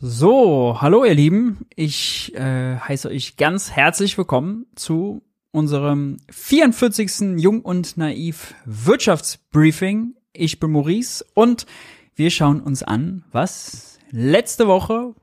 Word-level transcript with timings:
So, 0.00 0.76
hallo 0.80 1.04
ihr 1.04 1.14
Lieben. 1.14 1.66
Ich 1.74 2.32
äh, 2.36 2.76
heiße 2.76 3.08
euch 3.08 3.36
ganz 3.36 3.72
herzlich 3.72 4.16
willkommen 4.16 4.66
zu 4.76 5.22
unserem 5.50 6.18
44. 6.30 7.40
Jung 7.40 7.62
und 7.62 7.96
Naiv 7.96 8.54
Wirtschaftsbriefing. 8.64 10.14
Ich 10.32 10.60
bin 10.60 10.70
Maurice 10.70 11.24
und 11.34 11.66
wir 12.14 12.30
schauen 12.30 12.60
uns 12.60 12.84
an, 12.84 13.24
was 13.32 13.98
letzte 14.12 14.68
Woche 14.68 15.16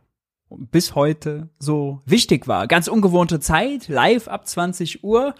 bis 0.49 0.93
heute 0.93 1.47
so 1.57 2.01
wichtig 2.05 2.45
war. 2.49 2.67
Ganz 2.67 2.89
ungewohnte 2.89 3.39
Zeit, 3.39 3.87
live 3.87 4.27
ab 4.27 4.45
20 4.45 5.05
Uhr. 5.05 5.35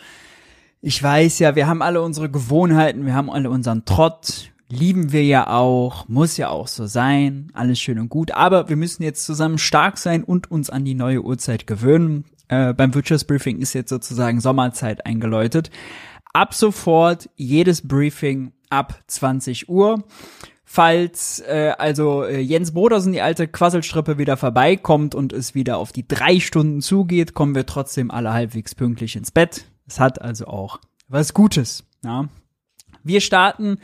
Ich 0.80 1.04
weiß 1.04 1.40
ja, 1.40 1.58
wir 1.58 1.68
haben 1.68 1.82
alle 1.82 2.02
unsere 2.02 2.32
Gewohnheiten, 2.32 3.06
wir 3.06 3.16
haben 3.16 3.30
alle 3.30 3.50
unseren 3.50 3.84
Trott, 3.84 4.54
lieben 4.70 5.11
wir 5.11 5.23
ja 5.23 5.47
auch, 5.47 6.07
muss 6.07 6.38
ja 6.38 6.50
auch 6.50 6.68
so 6.68 6.86
sein, 6.86 7.52
alles 7.54 7.79
schön 7.79 8.00
und 8.00 8.09
gut, 8.09 8.32
aber 8.32 8.70
wir 8.70 8.75
müssen 8.75 9.04
jetzt 9.04 9.25
zusammen 9.25 9.57
stark 9.57 9.97
sein 9.97 10.23
und 10.23 10.50
uns 10.50 10.70
an 10.70 10.86
die 10.86 10.95
neue 10.95 11.23
Uhrzeit 11.23 11.68
gewöhnen. 11.68 12.25
Äh, 12.47 12.73
beim 12.73 12.93
Wirtschaftsbriefing 12.93 13.59
ist 13.59 13.73
jetzt 13.73 13.89
sozusagen 13.89 14.39
Sommerzeit 14.39 15.06
eingeläutet. 15.06 15.71
Ab 16.33 16.54
sofort 16.54 17.29
jedes 17.36 17.87
Briefing 17.87 18.54
ab 18.70 19.01
20 19.07 19.70
Uhr. 19.70 20.04
Falls 20.68 21.39
äh, 21.42 21.73
also 21.78 22.23
äh, 22.23 22.39
Jens 22.39 22.73
Brodersen, 22.73 23.14
die 23.14 23.21
alte 23.21 23.47
Quasselstrippe, 23.47 24.18
wieder 24.18 24.36
vorbeikommt 24.36 25.15
und 25.15 25.32
es 25.32 25.56
wieder 25.56 25.78
auf 25.78 25.92
die 25.92 26.07
drei 26.07 26.39
Stunden 26.39 26.82
zugeht, 26.82 27.34
kommen 27.34 27.56
wir 27.56 27.65
trotzdem 27.65 28.11
alle 28.11 28.34
halbwegs 28.34 28.75
pünktlich 28.75 29.15
ins 29.15 29.32
Bett. 29.32 29.65
Es 29.87 30.00
hat 30.00 30.21
also 30.21 30.47
auch 30.47 30.79
was 31.07 31.34
Gutes. 31.34 31.86
Ja. 32.03 32.28
Wir 33.03 33.22
starten 33.22 33.78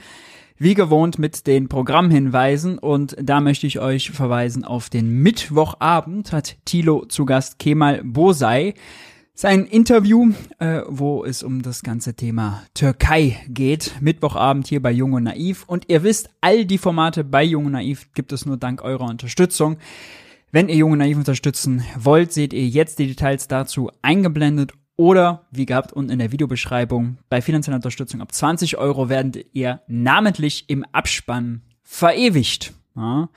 wie 0.61 0.75
gewohnt 0.75 1.17
mit 1.17 1.47
den 1.47 1.69
Programmhinweisen 1.69 2.77
und 2.77 3.15
da 3.19 3.41
möchte 3.41 3.65
ich 3.65 3.79
euch 3.79 4.11
verweisen 4.11 4.63
auf 4.63 4.91
den 4.91 5.09
Mittwochabend 5.09 6.31
hat 6.31 6.55
Thilo 6.65 7.05
zu 7.05 7.25
Gast 7.25 7.57
Kemal 7.57 8.03
Bosei 8.03 8.75
sein 9.33 9.65
Interview, 9.65 10.33
äh, 10.59 10.81
wo 10.87 11.25
es 11.25 11.41
um 11.41 11.63
das 11.63 11.81
ganze 11.81 12.13
Thema 12.13 12.61
Türkei 12.75 13.39
geht. 13.47 13.93
Mittwochabend 14.01 14.67
hier 14.67 14.83
bei 14.83 14.91
Jung 14.91 15.13
und 15.13 15.23
Naiv. 15.23 15.63
Und 15.65 15.85
ihr 15.87 16.03
wisst, 16.03 16.29
all 16.41 16.65
die 16.65 16.77
Formate 16.77 17.23
bei 17.23 17.43
Jung 17.43 17.65
und 17.65 17.71
Naiv 17.71 18.13
gibt 18.13 18.31
es 18.31 18.45
nur 18.45 18.57
dank 18.57 18.83
eurer 18.83 19.05
Unterstützung. 19.05 19.77
Wenn 20.51 20.69
ihr 20.69 20.75
Jung 20.75 20.91
und 20.91 20.99
Naiv 20.99 21.17
unterstützen 21.17 21.83
wollt, 21.97 22.33
seht 22.33 22.53
ihr 22.53 22.67
jetzt 22.67 22.99
die 22.99 23.07
Details 23.07 23.47
dazu 23.47 23.89
eingeblendet 24.03 24.73
oder, 25.01 25.47
wie 25.49 25.65
gehabt, 25.65 25.91
unten 25.93 26.11
in 26.11 26.19
der 26.19 26.31
Videobeschreibung, 26.31 27.17
bei 27.27 27.41
finanzieller 27.41 27.77
Unterstützung 27.77 28.21
ab 28.21 28.31
20 28.31 28.77
Euro 28.77 29.09
werdet 29.09 29.47
ihr 29.51 29.81
namentlich 29.87 30.65
im 30.67 30.85
Abspann 30.91 31.63
verewigt. 31.81 32.73
Ja. 32.95 33.29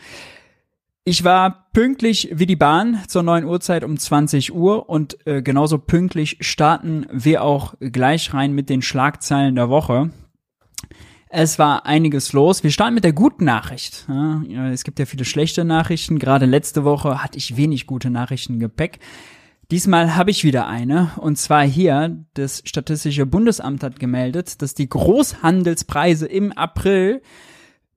Ich 1.04 1.24
war 1.24 1.70
pünktlich 1.72 2.28
wie 2.34 2.44
die 2.44 2.54
Bahn 2.54 3.00
zur 3.08 3.22
neuen 3.22 3.46
Uhrzeit 3.46 3.82
um 3.82 3.98
20 3.98 4.54
Uhr 4.54 4.90
und 4.90 5.26
äh, 5.26 5.40
genauso 5.40 5.78
pünktlich 5.78 6.36
starten 6.40 7.06
wir 7.10 7.42
auch 7.42 7.72
gleich 7.80 8.34
rein 8.34 8.52
mit 8.52 8.68
den 8.68 8.82
Schlagzeilen 8.82 9.54
der 9.54 9.70
Woche. 9.70 10.10
Es 11.30 11.58
war 11.58 11.86
einiges 11.86 12.34
los. 12.34 12.62
Wir 12.62 12.72
starten 12.72 12.94
mit 12.94 13.04
der 13.04 13.14
guten 13.14 13.46
Nachricht. 13.46 14.06
Ja, 14.08 14.70
es 14.70 14.84
gibt 14.84 14.98
ja 14.98 15.06
viele 15.06 15.24
schlechte 15.24 15.64
Nachrichten. 15.64 16.18
Gerade 16.18 16.44
letzte 16.44 16.84
Woche 16.84 17.22
hatte 17.24 17.38
ich 17.38 17.56
wenig 17.56 17.86
gute 17.86 18.10
Nachrichten 18.10 18.54
im 18.54 18.60
Gepäck. 18.60 19.00
Diesmal 19.74 20.14
habe 20.14 20.30
ich 20.30 20.44
wieder 20.44 20.68
eine, 20.68 21.10
und 21.16 21.36
zwar 21.36 21.64
hier, 21.64 22.24
das 22.34 22.62
Statistische 22.64 23.26
Bundesamt 23.26 23.82
hat 23.82 23.98
gemeldet, 23.98 24.62
dass 24.62 24.74
die 24.74 24.88
Großhandelspreise 24.88 26.26
im 26.26 26.52
April 26.52 27.22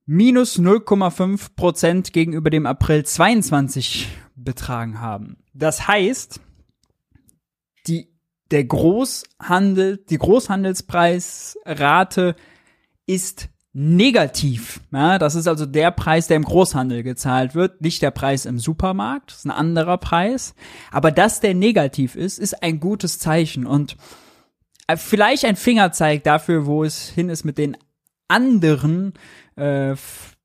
minus 0.04 0.58
0,5 0.58 1.54
Prozent 1.54 2.12
gegenüber 2.12 2.50
dem 2.50 2.66
April 2.66 3.04
22 3.04 4.08
betragen 4.34 5.00
haben. 5.00 5.36
Das 5.54 5.86
heißt, 5.86 6.40
die, 7.86 8.12
der 8.50 8.64
Großhandel, 8.64 9.98
die 9.98 10.18
Großhandelspreisrate 10.18 12.34
ist 13.06 13.50
negativ. 13.78 14.80
Ja, 14.90 15.20
das 15.20 15.36
ist 15.36 15.46
also 15.46 15.64
der 15.64 15.92
Preis, 15.92 16.26
der 16.26 16.36
im 16.36 16.42
Großhandel 16.42 17.04
gezahlt 17.04 17.54
wird, 17.54 17.80
nicht 17.80 18.02
der 18.02 18.10
Preis 18.10 18.44
im 18.44 18.58
Supermarkt. 18.58 19.30
Das 19.30 19.38
ist 19.38 19.44
ein 19.44 19.52
anderer 19.52 19.98
Preis. 19.98 20.56
Aber 20.90 21.12
dass 21.12 21.38
der 21.38 21.54
negativ 21.54 22.16
ist, 22.16 22.40
ist 22.40 22.60
ein 22.60 22.80
gutes 22.80 23.20
Zeichen 23.20 23.66
und 23.66 23.96
äh, 24.88 24.96
vielleicht 24.96 25.44
ein 25.44 25.54
Fingerzeig 25.54 26.24
dafür, 26.24 26.66
wo 26.66 26.82
es 26.82 27.08
hin 27.08 27.28
ist 27.28 27.44
mit 27.44 27.56
den 27.56 27.76
anderen 28.26 29.14
äh, 29.54 29.94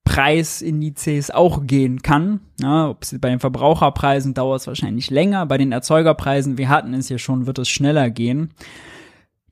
Preisindizes 0.03 1.31
auch 1.31 1.65
gehen 1.65 2.03
kann. 2.03 2.41
Ja, 2.61 2.89
ob 2.89 3.01
es 3.01 3.19
bei 3.19 3.29
den 3.29 3.39
Verbraucherpreisen 3.39 4.35
dauert 4.35 4.61
es 4.61 4.67
wahrscheinlich 4.67 5.09
länger, 5.09 5.47
bei 5.47 5.57
den 5.57 5.71
Erzeugerpreisen, 5.71 6.59
wir 6.59 6.69
hatten 6.69 6.93
es 6.93 7.09
ja 7.09 7.17
schon, 7.17 7.47
wird 7.47 7.57
es 7.57 7.69
schneller 7.69 8.11
gehen. 8.11 8.53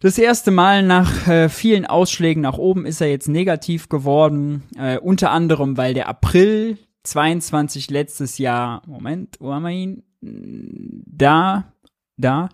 Das 0.02 0.18
erste 0.18 0.50
Mal 0.50 0.82
nach 0.82 1.28
äh, 1.28 1.48
vielen 1.48 1.86
Ausschlägen 1.86 2.42
nach 2.42 2.58
oben 2.58 2.88
ist 2.88 3.02
er 3.02 3.10
jetzt 3.12 3.28
negativ 3.28 3.88
geworden, 3.88 4.64
äh, 4.76 4.98
unter 4.98 5.30
anderem, 5.30 5.78
weil 5.78 5.94
der 5.94 6.10
April 6.10 6.80
22 7.04 7.92
letztes 7.92 8.40
Jahr, 8.40 8.82
Moment, 8.88 9.38
wo 9.40 9.54
haben 9.54 9.62
wir 9.62 9.70
ihn? 9.70 10.04
Da, 11.06 11.72
da, 12.18 12.50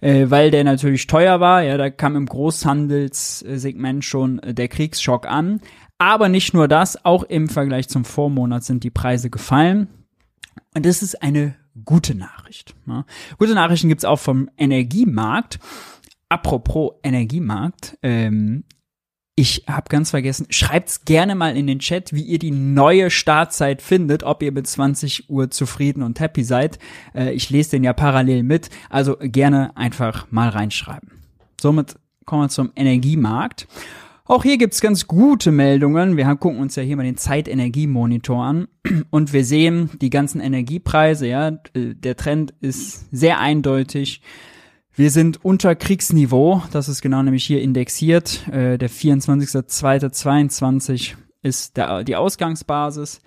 äh, 0.00 0.30
weil 0.30 0.52
der 0.52 0.62
natürlich 0.62 1.08
teuer 1.08 1.40
war, 1.40 1.64
ja, 1.64 1.76
da 1.76 1.90
kam 1.90 2.14
im 2.14 2.26
Großhandelssegment 2.26 4.04
schon 4.04 4.38
äh, 4.38 4.54
der 4.54 4.68
Kriegsschock 4.68 5.26
an. 5.26 5.60
Aber 5.98 6.28
nicht 6.28 6.54
nur 6.54 6.68
das, 6.68 7.04
auch 7.04 7.24
im 7.24 7.48
Vergleich 7.48 7.88
zum 7.88 8.04
Vormonat 8.04 8.62
sind 8.62 8.84
die 8.84 8.90
Preise 8.90 9.28
gefallen. 9.28 9.88
Und 10.72 10.86
das 10.86 11.02
ist 11.02 11.20
eine 11.20 11.56
gute 11.84 12.14
Nachricht. 12.14 12.76
Ja. 12.86 13.04
Gute 13.38 13.54
Nachrichten 13.54 13.88
gibt's 13.88 14.04
auch 14.04 14.20
vom 14.20 14.50
Energiemarkt. 14.56 15.58
Apropos 16.32 16.92
Energiemarkt, 17.02 17.98
ähm, 18.02 18.64
ich 19.36 19.64
habe 19.68 19.90
ganz 19.90 20.08
vergessen, 20.08 20.46
schreibt's 20.48 21.04
gerne 21.04 21.34
mal 21.34 21.58
in 21.58 21.66
den 21.66 21.78
Chat, 21.78 22.14
wie 22.14 22.22
ihr 22.22 22.38
die 22.38 22.50
neue 22.50 23.10
Startzeit 23.10 23.82
findet, 23.82 24.22
ob 24.22 24.42
ihr 24.42 24.50
mit 24.50 24.66
20 24.66 25.28
Uhr 25.28 25.50
zufrieden 25.50 26.02
und 26.02 26.20
happy 26.20 26.42
seid. 26.42 26.78
Äh, 27.14 27.34
ich 27.34 27.50
lese 27.50 27.72
den 27.72 27.84
ja 27.84 27.92
parallel 27.92 28.44
mit, 28.44 28.70
also 28.88 29.18
gerne 29.20 29.76
einfach 29.76 30.26
mal 30.30 30.48
reinschreiben. 30.48 31.10
Somit 31.60 31.96
kommen 32.24 32.44
wir 32.44 32.48
zum 32.48 32.72
Energiemarkt. 32.76 33.68
Auch 34.24 34.42
hier 34.42 34.56
gibt's 34.56 34.80
ganz 34.80 35.06
gute 35.06 35.52
Meldungen. 35.52 36.16
Wir 36.16 36.24
gucken 36.36 36.60
uns 36.60 36.76
ja 36.76 36.82
hier 36.82 36.96
mal 36.96 37.02
den 37.02 37.18
Zeitenergiemonitor 37.18 38.42
an 38.42 38.68
und 39.10 39.34
wir 39.34 39.44
sehen 39.44 39.90
die 40.00 40.08
ganzen 40.08 40.40
Energiepreise, 40.40 41.26
ja, 41.26 41.48
äh, 41.74 41.94
der 41.94 42.16
Trend 42.16 42.54
ist 42.62 43.14
sehr 43.14 43.38
eindeutig. 43.38 44.22
Wir 44.94 45.10
sind 45.10 45.42
unter 45.42 45.74
Kriegsniveau, 45.74 46.60
das 46.70 46.90
ist 46.90 47.00
genau 47.00 47.22
nämlich 47.22 47.46
hier 47.46 47.62
indexiert. 47.62 48.46
Äh, 48.48 48.76
der 48.76 48.90
24.02.22 48.90 51.14
ist 51.40 51.78
die 52.06 52.14
Ausgangsbasis. 52.14 53.22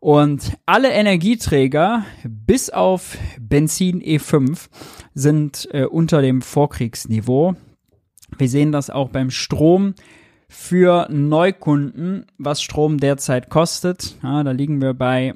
Und 0.00 0.56
alle 0.64 0.90
Energieträger 0.90 2.06
bis 2.24 2.70
auf 2.70 3.18
Benzin 3.38 4.02
E5 4.02 4.70
sind 5.12 5.68
äh, 5.72 5.84
unter 5.84 6.22
dem 6.22 6.40
Vorkriegsniveau. 6.40 7.54
Wir 8.38 8.48
sehen 8.48 8.72
das 8.72 8.88
auch 8.88 9.10
beim 9.10 9.30
Strom 9.30 9.94
für 10.48 11.06
Neukunden, 11.10 12.24
was 12.38 12.62
Strom 12.62 12.96
derzeit 12.98 13.50
kostet. 13.50 14.16
Ja, 14.22 14.42
da 14.42 14.52
liegen 14.52 14.80
wir 14.80 14.94
bei 14.94 15.34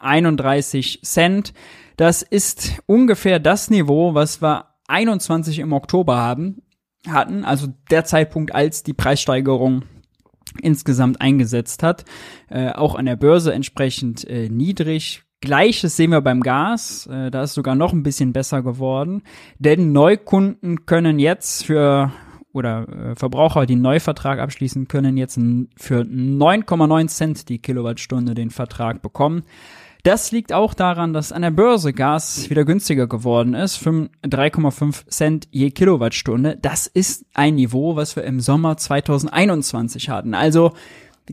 31 0.00 1.02
Cent. 1.02 1.52
Das 1.96 2.22
ist 2.22 2.80
ungefähr 2.86 3.38
das 3.38 3.70
Niveau, 3.70 4.14
was 4.14 4.42
wir 4.42 4.66
21 4.88 5.58
im 5.60 5.72
Oktober 5.72 6.16
haben, 6.16 6.62
hatten, 7.06 7.44
also 7.44 7.68
der 7.90 8.04
Zeitpunkt, 8.04 8.54
als 8.54 8.82
die 8.82 8.92
Preissteigerung 8.92 9.84
insgesamt 10.60 11.20
eingesetzt 11.20 11.82
hat, 11.82 12.04
äh, 12.48 12.70
auch 12.70 12.94
an 12.94 13.06
der 13.06 13.16
Börse 13.16 13.52
entsprechend 13.52 14.26
äh, 14.28 14.48
niedrig. 14.48 15.22
Gleiches 15.40 15.96
sehen 15.96 16.10
wir 16.10 16.20
beim 16.20 16.42
Gas, 16.42 17.06
äh, 17.06 17.30
da 17.30 17.44
ist 17.44 17.54
sogar 17.54 17.74
noch 17.74 17.92
ein 17.92 18.02
bisschen 18.02 18.32
besser 18.32 18.62
geworden, 18.62 19.22
denn 19.58 19.92
Neukunden 19.92 20.84
können 20.86 21.18
jetzt 21.18 21.64
für 21.64 22.12
oder 22.52 22.88
äh, 22.88 23.14
Verbraucher, 23.14 23.64
die 23.64 23.74
einen 23.74 23.82
Neuvertrag 23.82 24.40
abschließen, 24.40 24.88
können 24.88 25.16
jetzt 25.16 25.38
für 25.76 26.00
9,9 26.00 27.06
Cent 27.08 27.48
die 27.48 27.58
Kilowattstunde 27.58 28.34
den 28.34 28.50
Vertrag 28.50 29.02
bekommen. 29.02 29.44
Das 30.02 30.32
liegt 30.32 30.52
auch 30.52 30.74
daran, 30.74 31.12
dass 31.12 31.32
an 31.32 31.42
der 31.42 31.50
Börse 31.50 31.92
Gas 31.92 32.48
wieder 32.48 32.64
günstiger 32.64 33.06
geworden 33.06 33.54
ist, 33.54 33.78
3,5 33.78 35.08
Cent 35.08 35.48
je 35.50 35.70
Kilowattstunde. 35.70 36.58
Das 36.60 36.86
ist 36.86 37.24
ein 37.34 37.56
Niveau, 37.56 37.96
was 37.96 38.16
wir 38.16 38.24
im 38.24 38.40
Sommer 38.40 38.76
2021 38.76 40.08
hatten. 40.08 40.34
Also 40.34 40.72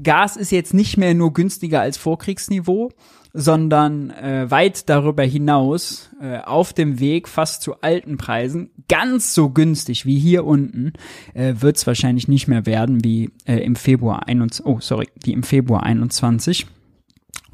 Gas 0.01 0.37
ist 0.37 0.51
jetzt 0.51 0.73
nicht 0.73 0.97
mehr 0.97 1.13
nur 1.13 1.33
günstiger 1.33 1.81
als 1.81 1.97
Vorkriegsniveau, 1.97 2.91
sondern 3.33 4.09
äh, 4.11 4.49
weit 4.49 4.89
darüber 4.89 5.23
hinaus 5.23 6.09
äh, 6.21 6.39
auf 6.39 6.73
dem 6.73 6.99
Weg 6.99 7.27
fast 7.27 7.61
zu 7.61 7.81
alten 7.81 8.17
Preisen. 8.17 8.71
Ganz 8.89 9.33
so 9.33 9.49
günstig 9.49 10.05
wie 10.05 10.19
hier 10.19 10.45
unten 10.45 10.93
äh, 11.33 11.55
wird 11.59 11.77
es 11.77 11.87
wahrscheinlich 11.87 12.27
nicht 12.27 12.47
mehr 12.47 12.65
werden 12.65 13.03
wie 13.03 13.29
äh, 13.45 13.57
im 13.57 13.75
Februar 13.75 14.27
21. 14.27 14.65
Oh, 14.65 14.79
sorry, 14.81 15.07
wie 15.23 15.33
im 15.33 15.43
Februar 15.43 15.83
21. 15.83 16.67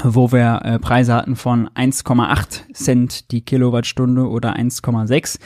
wo 0.04 0.32
wir 0.32 0.62
äh, 0.64 0.80
Preise 0.80 1.14
hatten 1.14 1.36
von 1.36 1.70
1,8 1.70 2.74
Cent 2.74 3.32
die 3.32 3.42
Kilowattstunde 3.42 4.28
oder 4.28 4.56
1,6. 4.56 5.40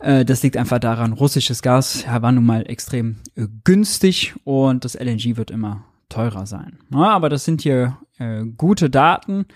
Äh, 0.00 0.24
das 0.24 0.42
liegt 0.42 0.56
einfach 0.56 0.78
daran, 0.78 1.12
russisches 1.12 1.62
Gas 1.62 2.04
ja, 2.06 2.22
war 2.22 2.32
nun 2.32 2.46
mal 2.46 2.68
extrem 2.68 3.16
äh, 3.34 3.46
günstig 3.64 4.34
und 4.44 4.84
das 4.84 4.94
LNG 4.94 5.36
wird 5.36 5.50
immer 5.50 5.84
teurer 6.08 6.46
sein. 6.46 6.78
Ja, 6.92 7.10
aber 7.10 7.28
das 7.28 7.44
sind 7.44 7.62
hier 7.62 7.98
äh, 8.18 8.44
gute 8.56 8.90
Daten. 8.90 9.46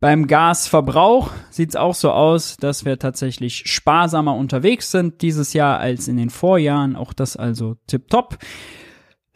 Beim 0.00 0.26
Gasverbrauch 0.26 1.30
sieht 1.50 1.70
es 1.70 1.76
auch 1.76 1.94
so 1.94 2.10
aus, 2.10 2.56
dass 2.58 2.84
wir 2.84 2.98
tatsächlich 2.98 3.62
sparsamer 3.66 4.34
unterwegs 4.34 4.90
sind 4.90 5.22
dieses 5.22 5.54
Jahr 5.54 5.78
als 5.78 6.08
in 6.08 6.16
den 6.16 6.30
Vorjahren. 6.30 6.94
Auch 6.94 7.12
das 7.12 7.36
also 7.36 7.76
tipptopp. 7.86 8.38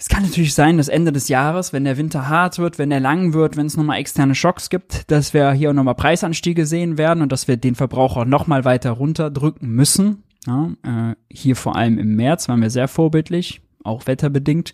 Es 0.00 0.08
kann 0.08 0.22
natürlich 0.22 0.54
sein, 0.54 0.76
dass 0.76 0.86
Ende 0.86 1.10
des 1.10 1.26
Jahres, 1.26 1.72
wenn 1.72 1.82
der 1.82 1.96
Winter 1.96 2.28
hart 2.28 2.60
wird, 2.60 2.78
wenn 2.78 2.92
er 2.92 3.00
lang 3.00 3.32
wird, 3.32 3.56
wenn 3.56 3.66
es 3.66 3.76
nochmal 3.76 3.98
externe 3.98 4.36
Schocks 4.36 4.70
gibt, 4.70 5.10
dass 5.10 5.34
wir 5.34 5.50
hier 5.50 5.72
nochmal 5.72 5.96
Preisanstiege 5.96 6.66
sehen 6.66 6.98
werden 6.98 7.20
und 7.20 7.32
dass 7.32 7.48
wir 7.48 7.56
den 7.56 7.74
Verbraucher 7.74 8.24
nochmal 8.24 8.64
weiter 8.64 8.92
runterdrücken 8.92 9.68
müssen. 9.68 10.22
Ja, 10.46 10.70
äh, 10.84 11.16
hier 11.28 11.56
vor 11.56 11.74
allem 11.74 11.98
im 11.98 12.14
März 12.14 12.48
waren 12.48 12.62
wir 12.62 12.70
sehr 12.70 12.86
vorbildlich, 12.86 13.60
auch 13.82 14.06
wetterbedingt. 14.06 14.72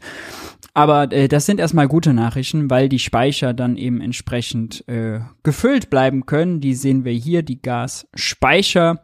Aber 0.74 1.10
äh, 1.10 1.26
das 1.26 1.46
sind 1.46 1.58
erstmal 1.58 1.88
gute 1.88 2.12
Nachrichten, 2.12 2.68
weil 2.68 2.90
die 2.90 2.98
Speicher 2.98 3.54
dann 3.54 3.78
eben 3.78 4.02
entsprechend 4.02 4.86
äh, 4.88 5.20
gefüllt 5.42 5.88
bleiben 5.88 6.26
können. 6.26 6.60
Die 6.60 6.74
sehen 6.74 7.06
wir 7.06 7.12
hier, 7.12 7.42
die 7.42 7.62
Gasspeicher. 7.62 9.00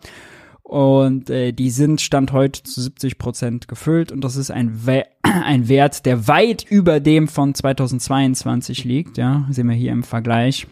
Und 0.70 1.30
äh, 1.30 1.50
die 1.50 1.68
sind 1.68 2.00
Stand 2.00 2.30
heute 2.30 2.62
zu 2.62 2.80
70 2.80 3.18
Prozent 3.18 3.66
gefüllt. 3.66 4.12
Und 4.12 4.22
das 4.22 4.36
ist 4.36 4.52
ein, 4.52 4.86
We 4.86 5.02
ein 5.22 5.68
Wert, 5.68 6.06
der 6.06 6.28
weit 6.28 6.62
über 6.62 7.00
dem 7.00 7.26
von 7.26 7.56
2022 7.56 8.84
liegt. 8.84 9.18
Ja, 9.18 9.48
sehen 9.50 9.68
wir 9.68 9.74
hier 9.74 9.90
im 9.90 10.04
Vergleich. 10.04 10.68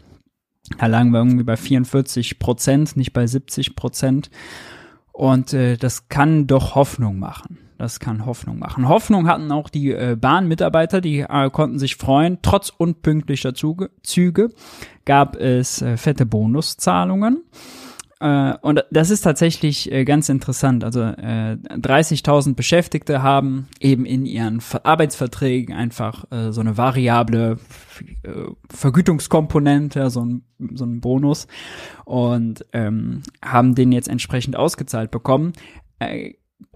Da 0.78 0.86
lagen 0.86 1.10
wir 1.10 1.18
irgendwie 1.18 1.42
bei 1.42 1.56
44 1.56 2.38
Prozent, 2.38 2.96
nicht 2.96 3.12
bei 3.12 3.26
70 3.26 3.74
Prozent. 3.74 4.30
Und 5.10 5.52
äh, 5.52 5.76
das 5.76 6.08
kann 6.08 6.46
doch 6.46 6.76
Hoffnung 6.76 7.18
machen. 7.18 7.58
Das 7.76 7.98
kann 7.98 8.24
Hoffnung 8.24 8.60
machen. 8.60 8.88
Hoffnung 8.88 9.26
hatten 9.26 9.50
auch 9.50 9.68
die 9.68 9.90
äh, 9.90 10.14
Bahnmitarbeiter, 10.14 11.00
die 11.00 11.20
äh, 11.28 11.50
konnten 11.50 11.80
sich 11.80 11.96
freuen. 11.96 12.38
Trotz 12.42 12.70
unpünktlicher 12.70 13.52
Züge 13.52 14.50
gab 15.04 15.34
es 15.34 15.82
äh, 15.82 15.96
fette 15.96 16.24
Bonuszahlungen. 16.24 17.42
Äh, 18.20 18.54
und 18.62 18.84
das 18.90 19.10
ist 19.10 19.22
tatsächlich 19.22 19.90
äh, 19.92 20.04
ganz 20.04 20.28
interessant. 20.28 20.84
Also 20.84 21.00
äh, 21.02 21.56
30.000 21.56 22.54
Beschäftigte 22.54 23.22
haben 23.22 23.68
eben 23.80 24.04
in 24.04 24.26
ihren 24.26 24.60
Arbeitsverträgen 24.82 25.74
einfach 25.74 26.24
äh, 26.30 26.52
so 26.52 26.60
eine 26.60 26.76
variable 26.76 27.58
Vergütungskomponente, 28.70 30.08
so 30.10 30.24
ein, 30.24 30.44
so 30.74 30.84
ein 30.84 31.00
Bonus 31.00 31.48
und 32.04 32.64
ähm, 32.72 33.22
haben 33.44 33.74
den 33.74 33.90
jetzt 33.90 34.08
entsprechend 34.08 34.54
ausgezahlt 34.54 35.10
bekommen. 35.10 35.52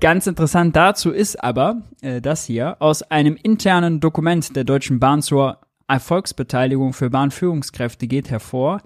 Ganz 0.01 0.27
interessant 0.27 0.75
dazu 0.75 1.13
ist 1.13 1.43
aber 1.45 1.83
das 2.23 2.45
hier 2.45 2.83
aus 2.83 3.03
einem 3.03 3.37
internen 3.41 4.01
Dokument 4.01 4.57
der 4.57 4.65
Deutschen 4.65 4.99
Bahn 4.99 5.23
zur 5.23 5.59
Erfolgsbeteiligung 5.87 6.93
für 6.93 7.09
Bahnführungskräfte 7.09 8.09
geht 8.09 8.31
hervor, 8.31 8.81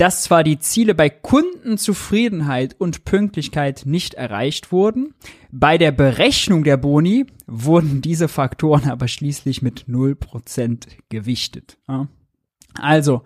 dass 0.00 0.22
zwar 0.22 0.44
die 0.44 0.58
Ziele 0.58 0.94
bei 0.94 1.10
Kundenzufriedenheit 1.10 2.74
und 2.78 3.04
Pünktlichkeit 3.04 3.82
nicht 3.84 4.14
erreicht 4.14 4.72
wurden, 4.72 5.12
bei 5.52 5.76
der 5.76 5.92
Berechnung 5.92 6.64
der 6.64 6.78
Boni 6.78 7.26
wurden 7.46 8.00
diese 8.00 8.28
Faktoren 8.28 8.88
aber 8.88 9.08
schließlich 9.08 9.60
mit 9.60 9.84
0% 9.88 10.86
gewichtet. 11.10 11.76
Ja. 11.86 12.08
Also, 12.78 13.22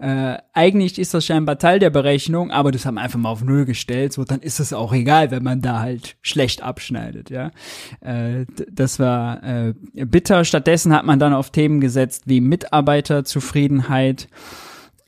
äh, 0.00 0.36
eigentlich 0.52 0.98
ist 0.98 1.14
das 1.14 1.24
scheinbar 1.24 1.58
Teil 1.58 1.78
der 1.78 1.90
Berechnung, 1.90 2.50
aber 2.50 2.72
das 2.72 2.84
haben 2.84 2.98
einfach 2.98 3.18
mal 3.18 3.30
auf 3.30 3.42
Null 3.42 3.64
gestellt, 3.64 4.12
so 4.12 4.24
dann 4.24 4.40
ist 4.40 4.60
es 4.60 4.74
auch 4.74 4.92
egal, 4.92 5.30
wenn 5.30 5.42
man 5.42 5.62
da 5.62 5.80
halt 5.80 6.16
schlecht 6.20 6.62
abschneidet, 6.62 7.30
ja. 7.30 7.52
Äh, 8.00 8.44
das 8.70 8.98
war 8.98 9.42
äh, 9.42 9.72
bitter. 9.94 10.44
Stattdessen 10.44 10.92
hat 10.92 11.06
man 11.06 11.18
dann 11.18 11.32
auf 11.32 11.50
Themen 11.50 11.80
gesetzt 11.80 12.24
wie 12.26 12.42
Mitarbeiterzufriedenheit 12.42 14.28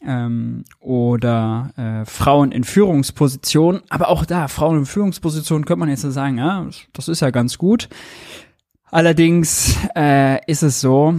ähm, 0.04 0.64
oder 0.80 1.72
äh, 1.76 2.04
Frauen 2.04 2.52
in 2.52 2.64
Führungspositionen. 2.64 3.82
Aber 3.88 4.08
auch 4.08 4.24
da, 4.24 4.48
Frauen 4.48 4.78
in 4.78 4.86
Führungspositionen 4.86 5.64
könnte 5.64 5.80
man 5.80 5.88
jetzt 5.88 6.02
so 6.02 6.10
sagen, 6.10 6.38
ja, 6.38 6.66
das 6.92 7.08
ist 7.08 7.20
ja 7.20 7.30
ganz 7.30 7.58
gut. 7.58 7.88
Allerdings 8.90 9.76
äh, 9.94 10.44
ist 10.50 10.62
es 10.62 10.80
so, 10.80 11.14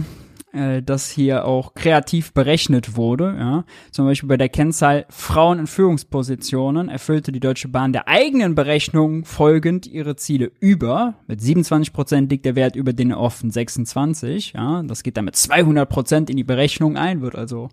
äh, 0.52 0.82
das 0.82 1.10
hier 1.10 1.46
auch 1.46 1.74
kreativ 1.74 2.32
berechnet 2.32 2.96
wurde. 2.96 3.34
Ja. 3.38 3.64
Zum 3.90 4.04
Beispiel 4.04 4.28
bei 4.28 4.36
der 4.36 4.50
Kennzahl 4.50 5.06
Frauen 5.08 5.60
in 5.60 5.66
Führungspositionen 5.66 6.88
erfüllte 6.88 7.32
die 7.32 7.40
Deutsche 7.40 7.68
Bahn 7.68 7.92
der 7.92 8.08
eigenen 8.08 8.54
Berechnung 8.54 9.24
folgend 9.24 9.86
ihre 9.86 10.16
Ziele 10.16 10.52
über. 10.60 11.14
Mit 11.26 11.40
27 11.40 11.92
Prozent 11.92 12.30
liegt 12.30 12.44
der 12.44 12.56
Wert 12.56 12.76
über 12.76 12.92
den 12.92 13.14
offen 13.14 13.50
26. 13.50 14.52
Ja. 14.52 14.82
Das 14.82 15.02
geht 15.02 15.16
damit 15.16 15.36
200 15.36 15.88
Prozent 15.88 16.28
in 16.28 16.36
die 16.36 16.44
Berechnung 16.44 16.96
ein, 16.98 17.22
wird 17.22 17.34
also, 17.34 17.70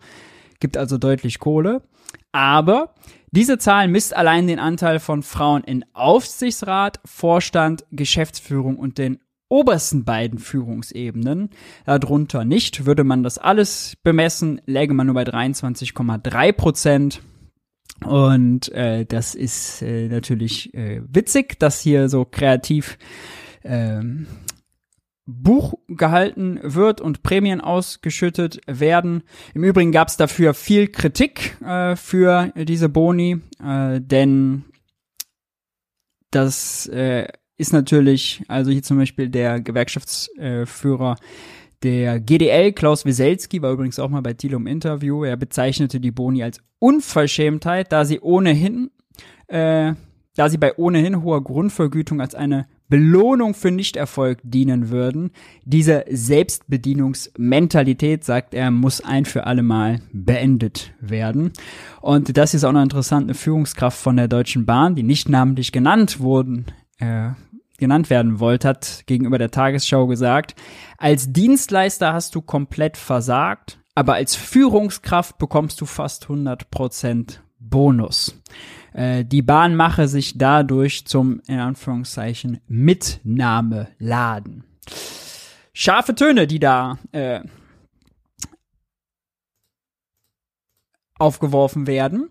gibt 0.60 0.78
also 0.78 0.98
deutlich 0.98 1.40
Kohle. 1.40 1.82
Aber 2.32 2.94
diese 3.32 3.58
Zahl 3.58 3.88
misst 3.88 4.16
allein 4.16 4.48
den 4.48 4.60
Anteil 4.60 5.00
von 5.00 5.24
Frauen 5.24 5.64
in 5.64 5.86
Aufsichtsrat, 5.94 7.00
Vorstand, 7.06 7.86
Geschäftsführung 7.92 8.78
und 8.78 8.98
den 8.98 9.20
obersten 9.50 10.06
beiden 10.06 10.40
Führungsebenen. 10.40 11.50
Darunter 11.86 12.46
nicht. 12.46 12.86
Würde 12.86 13.04
man 13.04 13.24
das 13.24 13.38
alles 13.38 13.98
bemessen, 14.04 14.62
läge 14.66 14.94
man 14.94 15.08
nur 15.08 15.16
bei 15.16 15.24
23,3 15.24 16.54
Prozent. 16.54 17.22
Und 18.06 18.72
äh, 18.72 19.06
das 19.06 19.36
ist 19.36 19.82
äh, 19.82 20.08
natürlich 20.08 20.74
äh, 20.74 21.02
witzig, 21.06 21.60
dass 21.60 21.82
hier 21.82 22.08
so 22.08 22.26
kreativ 22.26 22.98
ähm, 23.64 24.28
Buch 25.30 25.76
gehalten 25.88 26.60
wird 26.64 27.02
und 27.02 27.24
Prämien 27.24 27.62
ausgeschüttet 27.62 28.62
werden. 28.66 29.24
Im 29.54 29.64
Übrigen 29.64 29.92
gab 29.92 30.08
es 30.08 30.18
dafür 30.18 30.54
viel 30.54 30.88
Kritik 30.88 31.58
äh, 31.62 31.96
für 31.96 32.52
diese 32.56 32.90
Boni, 32.90 33.40
äh, 33.64 34.02
denn 34.02 34.66
das 36.32 36.88
äh, 36.88 37.28
ist 37.58 37.74
natürlich, 37.74 38.44
also 38.48 38.72
hier 38.72 38.84
zum 38.84 38.98
Beispiel 38.98 39.30
der 39.30 39.60
Gewerkschaftsführer 39.60 41.18
der 41.84 42.20
GDL, 42.20 42.74
Klaus 42.74 43.06
Wieselski, 43.06 43.62
war 43.62 43.72
übrigens 43.72 44.00
auch 44.00 44.10
mal 44.10 44.22
bei 44.22 44.34
Thiel 44.34 44.54
im 44.54 44.68
Interview. 44.68 45.24
Er 45.24 45.38
bezeichnete 45.38 46.00
die 46.00 46.12
Boni 46.12 46.44
als 46.44 46.60
Unverschämtheit, 46.80 47.92
da 47.92 48.06
sie 48.06 48.20
ohnehin, 48.20 48.92
äh, 49.48 49.94
da 50.36 50.50
sie 50.50 50.58
bei 50.58 50.78
ohnehin 50.78 51.22
hoher 51.24 51.44
Grundvergütung 51.44 52.22
als 52.22 52.36
eine 52.36 52.68
Belohnung 52.90 53.54
für 53.54 53.72
Nichterfolg 53.72 54.40
dienen 54.44 54.90
würden. 54.90 55.32
Diese 55.64 56.04
Selbstbedienungsmentalität, 56.10 58.26
sagt 58.26 58.54
er, 58.54 58.72
muss 58.72 59.02
ein 59.02 59.26
für 59.26 59.46
alle 59.46 59.64
Mal 59.64 60.02
beendet 60.12 60.94
werden. 61.00 61.54
Und 62.02 62.36
das 62.36 62.54
ist 62.54 62.64
auch 62.64 62.72
noch 62.72 62.82
interessant, 62.82 63.26
eine 63.26 63.36
Führungskraft 63.36 64.00
von 64.00 64.18
der 64.18 64.28
Deutschen 64.28 64.66
Bahn, 64.66 64.96
die 64.96 65.04
nicht 65.04 65.30
namentlich 65.30 65.72
genannt 65.72 66.20
wurden, 66.20 66.66
äh, 66.98 67.30
genannt 67.78 68.10
werden 68.10 68.40
wollte, 68.40 68.68
hat 68.68 69.04
gegenüber 69.06 69.38
der 69.38 69.52
Tagesschau 69.52 70.08
gesagt, 70.08 70.56
als 70.98 71.32
Dienstleister 71.32 72.14
hast 72.14 72.34
du 72.36 72.42
komplett 72.42 72.98
versagt, 72.98 73.80
aber 73.96 74.16
als 74.16 74.36
Führungskraft 74.36 75.38
bekommst 75.38 75.80
du 75.80 75.86
fast 75.86 76.26
100% 76.26 77.40
Bonus. 77.60 78.36
Äh, 78.94 79.26
die 79.26 79.42
Bahn 79.42 79.76
mache 79.76 80.08
sich 80.08 80.38
dadurch 80.38 81.06
zum, 81.06 81.42
in 81.48 81.60
Anführungszeichen, 81.60 82.60
Mitnahmeladen. 82.68 84.64
Scharfe 85.74 86.16
Töne, 86.16 86.48
die 86.48 86.60
da 86.60 86.98
äh, 87.12 87.42
aufgeworfen 91.18 91.86
werden. 91.86 92.30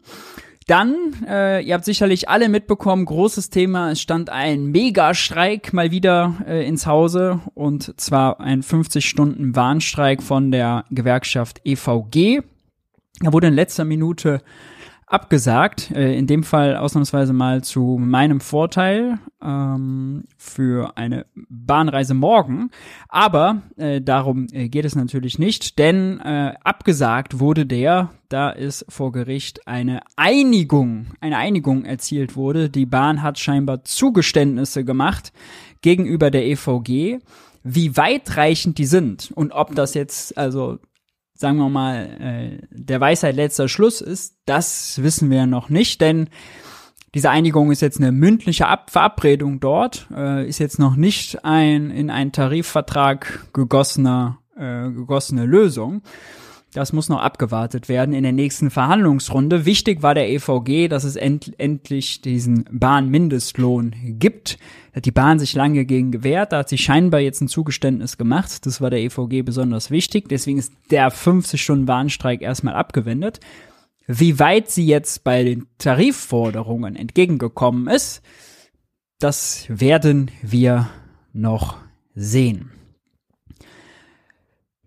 Dann, 0.67 1.15
äh, 1.27 1.63
ihr 1.63 1.73
habt 1.73 1.87
sicherlich 1.87 2.29
alle 2.29 2.51
mitbekommen, 2.51 3.07
großes 3.07 3.49
Thema, 3.49 3.91
es 3.91 4.03
stand 4.03 4.29
ein 4.29 4.67
Megastreik 4.67 5.73
mal 5.73 5.91
wieder 5.91 6.35
äh, 6.47 6.69
ins 6.69 6.87
Hause 6.87 7.41
und 7.55 7.99
zwar 7.99 8.39
ein 8.41 8.63
50-Stunden-Warnstreik 8.63 10.23
von 10.23 10.51
der 10.51 10.85
Gewerkschaft 10.91 11.63
EVG. 11.65 12.43
Er 13.25 13.33
wurde 13.33 13.47
in 13.47 13.55
letzter 13.55 13.87
Minute 13.87 14.43
abgesagt. 15.09 15.91
Äh, 15.91 16.17
in 16.17 16.27
dem 16.27 16.43
Fall 16.43 16.77
ausnahmsweise 16.77 17.33
mal 17.33 17.63
zu 17.63 17.99
meinem 18.01 18.41
Vorteil 18.41 19.19
ähm, 19.43 20.25
für 20.37 20.97
eine 20.97 21.27
Bahnreise 21.49 22.15
morgen. 22.15 22.71
Aber 23.09 23.63
äh, 23.77 24.01
darum 24.01 24.47
äh, 24.53 24.69
geht 24.69 24.85
es 24.85 24.95
natürlich 24.95 25.39
nicht, 25.39 25.79
denn 25.79 26.21
äh, 26.21 26.55
abgesagt 26.63 27.41
wurde 27.41 27.67
der, 27.67 28.11
da 28.29 28.51
ist 28.51 28.85
vor 28.89 29.13
Gericht 29.13 29.67
eine 29.67 30.01
Einigung, 30.17 31.07
eine 31.21 31.39
Einigung 31.39 31.85
erzielt 31.85 32.37
wurde. 32.37 32.69
Die 32.69 32.87
Bahn 32.87 33.23
hat 33.23 33.39
scheinbar 33.39 33.85
Zugeständnisse 33.85 34.85
gemacht 34.85 35.33
gegenüber 35.83 36.31
der 36.31 36.47
EVG 36.47 37.19
wie 37.65 37.97
weitreichend 37.97 38.79
die 38.79 38.87
sind 38.87 39.31
und 39.35 39.53
ob 39.53 39.75
das 39.75 39.95
jetzt 39.95 40.39
also 40.39 40.79
sagen 41.39 41.59
wir 41.59 41.69
mal, 41.69 42.09
äh, 42.21 42.67
der 42.71 43.01
Weisheit 43.01 43.37
letzter 43.37 43.69
Schluss 43.69 44.01
ist, 44.01 44.37
das 44.45 45.01
wissen 45.03 45.31
wir 45.31 45.47
noch 45.47 45.69
nicht, 45.69 46.01
denn 46.01 46.29
diese 47.15 47.31
Einigung 47.31 47.71
ist 47.71 47.81
jetzt 47.81 48.01
eine 48.01 48.13
mündliche 48.13 48.67
Ab 48.67 48.91
Verabredung 48.91 49.61
dort, 49.61 50.09
äh, 50.15 50.47
ist 50.47 50.59
jetzt 50.59 50.81
noch 50.81 50.97
nicht 50.97 51.45
ein 51.45 51.91
in 51.91 52.11
einen 52.11 52.33
Tarifvertrag 52.33 53.47
gegossener, 53.55 54.39
äh, 54.57 54.91
gegossene 54.91 55.47
Lösung. 55.47 56.03
Das 56.75 56.93
muss 56.93 57.09
noch 57.09 57.21
abgewartet 57.21 57.89
werden 57.89 58.15
in 58.15 58.25
der 58.25 58.33
nächsten 58.33 58.71
Verhandlungsrunde. 58.71 59.65
Wichtig 59.65 60.03
war 60.03 60.15
der 60.15 60.29
EVG, 60.29 60.89
dass 60.89 61.05
es 61.05 61.17
end 61.17 61.59
endlich 61.59 62.21
diesen 62.21 62.65
Bahnmindestlohn 62.71 63.95
gibt. 64.19 64.59
Da 64.93 64.97
hat 64.97 65.07
die 65.07 65.11
Bahn 65.11 65.39
sich 65.39 65.55
lange 65.55 65.87
gegen 65.87 66.13
gewehrt. 66.13 66.53
Da 66.53 66.59
hat 66.59 66.69
sie 66.69 66.77
scheinbar 66.77 67.21
jetzt 67.21 67.41
ein 67.41 67.49
Zugeständnis 67.49 68.19
gemacht. 68.19 68.67
Das 68.67 68.83
war 68.83 68.91
der 68.91 69.01
EVG 69.01 69.43
besonders 69.43 69.91
wichtig. 69.91 70.29
Deswegen 70.29 70.59
ist 70.59 70.73
der 70.91 71.11
50-Stunden-Warnstreik 71.11 72.43
erstmal 72.43 72.75
abgewendet. 72.75 73.41
Wie 74.07 74.39
weit 74.39 74.71
sie 74.71 74.87
jetzt 74.87 75.25
bei 75.25 75.45
den 75.45 75.67
Tarifforderungen 75.79 76.97
entgegengekommen 76.97 77.89
ist, 77.89 78.23
das 79.19 79.67
werden 79.69 80.31
wir 80.43 80.89
noch 81.33 81.79
sehen. 82.15 82.71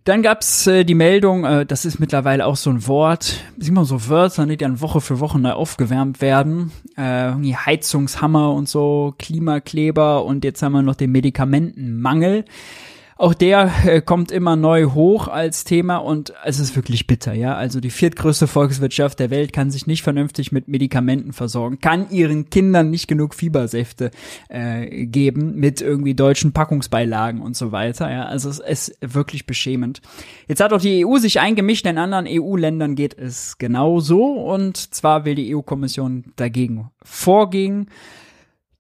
Dann 0.04 0.24
gab's 0.24 0.66
äh, 0.66 0.84
die 0.84 0.96
Meldung, 0.96 1.46
äh, 1.46 1.66
das 1.66 1.86
ist 1.86 2.00
mittlerweile 2.00 2.48
auch 2.48 2.56
so 2.56 2.72
ein 2.72 2.88
Wort, 2.88 3.44
sieht 3.58 3.74
man 3.74 3.86
so 3.86 4.10
Wörter, 4.10 4.48
die 4.48 4.58
dann 4.58 4.82
Woche 4.82 5.00
für 5.00 5.20
Woche 5.20 5.38
neu 5.38 5.52
aufgewärmt 5.52 6.22
werden. 6.22 6.72
Äh, 6.98 7.34
Heizungshammer 7.34 8.52
und 8.52 8.68
so, 8.68 9.14
Klimakleber 9.20 10.26
und 10.26 10.44
jetzt 10.44 10.64
haben 10.64 10.72
wir 10.72 10.82
noch 10.82 10.96
den 10.96 11.12
Medikamentenmangel. 11.12 12.46
Auch 13.22 13.36
der 13.36 13.72
äh, 13.86 14.02
kommt 14.02 14.32
immer 14.32 14.56
neu 14.56 14.86
hoch 14.86 15.28
als 15.28 15.64
Thema 15.64 15.98
und 15.98 16.34
es 16.44 16.60
ist 16.60 16.76
wirklich 16.76 17.06
bitter, 17.06 17.34
ja. 17.34 17.54
Also 17.54 17.80
die 17.80 17.92
viertgrößte 17.92 18.48
Volkswirtschaft 18.48 19.20
der 19.20 19.30
Welt 19.30 19.54
kann 19.54 19.70
sich 19.70 19.86
nicht 19.86 20.02
vernünftig 20.02 20.52
mit 20.52 20.68
Medikamenten 20.68 21.32
versorgen, 21.32 21.80
kann 21.80 22.10
ihren 22.10 22.50
Kindern 22.50 22.90
nicht 22.90 23.08
genug 23.08 23.36
Fiebersäfte 23.36 24.10
äh, 24.50 25.06
geben 25.06 25.54
mit 25.54 25.82
irgendwie 25.82 26.16
deutschen 26.16 26.52
Packungsbeilagen 26.52 27.44
und 27.44 27.56
so 27.56 27.72
weiter, 27.72 28.12
ja. 28.12 28.26
Also 28.26 28.50
es 28.50 28.58
ist 28.58 28.98
wirklich 29.02 29.46
beschämend. 29.46 30.02
Jetzt 30.48 30.60
hat 30.60 30.74
auch 30.74 30.82
die 30.82 31.06
EU 31.06 31.18
sich 31.18 31.40
eingemischt, 31.40 31.86
in 31.86 32.00
anderen 32.00 32.26
EU-Ländern 32.28 32.96
geht 32.96 33.16
es 33.16 33.60
genauso 33.60 34.34
und 34.34 34.78
zwar 34.78 35.26
will 35.26 35.36
die 35.36 35.56
EU-Kommission 35.56 36.34
dagegen 36.38 36.90
vorgehen 37.04 37.88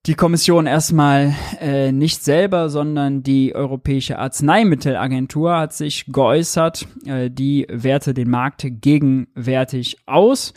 die 0.07 0.15
Kommission 0.15 0.65
erstmal 0.65 1.35
äh, 1.59 1.91
nicht 1.91 2.23
selber, 2.23 2.69
sondern 2.69 3.21
die 3.21 3.53
Europäische 3.53 4.17
Arzneimittelagentur 4.17 5.55
hat 5.55 5.73
sich 5.73 6.05
geäußert. 6.07 6.87
Äh, 7.05 7.29
die 7.29 7.67
werte 7.69 8.13
den 8.13 8.29
Markt 8.29 8.65
gegenwärtig 8.65 9.97
aus. 10.07 10.53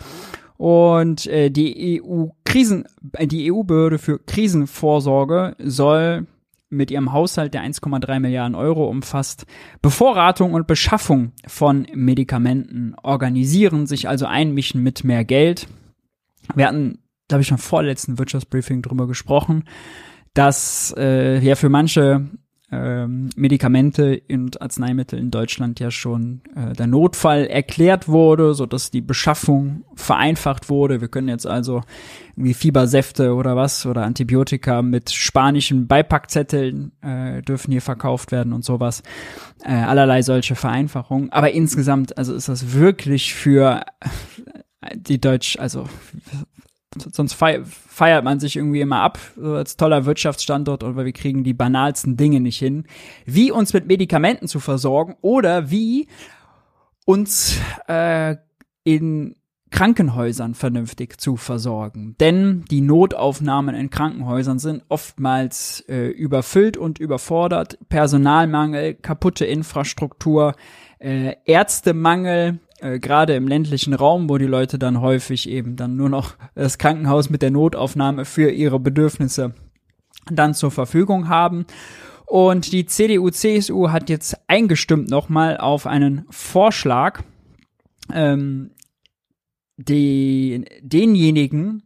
Und 0.56 1.26
äh, 1.26 1.50
die 1.50 2.00
EU 2.02 2.28
Krisen, 2.44 2.84
äh, 3.12 3.26
die 3.26 3.52
EU-Behörde 3.52 3.98
für 3.98 4.18
Krisenvorsorge 4.18 5.56
soll 5.58 6.26
mit 6.70 6.90
ihrem 6.90 7.12
Haushalt, 7.12 7.52
der 7.52 7.62
1,3 7.62 8.20
Milliarden 8.20 8.54
Euro 8.54 8.88
umfasst, 8.88 9.44
Bevorratung 9.82 10.54
und 10.54 10.66
Beschaffung 10.66 11.32
von 11.46 11.86
Medikamenten 11.92 12.94
organisieren, 13.02 13.86
sich 13.86 14.08
also 14.08 14.24
einmischen 14.24 14.82
mit 14.82 15.04
mehr 15.04 15.24
Geld. 15.24 15.68
Wir 16.54 16.66
hatten 16.66 16.98
da 17.28 17.34
habe 17.34 17.42
ich 17.42 17.48
schon 17.48 17.58
vorletzten 17.58 18.18
Wirtschaftsbriefing 18.18 18.82
drüber 18.82 19.06
gesprochen, 19.06 19.64
dass 20.34 20.94
äh, 20.96 21.38
ja 21.38 21.54
für 21.54 21.68
manche 21.68 22.28
ähm, 22.74 23.30
Medikamente 23.36 24.22
und 24.28 24.60
Arzneimittel 24.60 25.18
in 25.18 25.30
Deutschland 25.30 25.80
ja 25.80 25.90
schon 25.90 26.42
äh, 26.56 26.72
der 26.72 26.86
Notfall 26.86 27.46
erklärt 27.46 28.08
wurde, 28.08 28.54
so 28.54 28.66
dass 28.66 28.90
die 28.90 29.00
Beschaffung 29.00 29.84
vereinfacht 29.94 30.68
wurde. 30.68 31.00
Wir 31.00 31.08
können 31.08 31.28
jetzt 31.28 31.46
also 31.46 31.82
irgendwie 32.36 32.54
Fiebersäfte 32.54 33.34
oder 33.34 33.54
was 33.54 33.86
oder 33.86 34.02
Antibiotika 34.04 34.82
mit 34.82 35.10
spanischen 35.10 35.86
Beipackzetteln 35.86 36.92
äh, 37.02 37.42
dürfen 37.42 37.70
hier 37.70 37.82
verkauft 37.82 38.32
werden 38.32 38.52
und 38.52 38.64
sowas. 38.64 39.02
Äh, 39.62 39.74
allerlei 39.74 40.22
solche 40.22 40.56
Vereinfachungen. 40.56 41.30
Aber 41.30 41.52
insgesamt, 41.52 42.18
also 42.18 42.34
ist 42.34 42.48
das 42.48 42.72
wirklich 42.72 43.34
für 43.34 43.84
die 44.96 45.20
Deutsch, 45.20 45.58
also 45.58 45.84
sonst 47.12 47.34
feiert 47.34 48.24
man 48.24 48.40
sich 48.40 48.56
irgendwie 48.56 48.80
immer 48.80 49.00
ab 49.00 49.18
so 49.36 49.54
als 49.54 49.76
toller 49.76 50.04
Wirtschaftsstandort 50.04 50.84
oder 50.84 51.04
wir 51.04 51.12
kriegen 51.12 51.44
die 51.44 51.54
banalsten 51.54 52.16
Dinge 52.16 52.40
nicht 52.40 52.58
hin. 52.58 52.84
Wie 53.24 53.50
uns 53.50 53.72
mit 53.72 53.86
Medikamenten 53.86 54.48
zu 54.48 54.60
versorgen 54.60 55.16
oder 55.20 55.70
wie 55.70 56.08
uns 57.04 57.58
äh, 57.88 58.36
in 58.84 59.36
Krankenhäusern 59.74 60.54
vernünftig 60.54 61.20
zu 61.20 61.36
versorgen. 61.36 62.14
Denn 62.20 62.64
die 62.70 62.80
Notaufnahmen 62.80 63.74
in 63.74 63.90
Krankenhäusern 63.90 64.60
sind 64.60 64.84
oftmals 64.88 65.80
äh, 65.88 66.06
überfüllt 66.06 66.76
und 66.76 67.00
überfordert. 67.00 67.76
Personalmangel, 67.88 68.94
kaputte 68.94 69.44
Infrastruktur, 69.44 70.54
äh, 71.00 71.34
Ärztemangel, 71.44 72.60
äh, 72.80 72.98
gerade 72.98 73.34
im 73.34 73.48
ländlichen 73.48 73.94
Raum, 73.94 74.28
wo 74.28 74.38
die 74.38 74.46
Leute 74.46 74.78
dann 74.78 75.00
häufig 75.00 75.48
eben 75.48 75.76
dann 75.76 75.96
nur 75.96 76.08
noch 76.08 76.34
das 76.54 76.78
Krankenhaus 76.78 77.30
mit 77.30 77.42
der 77.42 77.50
Notaufnahme 77.50 78.24
für 78.24 78.50
ihre 78.50 78.80
Bedürfnisse 78.80 79.54
dann 80.30 80.54
zur 80.54 80.70
Verfügung 80.70 81.28
haben. 81.28 81.66
Und 82.26 82.72
die 82.72 82.86
CDU-CSU 82.86 83.90
hat 83.90 84.08
jetzt 84.08 84.36
eingestimmt 84.48 85.10
nochmal 85.10 85.58
auf 85.58 85.86
einen 85.86 86.24
Vorschlag, 86.30 87.22
ähm, 88.12 88.70
die, 89.76 90.64
denjenigen, 90.80 91.82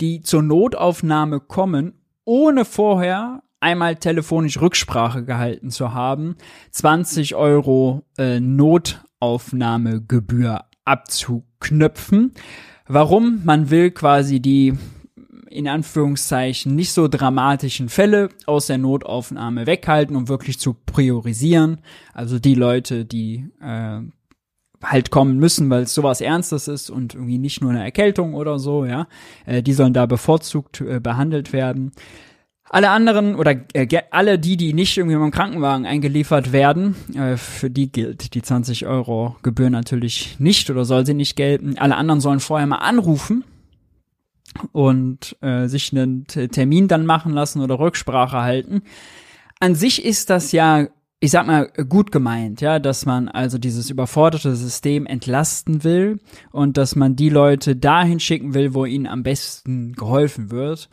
die 0.00 0.22
zur 0.22 0.42
Notaufnahme 0.42 1.40
kommen, 1.40 1.92
ohne 2.24 2.64
vorher 2.64 3.42
einmal 3.60 3.96
telefonisch 3.96 4.60
Rücksprache 4.60 5.24
gehalten 5.24 5.70
zu 5.70 5.94
haben, 5.94 6.36
20 6.72 7.34
Euro 7.34 8.02
äh, 8.18 8.40
Not 8.40 9.04
Aufnahmegebühr 9.22 10.64
abzuknöpfen. 10.84 12.32
Warum? 12.88 13.42
Man 13.44 13.70
will 13.70 13.92
quasi 13.92 14.40
die 14.40 14.74
in 15.48 15.68
Anführungszeichen 15.68 16.74
nicht 16.74 16.92
so 16.92 17.06
dramatischen 17.06 17.88
Fälle 17.88 18.30
aus 18.46 18.66
der 18.66 18.78
Notaufnahme 18.78 19.66
weghalten, 19.66 20.16
um 20.16 20.28
wirklich 20.28 20.58
zu 20.58 20.74
priorisieren. 20.74 21.82
Also 22.12 22.40
die 22.40 22.54
Leute, 22.54 23.04
die 23.04 23.46
äh, 23.60 24.00
halt 24.82 25.10
kommen 25.10 25.38
müssen, 25.38 25.70
weil 25.70 25.82
es 25.82 25.94
sowas 25.94 26.20
Ernstes 26.20 26.66
ist 26.66 26.90
und 26.90 27.14
irgendwie 27.14 27.38
nicht 27.38 27.60
nur 27.60 27.70
eine 27.70 27.84
Erkältung 27.84 28.34
oder 28.34 28.58
so, 28.58 28.84
ja, 28.84 29.06
äh, 29.46 29.62
die 29.62 29.74
sollen 29.74 29.92
da 29.92 30.06
bevorzugt 30.06 30.80
äh, 30.80 30.98
behandelt 30.98 31.52
werden. 31.52 31.92
Alle 32.74 32.88
anderen 32.88 33.34
oder 33.34 33.54
äh, 33.74 33.86
alle 34.10 34.38
die, 34.38 34.56
die 34.56 34.72
nicht 34.72 34.96
irgendwie 34.96 35.18
dem 35.18 35.30
Krankenwagen 35.30 35.84
eingeliefert 35.84 36.52
werden, 36.52 36.96
äh, 37.14 37.36
für 37.36 37.68
die 37.68 37.92
gilt 37.92 38.32
die 38.32 38.40
20 38.40 38.86
Euro 38.86 39.36
Gebühr 39.42 39.68
natürlich 39.68 40.40
nicht 40.40 40.70
oder 40.70 40.86
soll 40.86 41.04
sie 41.04 41.12
nicht 41.12 41.36
gelten. 41.36 41.76
Alle 41.76 41.96
anderen 41.96 42.22
sollen 42.22 42.40
vorher 42.40 42.66
mal 42.66 42.76
anrufen 42.76 43.44
und 44.72 45.36
äh, 45.42 45.66
sich 45.66 45.92
einen 45.92 46.26
Termin 46.26 46.88
dann 46.88 47.04
machen 47.04 47.34
lassen 47.34 47.60
oder 47.60 47.78
Rücksprache 47.78 48.40
halten. 48.40 48.80
An 49.60 49.74
sich 49.74 50.02
ist 50.02 50.30
das 50.30 50.52
ja, 50.52 50.86
ich 51.20 51.30
sag 51.30 51.46
mal, 51.46 51.70
gut 51.90 52.10
gemeint, 52.10 52.62
ja, 52.62 52.78
dass 52.78 53.04
man 53.04 53.28
also 53.28 53.58
dieses 53.58 53.90
überforderte 53.90 54.56
System 54.56 55.04
entlasten 55.04 55.84
will 55.84 56.20
und 56.52 56.78
dass 56.78 56.96
man 56.96 57.16
die 57.16 57.28
Leute 57.28 57.76
dahin 57.76 58.18
schicken 58.18 58.54
will, 58.54 58.72
wo 58.72 58.86
ihnen 58.86 59.06
am 59.06 59.22
besten 59.22 59.92
geholfen 59.92 60.50
wird. 60.50 60.88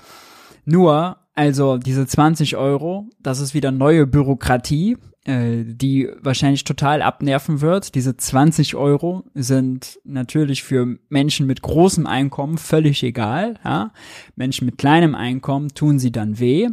Nur 0.65 1.15
also 1.39 1.77
diese 1.77 2.05
20 2.05 2.57
Euro, 2.57 3.07
das 3.23 3.39
ist 3.39 3.53
wieder 3.53 3.71
neue 3.71 4.05
Bürokratie, 4.05 4.97
äh, 5.23 5.63
die 5.63 6.09
wahrscheinlich 6.19 6.65
total 6.65 7.01
abnerven 7.01 7.61
wird. 7.61 7.95
Diese 7.95 8.17
20 8.17 8.75
Euro 8.75 9.23
sind 9.33 9.99
natürlich 10.03 10.63
für 10.63 10.97
Menschen 11.07 11.47
mit 11.47 11.61
großem 11.61 12.05
Einkommen 12.05 12.57
völlig 12.57 13.03
egal. 13.03 13.53
Ja? 13.63 13.93
Menschen 14.35 14.65
mit 14.65 14.77
kleinem 14.77 15.15
Einkommen 15.15 15.69
tun 15.69 15.97
sie 15.97 16.11
dann 16.11 16.39
weh. 16.39 16.67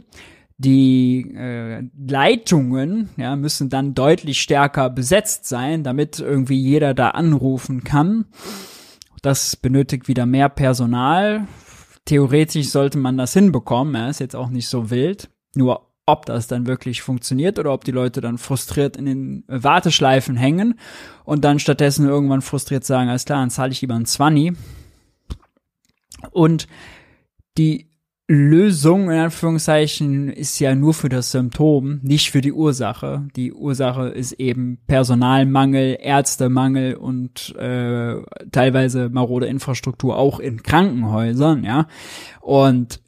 Die 0.59 1.33
äh, 1.37 1.85
Leitungen 1.97 3.11
ja, 3.17 3.37
müssen 3.37 3.69
dann 3.69 3.95
deutlich 3.95 4.41
stärker 4.41 4.91
besetzt 4.91 5.47
sein, 5.47 5.85
damit 5.85 6.19
irgendwie 6.19 6.61
jeder 6.61 6.93
da 6.93 7.11
anrufen 7.11 7.85
kann. 7.85 8.25
Das 9.23 9.55
benötigt 9.55 10.09
wieder 10.09 10.27
mehr 10.27 10.49
Personal, 10.49 11.47
theoretisch 12.07 12.71
sollte 12.71 12.97
man 12.97 13.19
das 13.19 13.35
hinbekommen. 13.35 13.95
Ja, 13.95 14.09
ist 14.09 14.21
jetzt 14.21 14.37
auch 14.37 14.49
nicht 14.49 14.69
so 14.69 14.91
wild. 14.91 15.29
Nur 15.55 15.93
ob 16.07 16.25
das 16.25 16.47
dann 16.47 16.67
wirklich 16.67 17.03
funktioniert 17.03 17.59
oder 17.59 17.73
ob 17.73 17.85
die 17.85 17.91
Leute 17.91 18.21
dann 18.21 18.39
frustriert 18.39 18.97
in 18.97 19.07
den 19.07 19.45
Warteschleifen 19.49 20.37
hängen 20.37 20.79
und 21.25 21.45
dann 21.45 21.59
stattdessen 21.59 22.07
irgendwann 22.07 22.43
frustriert 22.43 22.85
sagen, 22.85 23.11
alles 23.11 23.25
klar, 23.25 23.41
dann 23.41 23.51
zahle 23.51 23.73
ich 23.73 23.81
lieber 23.81 23.95
ein 23.95 24.07
Zwanni. 24.07 24.53
Und 26.31 26.69
die 27.59 27.91
Lösung 28.29 29.09
in 29.09 29.19
Anführungszeichen 29.19 30.31
ist 30.31 30.59
ja 30.59 30.75
nur 30.75 30.95
für 30.95 31.09
das 31.09 31.31
Symptom, 31.31 32.01
nicht 32.03 32.33
für 32.33 32.41
die 32.41 32.53
Ursache. 32.53 33.29
Die 33.37 33.53
Ursache 33.53 34.09
ist 34.09 34.33
eben 34.33 34.79
Personalmangel, 34.89 35.97
Ärztemangel 36.01 36.97
und 36.97 37.55
äh, 37.57 38.17
teilweise 38.51 39.11
marode 39.11 39.47
Infrastruktur 39.47 40.17
auch 40.17 40.41
in 40.41 40.65
Krankenhäusern, 40.65 41.63
ja. 41.63 41.87
Und 42.41 43.01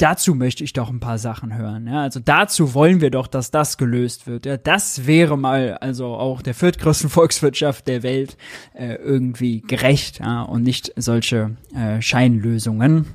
dazu 0.00 0.36
möchte 0.36 0.62
ich 0.62 0.72
doch 0.72 0.88
ein 0.88 1.00
paar 1.00 1.18
Sachen 1.18 1.56
hören. 1.56 1.88
Ja? 1.88 2.02
Also 2.02 2.20
dazu 2.20 2.74
wollen 2.74 3.00
wir 3.00 3.10
doch, 3.10 3.26
dass 3.26 3.50
das 3.50 3.76
gelöst 3.76 4.26
wird. 4.26 4.46
Ja? 4.46 4.56
Das 4.56 5.06
wäre 5.06 5.36
mal 5.36 5.74
also 5.74 6.14
auch 6.14 6.42
der 6.42 6.54
viertgrößten 6.54 7.10
Volkswirtschaft 7.10 7.88
der 7.88 8.02
Welt 8.02 8.36
äh, 8.72 8.94
irgendwie 8.94 9.60
gerecht 9.62 10.20
ja? 10.20 10.42
und 10.42 10.62
nicht 10.62 10.92
solche 10.96 11.56
äh, 11.74 12.00
Scheinlösungen. 12.00 13.06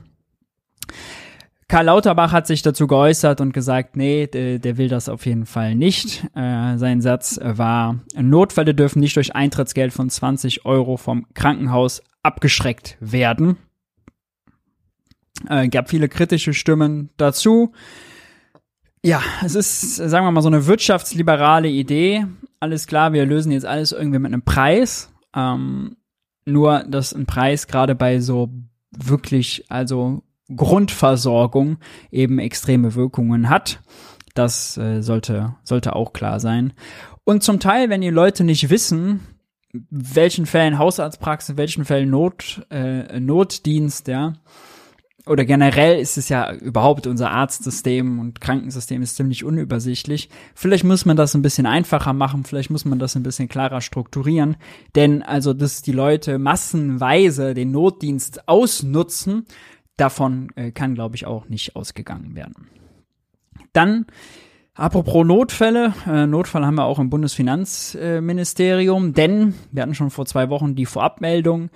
Karl 1.68 1.86
Lauterbach 1.86 2.32
hat 2.32 2.46
sich 2.46 2.62
dazu 2.62 2.86
geäußert 2.86 3.42
und 3.42 3.52
gesagt, 3.52 3.96
nee, 3.96 4.28
der, 4.28 4.60
der 4.60 4.78
will 4.78 4.88
das 4.88 5.10
auf 5.10 5.26
jeden 5.26 5.48
Fall 5.48 5.74
nicht. 5.74 6.24
Äh, 6.36 6.78
sein 6.78 7.02
Satz 7.02 7.40
war, 7.42 8.00
Notfälle 8.16 8.76
dürfen 8.76 9.00
nicht 9.00 9.16
durch 9.16 9.36
Eintrittsgeld 9.36 9.92
von 9.92 10.10
20 10.10 10.66
Euro 10.66 10.98
vom 10.98 11.26
Krankenhaus 11.34 12.04
abgeschreckt 12.22 12.98
werden. 13.00 13.58
Äh, 15.50 15.68
gab 15.70 15.90
viele 15.90 16.08
kritische 16.08 16.54
Stimmen 16.54 17.10
dazu. 17.18 17.74
Ja, 19.04 19.22
es 19.44 19.56
ist, 19.56 19.96
sagen 19.96 20.26
wir 20.26 20.32
mal, 20.32 20.42
so 20.42 20.48
eine 20.48 20.68
wirtschaftsliberale 20.68 21.68
Idee. 21.68 22.26
Alles 22.60 22.88
klar, 22.88 23.14
wir 23.14 23.26
lösen 23.26 23.52
jetzt 23.52 23.66
alles 23.66 23.92
irgendwie 23.92 24.20
mit 24.20 24.34
einem 24.34 24.44
Preis. 24.44 25.12
Ähm, 25.36 25.98
nur, 26.46 26.84
dass 26.88 27.14
ein 27.14 27.26
Preis 27.26 27.68
gerade 27.68 27.96
bei 27.96 28.20
so 28.20 28.50
wirklich, 28.92 29.66
also 29.70 30.24
Grundversorgung 30.54 31.78
eben 32.12 32.40
extreme 32.40 32.96
Wirkungen 32.96 33.50
hat. 33.50 33.82
Das 34.34 34.78
äh, 34.78 35.02
sollte, 35.02 35.56
sollte 35.64 35.96
auch 35.96 36.14
klar 36.14 36.40
sein. 36.40 36.74
Und 37.24 37.44
zum 37.44 37.60
Teil, 37.60 37.90
wenn 37.90 38.02
die 38.02 38.10
Leute 38.10 38.44
nicht 38.44 38.70
wissen, 38.70 39.22
welchen 39.90 40.46
Fällen 40.46 40.78
Hausarztpraxis, 40.78 41.58
welchen 41.58 41.86
Fällen 41.86 42.10
Not, 42.10 42.66
äh, 42.70 43.20
Notdienst, 43.20 44.08
ja, 44.08 44.34
oder 45.28 45.44
generell 45.44 46.00
ist 46.00 46.18
es 46.18 46.30
ja 46.30 46.54
überhaupt 46.54 47.08
unser 47.08 47.32
Arztsystem 47.32 48.20
und 48.20 48.42
Krankensystem 48.42 49.02
ist 49.02 49.16
ziemlich 49.16 49.44
unübersichtlich. 49.44 50.30
Vielleicht 50.54 50.84
muss 50.84 51.06
man 51.06 51.18
das 51.18 51.34
ein 51.34 51.42
bisschen 51.42 51.66
einfacher 51.66 52.14
machen, 52.14 52.44
vielleicht 52.44 52.70
muss 52.70 52.86
man 52.86 53.00
das 53.00 53.16
ein 53.16 53.24
bisschen 53.24 53.48
klarer 53.48 53.82
strukturieren, 53.82 54.56
denn 54.96 55.24
also, 55.24 55.54
dass 55.54 55.82
die 55.82 55.94
Leute 55.94 56.38
massenweise 56.38 57.54
den 57.56 57.72
Notdienst 57.72 58.48
ausnutzen, 58.48 59.48
davon 59.98 60.50
äh, 60.56 60.72
kann, 60.72 60.96
glaube 60.96 61.16
ich, 61.16 61.26
auch 61.26 61.50
nicht 61.50 61.76
ausgegangen 61.76 62.36
werden. 62.36 62.70
Dann 63.74 64.06
Apropos 64.78 65.26
Notfälle, 65.26 65.94
äh, 66.06 66.28
Notfall 66.28 66.66
haben 66.66 66.76
wir 66.76 66.84
auch 66.84 67.00
im 67.00 67.10
Bundesfinanzministerium, 67.10 69.14
denn 69.14 69.54
wir 69.72 69.82
hatten 69.82 69.96
schon 69.96 70.10
vor 70.10 70.26
zwei 70.26 70.50
Wochen 70.50 70.76
die 70.76 70.86
Vorabmeldung, 70.86 71.70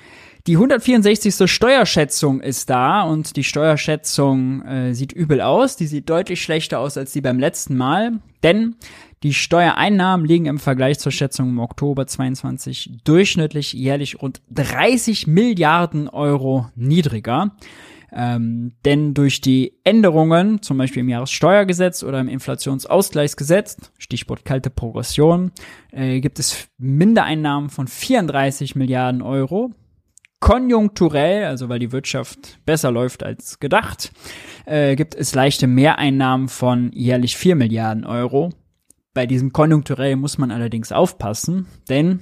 die 0.48 0.56
164. 0.56 1.50
Steuerschätzung 1.50 2.42
ist 2.42 2.70
da 2.70 3.04
und 3.04 3.38
die 3.38 3.46
Steuerschätzung 3.46 4.64
äh, 4.64 4.94
sieht 4.94 5.14
übel 5.14 5.42
aus. 5.42 5.76
Die 5.76 5.88
sieht 5.88 6.10
deutlich 6.10 6.42
schlechter 6.42 6.80
aus 6.80 6.98
als 6.98 7.14
die 7.14 7.22
beim 7.22 7.40
letzten 7.40 7.78
Mal, 7.78 8.20
denn 8.44 8.76
die 9.24 9.34
Steuereinnahmen 9.34 10.26
liegen 10.26 10.46
im 10.46 10.60
Vergleich 10.60 11.00
zur 11.00 11.12
Schätzung 11.12 11.50
im 11.50 11.60
Oktober 11.60 12.08
22 12.08 13.02
durchschnittlich 13.04 13.74
jährlich 13.74 14.22
rund 14.22 14.42
30 14.52 15.28
Milliarden 15.28 16.10
Euro 16.10 16.70
niedriger. 16.76 17.52
Ähm, 18.12 18.74
denn 18.86 19.14
durch 19.14 19.42
die 19.42 19.80
Änderungen, 19.84 20.62
zum 20.62 20.78
Beispiel 20.78 21.02
im 21.02 21.10
Jahressteuergesetz 21.10 22.04
oder 22.04 22.20
im 22.20 22.28
Inflationsausgleichsgesetz, 22.28 23.78
Stichwort 23.98 24.46
kalte 24.46 24.70
Progression, 24.70 25.52
äh, 25.92 26.20
gibt 26.20 26.40
es 26.40 26.70
Mindereinnahmen 26.78 27.70
von 27.70 27.88
34 27.88 28.76
Milliarden 28.76 29.22
Euro 29.22 29.72
konjunkturell, 30.40 31.46
also 31.46 31.70
weil 31.70 31.80
die 31.80 31.92
Wirtschaft 31.92 32.60
besser 32.66 32.92
läuft 32.92 33.24
als 33.24 33.60
gedacht, 33.60 34.12
äh, 34.66 34.96
gibt 34.96 35.16
es 35.16 35.36
leichte 35.36 35.68
Mehreinnahmen 35.68 36.48
von 36.48 36.92
jährlich 36.94 37.38
4 37.38 37.56
Milliarden 37.56 38.06
Euro. 38.06 38.52
Bei 39.14 39.26
diesem 39.26 39.52
konjunkturell 39.52 40.16
muss 40.16 40.38
man 40.38 40.52
allerdings 40.52 40.92
aufpassen, 40.92 41.68
denn 41.90 42.22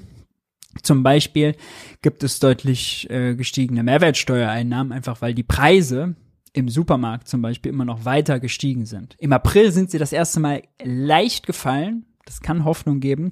zum 0.84 1.04
Beispiel 1.04 1.56
gibt 2.02 2.24
es 2.24 2.40
deutlich 2.40 3.10
äh, 3.10 3.36
gestiegene 3.36 3.84
Mehrwertsteuereinnahmen, 3.84 4.94
einfach 4.94 5.22
weil 5.22 5.34
die 5.34 5.44
Preise 5.44 6.16
im 6.54 6.70
Supermarkt 6.70 7.28
zum 7.28 7.42
Beispiel 7.42 7.72
immer 7.72 7.86
noch 7.86 8.06
weiter 8.06 8.40
gestiegen 8.40 8.86
sind. 8.86 9.16
Im 9.20 9.32
April 9.34 9.72
sind 9.72 9.92
sie 9.92 10.00
das 10.00 10.12
erste 10.12 10.40
Mal 10.40 10.64
leicht 10.84 11.46
gefallen. 11.46 12.06
Das 12.26 12.42
kann 12.42 12.66
Hoffnung 12.66 13.00
geben. 13.00 13.32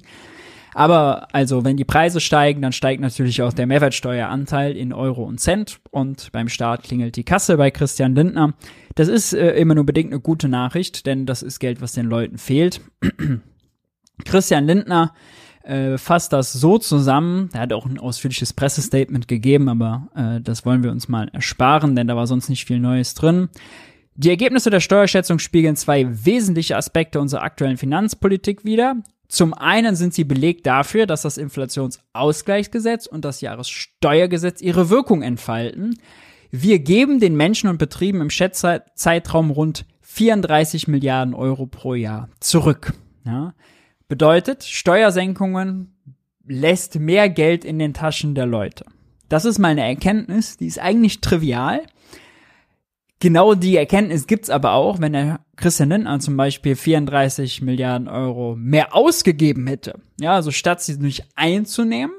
Aber 0.76 1.28
also, 1.34 1.64
wenn 1.64 1.78
die 1.78 1.86
Preise 1.86 2.20
steigen, 2.20 2.60
dann 2.60 2.72
steigt 2.72 3.00
natürlich 3.00 3.40
auch 3.40 3.54
der 3.54 3.66
Mehrwertsteueranteil 3.66 4.76
in 4.76 4.92
Euro 4.92 5.24
und 5.24 5.40
Cent 5.40 5.80
und 5.90 6.30
beim 6.32 6.50
Staat 6.50 6.82
klingelt 6.82 7.16
die 7.16 7.24
Kasse 7.24 7.56
bei 7.56 7.70
Christian 7.70 8.14
Lindner. 8.14 8.52
Das 8.94 9.08
ist 9.08 9.32
äh, 9.32 9.52
immer 9.52 9.74
nur 9.74 9.86
bedingt 9.86 10.12
eine 10.12 10.20
gute 10.20 10.48
Nachricht, 10.48 11.06
denn 11.06 11.24
das 11.24 11.42
ist 11.42 11.60
Geld, 11.60 11.80
was 11.80 11.92
den 11.92 12.04
Leuten 12.04 12.36
fehlt. 12.36 12.82
Christian 14.26 14.66
Lindner 14.66 15.14
äh, 15.66 15.98
fasst 15.98 16.32
das 16.32 16.52
so 16.52 16.78
zusammen. 16.78 17.50
Er 17.52 17.60
hat 17.60 17.72
auch 17.72 17.86
ein 17.86 17.98
ausführliches 17.98 18.52
Pressestatement 18.52 19.28
gegeben, 19.28 19.68
aber 19.68 20.08
äh, 20.14 20.40
das 20.40 20.64
wollen 20.64 20.82
wir 20.82 20.90
uns 20.90 21.08
mal 21.08 21.28
ersparen, 21.32 21.96
denn 21.96 22.06
da 22.06 22.16
war 22.16 22.26
sonst 22.26 22.48
nicht 22.48 22.64
viel 22.64 22.78
Neues 22.78 23.14
drin. 23.14 23.48
Die 24.14 24.30
Ergebnisse 24.30 24.70
der 24.70 24.80
Steuerschätzung 24.80 25.38
spiegeln 25.38 25.76
zwei 25.76 26.06
wesentliche 26.24 26.76
Aspekte 26.76 27.20
unserer 27.20 27.42
aktuellen 27.42 27.76
Finanzpolitik 27.76 28.64
wider. 28.64 28.96
Zum 29.28 29.52
einen 29.52 29.96
sind 29.96 30.14
sie 30.14 30.24
belegt 30.24 30.66
dafür, 30.66 31.06
dass 31.06 31.22
das 31.22 31.36
Inflationsausgleichsgesetz 31.36 33.06
und 33.06 33.24
das 33.24 33.40
Jahressteuergesetz 33.40 34.62
ihre 34.62 34.88
Wirkung 34.88 35.22
entfalten. 35.22 35.98
Wir 36.50 36.78
geben 36.78 37.20
den 37.20 37.36
Menschen 37.36 37.68
und 37.68 37.78
Betrieben 37.78 38.20
im 38.20 38.30
Schätzzeitraum 38.30 39.50
rund 39.50 39.84
34 40.02 40.88
Milliarden 40.88 41.34
Euro 41.34 41.66
pro 41.66 41.94
Jahr 41.94 42.30
zurück. 42.40 42.94
Ja. 43.24 43.52
Bedeutet, 44.08 44.64
Steuersenkungen 44.64 45.94
lässt 46.44 46.98
mehr 46.98 47.28
Geld 47.28 47.64
in 47.64 47.78
den 47.78 47.94
Taschen 47.94 48.34
der 48.34 48.46
Leute. 48.46 48.84
Das 49.28 49.44
ist 49.44 49.58
meine 49.58 49.82
Erkenntnis, 49.82 50.56
die 50.56 50.66
ist 50.66 50.78
eigentlich 50.78 51.20
trivial, 51.20 51.82
Genau 53.18 53.54
die 53.54 53.76
Erkenntnis 53.76 54.26
gibt's 54.26 54.50
aber 54.50 54.72
auch, 54.72 55.00
wenn 55.00 55.14
der 55.14 55.40
Christian 55.56 55.88
Lindner 55.88 56.20
zum 56.20 56.36
Beispiel 56.36 56.76
34 56.76 57.62
Milliarden 57.62 58.08
Euro 58.08 58.54
mehr 58.56 58.94
ausgegeben 58.94 59.66
hätte. 59.66 60.00
Ja, 60.20 60.34
also 60.34 60.50
statt 60.50 60.82
sie 60.82 60.98
nicht 60.98 61.24
einzunehmen, 61.34 62.14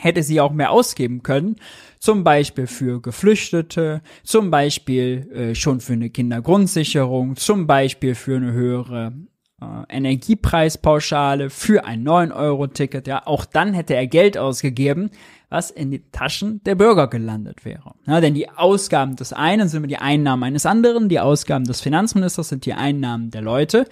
hätte 0.00 0.24
sie 0.24 0.40
auch 0.40 0.50
mehr 0.50 0.72
ausgeben 0.72 1.22
können. 1.22 1.56
Zum 2.00 2.24
Beispiel 2.24 2.66
für 2.66 3.00
Geflüchtete, 3.00 4.02
zum 4.24 4.50
Beispiel 4.50 5.30
äh, 5.32 5.54
schon 5.54 5.80
für 5.80 5.92
eine 5.92 6.10
Kindergrundsicherung, 6.10 7.36
zum 7.36 7.68
Beispiel 7.68 8.16
für 8.16 8.36
eine 8.36 8.52
höhere 8.52 9.12
Energiepreispauschale, 9.88 11.50
für 11.50 11.84
ein 11.84 12.06
9-Euro-Ticket. 12.06 13.06
Ja, 13.06 13.26
auch 13.26 13.44
dann 13.44 13.74
hätte 13.74 13.94
er 13.94 14.06
Geld 14.06 14.38
ausgegeben, 14.38 15.10
was 15.50 15.70
in 15.70 15.90
die 15.90 16.02
Taschen 16.12 16.62
der 16.64 16.76
Bürger 16.76 17.08
gelandet 17.08 17.64
wäre. 17.64 17.92
Ja, 18.06 18.20
denn 18.20 18.34
die 18.34 18.48
Ausgaben 18.48 19.16
des 19.16 19.32
einen 19.32 19.68
sind 19.68 19.78
immer 19.78 19.88
die 19.88 19.98
Einnahmen 19.98 20.44
eines 20.44 20.64
anderen, 20.64 21.08
die 21.08 21.20
Ausgaben 21.20 21.64
des 21.64 21.80
Finanzministers 21.80 22.48
sind 22.48 22.64
die 22.66 22.74
Einnahmen 22.74 23.30
der 23.30 23.42
Leute. 23.42 23.86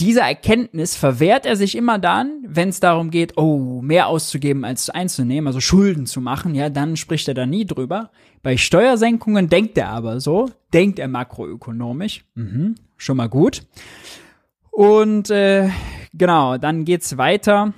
Dieser 0.00 0.22
Erkenntnis 0.22 0.96
verwehrt 0.96 1.46
er 1.46 1.54
sich 1.54 1.76
immer 1.76 1.98
dann, 1.98 2.44
wenn 2.46 2.68
es 2.68 2.80
darum 2.80 3.10
geht, 3.10 3.36
oh, 3.36 3.80
mehr 3.80 4.08
auszugeben 4.08 4.64
als 4.64 4.90
einzunehmen, 4.90 5.46
also 5.46 5.60
Schulden 5.60 6.06
zu 6.06 6.20
machen, 6.20 6.54
ja, 6.54 6.68
dann 6.68 6.96
spricht 6.96 7.28
er 7.28 7.34
da 7.34 7.46
nie 7.46 7.64
drüber. 7.64 8.10
Bei 8.42 8.56
Steuersenkungen 8.56 9.48
denkt 9.48 9.78
er 9.78 9.90
aber 9.90 10.20
so, 10.20 10.50
denkt 10.72 10.98
er 10.98 11.08
makroökonomisch, 11.08 12.24
mhm, 12.34 12.74
schon 12.96 13.16
mal 13.16 13.28
gut. 13.28 13.62
Und 14.72 15.30
äh, 15.30 15.70
genau, 16.12 16.58
dann 16.58 16.84
geht's 16.84 17.16
weiter 17.16 17.72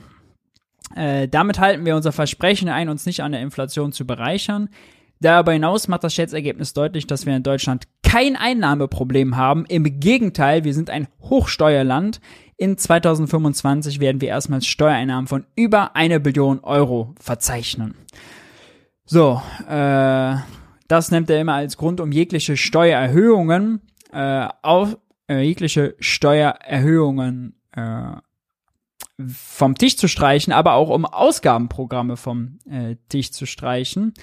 äh, 0.95 1.29
damit 1.29 1.59
halten 1.59 1.85
wir 1.85 1.97
unser 1.97 2.13
Versprechen 2.13 2.69
ein, 2.69 2.89
uns 2.89 3.07
nicht 3.07 3.23
an 3.23 3.33
der 3.33 3.43
Inflation 3.43 3.93
zu 3.93 4.07
bereichern. 4.07 4.71
Darüber 5.21 5.53
hinaus 5.53 5.89
macht 5.89 6.05
das 6.05 6.15
Schätzergebnis 6.15 6.73
deutlich, 6.75 7.07
dass 7.07 7.27
wir 7.27 7.35
in 7.35 7.43
Deutschland 7.43 7.85
kein 8.03 8.37
Einnahmeproblem 8.37 9.37
haben. 9.37 9.65
Im 9.67 10.01
Gegenteil, 10.01 10.65
wir 10.65 10.75
sind 10.75 10.91
ein 10.91 11.09
Hochsteuerland. 11.23 12.21
In 12.57 12.79
2025 12.79 14.01
werden 14.01 14.21
wir 14.21 14.29
erstmals 14.29 14.67
Steuereinnahmen 14.67 15.27
von 15.27 15.47
über 15.57 15.97
eine 15.97 16.21
Billion 16.21 16.61
Euro 16.61 17.15
verzeichnen. 17.21 17.95
So, 19.05 19.41
äh, 19.69 20.37
das 20.89 21.11
nimmt 21.11 21.31
er 21.31 21.41
immer 21.41 21.55
als 21.55 21.77
Grund, 21.77 22.01
um 22.01 22.13
jegliche 22.13 22.57
Steuererhöhungen 22.57 23.81
äh, 24.13 24.49
auf 24.63 24.97
äh, 25.29 25.41
jegliche 25.41 25.95
Steuererhöhungen 25.99 27.61
äh, 27.73 28.13
vom 29.27 29.77
Tisch 29.77 29.97
zu 29.97 30.09
streichen, 30.09 30.53
aber 30.53 30.75
auch 30.75 30.91
um 30.91 31.05
Ausgabenprogramme 31.05 32.17
vom 32.17 32.59
äh, 32.71 32.97
Tisch 33.09 33.33
zu 33.33 33.47
streichen. 33.47 34.15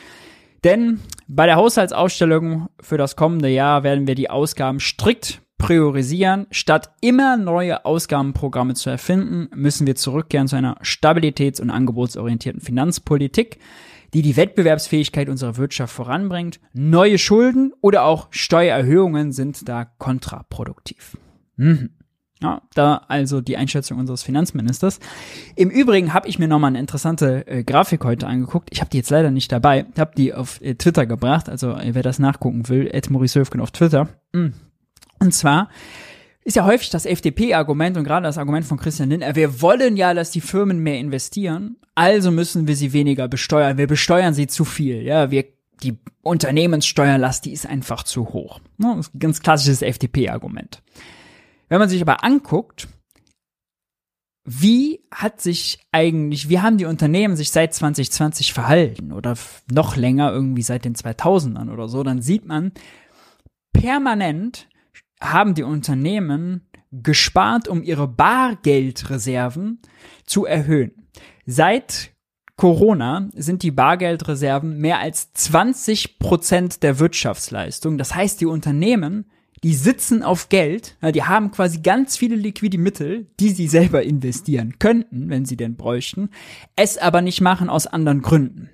Denn 0.63 0.99
bei 1.27 1.45
der 1.45 1.55
Haushaltsausstellung 1.55 2.69
für 2.79 2.97
das 2.97 3.15
kommende 3.15 3.49
Jahr 3.49 3.83
werden 3.83 4.07
wir 4.07 4.15
die 4.15 4.29
Ausgaben 4.29 4.79
strikt 4.79 5.41
priorisieren. 5.57 6.47
Statt 6.51 6.91
immer 7.01 7.37
neue 7.37 7.85
Ausgabenprogramme 7.85 8.73
zu 8.73 8.89
erfinden, 8.89 9.49
müssen 9.55 9.87
wir 9.87 9.95
zurückkehren 9.95 10.47
zu 10.47 10.55
einer 10.55 10.77
stabilitäts- 10.81 11.61
und 11.61 11.69
angebotsorientierten 11.69 12.61
Finanzpolitik, 12.61 13.59
die 14.13 14.21
die 14.21 14.35
Wettbewerbsfähigkeit 14.35 15.29
unserer 15.29 15.57
Wirtschaft 15.57 15.93
voranbringt. 15.93 16.59
Neue 16.73 17.17
Schulden 17.17 17.73
oder 17.81 18.03
auch 18.03 18.27
Steuererhöhungen 18.31 19.31
sind 19.31 19.67
da 19.67 19.85
kontraproduktiv. 19.85 21.17
Mhm. 21.55 21.91
Ja, 22.43 22.61
da 22.75 23.01
also 23.07 23.41
die 23.41 23.57
Einschätzung 23.57 23.97
unseres 23.97 24.21
Finanzministers. 24.21 24.99
Im 25.55 25.69
Übrigen 25.69 26.13
habe 26.13 26.27
ich 26.27 26.39
mir 26.39 26.47
nochmal 26.47 26.69
eine 26.69 26.79
interessante 26.79 27.47
äh, 27.47 27.63
Grafik 27.63 28.03
heute 28.03 28.27
angeguckt. 28.27 28.69
Ich 28.71 28.81
habe 28.81 28.89
die 28.89 28.97
jetzt 28.97 29.09
leider 29.09 29.31
nicht 29.31 29.51
dabei, 29.51 29.85
habe 29.97 30.11
die 30.15 30.33
auf 30.33 30.61
äh, 30.61 30.75
Twitter 30.75 31.05
gebracht. 31.05 31.49
Also 31.49 31.71
äh, 31.71 31.95
wer 31.95 32.03
das 32.03 32.19
nachgucken 32.19 32.67
will, 32.67 32.91
Maurice 33.09 33.39
Höfgen 33.39 33.61
auf 33.61 33.71
Twitter. 33.71 34.09
Mhm. 34.33 34.53
Und 35.19 35.33
zwar 35.33 35.69
ist 36.43 36.57
ja 36.57 36.65
häufig 36.65 36.89
das 36.89 37.05
FDP-Argument 37.05 37.95
und 37.95 38.03
gerade 38.03 38.25
das 38.25 38.37
Argument 38.37 38.65
von 38.65 38.77
Christian 38.77 39.09
Lindner, 39.09 39.35
wir 39.35 39.61
wollen 39.61 39.95
ja, 39.95 40.13
dass 40.13 40.31
die 40.31 40.41
Firmen 40.41 40.79
mehr 40.79 40.99
investieren, 40.99 41.77
also 41.95 42.31
müssen 42.31 42.67
wir 42.67 42.75
sie 42.75 42.91
weniger 42.91 43.27
besteuern. 43.27 43.77
Wir 43.77 43.87
besteuern 43.87 44.33
sie 44.33 44.47
zu 44.47 44.65
viel. 44.65 45.03
Ja, 45.03 45.31
wir 45.31 45.45
die 45.81 45.97
Unternehmenssteuerlast, 46.21 47.45
die 47.45 47.53
ist 47.53 47.65
einfach 47.65 48.03
zu 48.03 48.29
hoch. 48.29 48.59
Ein 48.81 49.01
ganz 49.19 49.41
klassisches 49.41 49.81
FDP-Argument. 49.81 50.81
Wenn 51.73 51.79
man 51.79 51.89
sich 51.89 52.03
aber 52.03 52.23
anguckt, 52.23 52.87
wie 54.45 55.03
hat 55.11 55.41
sich 55.41 55.79
eigentlich, 55.91 56.47
wie 56.47 56.59
haben 56.59 56.77
die 56.77 56.85
Unternehmen 56.85 57.35
sich 57.35 57.49
seit 57.49 57.73
2020 57.73 58.53
verhalten 58.53 59.11
oder 59.11 59.33
noch 59.71 59.95
länger 59.95 60.31
irgendwie 60.31 60.61
seit 60.61 60.85
den 60.85 60.93
2000ern 60.93 61.73
oder 61.73 61.87
so, 61.87 62.03
dann 62.03 62.21
sieht 62.21 62.45
man, 62.45 62.73
permanent 63.73 64.69
haben 65.19 65.55
die 65.55 65.63
Unternehmen 65.63 66.69
gespart, 66.91 67.67
um 67.67 67.81
ihre 67.81 68.07
Bargeldreserven 68.07 69.81
zu 70.27 70.45
erhöhen. 70.45 71.09
Seit 71.47 72.11
Corona 72.55 73.31
sind 73.33 73.63
die 73.63 73.71
Bargeldreserven 73.71 74.77
mehr 74.77 74.99
als 74.99 75.33
20 75.33 76.19
Prozent 76.19 76.83
der 76.83 76.99
Wirtschaftsleistung. 76.99 77.97
Das 77.97 78.13
heißt, 78.13 78.41
die 78.41 78.45
Unternehmen 78.45 79.25
die 79.63 79.73
sitzen 79.73 80.23
auf 80.23 80.49
Geld, 80.49 80.97
die 81.15 81.23
haben 81.23 81.51
quasi 81.51 81.79
ganz 81.79 82.17
viele 82.17 82.35
liquide 82.35 82.77
Mittel, 82.77 83.27
die 83.39 83.49
sie 83.49 83.67
selber 83.67 84.03
investieren 84.03 84.77
könnten, 84.77 85.29
wenn 85.29 85.45
sie 85.45 85.55
denn 85.55 85.75
bräuchten, 85.75 86.29
es 86.75 86.97
aber 86.97 87.21
nicht 87.21 87.39
machen 87.39 87.69
aus 87.69 87.87
anderen 87.87 88.21
Gründen. 88.21 88.69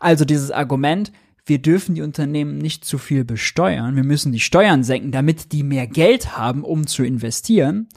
Also 0.00 0.24
dieses 0.24 0.50
Argument, 0.50 1.12
wir 1.46 1.62
dürfen 1.62 1.94
die 1.94 2.02
Unternehmen 2.02 2.58
nicht 2.58 2.84
zu 2.84 2.98
viel 2.98 3.24
besteuern, 3.24 3.94
wir 3.96 4.04
müssen 4.04 4.32
die 4.32 4.40
Steuern 4.40 4.82
senken, 4.82 5.12
damit 5.12 5.52
die 5.52 5.62
mehr 5.62 5.86
Geld 5.86 6.36
haben, 6.36 6.64
um 6.64 6.86
zu 6.86 7.04
investieren, 7.04 7.88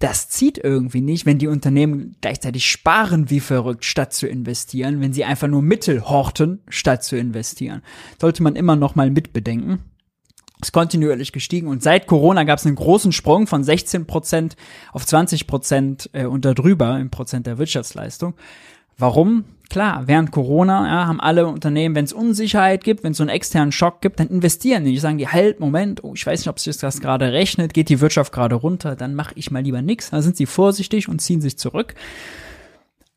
das 0.00 0.28
zieht 0.28 0.58
irgendwie 0.58 1.00
nicht, 1.00 1.26
wenn 1.26 1.38
die 1.38 1.48
Unternehmen 1.48 2.14
gleichzeitig 2.20 2.70
sparen 2.70 3.30
wie 3.30 3.40
verrückt, 3.40 3.84
statt 3.84 4.12
zu 4.12 4.28
investieren, 4.28 5.00
wenn 5.00 5.12
sie 5.12 5.24
einfach 5.24 5.48
nur 5.48 5.62
Mittel 5.62 6.08
horten, 6.08 6.60
statt 6.68 7.02
zu 7.02 7.16
investieren. 7.16 7.82
Sollte 8.20 8.44
man 8.44 8.54
immer 8.54 8.76
noch 8.76 8.94
mal 8.94 9.10
mitbedenken 9.10 9.80
ist 10.60 10.72
kontinuierlich 10.72 11.32
gestiegen 11.32 11.68
und 11.68 11.82
seit 11.82 12.06
Corona 12.06 12.44
gab 12.44 12.58
es 12.58 12.66
einen 12.66 12.74
großen 12.74 13.12
Sprung 13.12 13.46
von 13.46 13.62
16 13.62 14.06
Prozent 14.06 14.56
auf 14.92 15.06
20 15.06 15.46
Prozent 15.46 16.10
äh, 16.12 16.24
und 16.24 16.44
darüber 16.44 16.98
im 16.98 17.10
Prozent 17.10 17.46
der 17.46 17.58
Wirtschaftsleistung. 17.58 18.34
Warum? 18.98 19.44
Klar, 19.70 20.04
während 20.06 20.32
Corona 20.32 20.86
ja, 20.88 21.06
haben 21.06 21.20
alle 21.20 21.46
Unternehmen, 21.46 21.94
wenn 21.94 22.04
es 22.04 22.12
Unsicherheit 22.12 22.82
gibt, 22.82 23.04
wenn 23.04 23.12
es 23.12 23.18
so 23.18 23.22
einen 23.22 23.30
externen 23.30 23.70
Schock 23.70 24.00
gibt, 24.00 24.18
dann 24.18 24.28
investieren 24.28 24.84
die. 24.84 24.92
Die 24.92 24.98
sagen 24.98 25.18
die, 25.18 25.28
halt, 25.28 25.60
Moment, 25.60 26.02
oh, 26.02 26.14
ich 26.14 26.26
weiß 26.26 26.40
nicht, 26.40 26.48
ob 26.48 26.58
sich 26.58 26.76
das 26.78 27.00
gerade 27.00 27.32
rechnet, 27.32 27.74
geht 27.74 27.90
die 27.90 28.00
Wirtschaft 28.00 28.32
gerade 28.32 28.56
runter, 28.56 28.96
dann 28.96 29.14
mache 29.14 29.34
ich 29.36 29.50
mal 29.50 29.62
lieber 29.62 29.82
nichts. 29.82 30.10
Dann 30.10 30.22
sind 30.22 30.36
sie 30.36 30.46
vorsichtig 30.46 31.08
und 31.08 31.20
ziehen 31.20 31.40
sich 31.40 31.58
zurück. 31.58 31.94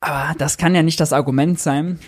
Aber 0.02 0.36
das 0.38 0.58
kann 0.58 0.76
ja 0.76 0.84
nicht 0.84 1.00
das 1.00 1.14
Argument 1.14 1.60
sein, 1.60 2.00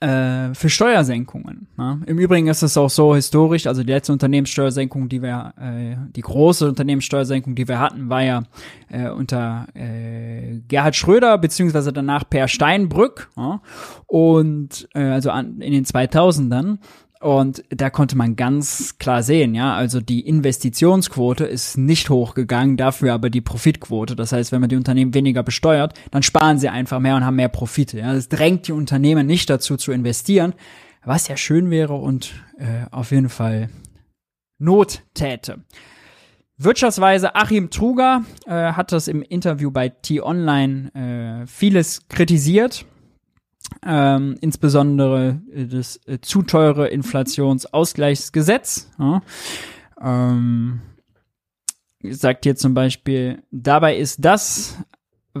äh, 0.00 0.54
für 0.54 0.68
Steuersenkungen. 0.68 1.68
Ne? 1.76 2.02
Im 2.06 2.18
Übrigen 2.18 2.48
ist 2.48 2.62
es 2.62 2.76
auch 2.76 2.90
so 2.90 3.14
historisch, 3.14 3.66
also 3.66 3.82
die 3.82 3.92
letzte 3.92 4.12
Unternehmenssteuersenkung, 4.12 5.08
die 5.08 5.22
wir, 5.22 5.54
äh, 5.58 5.96
die 6.14 6.20
große 6.20 6.68
Unternehmenssteuersenkung, 6.68 7.54
die 7.54 7.68
wir 7.68 7.78
hatten, 7.78 8.08
war 8.08 8.22
ja 8.22 8.42
äh, 8.88 9.08
unter 9.08 9.66
äh, 9.74 10.60
Gerhard 10.68 10.96
Schröder 10.96 11.38
beziehungsweise 11.38 11.92
danach 11.92 12.28
Per 12.28 12.48
Steinbrück 12.48 13.30
ja? 13.36 13.60
und 14.06 14.88
äh, 14.94 15.02
also 15.04 15.30
an, 15.30 15.60
in 15.60 15.72
den 15.72 15.84
2000ern 15.84 16.78
und 17.26 17.64
da 17.70 17.90
konnte 17.90 18.16
man 18.16 18.36
ganz 18.36 18.98
klar 18.98 19.24
sehen, 19.24 19.56
ja, 19.56 19.74
also 19.74 20.00
die 20.00 20.28
Investitionsquote 20.28 21.44
ist 21.44 21.76
nicht 21.76 22.08
hochgegangen, 22.08 22.76
dafür 22.76 23.14
aber 23.14 23.30
die 23.30 23.40
Profitquote. 23.40 24.14
Das 24.14 24.30
heißt, 24.30 24.52
wenn 24.52 24.60
man 24.60 24.70
die 24.70 24.76
Unternehmen 24.76 25.12
weniger 25.12 25.42
besteuert, 25.42 25.94
dann 26.12 26.22
sparen 26.22 26.60
sie 26.60 26.68
einfach 26.68 27.00
mehr 27.00 27.16
und 27.16 27.24
haben 27.24 27.34
mehr 27.34 27.48
Profite. 27.48 27.98
Ja, 27.98 28.14
das 28.14 28.28
drängt 28.28 28.68
die 28.68 28.72
Unternehmen 28.72 29.26
nicht 29.26 29.50
dazu 29.50 29.76
zu 29.76 29.90
investieren, 29.90 30.54
was 31.04 31.26
ja 31.26 31.36
schön 31.36 31.68
wäre 31.68 31.94
und 31.94 32.32
äh, 32.58 32.86
auf 32.92 33.10
jeden 33.10 33.28
Fall 33.28 33.70
Not 34.60 35.02
täte. 35.12 35.64
Wirtschaftsweise 36.58 37.34
Achim 37.34 37.70
Truger 37.70 38.22
äh, 38.46 38.52
hat 38.52 38.92
das 38.92 39.08
im 39.08 39.22
Interview 39.22 39.72
bei 39.72 39.88
T-Online 39.88 41.42
äh, 41.42 41.46
vieles 41.48 42.06
kritisiert 42.06 42.86
ähm, 43.84 44.36
insbesondere 44.40 45.40
äh, 45.52 45.66
das 45.66 46.00
äh, 46.06 46.20
zu 46.20 46.42
teure 46.42 46.88
Inflationsausgleichsgesetz. 46.88 48.90
Ja. 48.98 49.22
Ähm, 50.00 50.80
sagt 52.02 52.44
hier 52.44 52.56
zum 52.56 52.74
Beispiel, 52.74 53.42
dabei 53.50 53.96
ist 53.96 54.24
das, 54.24 54.78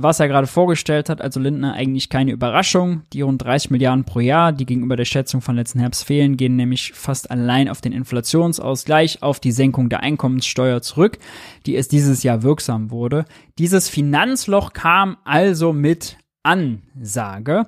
was 0.02 0.20
er 0.20 0.28
gerade 0.28 0.46
vorgestellt 0.46 1.08
hat, 1.08 1.22
also 1.22 1.40
Lindner, 1.40 1.72
eigentlich 1.72 2.10
keine 2.10 2.32
Überraschung. 2.32 3.02
Die 3.12 3.22
rund 3.22 3.42
30 3.42 3.70
Milliarden 3.70 4.04
pro 4.04 4.20
Jahr, 4.20 4.52
die 4.52 4.66
gegenüber 4.66 4.96
der 4.96 5.06
Schätzung 5.06 5.40
von 5.40 5.56
letzten 5.56 5.80
Herbst 5.80 6.04
fehlen, 6.04 6.36
gehen 6.36 6.56
nämlich 6.56 6.92
fast 6.92 7.30
allein 7.30 7.68
auf 7.68 7.80
den 7.80 7.92
Inflationsausgleich, 7.92 9.22
auf 9.22 9.40
die 9.40 9.52
Senkung 9.52 9.88
der 9.88 10.00
Einkommenssteuer 10.00 10.82
zurück, 10.82 11.18
die 11.64 11.74
erst 11.74 11.92
dieses 11.92 12.22
Jahr 12.22 12.42
wirksam 12.42 12.90
wurde. 12.90 13.24
Dieses 13.58 13.88
Finanzloch 13.88 14.72
kam 14.72 15.16
also 15.24 15.72
mit 15.72 16.18
Ansage. 16.42 17.66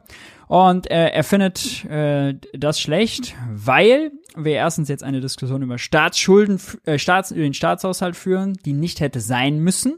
Und 0.49 0.91
äh, 0.91 1.09
er 1.09 1.25
findet 1.25 1.85
äh, 1.85 2.35
das 2.55 2.81
schlecht, 2.81 3.35
weil 3.53 4.13
wir 4.35 4.53
erstens 4.53 4.89
jetzt 4.89 5.05
eine 5.05 5.21
Diskussion 5.21 5.63
über 5.63 5.79
Staatsschulden, 5.79 6.59
äh, 6.85 6.99
Staats, 6.99 7.31
über 7.31 7.43
den 7.43 7.55
Staatshaushalt 7.55 8.17
führen, 8.17 8.55
die 8.65 8.73
nicht 8.73 9.01
hätte 9.01 9.21
sein 9.21 9.61
müssen. 9.61 9.97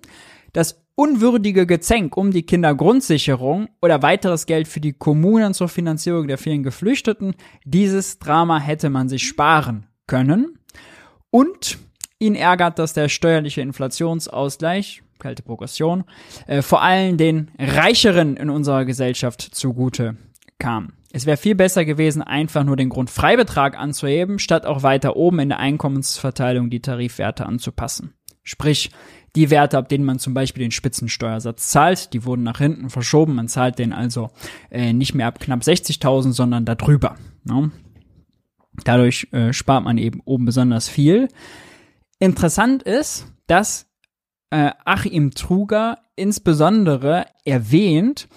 Das 0.53 0.83
unwürdige 0.97 1.67
Gezänk 1.67 2.17
um 2.17 2.33
die 2.33 2.43
Kindergrundsicherung 2.43 3.69
oder 3.81 4.03
weiteres 4.03 4.47
Geld 4.47 4.67
für 4.67 4.81
die 4.81 4.93
Kommunen 4.93 5.55
zur 5.55 5.69
Finanzierung 5.69 6.27
der 6.27 6.37
vielen 6.37 6.63
Geflüchteten, 6.65 7.35
dieses 7.65 8.19
Drama 8.19 8.59
hätte 8.59 8.91
man 8.91 9.09
sich 9.09 9.27
sparen 9.27 9.87
können. 10.07 10.59
Und 11.31 11.79
ihn 12.19 12.35
ärgert, 12.35 12.79
dass 12.81 12.93
der 12.93 13.09
steuerliche 13.09 13.61
Inflationsausgleich, 13.61 15.03
kalte 15.21 15.43
Progression, 15.43 16.05
äh, 16.49 16.61
vor 16.61 16.83
allem 16.83 17.17
den 17.17 17.53
Reicheren 17.59 18.37
in 18.37 18.51
unserer 18.51 18.85
Gesellschaft 18.85 19.41
zugute 19.43 20.17
kam. 20.61 20.93
Es 21.13 21.27
wäre 21.27 21.37
viel 21.37 21.57
besser 21.57 21.85
gewesen, 21.85 22.23
einfach 22.23 22.63
nur 22.63 22.77
den 22.77 22.89
Grundfreibetrag 22.89 23.77
anzuheben, 23.77 24.39
statt 24.39 24.65
auch 24.65 24.85
weiter 24.85 25.17
oben 25.17 25.41
in 25.41 25.49
der 25.49 25.59
Einkommensverteilung 25.59 26.71
die 26.71 26.81
Tarifwerte 26.81 27.47
anzupassen. 27.47 28.15
Sprich, 28.45 28.93
die 29.37 29.51
Werte, 29.51 29.79
ab 29.79 29.89
denen 29.89 30.05
man 30.05 30.19
zum 30.19 30.35
Beispiel 30.35 30.63
den 30.63 30.71
Spitzensteuersatz 30.71 31.69
zahlt, 31.69 32.13
die 32.13 32.25
wurden 32.25 32.43
nach 32.43 32.59
hinten 32.59 32.91
verschoben. 32.91 33.35
Man 33.35 33.49
zahlt 33.49 33.79
den 33.79 33.93
also 33.93 34.31
äh, 34.71 34.93
nicht 34.93 35.15
mehr 35.15 35.27
ab 35.27 35.41
knapp 35.41 35.61
60.000, 35.61 36.33
sondern 36.33 36.65
darüber. 36.65 37.17
Ne? 37.45 37.71
Dadurch 38.85 39.29
äh, 39.33 39.53
spart 39.53 39.85
man 39.85 39.99
eben 39.99 40.21
oben 40.25 40.45
besonders 40.45 40.89
viel. 40.89 41.29
Interessant 42.19 42.83
ist, 42.83 43.27
dass 43.47 43.87
äh, 44.51 44.71
Achim 44.85 45.33
Truger 45.33 45.99
insbesondere 46.17 47.27
erwähnt, 47.45 48.29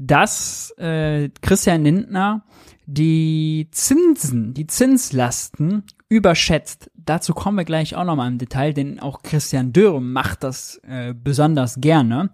dass 0.00 0.70
äh, 0.78 1.28
Christian 1.42 1.84
Lindner 1.84 2.42
die 2.86 3.68
Zinsen, 3.70 4.54
die 4.54 4.66
Zinslasten 4.66 5.84
überschätzt. 6.08 6.90
Dazu 6.94 7.34
kommen 7.34 7.58
wir 7.58 7.64
gleich 7.64 7.94
auch 7.94 8.04
nochmal 8.04 8.28
im 8.28 8.38
Detail, 8.38 8.72
denn 8.72 8.98
auch 8.98 9.22
Christian 9.22 9.72
Dürr 9.72 10.00
macht 10.00 10.42
das 10.42 10.80
äh, 10.88 11.14
besonders 11.14 11.80
gerne. 11.80 12.30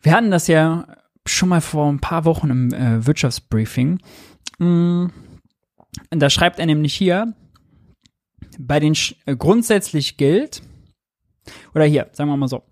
Wir 0.00 0.12
hatten 0.12 0.30
das 0.30 0.46
ja 0.46 0.86
schon 1.26 1.48
mal 1.48 1.60
vor 1.60 1.90
ein 1.90 2.00
paar 2.00 2.24
Wochen 2.24 2.50
im 2.50 2.72
äh, 2.72 3.04
Wirtschaftsbriefing. 3.04 3.98
Mm, 4.58 5.06
da 6.10 6.30
schreibt 6.30 6.60
er 6.60 6.66
nämlich 6.66 6.94
hier, 6.94 7.34
bei 8.58 8.78
den 8.78 8.96
äh, 9.26 9.36
grundsätzlich 9.36 10.16
gilt, 10.16 10.62
oder 11.74 11.84
hier, 11.84 12.08
sagen 12.12 12.30
wir 12.30 12.36
mal 12.36 12.48
so, 12.48 12.62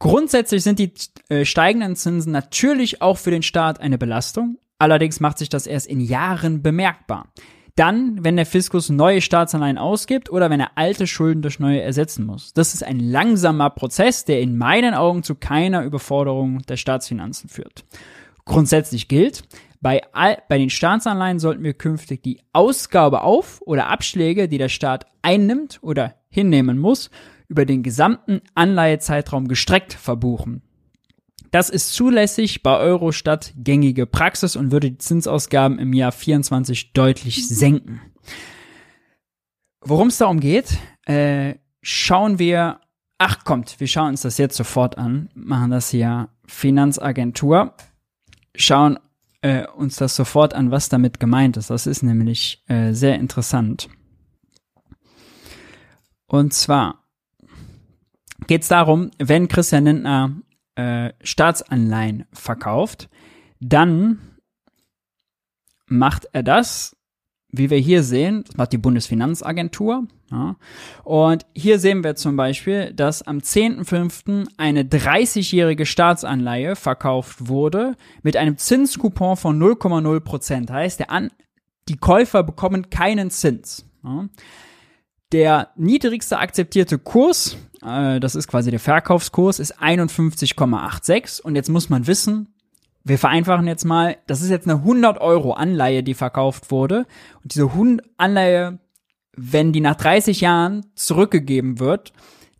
Grundsätzlich 0.00 0.64
sind 0.64 0.78
die 0.78 0.92
äh, 1.28 1.44
steigenden 1.44 1.94
Zinsen 1.94 2.32
natürlich 2.32 3.02
auch 3.02 3.18
für 3.18 3.30
den 3.30 3.42
Staat 3.42 3.80
eine 3.80 3.98
Belastung. 3.98 4.58
Allerdings 4.78 5.20
macht 5.20 5.36
sich 5.38 5.50
das 5.50 5.66
erst 5.66 5.86
in 5.86 6.00
Jahren 6.00 6.62
bemerkbar. 6.62 7.28
dann, 7.76 8.22
wenn 8.24 8.36
der 8.36 8.46
Fiskus 8.46 8.90
neue 8.90 9.20
Staatsanleihen 9.20 9.78
ausgibt 9.78 10.30
oder 10.30 10.50
wenn 10.50 10.60
er 10.60 10.72
alte 10.74 11.06
Schulden 11.06 11.40
durch 11.40 11.60
neue 11.60 11.80
ersetzen 11.80 12.26
muss. 12.26 12.52
Das 12.52 12.74
ist 12.74 12.82
ein 12.82 12.98
langsamer 12.98 13.70
Prozess, 13.70 14.24
der 14.24 14.40
in 14.40 14.58
meinen 14.58 14.92
Augen 14.92 15.22
zu 15.22 15.34
keiner 15.34 15.84
Überforderung 15.84 16.60
der 16.62 16.76
Staatsfinanzen 16.76 17.48
führt. 17.48 17.84
Grundsätzlich 18.44 19.08
gilt, 19.08 19.44
bei, 19.80 20.02
all, 20.12 20.42
bei 20.48 20.58
den 20.58 20.68
Staatsanleihen 20.68 21.38
sollten 21.38 21.62
wir 21.62 21.72
künftig 21.72 22.22
die 22.22 22.40
Ausgabe 22.52 23.22
auf 23.22 23.62
oder 23.64 23.88
Abschläge, 23.88 24.48
die 24.48 24.58
der 24.58 24.68
Staat 24.68 25.06
einnimmt 25.22 25.78
oder 25.80 26.16
hinnehmen 26.28 26.78
muss, 26.78 27.10
über 27.50 27.66
den 27.66 27.82
gesamten 27.82 28.40
Anleihezeitraum 28.54 29.48
gestreckt 29.48 29.92
verbuchen. 29.92 30.62
Das 31.50 31.68
ist 31.68 31.92
zulässig 31.92 32.62
bei 32.62 32.78
Eurostat 32.78 33.52
gängige 33.56 34.06
Praxis 34.06 34.54
und 34.54 34.70
würde 34.70 34.92
die 34.92 34.98
Zinsausgaben 34.98 35.80
im 35.80 35.92
Jahr 35.92 36.12
24 36.12 36.92
deutlich 36.92 37.48
senken. 37.48 38.00
Worum 39.80 40.08
es 40.08 40.18
darum 40.18 40.38
geht, 40.38 40.78
äh, 41.06 41.56
schauen 41.82 42.38
wir, 42.38 42.80
ach 43.18 43.42
kommt, 43.42 43.80
wir 43.80 43.88
schauen 43.88 44.10
uns 44.10 44.22
das 44.22 44.38
jetzt 44.38 44.56
sofort 44.56 44.96
an, 44.96 45.28
machen 45.34 45.72
das 45.72 45.90
hier 45.90 46.28
Finanzagentur, 46.46 47.74
schauen 48.54 49.00
äh, 49.42 49.66
uns 49.66 49.96
das 49.96 50.14
sofort 50.14 50.54
an, 50.54 50.70
was 50.70 50.88
damit 50.88 51.18
gemeint 51.18 51.56
ist. 51.56 51.70
Das 51.70 51.88
ist 51.88 52.04
nämlich 52.04 52.62
äh, 52.68 52.92
sehr 52.92 53.16
interessant. 53.16 53.88
Und 56.26 56.54
zwar 56.54 56.99
geht 58.50 58.62
es 58.62 58.68
darum, 58.68 59.12
wenn 59.16 59.46
Christian 59.46 59.84
Lindner 59.84 60.32
äh, 60.74 61.12
Staatsanleihen 61.22 62.24
verkauft, 62.32 63.08
dann 63.60 64.18
macht 65.86 66.26
er 66.32 66.42
das, 66.42 66.96
wie 67.52 67.70
wir 67.70 67.78
hier 67.78 68.02
sehen, 68.02 68.42
das 68.44 68.56
macht 68.56 68.72
die 68.72 68.78
Bundesfinanzagentur. 68.78 70.08
Ja. 70.32 70.56
Und 71.04 71.46
hier 71.54 71.78
sehen 71.78 72.02
wir 72.02 72.16
zum 72.16 72.34
Beispiel, 72.34 72.92
dass 72.92 73.22
am 73.22 73.38
10.05. 73.38 74.48
eine 74.56 74.82
30-jährige 74.82 75.86
Staatsanleihe 75.86 76.74
verkauft 76.74 77.46
wurde 77.46 77.94
mit 78.24 78.36
einem 78.36 78.56
Zinscoupon 78.56 79.36
von 79.36 79.62
0,0 79.62 80.18
Prozent. 80.18 80.72
Heißt, 80.72 80.98
der 80.98 81.12
An 81.12 81.30
die 81.88 81.98
Käufer 81.98 82.42
bekommen 82.42 82.90
keinen 82.90 83.30
Zins. 83.30 83.84
Ja. 84.02 84.28
Der 85.30 85.68
niedrigste 85.76 86.38
akzeptierte 86.38 86.98
Kurs, 86.98 87.56
äh, 87.84 88.20
das 88.20 88.34
ist 88.34 88.48
quasi 88.48 88.70
der 88.70 88.80
Verkaufskurs, 88.80 89.58
ist 89.58 89.80
51,86. 89.80 91.40
Und 91.40 91.56
jetzt 91.56 91.68
muss 91.68 91.88
man 91.88 92.06
wissen, 92.06 92.54
wir 93.04 93.18
vereinfachen 93.18 93.66
jetzt 93.66 93.84
mal, 93.84 94.16
das 94.26 94.42
ist 94.42 94.50
jetzt 94.50 94.68
eine 94.68 94.78
100 94.78 95.20
Euro 95.20 95.52
Anleihe, 95.52 96.02
die 96.02 96.14
verkauft 96.14 96.70
wurde. 96.70 97.06
Und 97.42 97.54
diese 97.54 97.70
Anleihe, 98.18 98.78
wenn 99.36 99.72
die 99.72 99.80
nach 99.80 99.96
30 99.96 100.40
Jahren 100.40 100.86
zurückgegeben 100.94 101.78
wird, 101.78 102.12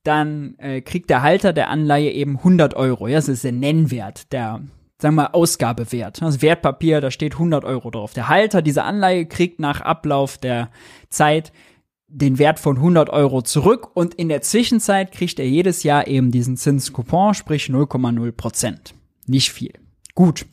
dann 0.03 0.55
äh, 0.59 0.81
kriegt 0.81 1.11
der 1.11 1.23
Halter 1.23 1.53
der 1.53 1.69
Anleihe 1.69 2.11
eben 2.11 2.39
100 2.39 2.75
Euro. 2.75 3.07
Ja, 3.07 3.17
das 3.17 3.29
ist 3.29 3.45
der 3.45 3.53
Nennwert, 3.53 4.33
der, 4.33 4.63
sagen 4.99 5.17
wir, 5.17 5.35
Ausgabewert. 5.35 6.23
Das 6.23 6.41
Wertpapier, 6.41 7.03
da 7.03 7.11
steht 7.11 7.35
100 7.35 7.67
Euro 7.67 7.91
drauf. 7.91 8.15
Der 8.15 8.29
Halter 8.29 8.63
dieser 8.63 8.87
Anleihe 8.87 9.27
kriegt 9.27 9.61
nach 9.61 9.83
Ablauf 9.83 10.39
der 10.39 10.71
Zeit 11.11 11.53
den 12.11 12.39
Wert 12.39 12.59
von 12.59 12.77
100 12.77 13.11
Euro 13.11 13.43
zurück 13.43 13.91
und 13.95 14.15
in 14.15 14.29
der 14.29 14.43
Zwischenzeit 14.43 15.13
kriegt 15.13 15.39
er 15.39 15.49
jedes 15.49 15.83
Jahr 15.85 16.07
eben 16.07 16.31
diesen 16.31 16.57
Zinscoupon, 16.57 17.35
sprich 17.35 17.67
0,0 17.67 18.33
Prozent. 18.33 18.95
Nicht 19.27 19.53
viel. 19.53 19.73
Gut. 20.15 20.47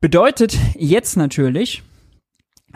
Bedeutet 0.00 0.56
jetzt 0.74 1.16
natürlich, 1.16 1.82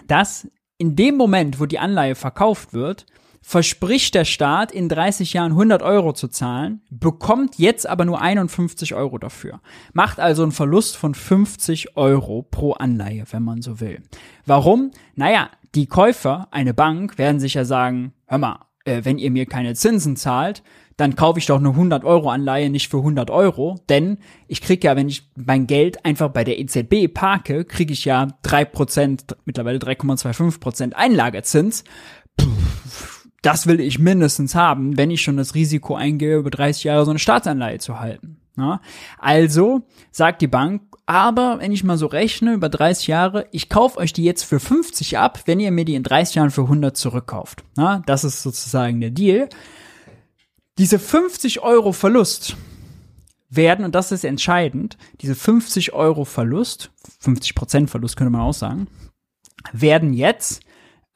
dass 0.07 0.49
in 0.79 0.97
dem 0.97 1.17
Moment, 1.17 1.61
wo 1.61 1.67
die 1.67 1.79
Anleihe 1.79 2.15
verkauft 2.15 2.73
wird, 2.73 3.07
verspricht 3.43 4.15
der 4.15 4.25
Staat 4.25 4.71
in 4.71 4.89
30 4.89 5.33
Jahren 5.33 5.53
100 5.53 5.83
Euro 5.83 6.13
zu 6.13 6.29
zahlen, 6.29 6.83
bekommt 6.91 7.59
jetzt 7.59 7.89
aber 7.89 8.05
nur 8.05 8.21
51 8.21 8.95
Euro 8.95 9.19
dafür. 9.19 9.61
Macht 9.93 10.21
also 10.21 10.43
einen 10.43 10.53
Verlust 10.53 10.97
von 10.97 11.15
50 11.15 11.97
Euro 11.97 12.43
pro 12.43 12.73
Anleihe, 12.73 13.25
wenn 13.31 13.43
man 13.43 13.63
so 13.63 13.81
will. 13.81 14.03
Warum? 14.45 14.91
Naja, 15.15 15.51
die 15.75 15.87
Käufer, 15.87 16.49
eine 16.51 16.75
Bank, 16.75 17.19
werden 17.19 17.41
sich 17.41 17.55
ja 17.55 17.65
sagen, 17.65 18.13
hör 18.27 18.39
mal, 18.39 18.67
äh, 18.85 19.05
wenn 19.05 19.19
ihr 19.19 19.31
mir 19.31 19.47
keine 19.47 19.75
Zinsen 19.75 20.17
zahlt, 20.17 20.63
dann 20.97 21.17
kaufe 21.17 21.39
ich 21.39 21.47
doch 21.47 21.59
eine 21.59 21.71
100 21.71 22.05
Euro 22.05 22.29
Anleihe 22.31 22.69
nicht 22.69 22.91
für 22.91 22.99
100 22.99 23.31
Euro, 23.31 23.81
denn 23.89 24.19
ich 24.49 24.61
kriege 24.61 24.87
ja, 24.87 24.97
wenn 24.97 25.09
ich 25.09 25.31
mein 25.35 25.67
Geld 25.67 26.05
einfach 26.05 26.29
bei 26.29 26.45
der 26.45 26.59
EZB 26.59 27.13
parke, 27.13 27.65
kriege 27.65 27.93
ich 27.93 28.05
ja 28.05 28.29
3%, 28.45 29.37
mittlerweile 29.47 29.79
3,25% 29.79 30.93
Einlagezins. 30.93 31.85
das 33.43 33.67
will 33.67 33.81
ich 33.81 33.99
mindestens 33.99 34.55
haben, 34.55 34.99
wenn 34.99 35.11
ich 35.11 35.23
schon 35.23 35.39
das 35.39 35.55
Risiko 35.55 35.95
eingehe, 35.95 36.37
über 36.37 36.51
30 36.51 36.85
Jahre 36.85 37.05
so 37.07 37.11
eine 37.11 37.19
Staatsanleihe 37.19 37.79
zu 37.79 37.99
halten. 37.99 38.39
Ja? 38.59 38.83
Also 39.19 39.83
sagt 40.11 40.43
die 40.43 40.49
Bank, 40.49 40.83
aber 41.11 41.59
wenn 41.59 41.73
ich 41.73 41.83
mal 41.83 41.99
so 41.99 42.07
rechne, 42.07 42.53
über 42.53 42.69
30 42.69 43.09
Jahre, 43.09 43.49
ich 43.51 43.69
kaufe 43.69 43.99
euch 43.99 44.13
die 44.13 44.23
jetzt 44.23 44.45
für 44.45 44.61
50 44.61 45.19
ab, 45.19 45.41
wenn 45.47 45.59
ihr 45.59 45.73
mir 45.73 45.85
die 45.85 45.97
in 45.97 46.05
30 46.05 46.37
Jahren 46.37 46.51
für 46.53 46.63
100 46.63 46.97
zurückkauft. 46.97 47.65
Ja? 47.77 48.01
Das 48.07 48.23
ist 48.23 48.45
sozusagen 48.45 49.01
der 49.01 49.11
Deal. 49.11 49.49
Diese 50.79 51.01
50 51.01 51.63
Euro 51.63 51.91
Verlust 51.91 52.57
werden, 53.49 53.85
und 53.85 53.97
das 53.97 54.13
ist 54.13 54.23
entscheidend, 54.23 54.99
diese 55.21 55.35
50 55.35 55.95
Euro 55.95 56.25
Verlust, 56.25 56.93
50 57.19 57.57
Prozent 57.57 57.91
Verlust 57.91 58.17
könnte 58.17 58.31
man 58.31 58.43
auch 58.43 58.55
sagen, 58.55 58.87
werden 59.73 60.13
jetzt 60.13 60.61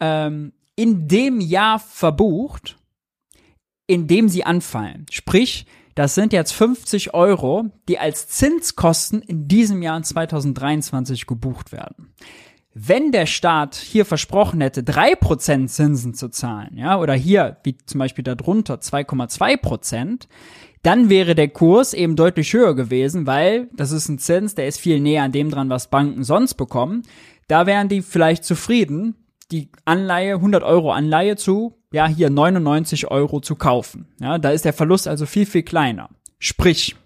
ähm, 0.00 0.54
in 0.74 1.06
dem 1.06 1.40
Jahr 1.40 1.78
verbucht, 1.78 2.78
in 3.86 4.08
dem 4.08 4.28
sie 4.28 4.42
anfallen. 4.42 5.06
Sprich, 5.12 5.66
das 5.94 6.14
sind 6.14 6.32
jetzt 6.32 6.52
50 6.52 7.14
Euro, 7.14 7.66
die 7.88 7.98
als 7.98 8.28
Zinskosten 8.28 9.22
in 9.22 9.48
diesem 9.48 9.82
Jahr 9.82 9.96
in 9.96 10.04
2023 10.04 11.26
gebucht 11.26 11.72
werden. 11.72 12.12
Wenn 12.74 13.12
der 13.12 13.26
Staat 13.26 13.76
hier 13.76 14.04
versprochen 14.04 14.60
hätte, 14.60 14.82
drei 14.82 15.14
Prozent 15.14 15.70
Zinsen 15.70 16.14
zu 16.14 16.28
zahlen, 16.28 16.76
ja, 16.76 16.98
oder 16.98 17.14
hier, 17.14 17.58
wie 17.62 17.76
zum 17.86 18.00
Beispiel 18.00 18.24
darunter 18.24 18.74
2,2%, 18.74 19.56
Prozent, 19.58 20.28
dann 20.82 21.08
wäre 21.08 21.36
der 21.36 21.48
Kurs 21.48 21.94
eben 21.94 22.16
deutlich 22.16 22.52
höher 22.52 22.74
gewesen, 22.74 23.26
weil 23.26 23.68
das 23.72 23.92
ist 23.92 24.08
ein 24.08 24.18
Zins, 24.18 24.56
der 24.56 24.66
ist 24.66 24.80
viel 24.80 25.00
näher 25.00 25.22
an 25.22 25.32
dem 25.32 25.50
dran, 25.50 25.70
was 25.70 25.88
Banken 25.88 26.24
sonst 26.24 26.54
bekommen. 26.54 27.02
Da 27.46 27.66
wären 27.66 27.88
die 27.88 28.02
vielleicht 28.02 28.44
zufrieden, 28.44 29.14
die 29.52 29.70
Anleihe, 29.84 30.34
100 30.34 30.62
Euro 30.62 30.92
Anleihe 30.92 31.36
zu 31.36 31.74
ja, 31.94 32.08
hier 32.08 32.28
99 32.28 33.10
Euro 33.10 33.40
zu 33.40 33.54
kaufen. 33.54 34.08
Ja, 34.20 34.38
da 34.38 34.50
ist 34.50 34.64
der 34.64 34.72
Verlust 34.72 35.06
also 35.06 35.26
viel, 35.26 35.46
viel 35.46 35.62
kleiner. 35.62 36.10
Sprich, 36.40 36.96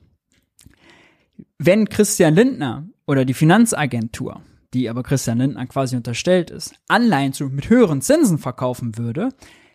wenn 1.58 1.90
Christian 1.90 2.34
Lindner 2.34 2.88
oder 3.06 3.26
die 3.26 3.34
Finanzagentur, 3.34 4.40
die 4.72 4.88
aber 4.88 5.02
Christian 5.02 5.38
Lindner 5.38 5.66
quasi 5.66 5.94
unterstellt 5.94 6.50
ist, 6.50 6.74
Anleihen 6.88 7.34
zu, 7.34 7.48
mit 7.48 7.68
höheren 7.68 8.00
Zinsen 8.00 8.38
verkaufen 8.38 8.96
würde, 8.96 9.28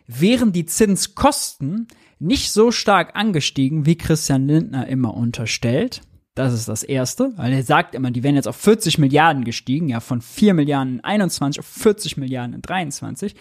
wären 0.08 0.52
die 0.52 0.66
Zinskosten 0.66 1.86
nicht 2.18 2.50
so 2.50 2.72
stark 2.72 3.14
angestiegen, 3.14 3.86
wie 3.86 3.96
Christian 3.96 4.48
Lindner 4.48 4.88
immer 4.88 5.14
unterstellt. 5.14 6.00
Das 6.34 6.52
ist 6.52 6.68
das 6.68 6.82
Erste, 6.82 7.32
weil 7.36 7.52
er 7.52 7.62
sagt 7.62 7.94
immer, 7.94 8.10
die 8.10 8.24
wären 8.24 8.34
jetzt 8.34 8.48
auf 8.48 8.56
40 8.56 8.98
Milliarden 8.98 9.44
gestiegen, 9.44 9.88
ja, 9.88 10.00
von 10.00 10.20
4 10.20 10.54
Milliarden 10.54 10.94
in 10.94 11.04
21 11.04 11.60
auf 11.60 11.66
40 11.66 12.16
Milliarden 12.16 12.54
in 12.54 12.62
23. 12.62 13.36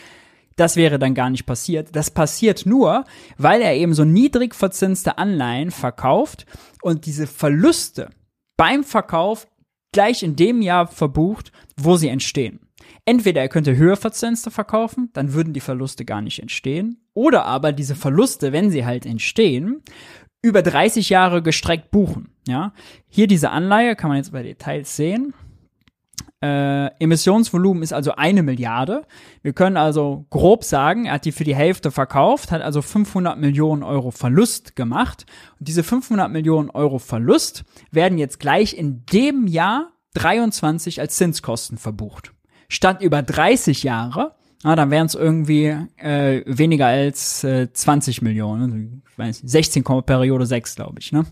Das 0.55 0.75
wäre 0.75 0.99
dann 0.99 1.15
gar 1.15 1.31
nicht 1.31 1.47
passiert. 1.47 1.95
Das 1.95 2.11
passiert 2.11 2.67
nur, 2.67 3.05
weil 3.37 3.61
er 3.63 3.75
eben 3.75 3.95
so 3.95 4.05
niedrig 4.05 4.53
verzinste 4.53 5.17
Anleihen 5.17 5.71
verkauft 5.71 6.45
und 6.83 7.07
diese 7.07 7.25
Verluste 7.25 8.11
beim 8.57 8.83
Verkauf 8.83 9.47
gleich 9.91 10.21
in 10.21 10.35
dem 10.35 10.61
Jahr 10.61 10.87
verbucht, 10.87 11.51
wo 11.75 11.97
sie 11.97 12.09
entstehen. 12.09 12.59
Entweder 13.05 13.41
er 13.41 13.49
könnte 13.49 13.75
höher 13.75 13.97
verzinste 13.97 14.51
verkaufen, 14.51 15.09
dann 15.13 15.33
würden 15.33 15.53
die 15.53 15.59
Verluste 15.59 16.05
gar 16.05 16.21
nicht 16.21 16.39
entstehen, 16.39 17.01
oder 17.13 17.45
aber 17.45 17.71
diese 17.71 17.95
Verluste, 17.95 18.51
wenn 18.51 18.71
sie 18.71 18.85
halt 18.85 19.05
entstehen, 19.05 19.81
über 20.43 20.61
30 20.61 21.09
Jahre 21.09 21.41
gestreckt 21.41 21.89
buchen. 21.89 22.29
Ja, 22.47 22.73
hier 23.07 23.25
diese 23.25 23.49
Anleihe 23.49 23.95
kann 23.95 24.09
man 24.09 24.17
jetzt 24.17 24.33
bei 24.33 24.43
Details 24.43 24.95
sehen. 24.95 25.33
Äh, 26.43 26.87
Emissionsvolumen 26.99 27.81
ist 27.81 27.93
also 27.93 28.15
eine 28.15 28.43
Milliarde. 28.43 29.07
Wir 29.41 29.53
können 29.53 29.77
also 29.77 30.25
grob 30.29 30.65
sagen, 30.65 31.05
er 31.05 31.13
hat 31.13 31.25
die 31.25 31.31
für 31.31 31.45
die 31.45 31.55
Hälfte 31.55 31.89
verkauft, 31.89 32.51
hat 32.51 32.61
also 32.61 32.81
500 32.81 33.39
Millionen 33.39 33.81
Euro 33.81 34.11
Verlust 34.11 34.75
gemacht. 34.75 35.25
Und 35.57 35.69
diese 35.69 35.83
500 35.83 36.29
Millionen 36.29 36.69
Euro 36.69 36.99
Verlust 36.99 37.63
werden 37.91 38.17
jetzt 38.17 38.41
gleich 38.41 38.77
in 38.77 39.05
dem 39.05 39.47
Jahr 39.47 39.93
23 40.15 40.99
als 40.99 41.15
Zinskosten 41.15 41.77
verbucht. 41.77 42.33
Statt 42.67 43.01
über 43.01 43.21
30 43.21 43.83
Jahre, 43.83 44.35
na, 44.63 44.75
dann 44.75 44.91
wären 44.91 45.07
es 45.07 45.15
irgendwie 45.15 45.75
äh, 45.97 46.43
weniger 46.45 46.87
als 46.87 47.43
äh, 47.43 47.71
20 47.71 48.21
Millionen. 48.21 49.03
Ich 49.09 49.17
weiß, 49.17 49.41
16, 49.43 49.83
Periode 49.83 50.45
6, 50.45 50.75
glaube 50.75 50.99
ich. 50.99 51.11
Ne? 51.11 51.25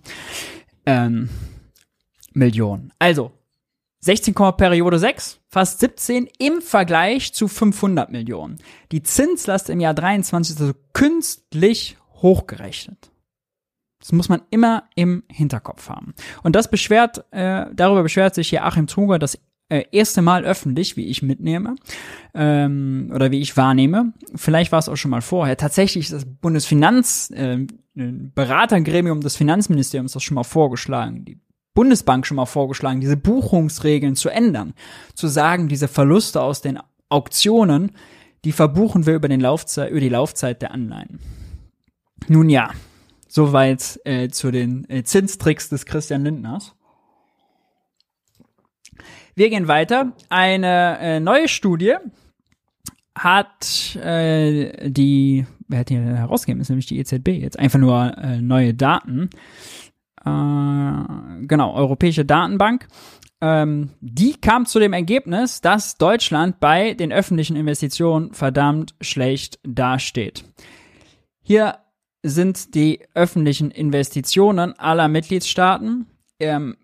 Ähm, 0.86 1.30
Millionen. 2.34 2.92
Also 3.00 3.32
16, 4.02 4.34
Periode 4.34 5.00
6, 5.00 5.40
fast 5.48 5.80
17 5.80 6.28
im 6.40 6.62
Vergleich 6.62 7.34
zu 7.34 7.48
500 7.48 8.12
Millionen. 8.12 8.58
Die 8.92 9.04
Zinslast 9.04 9.70
im 9.70 9.80
Jahr 9.80 9.94
23 9.94 10.56
ist 10.56 10.62
also 10.62 10.74
künstlich 10.94 11.98
hochgerechnet. 12.22 13.12
Das 14.00 14.12
muss 14.12 14.30
man 14.30 14.42
immer 14.50 14.90
im 14.96 15.24
Hinterkopf 15.32 15.90
haben. 15.90 16.16
Und 16.42 16.56
das 16.56 16.70
beschwert, 16.70 17.24
äh, 17.32 17.68
darüber 17.72 18.02
beschwert 18.02 18.34
sich 18.34 18.50
hier 18.50 18.66
Achim 18.66 18.88
Truger 18.88 19.20
das 19.20 19.38
äh, 19.72 19.86
erste 19.92 20.22
Mal 20.22 20.44
öffentlich, 20.44 20.98
wie 20.98 21.06
ich 21.06 21.22
mitnehme 21.22 21.78
ähm, 22.34 23.10
oder 23.16 23.32
wie 23.32 23.40
ich 23.40 23.56
wahrnehme. 23.56 24.12
Vielleicht 24.36 24.74
war 24.74 24.80
es 24.80 24.90
auch 24.90 24.98
schon 24.98 25.12
mal 25.12 25.22
vorher. 25.22 25.56
Tatsächlich 25.56 26.06
ist 26.06 26.14
das 26.14 26.26
Bundesfinanz 26.26 27.32
äh, 27.34 27.66
Beratergremium 27.94 29.22
des 29.22 29.38
Finanzministeriums 29.38 30.12
das 30.12 30.24
schon 30.24 30.36
mal 30.36 30.44
vorgeschlagen. 30.44 31.24
Die 31.24 31.40
Bundesbank 31.74 32.28
schon 32.28 32.36
mal 32.36 32.46
vorgeschlagen, 32.46 33.00
diese 33.00 33.16
Buchungsregeln 33.16 34.18
zu 34.18 34.28
ändern, 34.28 34.74
zu 35.16 35.28
sagen, 35.28 35.70
diese 35.70 35.88
Verluste 35.88 36.42
aus 36.42 36.62
den 36.62 36.78
Auktionen, 37.08 37.92
die 38.44 38.52
verbuchen 38.52 39.06
wir 39.06 39.16
über, 39.16 39.30
den 39.30 39.40
Laufzeit, 39.40 39.90
über 39.90 40.02
die 40.02 40.10
Laufzeit 40.10 40.62
der 40.62 40.72
Anleihen. 40.72 41.20
Nun 42.28 42.50
ja, 42.50 42.72
soweit 43.30 44.02
äh, 44.04 44.28
zu 44.28 44.52
den 44.52 44.90
äh, 44.90 45.04
Zinstricks 45.04 45.70
des 45.70 45.86
Christian 45.86 46.26
Lindners. 46.26 46.76
Wir 49.42 49.50
gehen 49.50 49.68
weiter. 49.68 50.12
Eine 50.30 51.00
äh, 51.00 51.20
neue 51.20 51.48
Studie 51.48 51.96
hat 53.18 53.96
äh, 53.96 54.88
die, 54.88 55.48
wer 55.68 55.80
hat 55.80 55.90
die 55.90 55.98
herausgegeben, 55.98 56.62
ist 56.62 56.70
nämlich 56.70 56.86
die 56.86 57.00
EZB 57.00 57.30
jetzt, 57.30 57.58
einfach 57.58 57.80
nur 57.80 58.16
äh, 58.20 58.40
neue 58.40 58.76
Daten 58.76 59.32
äh, 60.24 61.48
genau, 61.48 61.74
Europäische 61.74 62.24
Datenbank. 62.24 62.88
Ähm, 63.42 63.90
die 64.00 64.36
kam 64.40 64.68
zu 64.68 64.78
dem 64.78 64.94
Ergebnis, 64.94 65.60
dass 65.60 65.98
Deutschland 65.98 66.60
bei 66.60 66.94
den 66.94 67.12
öffentlichen 67.12 67.56
Investitionen 67.56 68.36
verdammt 68.36 68.94
schlecht 69.02 69.58
dasteht. 69.64 70.44
Hier 71.42 71.80
sind 72.22 72.76
die 72.76 73.00
öffentlichen 73.16 73.72
Investitionen 73.72 74.78
aller 74.78 75.08
Mitgliedstaaten 75.08 76.06
im 76.38 76.78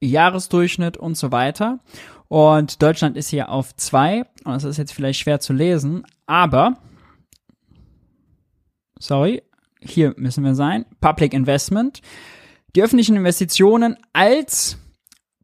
Jahresdurchschnitt 0.00 0.96
und 0.96 1.16
so 1.16 1.32
weiter. 1.32 1.80
Und 2.28 2.82
Deutschland 2.82 3.16
ist 3.16 3.30
hier 3.30 3.48
auf 3.48 3.74
zwei. 3.76 4.24
Und 4.44 4.54
das 4.54 4.64
ist 4.64 4.76
jetzt 4.76 4.92
vielleicht 4.92 5.20
schwer 5.20 5.40
zu 5.40 5.52
lesen, 5.52 6.04
aber 6.26 6.78
sorry, 8.98 9.42
hier 9.80 10.14
müssen 10.16 10.44
wir 10.44 10.54
sein. 10.54 10.84
Public 11.00 11.32
Investment 11.32 12.02
die 12.76 12.82
öffentlichen 12.82 13.16
Investitionen 13.16 13.96
als 14.12 14.78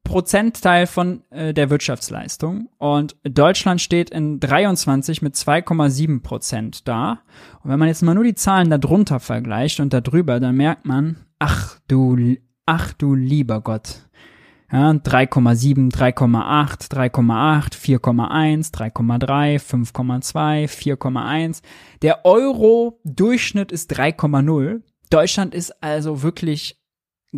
Prozentteil 0.04 0.86
von 0.86 1.22
äh, 1.30 1.54
der 1.54 1.70
Wirtschaftsleistung. 1.70 2.68
Und 2.78 3.16
Deutschland 3.24 3.80
steht 3.80 4.10
in 4.10 4.38
23 4.38 5.22
mit 5.22 5.34
2,7 5.34 6.22
Prozent 6.22 6.86
da. 6.86 7.22
Und 7.62 7.70
wenn 7.70 7.78
man 7.78 7.88
jetzt 7.88 8.02
mal 8.02 8.14
nur 8.14 8.24
die 8.24 8.34
Zahlen 8.34 8.68
darunter 8.68 9.18
vergleicht 9.18 9.80
und 9.80 9.94
darüber, 9.94 10.40
dann 10.40 10.56
merkt 10.56 10.84
man, 10.84 11.16
ach 11.38 11.78
du, 11.88 12.36
ach 12.66 12.92
du 12.92 13.14
lieber 13.14 13.62
Gott. 13.62 14.03
Ja, 14.74 14.90
3,7, 14.90 15.92
3,8, 15.92 16.90
3,8, 16.90 17.74
4,1, 17.78 18.72
3,3, 18.74 19.60
5,2, 19.60 20.66
4,1. 20.66 21.62
Der 22.02 22.24
Euro-Durchschnitt 22.24 23.70
ist 23.70 23.96
3,0. 23.96 24.82
Deutschland 25.10 25.54
ist 25.54 25.80
also 25.80 26.24
wirklich 26.24 26.82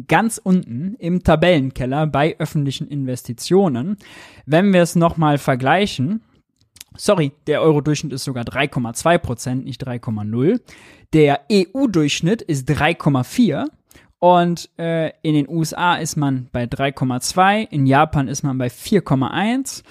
ganz 0.08 0.40
unten 0.42 0.94
im 0.94 1.22
Tabellenkeller 1.22 2.06
bei 2.06 2.36
öffentlichen 2.38 2.88
Investitionen. 2.88 3.98
Wenn 4.46 4.72
wir 4.72 4.80
es 4.80 4.96
nochmal 4.96 5.36
vergleichen, 5.36 6.22
sorry, 6.96 7.32
der 7.46 7.60
Euro-Durchschnitt 7.60 8.14
ist 8.14 8.24
sogar 8.24 8.44
3,2 8.44 9.18
Prozent, 9.18 9.64
nicht 9.66 9.86
3,0. 9.86 10.58
Der 11.12 11.42
EU-Durchschnitt 11.52 12.40
ist 12.40 12.66
3,4 12.70 13.66
und 14.18 14.70
äh, 14.78 15.10
in 15.22 15.34
den 15.34 15.48
USA 15.48 15.96
ist 15.96 16.16
man 16.16 16.48
bei 16.52 16.64
3,2, 16.64 17.68
in 17.70 17.86
Japan 17.86 18.28
ist 18.28 18.42
man 18.42 18.56
bei 18.58 18.68
4,1. 18.68 19.82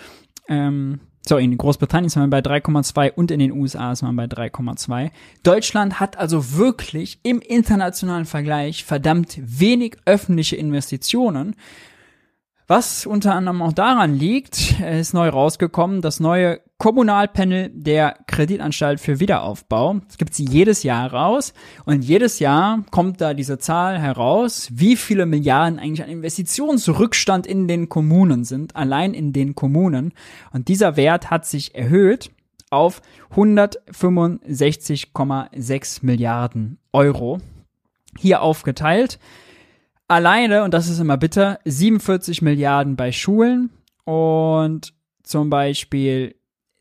Ähm, 0.47 0.99
so, 1.27 1.38
in 1.38 1.57
Großbritannien 1.57 2.07
ist 2.07 2.15
man 2.17 2.29
bei 2.29 2.39
3,2 2.39 3.13
und 3.13 3.31
in 3.31 3.39
den 3.39 3.51
USA 3.51 3.91
ist 3.91 4.03
man 4.03 4.15
bei 4.15 4.25
3,2. 4.25 5.09
Deutschland 5.43 5.99
hat 5.99 6.17
also 6.17 6.53
wirklich 6.53 7.19
im 7.23 7.39
internationalen 7.39 8.25
Vergleich 8.25 8.83
verdammt 8.83 9.39
wenig 9.41 9.97
öffentliche 10.05 10.55
Investitionen. 10.55 11.55
Was 12.67 13.05
unter 13.05 13.33
anderem 13.33 13.61
auch 13.61 13.73
daran 13.73 14.15
liegt, 14.15 14.79
ist 14.81 15.13
neu 15.13 15.29
rausgekommen, 15.29 16.01
das 16.01 16.19
neue 16.19 16.61
Kommunalpanel 16.77 17.71
der 17.73 18.17
Kreditanstalt 18.27 18.99
für 18.99 19.21
Wiederaufbau. 19.21 20.01
Das 20.07 20.17
gibt 20.17 20.33
sie 20.33 20.43
jedes 20.43 20.83
Jahr 20.83 21.13
raus 21.13 21.53
und 21.85 22.03
jedes 22.03 22.39
Jahr 22.39 22.83
kommt 22.91 23.21
da 23.21 23.33
diese 23.33 23.59
Zahl 23.59 23.97
heraus, 23.97 24.67
wie 24.73 24.97
viele 24.97 25.25
Milliarden 25.25 25.79
eigentlich 25.79 26.03
an 26.03 26.09
Investitionsrückstand 26.09 27.47
in 27.47 27.69
den 27.69 27.88
Kommunen 27.88 28.43
sind, 28.43 28.75
allein 28.75 29.13
in 29.13 29.31
den 29.31 29.55
Kommunen. 29.55 30.11
Und 30.51 30.67
dieser 30.67 30.97
Wert 30.97 31.31
hat 31.31 31.45
sich 31.45 31.75
erhöht 31.75 32.29
auf 32.71 33.01
165,6 33.33 36.05
Milliarden 36.05 36.77
Euro. 36.91 37.39
Hier 38.17 38.41
aufgeteilt 38.41 39.17
alleine, 40.07 40.63
und 40.63 40.73
das 40.73 40.89
ist 40.89 40.99
immer 40.99 41.17
bitter, 41.17 41.59
47 41.65 42.41
Milliarden 42.41 42.95
bei 42.95 43.11
Schulen 43.11 43.71
und 44.03 44.93
zum 45.23 45.49
Beispiel 45.49 46.35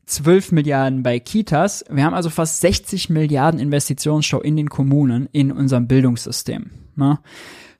12 0.05 0.51
Milliarden 0.51 1.03
bei 1.03 1.19
Kitas. 1.19 1.83
Wir 1.89 2.03
haben 2.03 2.13
also 2.13 2.29
fast 2.29 2.61
60 2.61 3.09
Milliarden 3.09 3.59
Investitionsstau 3.59 4.41
in 4.41 4.55
den 4.55 4.69
Kommunen 4.69 5.27
in 5.31 5.51
unserem 5.51 5.87
Bildungssystem. 5.87 6.69
Ne? 6.95 7.19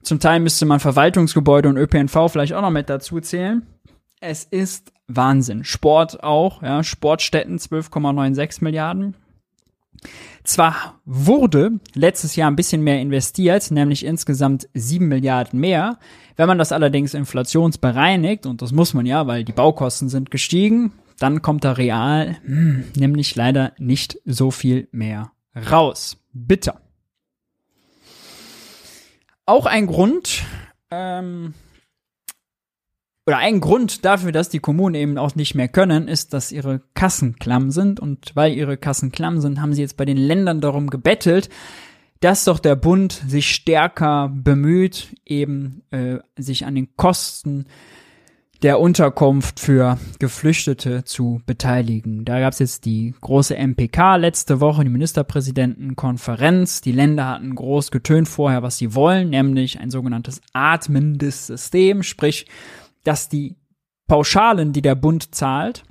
Zum 0.02 0.20
Teil 0.20 0.40
müsste 0.40 0.66
man 0.66 0.80
Verwaltungsgebäude 0.80 1.68
und 1.68 1.76
ÖPNV 1.76 2.28
vielleicht 2.30 2.54
auch 2.54 2.62
noch 2.62 2.70
mit 2.70 2.88
dazu 2.90 3.20
zählen. 3.20 3.66
Es 4.20 4.44
ist 4.44 4.92
Wahnsinn. 5.08 5.64
Sport 5.64 6.22
auch, 6.22 6.62
ja, 6.62 6.82
Sportstätten 6.82 7.58
12,96 7.58 8.62
Milliarden. 8.62 9.14
Zwar 10.44 11.00
wurde 11.04 11.72
letztes 11.94 12.36
Jahr 12.36 12.50
ein 12.50 12.56
bisschen 12.56 12.82
mehr 12.82 13.00
investiert, 13.00 13.70
nämlich 13.70 14.04
insgesamt 14.04 14.68
7 14.74 15.06
Milliarden 15.06 15.58
mehr. 15.58 15.98
Wenn 16.36 16.48
man 16.48 16.58
das 16.58 16.72
allerdings 16.72 17.14
inflationsbereinigt, 17.14 18.46
und 18.46 18.62
das 18.62 18.72
muss 18.72 18.94
man 18.94 19.06
ja, 19.06 19.26
weil 19.26 19.44
die 19.44 19.52
Baukosten 19.52 20.08
sind 20.08 20.30
gestiegen, 20.30 20.92
dann 21.18 21.42
kommt 21.42 21.64
da 21.64 21.72
real 21.72 22.36
hm, 22.44 22.84
nämlich 22.96 23.34
leider 23.36 23.72
nicht 23.78 24.18
so 24.24 24.50
viel 24.50 24.88
mehr 24.92 25.32
raus. 25.54 26.18
Bitter. 26.32 26.80
Auch 29.46 29.66
ein 29.66 29.86
Grund, 29.86 30.42
ähm, 30.90 31.54
oder 33.26 33.38
ein 33.38 33.60
Grund 33.60 34.04
dafür, 34.04 34.30
dass 34.30 34.50
die 34.50 34.60
Kommunen 34.60 34.94
eben 34.94 35.18
auch 35.18 35.34
nicht 35.34 35.56
mehr 35.56 35.68
können, 35.68 36.06
ist, 36.06 36.32
dass 36.32 36.52
ihre 36.52 36.82
Kassen 36.94 37.36
klamm 37.36 37.72
sind. 37.72 37.98
Und 37.98 38.30
weil 38.34 38.54
ihre 38.54 38.76
Kassen 38.76 39.10
klamm 39.10 39.40
sind, 39.40 39.60
haben 39.60 39.72
sie 39.74 39.82
jetzt 39.82 39.96
bei 39.96 40.04
den 40.04 40.16
Ländern 40.16 40.60
darum 40.60 40.88
gebettelt, 40.88 41.48
dass 42.20 42.44
doch 42.44 42.60
der 42.60 42.76
Bund 42.76 43.20
sich 43.26 43.50
stärker 43.50 44.30
bemüht, 44.32 45.08
eben 45.24 45.82
äh, 45.90 46.18
sich 46.36 46.66
an 46.66 46.76
den 46.76 46.96
Kosten 46.96 47.66
der 48.62 48.80
Unterkunft 48.80 49.60
für 49.60 49.98
Geflüchtete 50.18 51.04
zu 51.04 51.40
beteiligen. 51.46 52.24
Da 52.24 52.40
gab 52.40 52.52
es 52.52 52.58
jetzt 52.58 52.84
die 52.84 53.14
große 53.20 53.56
MPK 53.56 54.16
letzte 54.16 54.60
Woche, 54.60 54.84
die 54.84 54.90
Ministerpräsidentenkonferenz. 54.90 56.80
Die 56.80 56.92
Länder 56.92 57.26
hatten 57.28 57.54
groß 57.54 57.90
getönt 57.90 58.28
vorher, 58.28 58.62
was 58.62 58.78
sie 58.78 58.94
wollen, 58.94 59.30
nämlich 59.30 59.78
ein 59.78 59.90
sogenanntes 59.90 60.40
atmendes 60.52 61.46
System, 61.46 62.02
sprich 62.02 62.46
dass 63.04 63.28
die 63.28 63.56
Pauschalen, 64.08 64.72
die 64.72 64.82
der 64.82 64.94
Bund 64.94 65.34
zahlt, 65.34 65.84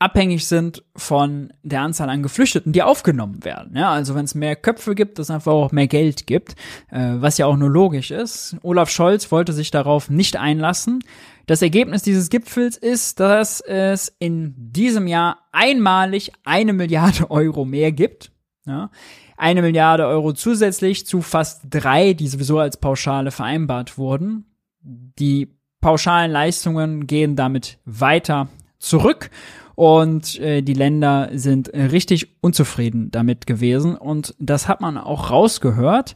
abhängig 0.00 0.46
sind 0.46 0.82
von 0.96 1.52
der 1.62 1.82
Anzahl 1.82 2.08
an 2.08 2.22
Geflüchteten, 2.22 2.72
die 2.72 2.82
aufgenommen 2.82 3.44
werden. 3.44 3.76
Ja, 3.76 3.92
also 3.92 4.14
wenn 4.14 4.24
es 4.24 4.34
mehr 4.34 4.56
Köpfe 4.56 4.94
gibt, 4.94 5.18
dass 5.18 5.26
es 5.26 5.30
einfach 5.30 5.52
auch 5.52 5.72
mehr 5.72 5.86
Geld 5.86 6.26
gibt, 6.26 6.56
äh, 6.90 7.12
was 7.16 7.38
ja 7.38 7.46
auch 7.46 7.56
nur 7.56 7.70
logisch 7.70 8.10
ist. 8.10 8.56
Olaf 8.62 8.90
Scholz 8.90 9.30
wollte 9.30 9.52
sich 9.52 9.70
darauf 9.70 10.08
nicht 10.08 10.36
einlassen. 10.36 11.04
Das 11.46 11.60
Ergebnis 11.60 12.02
dieses 12.02 12.30
Gipfels 12.30 12.78
ist, 12.78 13.20
dass 13.20 13.60
es 13.60 14.08
in 14.18 14.54
diesem 14.56 15.06
Jahr 15.06 15.38
einmalig 15.52 16.32
eine 16.44 16.72
Milliarde 16.72 17.30
Euro 17.30 17.66
mehr 17.66 17.92
gibt. 17.92 18.32
Ja, 18.66 18.90
eine 19.36 19.60
Milliarde 19.62 20.06
Euro 20.06 20.32
zusätzlich 20.32 21.06
zu 21.06 21.20
fast 21.20 21.62
drei, 21.68 22.14
die 22.14 22.28
sowieso 22.28 22.58
als 22.58 22.78
Pauschale 22.78 23.30
vereinbart 23.30 23.98
wurden. 23.98 24.46
Die 24.82 25.48
pauschalen 25.82 26.30
Leistungen 26.30 27.06
gehen 27.06 27.36
damit 27.36 27.78
weiter 27.84 28.48
zurück 28.78 29.30
und 29.74 30.38
äh, 30.38 30.62
die 30.62 30.74
Länder 30.74 31.30
sind 31.32 31.72
richtig 31.72 32.36
unzufrieden 32.40 33.10
damit 33.10 33.46
gewesen 33.46 33.96
und 33.96 34.34
das 34.38 34.68
hat 34.68 34.80
man 34.80 34.98
auch 34.98 35.30
rausgehört 35.30 36.14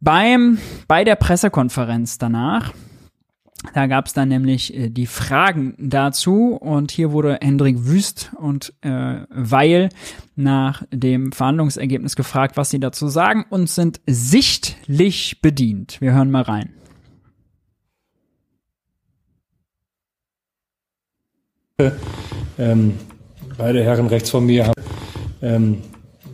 beim 0.00 0.58
bei 0.86 1.04
der 1.04 1.16
Pressekonferenz 1.16 2.18
danach 2.18 2.72
Da 3.74 3.86
gab 3.86 4.06
es 4.06 4.12
dann 4.12 4.28
nämlich 4.28 4.74
äh, 4.74 4.88
die 4.88 5.06
Fragen 5.06 5.74
dazu 5.78 6.54
und 6.54 6.90
hier 6.90 7.12
wurde 7.12 7.38
Hendrik 7.40 7.86
Wüst 7.86 8.30
und 8.36 8.72
äh, 8.82 9.22
Weil 9.30 9.88
nach 10.36 10.84
dem 10.92 11.32
Verhandlungsergebnis 11.32 12.14
gefragt, 12.14 12.56
was 12.56 12.70
sie 12.70 12.78
dazu 12.78 13.08
sagen 13.08 13.44
und 13.50 13.68
sind 13.68 14.00
sichtlich 14.06 15.40
bedient. 15.42 16.00
Wir 16.00 16.12
hören 16.12 16.30
mal 16.30 16.42
rein. 16.42 16.72
Ähm, 22.58 22.94
beide 23.56 23.82
Herren 23.84 24.06
rechts 24.06 24.30
von 24.30 24.46
mir 24.46 24.66
haben 24.66 24.82
ähm, 25.40 25.78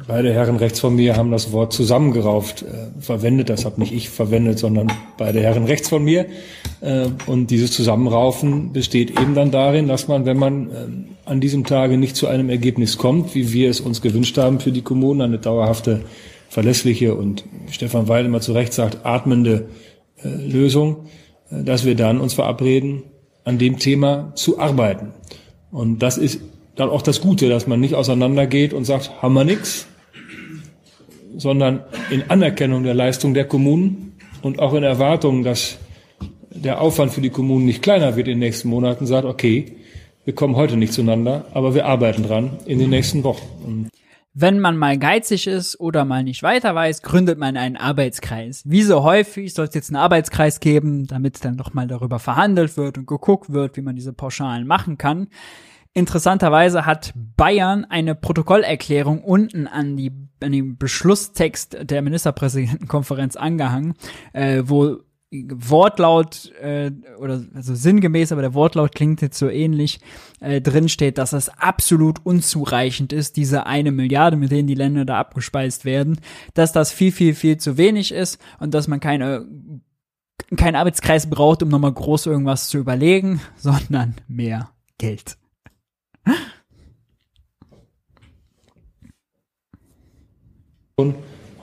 Beide 0.07 0.35
Herren 0.35 0.57
rechts 0.57 0.81
von 0.81 0.97
mir 0.97 1.16
haben 1.16 1.31
das 1.31 1.51
Wort 1.53 1.72
zusammengerauft 1.72 2.62
äh, 2.62 3.01
verwendet. 3.01 3.49
Das 3.49 3.64
habe 3.64 3.81
nicht 3.81 3.93
ich 3.93 4.11
verwendet, 4.11 4.59
sondern 4.59 4.93
beide 5.16 5.41
Herren 5.41 5.64
rechts 5.64 5.89
von 5.89 6.05
mir. 6.05 6.27
Äh, 6.83 7.07
und 7.27 7.51
dieses 7.51 7.72
Zusammenraufen 7.72 8.72
besteht 8.72 9.18
eben 9.18 9.35
dann 9.35 9.51
darin, 9.51 9.89
dass 9.89 10.07
man, 10.07 10.27
wenn 10.27 10.37
man 10.37 10.70
äh, 10.70 10.72
an 11.25 11.41
diesem 11.41 11.64
Tage 11.64 11.97
nicht 11.97 12.16
zu 12.16 12.27
einem 12.27 12.51
Ergebnis 12.51 12.99
kommt, 12.99 13.35
wie 13.35 13.55
wir 13.55 13.70
es 13.70 13.81
uns 13.81 14.03
gewünscht 14.03 14.37
haben 14.37 14.61
für 14.61 14.72
die 14.72 14.83
Kommunen, 14.83 15.22
eine 15.22 15.39
dauerhafte, 15.39 16.03
verlässliche 16.51 17.14
und 17.14 17.45
Stefan 17.70 18.07
Weil 18.07 18.27
immer 18.27 18.43
zu 18.43 18.53
Recht 18.53 18.75
sagt, 18.75 19.07
atmende 19.07 19.68
äh, 20.22 20.29
Lösung, 20.29 21.07
äh, 21.51 21.64
dass 21.64 21.87
wir 21.87 21.95
dann 21.95 22.20
uns 22.20 22.35
verabreden, 22.35 23.05
an 23.45 23.57
dem 23.57 23.79
Thema 23.79 24.33
zu 24.35 24.59
arbeiten. 24.59 25.14
Und 25.75 25.99
das 25.99 26.18
ist 26.18 26.41
dann 26.77 26.89
auch 26.89 27.03
das 27.03 27.20
Gute, 27.20 27.49
dass 27.49 27.66
man 27.66 27.81
nicht 27.81 27.95
auseinandergeht 27.95 28.72
und 28.72 28.85
sagt, 28.85 29.11
haben 29.20 29.35
wir 29.35 29.43
nix, 29.43 29.89
sondern 31.37 31.81
in 32.11 32.31
Anerkennung 32.31 32.85
der 32.85 32.95
Leistung 32.95 33.35
der 33.35 33.45
Kommunen 33.45 34.12
und 34.41 34.61
auch 34.61 34.75
in 34.75 34.85
Erwartung, 34.85 35.43
dass 35.43 35.79
der 36.51 36.81
Aufwand 36.81 37.11
für 37.11 37.20
die 37.20 37.31
Kommunen 37.31 37.64
nicht 37.66 37.83
kleiner 37.83 38.14
wird 38.14 38.29
in 38.29 38.35
den 38.35 38.39
nächsten 38.39 38.68
Monaten, 38.68 39.05
sagt, 39.05 39.25
okay, 39.25 39.75
wir 40.25 40.37
kommen 40.37 40.55
heute 40.55 40.77
nicht 40.77 40.93
zueinander, 40.93 41.47
aber 41.55 41.75
wir 41.75 41.87
arbeiten 41.87 42.22
dran 42.22 42.53
in 42.66 42.79
den 42.79 42.91
nächsten 42.91 43.25
Wochen. 43.25 43.89
Wenn 44.37 44.59
man 44.59 44.76
mal 44.76 44.99
geizig 44.99 45.47
ist 45.47 45.78
oder 45.78 46.05
mal 46.05 46.24
nicht 46.24 46.43
weiter 46.43 46.74
weiß, 46.74 47.03
gründet 47.03 47.39
man 47.39 47.57
einen 47.57 47.76
Arbeitskreis. 47.76 48.62
Wie 48.64 48.82
so 48.82 49.05
häufig 49.05 49.55
soll 49.55 49.66
es 49.66 49.74
jetzt 49.74 49.91
einen 49.91 50.03
Arbeitskreis 50.03 50.59
geben, 50.59 51.07
damit 51.07 51.45
dann 51.45 51.55
nochmal 51.55 51.87
darüber 51.87 52.18
verhandelt 52.18 52.76
wird 52.76 52.99
und 52.99 53.07
geguckt 53.07 53.53
wird, 53.53 53.76
wie 53.76 53.82
man 53.82 53.95
diese 53.95 54.12
Pauschalen 54.12 54.66
machen 54.66 54.99
kann. 54.99 55.28
Interessanterweise 55.93 56.85
hat 56.85 57.12
Bayern 57.37 57.85
eine 57.85 58.16
Protokollerklärung 58.16 59.22
unten 59.22 59.68
an, 59.68 59.97
die, 59.97 60.11
an 60.43 60.51
den 60.51 60.76
Beschlusstext 60.76 61.76
der 61.82 62.03
Ministerpräsidentenkonferenz 62.03 63.37
angehangen, 63.37 63.95
äh, 64.32 64.64
wo 64.64 64.99
Wortlaut 65.51 66.53
äh, 66.61 66.91
oder 67.18 67.45
also 67.55 67.74
sinngemäß, 67.74 68.32
aber 68.32 68.43
der 68.43 68.55
Wortlaut 68.55 68.95
klingt 68.95 69.22
jetzt 69.22 69.39
so 69.39 69.49
ähnlich, 69.49 70.01
äh, 70.41 70.61
drin 70.61 70.89
steht, 70.89 71.18
dass 71.18 71.32
es 71.32 71.49
absolut 71.49 72.24
unzureichend 72.24 73.12
ist, 73.12 73.37
diese 73.37 73.66
eine 73.66 73.93
Milliarde, 73.93 74.37
mit 74.37 74.51
denen 74.51 74.68
die 74.68 74.74
Länder 74.74 75.05
da 75.05 75.18
abgespeist 75.18 75.85
werden, 75.85 76.20
dass 76.55 76.72
das 76.72 76.93
viel, 76.93 77.12
viel, 77.12 77.35
viel 77.35 77.59
zu 77.59 77.76
wenig 77.76 78.12
ist 78.12 78.41
und 78.61 78.74
dass 78.74 78.89
man 78.89 79.01
keine 79.01 79.47
keinen 80.57 80.76
Arbeitskreis 80.76 81.30
braucht, 81.30 81.62
um 81.62 81.68
nochmal 81.68 81.93
groß 81.93 82.26
irgendwas 82.26 82.68
zu 82.68 82.78
überlegen, 82.78 83.41
sondern 83.57 84.16
mehr 84.28 84.70
Geld 84.99 85.37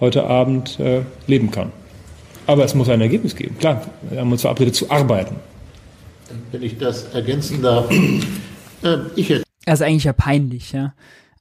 heute 0.01 0.25
Abend 0.25 0.79
äh, 0.79 1.03
leben 1.27 1.51
kann. 1.51 1.71
Aber 2.51 2.65
es 2.65 2.75
muss 2.75 2.89
ein 2.89 2.99
Ergebnis 2.99 3.33
geben. 3.33 3.57
Klar, 3.57 3.81
wir 4.09 4.19
haben 4.19 4.29
uns 4.29 4.41
verabredet 4.41 4.75
zu 4.75 4.91
arbeiten. 4.91 5.37
Wenn 6.51 6.61
ich 6.61 6.77
das 6.77 7.05
ergänzen 7.13 7.61
darf, 7.61 7.89
äh, 8.83 8.97
ich 9.15 9.29
hätte. 9.29 9.43
Das 9.63 9.79
ist 9.79 9.85
eigentlich 9.85 10.03
ja 10.03 10.11
peinlich, 10.11 10.73
ja. 10.73 10.93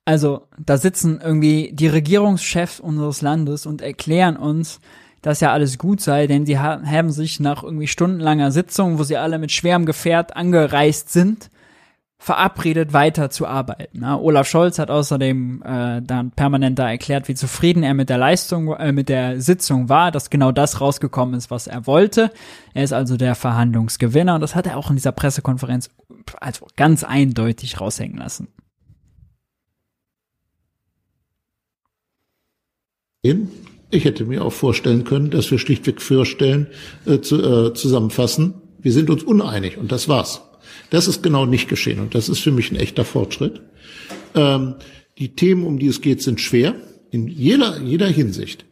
Also, 0.04 0.42
da 0.56 0.78
sitzen 0.78 1.20
irgendwie 1.20 1.72
die 1.72 1.88
Regierungschefs 1.88 2.78
unseres 2.78 3.22
Landes 3.22 3.66
und 3.66 3.82
erklären 3.82 4.36
uns, 4.36 4.78
dass 5.20 5.40
ja 5.40 5.52
alles 5.52 5.78
gut 5.78 6.00
sei, 6.00 6.28
denn 6.28 6.46
sie 6.46 6.60
haben 6.60 7.10
sich 7.10 7.40
nach 7.40 7.64
irgendwie 7.64 7.88
stundenlanger 7.88 8.52
Sitzung, 8.52 9.00
wo 9.00 9.02
sie 9.02 9.16
alle 9.16 9.40
mit 9.40 9.50
schwerem 9.50 9.86
Gefährt 9.86 10.36
angereist 10.36 11.10
sind, 11.10 11.50
verabredet, 12.20 12.92
weiter 12.92 13.30
zu 13.30 13.46
arbeiten. 13.46 14.02
Ja, 14.02 14.18
Olaf 14.18 14.46
Scholz 14.46 14.78
hat 14.78 14.90
außerdem 14.90 15.62
äh, 15.62 16.02
dann 16.02 16.30
permanent 16.32 16.78
da 16.78 16.88
erklärt, 16.88 17.28
wie 17.28 17.34
zufrieden 17.34 17.82
er 17.82 17.94
mit 17.94 18.10
der 18.10 18.18
Leistung, 18.18 18.74
äh, 18.74 18.92
mit 18.92 19.08
der 19.08 19.40
Sitzung 19.40 19.88
war, 19.88 20.10
dass 20.10 20.28
genau 20.28 20.52
das 20.52 20.82
rausgekommen 20.82 21.34
ist, 21.34 21.50
was 21.50 21.66
er 21.66 21.86
wollte. 21.86 22.30
Er 22.74 22.84
ist 22.84 22.92
also 22.92 23.16
der 23.16 23.34
Verhandlungsgewinner 23.34 24.34
und 24.34 24.42
das 24.42 24.54
hat 24.54 24.66
er 24.66 24.76
auch 24.76 24.90
in 24.90 24.96
dieser 24.96 25.12
Pressekonferenz 25.12 25.88
also 26.38 26.66
ganz 26.76 27.04
eindeutig 27.04 27.80
raushängen 27.80 28.18
lassen. 28.18 28.48
Ich 33.90 34.04
hätte 34.04 34.26
mir 34.26 34.44
auch 34.44 34.52
vorstellen 34.52 35.04
können, 35.04 35.30
dass 35.30 35.50
wir 35.50 35.58
schlichtweg 35.58 36.02
vorstellen, 36.02 36.66
äh, 37.06 37.20
zu, 37.20 37.42
äh, 37.42 37.72
zusammenfassen, 37.72 38.54
wir 38.78 38.92
sind 38.92 39.08
uns 39.08 39.22
uneinig 39.22 39.78
und 39.78 39.90
das 39.90 40.06
war's. 40.06 40.49
Das 40.90 41.08
ist 41.08 41.22
genau 41.22 41.46
nicht 41.46 41.68
geschehen 41.68 42.00
und 42.00 42.14
das 42.14 42.28
ist 42.28 42.40
für 42.40 42.52
mich 42.52 42.70
ein 42.70 42.76
echter 42.76 43.04
Fortschritt. 43.04 43.60
Ähm, 44.34 44.74
die 45.18 45.34
Themen, 45.34 45.64
um 45.64 45.78
die 45.78 45.86
es 45.86 46.00
geht, 46.00 46.22
sind 46.22 46.40
schwer 46.40 46.74
in 47.10 47.28
jeder, 47.28 47.80
jeder 47.80 48.06
Hinsicht. 48.06 48.64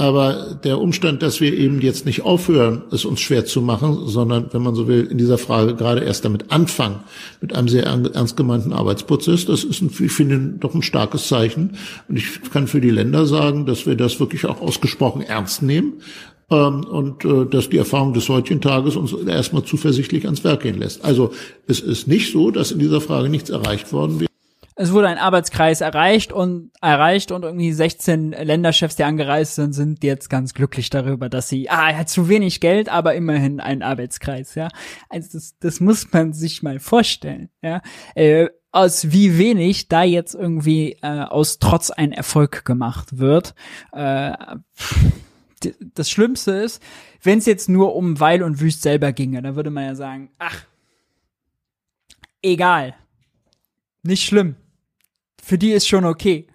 Aber 0.00 0.58
der 0.64 0.80
Umstand, 0.80 1.22
dass 1.22 1.42
wir 1.42 1.52
eben 1.52 1.82
jetzt 1.82 2.06
nicht 2.06 2.22
aufhören, 2.22 2.84
es 2.90 3.04
uns 3.04 3.20
schwer 3.20 3.44
zu 3.44 3.60
machen, 3.60 4.06
sondern, 4.06 4.48
wenn 4.50 4.62
man 4.62 4.74
so 4.74 4.88
will, 4.88 5.04
in 5.04 5.18
dieser 5.18 5.36
Frage 5.36 5.74
gerade 5.76 6.00
erst 6.00 6.24
damit 6.24 6.50
anfangen, 6.50 7.00
mit 7.42 7.54
einem 7.54 7.68
sehr 7.68 7.84
ernst 7.84 8.34
gemeinten 8.34 8.72
Arbeitsprozess, 8.72 9.44
das 9.44 9.62
ist, 9.62 9.82
ein, 9.82 9.90
ich 10.00 10.12
finde, 10.12 10.54
doch 10.58 10.74
ein 10.74 10.80
starkes 10.80 11.28
Zeichen. 11.28 11.76
Und 12.08 12.16
ich 12.16 12.40
kann 12.50 12.66
für 12.66 12.80
die 12.80 12.88
Länder 12.88 13.26
sagen, 13.26 13.66
dass 13.66 13.84
wir 13.84 13.94
das 13.94 14.18
wirklich 14.20 14.46
auch 14.46 14.62
ausgesprochen 14.62 15.20
ernst 15.20 15.62
nehmen 15.62 16.00
ähm, 16.50 16.84
und 16.84 17.24
äh, 17.24 17.46
dass 17.46 17.68
die 17.68 17.78
Erfahrung 17.78 18.12
des 18.12 18.28
heutigen 18.28 18.60
Tages 18.60 18.96
uns 18.96 19.12
erstmal 19.12 19.64
zuversichtlich 19.64 20.24
ans 20.24 20.44
Werk 20.44 20.62
gehen 20.62 20.78
lässt. 20.78 21.04
Also 21.04 21.32
es 21.66 21.80
ist 21.80 22.08
nicht 22.08 22.32
so, 22.32 22.50
dass 22.50 22.72
in 22.72 22.78
dieser 22.78 23.00
Frage 23.00 23.28
nichts 23.28 23.50
erreicht 23.50 23.92
worden 23.92 24.20
wäre. 24.20 24.30
Es 24.76 24.92
wurde 24.92 25.08
ein 25.08 25.18
Arbeitskreis 25.18 25.82
erreicht 25.82 26.32
und 26.32 26.70
erreicht 26.80 27.32
und 27.32 27.42
irgendwie 27.42 27.70
16 27.70 28.30
Länderchefs, 28.30 28.96
die 28.96 29.04
angereist 29.04 29.56
sind, 29.56 29.74
sind 29.74 30.02
jetzt 30.02 30.30
ganz 30.30 30.54
glücklich 30.54 30.88
darüber, 30.88 31.28
dass 31.28 31.50
sie, 31.50 31.68
ah, 31.68 31.90
er 31.90 31.98
hat 31.98 32.08
zu 32.08 32.30
wenig 32.30 32.60
Geld, 32.60 32.88
aber 32.88 33.14
immerhin 33.14 33.60
ein 33.60 33.82
Arbeitskreis, 33.82 34.54
ja. 34.54 34.68
Also 35.10 35.28
das, 35.34 35.58
das 35.60 35.80
muss 35.80 36.10
man 36.12 36.32
sich 36.32 36.62
mal 36.62 36.78
vorstellen, 36.78 37.50
ja. 37.60 37.82
Äh, 38.14 38.48
aus 38.72 39.12
wie 39.12 39.36
wenig 39.36 39.88
da 39.88 40.02
jetzt 40.02 40.34
irgendwie 40.34 40.96
äh, 41.02 41.24
aus 41.24 41.58
Trotz 41.58 41.90
ein 41.90 42.12
Erfolg 42.12 42.64
gemacht 42.64 43.18
wird. 43.18 43.54
Äh, 43.92 44.32
das 45.94 46.10
Schlimmste 46.10 46.52
ist, 46.52 46.82
wenn 47.22 47.38
es 47.38 47.46
jetzt 47.46 47.68
nur 47.68 47.94
um 47.94 48.18
Weil 48.20 48.42
und 48.42 48.60
Wüst 48.60 48.82
selber 48.82 49.12
ginge, 49.12 49.42
dann 49.42 49.56
würde 49.56 49.70
man 49.70 49.84
ja 49.84 49.94
sagen, 49.94 50.30
ach, 50.38 50.64
egal, 52.42 52.94
nicht 54.02 54.24
schlimm. 54.24 54.56
Für 55.42 55.58
die 55.58 55.72
ist 55.72 55.88
schon 55.88 56.04
okay. 56.04 56.46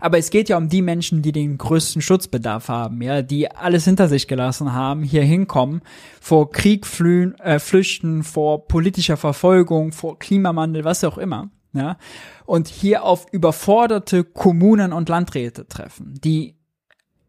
Aber 0.00 0.18
es 0.18 0.30
geht 0.30 0.48
ja 0.48 0.56
um 0.56 0.68
die 0.68 0.82
Menschen, 0.82 1.22
die 1.22 1.32
den 1.32 1.58
größten 1.58 2.02
Schutzbedarf 2.02 2.68
haben, 2.68 3.02
ja, 3.02 3.22
die 3.22 3.50
alles 3.50 3.84
hinter 3.84 4.08
sich 4.08 4.28
gelassen 4.28 4.72
haben, 4.72 5.02
hier 5.02 5.24
hinkommen, 5.24 5.82
vor 6.20 6.50
Krieg 6.50 6.86
flühen, 6.86 7.38
äh, 7.40 7.58
flüchten, 7.58 8.22
vor 8.22 8.68
politischer 8.68 9.16
Verfolgung, 9.16 9.92
vor 9.92 10.18
Klimawandel, 10.18 10.84
was 10.84 11.02
auch 11.02 11.18
immer, 11.18 11.50
ja, 11.72 11.98
und 12.46 12.68
hier 12.68 13.02
auf 13.02 13.26
überforderte 13.32 14.22
Kommunen 14.22 14.92
und 14.92 15.08
Landräte 15.08 15.66
treffen, 15.66 16.14
die 16.22 16.54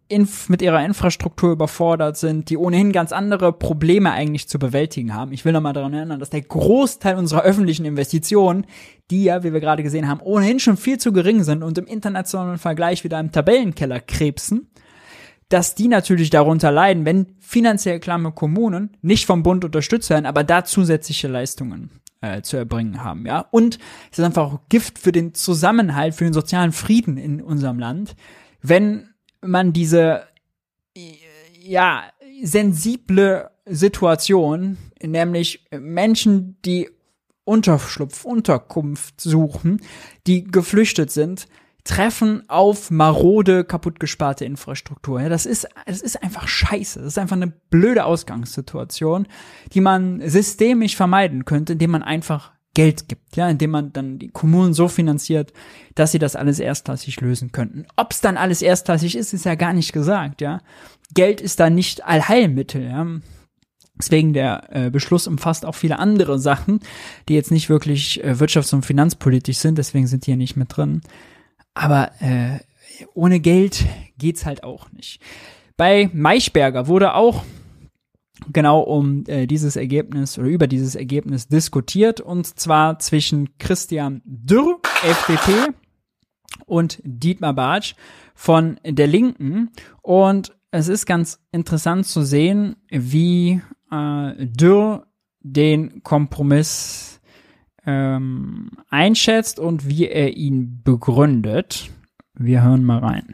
Inf 0.09 0.49
mit 0.49 0.61
ihrer 0.61 0.83
Infrastruktur 0.83 1.51
überfordert 1.51 2.17
sind, 2.17 2.49
die 2.49 2.57
ohnehin 2.57 2.91
ganz 2.91 3.11
andere 3.11 3.53
Probleme 3.53 4.11
eigentlich 4.11 4.49
zu 4.49 4.57
bewältigen 4.57 5.13
haben. 5.13 5.31
Ich 5.31 5.45
will 5.45 5.53
nochmal 5.53 5.73
daran 5.73 5.93
erinnern, 5.93 6.19
dass 6.19 6.31
der 6.31 6.41
Großteil 6.41 7.15
unserer 7.15 7.43
öffentlichen 7.43 7.85
Investitionen, 7.85 8.65
die 9.11 9.23
ja, 9.23 9.43
wie 9.43 9.53
wir 9.53 9.59
gerade 9.59 9.83
gesehen 9.83 10.07
haben, 10.07 10.19
ohnehin 10.21 10.59
schon 10.59 10.77
viel 10.77 10.97
zu 10.97 11.13
gering 11.13 11.43
sind 11.43 11.63
und 11.63 11.77
im 11.77 11.85
internationalen 11.85 12.57
Vergleich 12.57 13.03
wieder 13.03 13.19
im 13.19 13.31
Tabellenkeller 13.31 13.99
krebsen, 13.99 14.67
dass 15.47 15.75
die 15.75 15.87
natürlich 15.87 16.29
darunter 16.31 16.71
leiden, 16.71 17.05
wenn 17.05 17.35
finanziell 17.39 17.99
klamme 17.99 18.31
Kommunen 18.31 18.97
nicht 19.01 19.25
vom 19.25 19.43
Bund 19.43 19.63
unterstützt 19.63 20.09
werden, 20.09 20.25
aber 20.25 20.43
da 20.43 20.63
zusätzliche 20.63 21.27
Leistungen 21.27 21.89
äh, 22.21 22.41
zu 22.41 22.57
erbringen 22.57 23.03
haben, 23.03 23.25
ja. 23.25 23.45
Und 23.51 23.79
es 24.11 24.19
ist 24.19 24.25
einfach 24.25 24.53
auch 24.53 24.59
Gift 24.69 24.99
für 24.99 25.11
den 25.11 25.33
Zusammenhalt, 25.33 26.15
für 26.15 26.23
den 26.23 26.33
sozialen 26.33 26.71
Frieden 26.71 27.17
in 27.17 27.41
unserem 27.41 27.79
Land, 27.79 28.15
wenn 28.61 29.08
man 29.41 29.73
diese 29.73 30.23
ja 31.59 32.03
sensible 32.43 33.49
Situation, 33.65 34.77
nämlich 35.01 35.65
Menschen, 35.71 36.57
die 36.65 36.89
Unterschlupf, 37.43 38.25
Unterkunft 38.25 39.21
suchen, 39.21 39.81
die 40.27 40.43
geflüchtet 40.43 41.11
sind, 41.11 41.47
treffen 41.83 42.47
auf 42.49 42.91
marode, 42.91 43.63
kaputtgesparte 43.63 44.45
Infrastruktur. 44.45 45.21
Ja, 45.21 45.29
das 45.29 45.45
ist, 45.45 45.67
das 45.85 46.01
ist 46.01 46.21
einfach 46.21 46.47
scheiße. 46.47 46.99
Das 46.99 47.07
ist 47.07 47.17
einfach 47.17 47.35
eine 47.35 47.47
blöde 47.47 48.05
Ausgangssituation, 48.05 49.27
die 49.73 49.81
man 49.81 50.21
systemisch 50.29 50.95
vermeiden 50.95 51.45
könnte, 51.45 51.73
indem 51.73 51.91
man 51.91 52.03
einfach 52.03 52.51
Geld 52.79 53.09
gibt, 53.09 53.35
ja, 53.35 53.49
indem 53.49 53.71
man 53.71 53.91
dann 53.91 54.19
die 54.19 54.29
Kommunen 54.29 54.73
so 54.73 54.87
finanziert, 54.87 55.51
dass 55.95 56.13
sie 56.13 56.17
das 56.17 56.37
alles 56.37 56.61
erstklassig 56.61 57.19
lösen 57.19 57.51
könnten. 57.51 57.85
Ob 57.97 58.13
es 58.13 58.21
dann 58.21 58.37
alles 58.37 58.61
erstklassig 58.61 59.17
ist, 59.17 59.33
ist 59.33 59.43
ja 59.43 59.55
gar 59.55 59.73
nicht 59.73 59.91
gesagt, 59.91 60.39
ja. 60.39 60.61
Geld 61.13 61.41
ist 61.41 61.59
da 61.59 61.69
nicht 61.69 62.05
Allheilmittel, 62.05 62.83
ja. 62.83 63.05
Deswegen 63.99 64.31
der 64.31 64.63
äh, 64.69 64.89
Beschluss 64.91 65.27
umfasst 65.27 65.65
auch 65.65 65.75
viele 65.75 65.99
andere 65.99 66.39
Sachen, 66.39 66.79
die 67.27 67.33
jetzt 67.33 67.51
nicht 67.51 67.67
wirklich 67.67 68.23
äh, 68.23 68.35
wirtschafts- 68.35 68.73
und 68.73 68.85
finanzpolitisch 68.85 69.57
sind, 69.57 69.77
deswegen 69.77 70.07
sind 70.07 70.25
die 70.25 70.31
hier 70.31 70.37
nicht 70.37 70.55
mit 70.55 70.77
drin. 70.77 71.01
Aber 71.73 72.11
äh, 72.21 72.59
ohne 73.13 73.41
Geld 73.41 73.83
geht's 74.17 74.45
halt 74.45 74.63
auch 74.63 74.89
nicht. 74.93 75.19
Bei 75.75 76.09
Maischberger 76.13 76.87
wurde 76.87 77.13
auch 77.13 77.43
genau 78.51 78.81
um 78.81 79.23
äh, 79.27 79.45
dieses 79.45 79.75
Ergebnis 79.75 80.37
oder 80.37 80.47
über 80.47 80.67
dieses 80.67 80.95
Ergebnis 80.95 81.47
diskutiert 81.47 82.21
und 82.21 82.45
zwar 82.59 82.99
zwischen 82.99 83.57
Christian 83.57 84.21
Dürr, 84.25 84.79
FDP 85.03 85.51
und 86.65 86.99
Dietmar 87.03 87.53
Bartsch 87.53 87.95
von 88.33 88.79
der 88.85 89.07
Linken 89.07 89.71
und 90.01 90.55
es 90.71 90.87
ist 90.87 91.05
ganz 91.05 91.39
interessant 91.51 92.05
zu 92.05 92.21
sehen, 92.21 92.75
wie 92.89 93.61
äh, 93.91 94.45
Dürr 94.45 95.07
den 95.41 96.03
Kompromiss 96.03 97.19
ähm, 97.85 98.69
einschätzt 98.89 99.59
und 99.59 99.87
wie 99.87 100.07
er 100.07 100.35
ihn 100.35 100.81
begründet. 100.83 101.89
Wir 102.35 102.61
hören 102.63 102.83
mal 102.83 102.99
rein. 102.99 103.33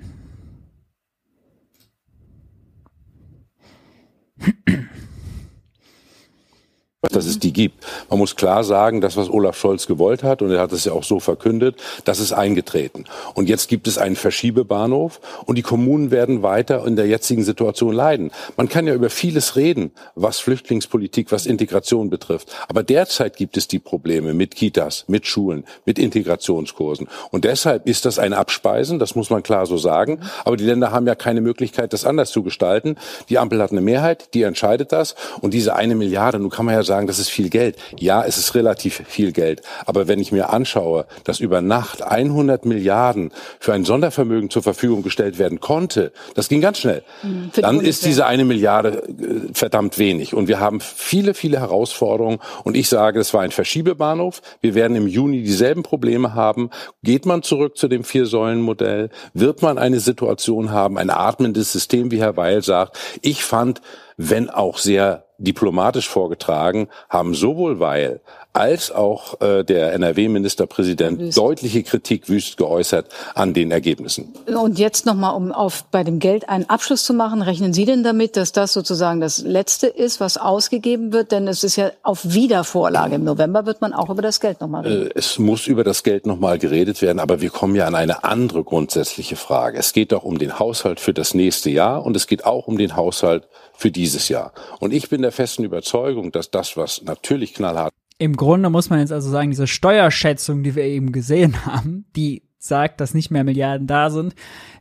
Dass 7.10 7.26
es 7.26 7.40
die 7.40 7.54
gibt. 7.54 7.86
Man 8.10 8.20
muss 8.20 8.36
klar 8.36 8.64
sagen, 8.64 9.02
das, 9.02 9.18
was 9.18 9.30
Olaf 9.30 9.58
Scholz 9.58 9.88
gewollt 9.88 10.24
hat, 10.24 10.42
und 10.42 10.52
er 10.52 10.60
hat 10.60 10.72
es 10.72 10.86
ja 10.86 10.92
auch 10.92 11.04
so 11.04 11.20
verkündet, 11.20 11.82
das 12.04 12.20
ist 12.20 12.34
eingetreten. 12.34 13.06
Und 13.34 13.50
jetzt 13.50 13.70
gibt 13.70 13.88
es 13.88 13.98
einen 13.98 14.16
Verschiebebahnhof 14.16 15.20
und 15.46 15.58
die 15.58 15.62
Kommunen 15.62 16.12
werden 16.12 16.44
weiter 16.44 16.86
in 16.86 16.96
der 16.96 17.08
jetzigen 17.08 17.44
Situation 17.44 17.94
leiden. 17.94 18.32
Man 18.58 18.70
kann 18.70 18.88
ja 18.88 18.94
über 18.94 19.10
vieles 19.10 19.56
reden, 19.56 19.92
was 20.16 20.40
Flüchtlingspolitik, 20.40 21.32
was 21.32 21.46
Integration 21.46 22.10
betrifft. 22.10 22.50
Aber 22.68 22.84
derzeit 22.84 23.38
gibt 23.38 23.58
es 23.58 23.68
die 23.68 23.80
Probleme 23.80 24.34
mit 24.34 24.56
Kitas, 24.56 25.06
mit 25.08 25.28
Schulen, 25.28 25.66
mit 25.86 26.00
Integrationskursen. 26.00 27.08
Und 27.32 27.46
deshalb 27.46 27.88
ist 27.88 28.06
das 28.06 28.20
ein 28.20 28.34
Abspeisen, 28.34 29.00
das 29.00 29.16
muss 29.16 29.30
man 29.30 29.44
klar 29.44 29.66
so 29.66 29.78
sagen. 29.78 30.20
Aber 30.44 30.58
die 30.58 30.66
Länder 30.66 30.92
haben 30.92 31.08
ja 31.08 31.16
keine 31.16 31.42
Möglichkeit, 31.42 31.94
das 31.94 32.06
anders 32.06 32.32
zu 32.32 32.44
gestalten. 32.44 32.98
Die 33.30 33.38
Ampel 33.38 33.62
hat 33.62 33.72
eine 33.72 33.82
Mehrheit, 33.82 34.34
die 34.34 34.44
entscheidet 34.44 34.92
das. 34.92 35.16
Und 35.42 35.54
diese 35.54 35.76
eine 35.76 35.96
Milliarde, 35.96 36.40
nun 36.40 36.50
kann 36.50 36.66
man 36.66 36.76
ja 36.76 36.84
sagen, 36.84 36.95
sagen, 36.96 37.08
das 37.08 37.20
ist 37.20 37.30
viel 37.30 37.50
Geld. 37.50 37.78
Ja, 38.00 38.24
es 38.24 38.38
ist 38.38 38.56
relativ 38.56 39.04
viel 39.08 39.34
Geld. 39.34 39.62
Aber 39.86 40.08
wenn 40.08 40.20
ich 40.20 40.32
mir 40.32 40.52
anschaue, 40.52 41.06
dass 41.26 41.40
über 41.40 41.62
Nacht 41.62 42.02
100 42.02 42.66
Milliarden 42.66 43.32
für 43.60 43.74
ein 43.74 43.84
Sondervermögen 43.84 44.50
zur 44.50 44.64
Verfügung 44.64 45.04
gestellt 45.04 45.38
werden 45.38 45.60
konnte, 45.60 46.14
das 46.36 46.48
ging 46.48 46.62
ganz 46.62 46.80
schnell, 46.80 47.04
mhm, 47.24 47.52
dann 47.56 47.82
ist 47.82 48.06
diese 48.06 48.26
eine 48.26 48.46
Milliarde 48.46 49.04
äh, 49.04 49.54
verdammt 49.54 50.00
wenig. 50.00 50.34
Und 50.34 50.48
wir 50.48 50.60
haben 50.60 50.80
viele, 50.80 51.34
viele 51.34 51.60
Herausforderungen. 51.60 52.40
Und 52.64 52.78
ich 52.78 52.88
sage, 52.88 53.20
es 53.20 53.34
war 53.34 53.42
ein 53.42 53.52
Verschiebebahnhof. 53.52 54.42
Wir 54.62 54.74
werden 54.74 54.96
im 54.96 55.08
Juni 55.08 55.44
dieselben 55.44 55.84
Probleme 55.84 56.34
haben. 56.34 56.70
Geht 57.04 57.26
man 57.26 57.44
zurück 57.44 57.78
zu 57.78 57.90
dem 57.90 58.06
Vier-Säulen-Modell? 58.06 59.10
Wird 59.34 59.62
man 59.62 59.78
eine 59.78 60.00
Situation 60.00 60.72
haben, 60.72 60.98
ein 60.98 61.10
atmendes 61.10 61.74
System, 61.74 62.12
wie 62.12 62.22
Herr 62.22 62.38
Weil 62.38 62.64
sagt? 62.64 62.98
Ich 63.22 63.44
fand, 63.44 63.82
wenn 64.18 64.50
auch 64.50 64.78
sehr 64.78 65.25
diplomatisch 65.38 66.10
vorgetragen, 66.10 66.88
haben 67.10 67.34
sowohl 67.34 67.80
Weil 67.80 68.22
als 68.56 68.92
auch 68.92 69.42
äh, 69.42 69.64
der 69.64 69.94
NRW-Ministerpräsident 69.94 71.20
Wüst. 71.20 71.38
deutliche 71.38 71.84
Kritik 71.84 72.30
wüst 72.30 72.58
geäußert 72.58 73.08
an 73.34 73.54
den 73.54 73.72
Ergebnissen. 73.72 74.34
Und 74.48 74.80
jetzt 74.80 75.06
nochmal, 75.06 75.36
um 75.36 75.52
auf 75.52 75.84
bei 75.92 76.04
dem 76.04 76.20
Geld 76.20 76.48
einen 76.48 76.70
Abschluss 76.70 77.04
zu 77.04 77.14
machen, 77.14 77.42
rechnen 77.42 77.74
Sie 77.74 77.86
denn 77.86 78.04
damit, 78.04 78.38
dass 78.38 78.54
das 78.54 78.72
sozusagen 78.74 79.20
das 79.20 79.40
Letzte 79.40 79.88
ist, 79.88 80.20
was 80.20 80.38
ausgegeben 80.38 81.12
wird? 81.12 81.32
Denn 81.32 81.48
es 81.48 81.64
ist 81.64 81.76
ja 81.76 81.92
auf 82.02 82.22
Wiedervorlage. 82.24 83.16
Im 83.16 83.26
November 83.26 83.66
wird 83.66 83.82
man 83.82 83.94
auch 83.94 84.10
über 84.10 84.22
das 84.22 84.40
Geld 84.40 84.62
nochmal 84.62 84.86
reden. 84.86 85.08
Äh, 85.08 85.12
es 85.16 85.38
muss 85.38 85.68
über 85.68 85.84
das 85.84 86.04
Geld 86.04 86.26
nochmal 86.26 86.58
geredet 86.58 87.02
werden, 87.02 87.20
aber 87.20 87.42
wir 87.42 87.50
kommen 87.50 87.76
ja 87.76 87.86
an 87.86 87.96
eine 87.96 88.24
andere 88.24 88.64
grundsätzliche 88.64 89.36
Frage. 89.36 89.78
Es 89.78 89.92
geht 89.92 90.14
doch 90.14 90.24
um 90.24 90.38
den 90.38 90.60
Haushalt 90.60 91.00
für 91.00 91.14
das 91.14 91.34
nächste 91.34 91.70
Jahr 91.70 92.06
und 92.06 92.16
es 92.16 92.28
geht 92.28 92.46
auch 92.46 92.68
um 92.68 92.78
den 92.78 92.96
Haushalt 92.96 93.48
für 93.74 93.92
dieses 93.92 94.30
Jahr. 94.30 94.54
Und 94.80 94.94
ich 94.94 95.10
bin 95.10 95.22
der 95.22 95.32
festen 95.32 95.64
Überzeugung, 95.64 96.32
dass 96.32 96.52
das, 96.52 96.78
was 96.78 97.02
natürlich 97.04 97.54
knallhart 97.54 97.94
im 98.18 98.36
Grunde 98.36 98.70
muss 98.70 98.90
man 98.90 99.00
jetzt 99.00 99.12
also 99.12 99.30
sagen, 99.30 99.52
diese 99.52 99.68
Steuerschätzung, 99.68 100.64
die 100.64 100.76
wir 100.76 100.84
eben 100.84 101.12
gesehen 101.12 101.66
haben, 101.66 102.06
die 102.16 102.44
sagt, 102.58 103.00
dass 103.00 103.14
nicht 103.14 103.30
mehr 103.30 103.44
Milliarden 103.44 103.86
da 103.86 104.10
sind, 104.10 104.34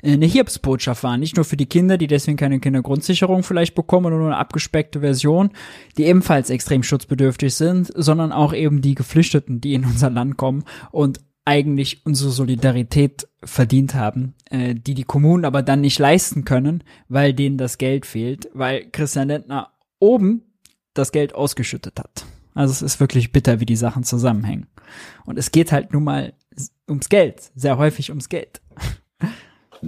eine 0.03 0.27
Hiobsbotschaft 0.27 1.03
war. 1.03 1.19
Nicht 1.19 1.37
nur 1.37 1.45
für 1.45 1.57
die 1.57 1.67
Kinder, 1.67 1.99
die 1.99 2.07
deswegen 2.07 2.39
keine 2.39 2.59
Kindergrundsicherung 2.59 3.43
vielleicht 3.43 3.75
bekommen 3.75 4.07
oder 4.07 4.17
nur 4.17 4.27
eine 4.29 4.39
abgespeckte 4.39 5.01
Version, 5.01 5.51
die 5.99 6.05
ebenfalls 6.05 6.51
extrem 6.51 6.83
schutzbedürftig 6.83 7.55
sind, 7.55 7.93
sondern 7.95 8.33
auch 8.33 8.55
eben 8.55 8.81
die 8.81 8.95
Geflüchteten, 8.95 9.61
die 9.61 9.75
in 9.75 9.85
unser 9.85 10.09
Land 10.09 10.39
kommen 10.39 10.65
und 10.93 11.21
eigentlich 11.45 12.07
unsere 12.07 12.31
Solidarität 12.31 13.29
verdient 13.43 13.95
haben, 13.95 14.35
äh, 14.51 14.75
die 14.75 14.95
die 14.95 15.05
Kommunen 15.05 15.45
aber 15.45 15.63
dann 15.63 15.83
nicht 15.83 15.99
leisten 15.99 16.47
können, 16.47 16.83
weil 17.09 17.35
denen 17.35 17.59
das 17.59 17.77
Geld 17.77 18.07
fehlt, 18.07 18.49
weil 18.55 18.89
Christian 18.91 19.29
Lindner 19.29 19.73
oben 19.99 20.43
das 20.95 21.13
Geld 21.13 21.35
ausgeschüttet 21.35 22.01
hat. 22.01 22.25
Also 22.55 22.73
es 22.73 22.83
ist 22.83 23.01
wirklich 23.01 23.33
bitter, 23.33 23.61
wie 23.61 23.67
die 23.67 23.77
Sachen 23.77 24.05
zusammenhängen. 24.05 24.67
Und 25.25 25.39
es 25.39 25.51
geht 25.51 25.73
halt 25.73 25.93
nun 25.93 26.05
mal 26.05 26.35
ums 26.89 27.09
Geld, 27.09 27.51
sehr 27.55 27.79
häufig 27.79 28.11
ums 28.11 28.29
Geld 28.29 28.61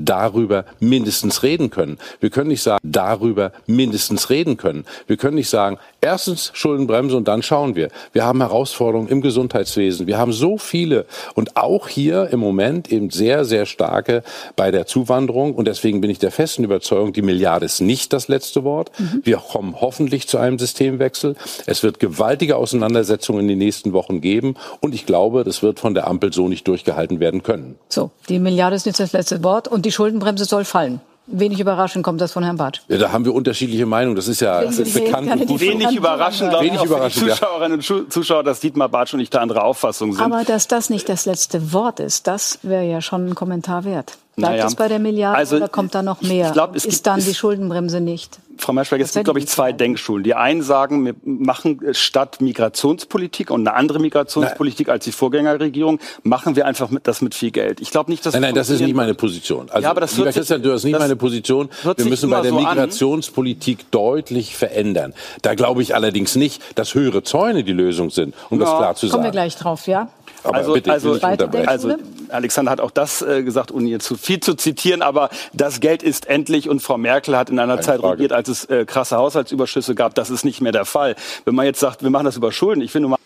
darüber 0.04 0.64
mindestens 0.80 1.42
reden 1.42 1.70
können. 1.70 1.98
Wir 2.20 2.30
können 2.30 2.48
nicht 2.48 2.62
sagen, 2.62 2.80
darüber 2.82 3.52
mindestens 3.66 4.30
reden 4.30 4.56
können. 4.56 4.84
Wir 5.06 5.16
können 5.16 5.36
nicht 5.36 5.48
sagen, 5.48 5.78
erstens 6.00 6.50
Schuldenbremse 6.54 7.16
und 7.16 7.28
dann 7.28 7.42
schauen 7.42 7.74
wir. 7.74 7.88
Wir 8.12 8.24
haben 8.24 8.40
Herausforderungen 8.40 9.08
im 9.08 9.20
Gesundheitswesen. 9.20 10.06
Wir 10.06 10.18
haben 10.18 10.32
so 10.32 10.58
viele 10.58 11.06
und 11.34 11.56
auch 11.56 11.88
hier 11.88 12.28
im 12.30 12.40
Moment 12.40 12.92
eben 12.92 13.10
sehr, 13.10 13.44
sehr 13.44 13.66
starke 13.66 14.22
bei 14.54 14.70
der 14.70 14.86
Zuwanderung. 14.86 15.54
Und 15.54 15.66
deswegen 15.66 16.00
bin 16.00 16.10
ich 16.10 16.18
der 16.18 16.30
festen 16.30 16.64
Überzeugung, 16.64 17.12
die 17.12 17.22
Milliarde 17.22 17.66
ist 17.66 17.80
nicht 17.80 18.12
das 18.12 18.28
letzte 18.28 18.64
Wort. 18.64 18.90
Mhm. 18.98 19.22
Wir 19.24 19.38
kommen 19.38 19.80
hoffentlich 19.80 20.28
zu 20.28 20.38
einem 20.38 20.58
Systemwechsel. 20.58 21.36
Es 21.66 21.82
wird 21.82 21.98
gewaltige 22.00 22.56
Auseinandersetzungen 22.56 23.40
in 23.40 23.48
den 23.48 23.58
nächsten 23.58 23.92
Wochen 23.92 24.20
geben. 24.20 24.54
Und 24.80 24.94
ich 24.94 25.06
glaube, 25.06 25.44
das 25.44 25.62
wird 25.62 25.80
von 25.80 25.94
der 25.94 26.06
Ampel 26.06 26.32
so 26.32 26.48
nicht 26.48 26.68
durchgehalten 26.68 27.20
werden 27.20 27.42
können. 27.42 27.76
So, 27.88 28.10
die 28.28 28.38
Milliarde 28.38 28.76
ist 28.76 28.86
nicht 28.86 29.00
das 29.00 29.12
letzte 29.12 29.42
Wort. 29.42 29.68
Und 29.68 29.85
die 29.86 29.92
Schuldenbremse 29.92 30.44
soll 30.44 30.64
fallen. 30.64 31.00
Wenig 31.28 31.58
überraschend 31.58 32.04
kommt 32.04 32.20
das 32.20 32.32
von 32.32 32.44
Herrn 32.44 32.56
Bartsch. 32.56 32.82
Ja, 32.86 32.98
da 32.98 33.10
haben 33.10 33.24
wir 33.24 33.34
unterschiedliche 33.34 33.84
Meinungen. 33.84 34.14
Das 34.14 34.28
ist 34.28 34.40
ja 34.40 34.62
das 34.62 34.78
ist 34.78 34.94
bekannt. 34.94 35.28
Und 35.28 35.46
gut 35.46 35.60
wenig 35.60 35.96
überraschend, 35.96 36.50
glaube 36.50 36.64
wenig 36.64 36.80
ich, 36.80 36.86
überraschend, 36.86 37.30
Zuschauerinnen 37.30 37.78
und 37.78 38.12
Zuschauer, 38.12 38.44
dass 38.44 38.60
Dietmar 38.60 38.88
Bartsch 38.88 39.14
und 39.14 39.20
ich 39.20 39.30
da 39.30 39.40
andere 39.40 39.64
Auffassung 39.64 40.12
sind. 40.12 40.22
Aber 40.22 40.44
dass 40.44 40.68
das 40.68 40.88
nicht 40.88 41.08
das 41.08 41.26
letzte 41.26 41.72
Wort 41.72 41.98
ist, 41.98 42.28
das 42.28 42.60
wäre 42.62 42.84
ja 42.84 43.00
schon 43.00 43.26
ein 43.26 43.34
Kommentar 43.34 43.84
wert. 43.84 44.18
Bleibt 44.36 44.52
naja. 44.52 44.66
es 44.66 44.74
bei 44.74 44.88
der 44.88 44.98
Milliarde 44.98 45.38
also, 45.38 45.56
oder 45.56 45.68
kommt 45.68 45.94
da 45.94 46.02
noch 46.02 46.20
mehr? 46.20 46.48
Ich 46.48 46.52
glaub, 46.52 46.76
es 46.76 46.84
ist 46.84 46.96
gibt, 46.96 47.06
dann 47.06 47.20
die 47.20 47.34
Schuldenbremse 47.34 48.02
nicht? 48.02 48.38
Frau 48.58 48.74
Merschberg, 48.74 49.00
es 49.00 49.14
gibt, 49.14 49.24
glaube 49.24 49.38
ich, 49.38 49.48
zwei 49.48 49.72
Denkschulen. 49.72 50.24
Die 50.24 50.34
einen 50.34 50.60
sagen, 50.60 51.06
wir 51.06 51.14
machen 51.24 51.80
statt 51.92 52.42
Migrationspolitik 52.42 53.50
und 53.50 53.66
eine 53.66 53.74
andere 53.74 53.98
Migrationspolitik 53.98 54.90
als 54.90 55.04
die 55.04 55.12
Vorgängerregierung, 55.12 56.00
machen 56.22 56.54
wir 56.54 56.66
einfach 56.66 56.90
mit, 56.90 57.06
das 57.06 57.22
mit 57.22 57.34
viel 57.34 57.50
Geld. 57.50 57.80
Ich 57.80 57.90
glaube 57.90 58.10
nicht, 58.10 58.26
dass 58.26 58.34
Nein, 58.34 58.42
nein, 58.42 58.54
das 58.54 58.68
ist 58.68 58.80
nicht 58.80 58.94
meine 58.94 59.14
Position. 59.14 59.70
Also, 59.70 59.84
ja, 59.84 59.90
aber 59.90 60.02
das 60.02 60.14
lieber 60.18 60.30
Christian, 60.30 60.62
du 60.62 60.70
hast 60.70 60.84
nicht 60.84 60.98
meine 60.98 61.16
Position. 61.16 61.70
Wir 61.96 62.04
müssen 62.04 62.28
bei 62.28 62.42
der 62.42 62.50
so 62.50 62.58
Migrationspolitik 62.58 63.80
an. 63.80 63.86
deutlich 63.90 64.54
verändern. 64.54 65.14
Da 65.40 65.54
glaube 65.54 65.80
ich 65.80 65.94
allerdings 65.94 66.36
nicht, 66.36 66.62
dass 66.78 66.94
höhere 66.94 67.22
Zäune 67.22 67.64
die 67.64 67.72
Lösung 67.72 68.10
sind, 68.10 68.34
um 68.50 68.58
ja, 68.58 68.66
das 68.66 68.76
klar 68.76 68.94
zu 68.96 69.06
sagen. 69.06 69.12
Kommen 69.12 69.24
wir 69.24 69.30
gleich 69.32 69.56
drauf, 69.56 69.86
ja? 69.86 70.10
Aber 70.42 70.56
also, 70.56 70.72
bitte, 70.74 70.92
also, 70.92 71.12
also 71.20 71.94
Alexander 72.28 72.70
hat 72.70 72.80
auch 72.80 72.90
das 72.90 73.22
äh, 73.22 73.42
gesagt, 73.42 73.72
ohne 73.72 73.86
hier 73.86 73.98
zu 73.98 74.16
viel 74.16 74.40
zu 74.40 74.54
zitieren, 74.54 75.02
aber 75.02 75.30
das 75.52 75.80
Geld 75.80 76.02
ist 76.02 76.26
endlich 76.26 76.68
und 76.68 76.80
Frau 76.80 76.98
Merkel 76.98 77.36
hat 77.36 77.50
in 77.50 77.58
einer 77.58 77.74
Keine 77.74 77.84
Zeit 77.84 78.00
Frage. 78.00 78.14
regiert, 78.14 78.32
als 78.32 78.48
es 78.48 78.64
äh, 78.66 78.84
krasse 78.84 79.16
Haushaltsüberschüsse 79.16 79.94
gab. 79.94 80.14
Das 80.14 80.30
ist 80.30 80.44
nicht 80.44 80.60
mehr 80.60 80.72
der 80.72 80.84
Fall. 80.84 81.16
Wenn 81.44 81.54
man 81.54 81.66
jetzt 81.66 81.80
sagt, 81.80 82.02
wir 82.02 82.10
machen 82.10 82.24
das 82.24 82.36
über 82.36 82.52
Schulden, 82.52 82.80
ich 82.82 82.92
finde 82.92 83.08
mal. 83.08 83.18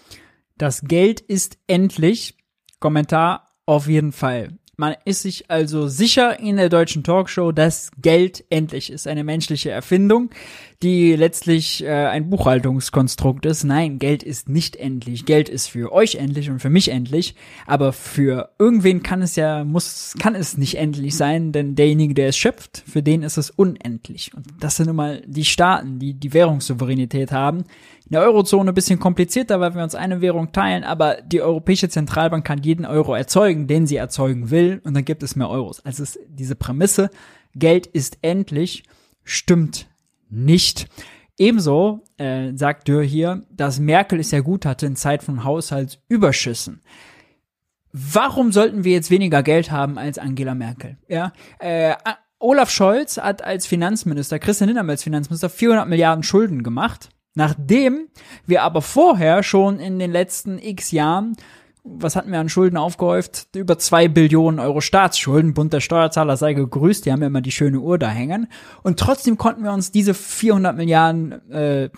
Das 0.57 0.83
Geld 0.83 1.21
ist 1.21 1.59
endlich. 1.67 2.37
Kommentar 2.81 3.51
auf 3.67 3.87
jeden 3.87 4.13
Fall. 4.13 4.59
Man 4.77 4.97
ist 5.05 5.21
sich 5.23 5.51
also 5.51 5.89
sicher 5.89 6.41
in 6.41 6.57
der 6.57 6.71
deutschen 6.71 7.05
Talkshow, 7.05 7.53
dass 7.53 7.91
Geld 8.01 8.43
endlich 8.49 8.91
ist 8.91 9.07
eine 9.07 9.25
menschliche 9.25 9.71
Erfindung, 9.71 10.31
die 10.83 11.15
letztlich 11.15 11.85
äh, 11.85 12.07
ein 12.07 12.31
Buchhaltungskonstrukt 12.31 13.45
ist. 13.45 13.65
Nein, 13.65 13.99
Geld 13.99 14.23
ist 14.23 14.49
nicht 14.49 14.77
endlich. 14.77 15.27
Geld 15.27 15.51
ist 15.51 15.67
für 15.67 15.93
euch 15.93 16.15
endlich 16.15 16.49
und 16.49 16.61
für 16.61 16.71
mich 16.71 16.91
endlich. 16.91 17.35
Aber 17.67 17.93
für 17.93 18.51
irgendwen 18.59 19.03
kann 19.03 19.21
es 19.21 19.37
ja, 19.37 19.65
muss, 19.65 20.15
kann 20.19 20.35
es 20.35 20.57
nicht 20.57 20.79
endlich 20.79 21.17
sein, 21.17 21.53
denn 21.53 21.75
derjenige, 21.75 22.15
der 22.15 22.29
es 22.29 22.39
schöpft, 22.39 22.83
für 22.87 23.03
den 23.03 23.23
ist 23.23 23.37
es 23.37 23.51
unendlich. 23.51 24.33
Und 24.35 24.47
das 24.59 24.77
sind 24.77 24.87
nun 24.87 24.97
mal 24.97 25.23
die 25.27 25.45
Staaten, 25.45 25.99
die 25.99 26.15
die 26.15 26.33
Währungssouveränität 26.33 27.31
haben. 27.31 27.59
In 28.07 28.13
der 28.13 28.23
Eurozone 28.23 28.71
ein 28.71 28.75
bisschen 28.75 28.99
komplizierter, 28.99 29.61
weil 29.61 29.75
wir 29.75 29.83
uns 29.83 29.95
eine 29.95 30.23
Währung 30.23 30.51
teilen, 30.51 30.83
aber 30.83 31.19
die 31.21 31.43
Europäische 31.43 31.91
Zentralbank 31.91 32.47
kann 32.47 32.63
jeden 32.63 32.87
Euro 32.87 33.15
erzeugen, 33.15 33.67
den 33.67 33.87
sie 33.87 33.97
erzeugen 33.97 34.51
will, 34.51 34.81
und 34.85 34.95
dann 34.95 35.05
gibt 35.05 35.23
es 35.23 35.37
mehr 35.37 35.51
Euros. 35.51 35.85
Also 35.85 36.05
diese 36.27 36.55
Prämisse, 36.55 37.11
Geld 37.55 37.87
ist 37.87 38.19
endlich, 38.23 38.85
stimmt 39.25 39.90
nicht. 40.31 40.89
Ebenso 41.39 42.05
äh, 42.19 42.53
sagt 42.55 42.89
Dürr 42.89 43.03
hier, 43.03 43.45
dass 43.51 43.81
Merkel 43.81 44.21
es 44.21 44.31
ja 44.31 44.41
gut 44.41 44.67
hatte 44.67 44.87
in 44.87 44.97
Zeit 44.97 45.23
von 45.23 45.45
Haushaltsüberschüssen. 45.45 46.83
Warum 47.93 48.53
sollten 48.53 48.85
wir 48.85 48.93
jetzt 48.93 49.11
weniger 49.11 49.43
Geld 49.43 49.71
haben 49.71 49.99
als 49.99 50.19
Angela 50.19 50.55
Merkel? 50.55 50.99
Ja, 51.09 51.33
äh, 51.59 51.95
Olaf 52.39 52.71
Scholz 52.71 53.19
hat 53.19 53.43
als 53.43 53.67
Finanzminister, 53.67 54.39
Christian 54.39 54.69
Lindner 54.69 54.89
als 54.89 55.03
Finanzminister 55.03 55.51
400 55.51 55.89
Milliarden 55.89 56.23
Schulden 56.23 56.63
gemacht. 56.63 57.11
Nachdem 57.35 58.09
wir 58.47 58.63
aber 58.63 58.83
vorher 58.83 59.43
schon 59.43 59.79
in 59.79 59.99
den 59.99 60.11
letzten 60.11 60.59
x 60.59 60.91
Jahren, 60.91 61.37
was 61.85 62.17
hatten 62.17 62.33
wir 62.33 62.39
an 62.39 62.49
Schulden 62.49 62.77
aufgehäuft? 62.77 63.49
Über 63.57 63.79
zwei 63.79 64.09
Billionen 64.09 64.61
Euro 64.61 64.81
Staatsschulden. 64.81 65.55
Bund 65.55 65.73
der 65.73 65.81
Steuerzahler 65.81 66.37
sei 66.37 66.55
gegrüßt, 66.55 67.07
die 67.07 67.13
haben 67.13 67.21
ja 67.21 67.29
immer 67.29 67.41
die 67.41 67.53
schöne 67.53 67.81
Uhr 67.81 67.99
da 67.99 68.09
hängen. 68.09 68.49
Und 68.83 68.99
trotzdem 68.99 69.39
konnten 69.39 69.65
wir 69.65 69.73
uns 69.73 69.91
diese 69.91 70.15
400 70.15 70.77
Milliarden 70.77 71.51
äh, 71.51 71.91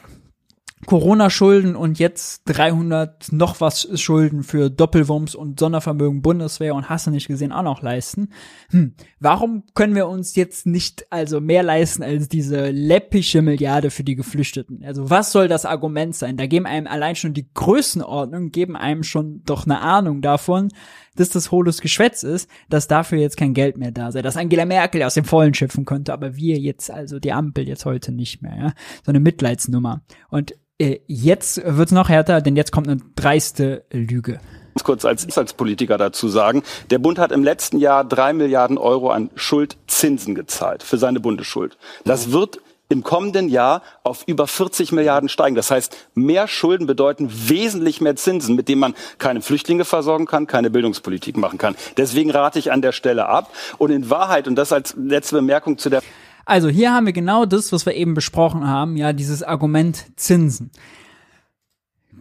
Corona-Schulden 0.87 1.77
und 1.77 1.99
jetzt 1.99 2.43
300 2.47 3.33
noch 3.33 3.61
was 3.61 3.89
Schulden 4.01 4.43
für 4.43 4.69
Doppelwumms 4.69 5.35
und 5.35 5.61
Sondervermögen 5.61 6.23
Bundeswehr 6.23 6.75
und 6.75 6.89
Hasse 6.89 7.11
nicht 7.11 7.29
gesehen 7.29 7.53
auch 7.53 7.63
noch 7.63 7.83
leisten. 7.83 8.31
Hm, 8.71 8.95
warum 9.21 9.63
können 9.75 9.95
wir 9.95 10.09
uns 10.09 10.35
jetzt 10.35 10.67
nicht 10.67 11.07
also 11.11 11.41
mehr 11.41 11.63
leisten 11.63 12.03
als 12.03 12.29
diese 12.29 12.71
läppische 12.71 13.43
Milliarde 13.43 13.91
für 13.91 14.03
die 14.03 14.17
Geflüchteten? 14.17 14.83
Also 14.85 15.09
was 15.09 15.31
soll 15.31 15.47
das 15.47 15.65
Argument 15.65 16.17
sein? 16.17 16.37
Da 16.37 16.47
geben 16.47 16.67
einem 16.67 16.89
allein 16.89 17.15
schon 17.15 17.33
die 17.33 17.47
Größenordnung, 17.55 18.51
geben 18.51 18.77
einem 18.77 19.05
schon 19.05 19.43
doch 19.45 19.67
eine 19.67 19.81
Ahnung 19.81 20.21
davon, 20.21 20.69
dass 21.17 21.31
das 21.31 21.51
hohles 21.51 21.81
Geschwätz 21.81 22.23
ist, 22.23 22.49
dass 22.69 22.89
dafür 22.89 23.19
jetzt 23.19 23.37
kein 23.37 23.55
Geld 23.55 23.77
mehr 23.77 23.91
da 23.91 24.13
sei, 24.13 24.23
dass 24.23 24.37
Angela 24.37 24.65
Merkel 24.65 25.03
aus 25.03 25.15
dem 25.15 25.25
Vollen 25.25 25.55
schimpfen 25.55 25.85
könnte, 25.85 26.13
aber 26.13 26.37
wir 26.37 26.59
jetzt, 26.59 26.91
also 26.91 27.19
die 27.19 27.33
Ampel 27.33 27.69
jetzt 27.69 27.85
heute 27.85 28.13
nicht 28.13 28.43
mehr, 28.43 28.57
ja. 28.57 28.73
So 29.05 29.13
eine 29.13 29.21
Mitleidsnummer. 29.21 30.03
Und 30.29 30.55
äh, 30.79 31.01
jetzt 31.07 31.63
wird's 31.65 31.93
noch 31.93 32.09
härter, 32.09 32.41
denn 32.41 32.57
jetzt 32.57 32.73
kommt 32.73 32.89
eine 32.89 33.01
dreiste 33.15 33.85
Lüge 33.93 34.41
Ganz 34.75 34.85
kurz 34.85 35.05
als, 35.05 35.37
als 35.37 35.53
Politiker 35.53 35.99
dazu 35.99 36.29
sagen. 36.29 36.63
Der 36.91 36.99
Bund 36.99 37.19
hat 37.19 37.31
im 37.31 37.45
letzten 37.45 37.79
Jahr 37.79 38.05
drei 38.05 38.33
Milliarden 38.33 38.79
Euro 38.79 39.11
an 39.11 39.31
Schuldzinsen 39.35 40.35
gezahlt 40.35 40.83
für 40.83 40.97
seine 40.97 41.21
Bundesschuld. 41.21 41.77
Das 42.05 42.33
wird 42.33 42.59
im 42.93 43.03
kommenden 43.03 43.49
Jahr 43.49 43.83
auf 44.05 44.23
über 44.27 44.47
40 44.47 44.93
Milliarden 44.93 45.29
steigen. 45.29 45.57
Das 45.57 45.71
heißt, 45.71 45.97
mehr 46.15 46.47
Schulden 46.47 46.87
bedeuten 46.87 47.31
wesentlich 47.49 48.01
mehr 48.01 48.17
Zinsen, 48.17 48.55
mit 48.55 48.69
denen 48.69 48.81
man 48.81 48.95
keine 49.19 49.41
Flüchtlinge 49.41 49.85
versorgen 49.85 50.27
kann, 50.27 50.47
keine 50.47 50.71
Bildungspolitik 50.71 51.37
machen 51.37 51.59
kann. 51.59 51.75
Deswegen 51.97 52.31
rate 52.31 52.59
ich 52.59 52.71
an 52.71 52.83
der 52.83 52.93
Stelle 52.93 53.27
ab. 53.27 53.51
Und 53.79 53.91
in 53.91 54.11
Wahrheit, 54.11 54.47
und 54.47 54.57
das 54.57 54.73
als 54.73 54.95
letzte 54.97 55.37
Bemerkung 55.37 55.79
zu 55.79 55.91
der 55.91 56.03
also 56.45 56.69
hier 56.69 56.93
haben 56.93 57.07
wir 57.07 57.13
genau 57.13 57.45
das, 57.45 57.73
was 57.73 57.87
wir 57.87 57.95
eben 57.95 58.15
besprochen 58.15 58.67
haben, 58.67 58.97
ja, 58.97 59.13
dieses 59.13 59.45
Argument 59.45 60.05
Zinsen. 60.17 60.73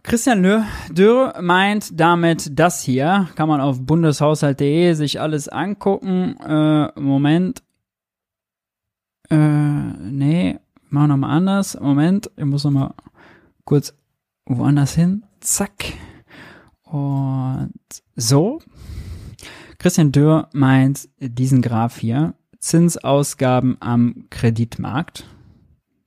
Christian 0.03 0.65
Dürr 0.89 1.33
meint 1.41 1.99
damit 1.99 2.57
das 2.59 2.81
hier, 2.81 3.29
kann 3.35 3.47
man 3.47 3.61
auf 3.61 3.85
bundeshaushalt.de 3.85 4.93
sich 4.93 5.21
alles 5.21 5.47
angucken. 5.47 6.37
Äh, 6.37 6.99
Moment. 6.99 7.61
Äh, 9.29 9.35
nee, 9.35 10.59
machen 10.91 11.03
wir 11.03 11.07
nochmal 11.15 11.37
anders. 11.37 11.79
Moment, 11.79 12.29
ich 12.35 12.45
muss 12.45 12.63
nochmal 12.63 12.93
kurz 13.65 13.93
woanders 14.45 14.93
hin. 14.95 15.23
Zack. 15.39 15.93
Und 16.83 17.73
so. 18.15 18.59
Christian 19.79 20.11
Dürr 20.11 20.49
meint 20.53 21.09
diesen 21.19 21.61
Graph 21.61 21.97
hier. 21.97 22.35
Zinsausgaben 22.59 23.77
am 23.79 24.25
Kreditmarkt. 24.29 25.25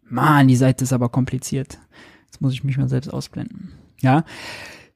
Mann, 0.02 0.46
die 0.46 0.56
Seite 0.56 0.84
ist 0.84 0.92
aber 0.92 1.08
kompliziert. 1.08 1.78
Jetzt 2.26 2.40
muss 2.40 2.52
ich 2.52 2.62
mich 2.62 2.78
mal 2.78 2.88
selbst 2.88 3.08
ausblenden. 3.12 3.72
Ja. 4.00 4.24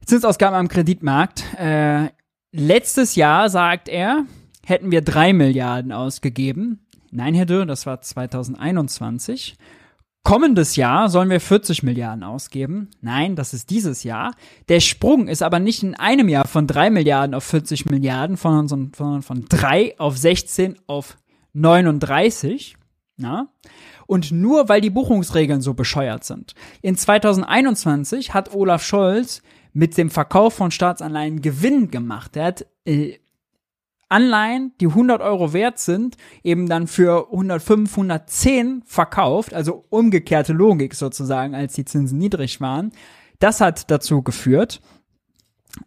Zinsausgaben 0.04 0.56
am 0.56 0.68
Kreditmarkt. 0.68 1.44
Äh, 1.58 2.10
letztes 2.52 3.16
Jahr, 3.16 3.50
sagt 3.50 3.88
er, 3.88 4.26
hätten 4.64 4.90
wir 4.90 5.00
drei 5.00 5.32
Milliarden 5.32 5.90
ausgegeben. 5.90 6.86
Nein, 7.10 7.34
Herr 7.34 7.46
Dürr, 7.46 7.66
das 7.66 7.86
war 7.86 8.00
2021. 8.00 9.56
Kommendes 10.24 10.76
Jahr 10.76 11.08
sollen 11.08 11.30
wir 11.30 11.40
40 11.40 11.82
Milliarden 11.82 12.22
ausgeben. 12.22 12.90
Nein, 13.00 13.34
das 13.34 13.54
ist 13.54 13.70
dieses 13.70 14.02
Jahr. 14.02 14.34
Der 14.68 14.80
Sprung 14.80 15.26
ist 15.26 15.42
aber 15.42 15.58
nicht 15.58 15.82
in 15.82 15.94
einem 15.94 16.28
Jahr 16.28 16.46
von 16.46 16.66
3 16.66 16.90
Milliarden 16.90 17.34
auf 17.34 17.44
40 17.44 17.86
Milliarden, 17.86 18.36
sondern 18.36 18.92
von, 18.92 19.22
von 19.22 19.46
3 19.48 19.98
auf 19.98 20.18
16 20.18 20.76
auf 20.86 21.16
39. 21.54 22.76
Na? 23.16 23.48
Und 24.06 24.30
nur 24.30 24.68
weil 24.68 24.80
die 24.80 24.90
Buchungsregeln 24.90 25.62
so 25.62 25.74
bescheuert 25.74 26.24
sind. 26.24 26.54
In 26.82 26.96
2021 26.96 28.34
hat 28.34 28.54
Olaf 28.54 28.82
Scholz 28.82 29.42
mit 29.72 29.96
dem 29.96 30.10
Verkauf 30.10 30.54
von 30.54 30.70
Staatsanleihen 30.70 31.40
Gewinn 31.40 31.90
gemacht. 31.90 32.36
Er 32.36 32.44
hat 32.46 32.66
äh, 32.84 33.18
Anleihen, 34.08 34.72
die 34.80 34.86
100 34.86 35.20
Euro 35.20 35.52
wert 35.52 35.78
sind, 35.78 36.16
eben 36.42 36.68
dann 36.68 36.86
für 36.86 37.28
105, 37.30 37.90
110 37.90 38.82
verkauft, 38.86 39.52
also 39.52 39.84
umgekehrte 39.90 40.52
Logik 40.52 40.94
sozusagen, 40.94 41.54
als 41.54 41.74
die 41.74 41.84
Zinsen 41.84 42.18
niedrig 42.18 42.60
waren. 42.60 42.92
Das 43.38 43.60
hat 43.60 43.90
dazu 43.90 44.22
geführt, 44.22 44.80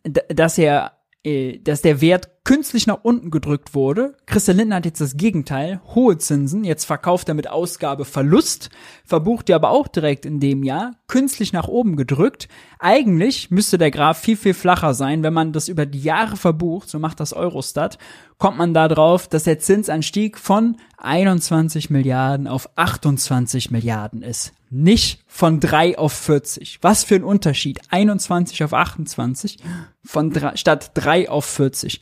dass 0.03 0.57
er 0.57 1.00
dass 1.23 1.83
der 1.83 2.01
Wert 2.01 2.43
künstlich 2.43 2.87
nach 2.87 3.03
unten 3.03 3.29
gedrückt 3.29 3.75
wurde. 3.75 4.15
Christian 4.25 4.57
Lindner 4.57 4.77
hat 4.77 4.85
jetzt 4.85 5.01
das 5.01 5.17
Gegenteil, 5.17 5.79
hohe 5.93 6.17
Zinsen, 6.17 6.63
jetzt 6.63 6.85
verkauft 6.85 7.29
er 7.29 7.35
mit 7.35 7.47
Ausgabe 7.47 8.05
Verlust, 8.05 8.71
verbucht 9.05 9.47
er 9.49 9.57
aber 9.57 9.69
auch 9.69 9.87
direkt 9.87 10.25
in 10.25 10.39
dem 10.39 10.63
Jahr, 10.63 10.95
künstlich 11.07 11.53
nach 11.53 11.67
oben 11.67 11.95
gedrückt. 11.95 12.47
Eigentlich 12.79 13.51
müsste 13.51 13.77
der 13.77 13.91
Graph 13.91 14.19
viel, 14.19 14.35
viel 14.35 14.55
flacher 14.55 14.95
sein, 14.95 15.21
wenn 15.21 15.33
man 15.33 15.53
das 15.53 15.67
über 15.67 15.85
die 15.85 16.01
Jahre 16.01 16.37
verbucht, 16.37 16.89
so 16.89 16.97
macht 16.97 17.19
das 17.19 17.33
Eurostat, 17.33 17.99
kommt 18.39 18.57
man 18.57 18.73
da 18.73 18.87
drauf, 18.87 19.27
dass 19.27 19.43
der 19.43 19.59
Zinsanstieg 19.59 20.39
von 20.39 20.77
21 20.97 21.91
Milliarden 21.91 22.47
auf 22.47 22.67
28 22.75 23.69
Milliarden 23.69 24.23
ist 24.23 24.53
nicht 24.71 25.23
von 25.27 25.59
3 25.59 25.97
auf 25.97 26.13
40. 26.13 26.79
Was 26.81 27.03
für 27.03 27.15
ein 27.15 27.23
Unterschied. 27.23 27.81
21 27.89 28.63
auf 28.63 28.73
28 28.73 29.57
von 30.03 30.31
3, 30.31 30.55
statt 30.55 30.91
3 30.93 31.29
auf 31.29 31.45
40. 31.45 31.99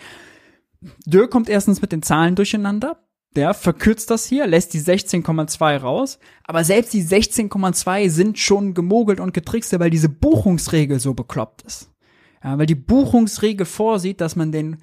Dürr 1.06 1.30
kommt 1.30 1.50
erstens 1.50 1.82
mit 1.82 1.92
den 1.92 2.04
Zahlen 2.04 2.36
durcheinander. 2.36 3.04
Der 3.36 3.54
verkürzt 3.54 4.10
das 4.12 4.26
hier, 4.26 4.48
lässt 4.48 4.74
die 4.74 4.82
16,2 4.82 5.78
raus. 5.78 6.20
Aber 6.44 6.64
selbst 6.64 6.94
die 6.94 7.04
16,2 7.04 8.10
sind 8.10 8.38
schon 8.38 8.76
gemogelt 8.76 9.20
und 9.20 9.34
getrickst, 9.34 9.78
weil 9.80 9.90
diese 9.90 10.10
Buchungsregel 10.10 11.00
so 11.00 11.14
bekloppt 11.16 11.64
ist. 11.64 11.92
Ja, 12.44 12.58
weil 12.58 12.68
die 12.68 12.76
Buchungsregel 12.76 13.66
vorsieht, 13.66 14.22
dass 14.22 14.36
man 14.36 14.52
den 14.52 14.78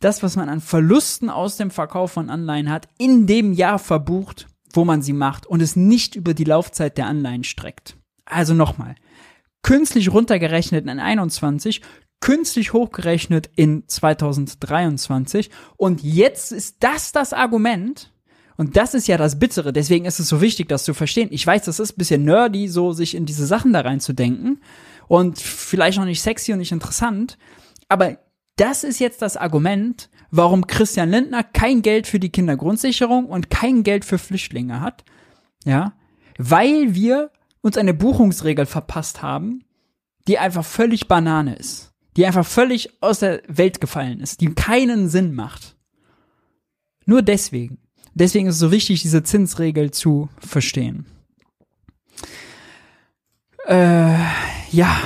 das, 0.00 0.22
was 0.22 0.36
man 0.36 0.50
an 0.50 0.60
Verlusten 0.60 1.30
aus 1.30 1.56
dem 1.56 1.70
Verkauf 1.70 2.12
von 2.12 2.28
Anleihen 2.28 2.70
hat, 2.70 2.86
in 2.98 3.26
dem 3.26 3.52
Jahr 3.52 3.78
verbucht 3.78 4.46
wo 4.76 4.84
man 4.84 5.02
sie 5.02 5.12
macht 5.12 5.46
und 5.46 5.62
es 5.62 5.76
nicht 5.76 6.14
über 6.14 6.34
die 6.34 6.44
Laufzeit 6.44 6.98
der 6.98 7.06
Anleihen 7.06 7.44
streckt. 7.44 7.96
Also 8.24 8.54
nochmal. 8.54 8.94
Künstlich 9.62 10.12
runtergerechnet 10.12 10.86
in 10.86 11.00
21, 11.00 11.80
künstlich 12.20 12.72
hochgerechnet 12.72 13.50
in 13.56 13.88
2023 13.88 15.50
und 15.76 16.02
jetzt 16.02 16.52
ist 16.52 16.76
das 16.80 17.12
das 17.12 17.32
Argument, 17.32 18.12
und 18.56 18.76
das 18.76 18.94
ist 18.94 19.06
ja 19.06 19.18
das 19.18 19.38
Bittere, 19.38 19.72
deswegen 19.72 20.06
ist 20.06 20.18
es 20.18 20.28
so 20.28 20.40
wichtig, 20.40 20.68
das 20.68 20.84
zu 20.84 20.94
verstehen. 20.94 21.28
Ich 21.30 21.46
weiß, 21.46 21.64
das 21.66 21.78
ist 21.78 21.92
ein 21.92 21.98
bisschen 21.98 22.24
nerdy, 22.24 22.68
so 22.68 22.92
sich 22.92 23.14
in 23.14 23.26
diese 23.26 23.46
Sachen 23.46 23.72
da 23.72 23.82
reinzudenken 23.82 24.62
und 25.08 25.38
vielleicht 25.38 25.98
noch 25.98 26.06
nicht 26.06 26.22
sexy 26.22 26.52
und 26.52 26.58
nicht 26.58 26.72
interessant, 26.72 27.36
aber 27.88 28.18
das 28.56 28.84
ist 28.84 28.98
jetzt 28.98 29.20
das 29.20 29.36
Argument, 29.36 30.08
warum 30.30 30.66
Christian 30.66 31.10
Lindner 31.10 31.44
kein 31.44 31.82
Geld 31.82 32.06
für 32.06 32.20
die 32.20 32.30
Kindergrundsicherung 32.30 33.26
und 33.26 33.50
kein 33.50 33.82
Geld 33.82 34.04
für 34.04 34.18
Flüchtlinge 34.18 34.80
hat. 34.80 35.04
Ja, 35.64 35.94
weil 36.38 36.94
wir 36.94 37.30
uns 37.60 37.76
eine 37.76 37.94
Buchungsregel 37.94 38.66
verpasst 38.66 39.22
haben, 39.22 39.64
die 40.28 40.38
einfach 40.38 40.64
völlig 40.64 41.08
Banane 41.08 41.56
ist, 41.56 41.92
die 42.16 42.26
einfach 42.26 42.46
völlig 42.46 43.02
aus 43.02 43.20
der 43.20 43.42
Welt 43.48 43.80
gefallen 43.80 44.20
ist, 44.20 44.40
die 44.40 44.54
keinen 44.54 45.08
Sinn 45.08 45.34
macht. 45.34 45.76
Nur 47.04 47.22
deswegen. 47.22 47.78
Deswegen 48.14 48.46
ist 48.46 48.54
es 48.54 48.60
so 48.60 48.70
wichtig, 48.70 49.02
diese 49.02 49.22
Zinsregel 49.22 49.90
zu 49.90 50.28
verstehen. 50.38 51.06
Äh, 53.66 54.16
ja. 54.70 54.96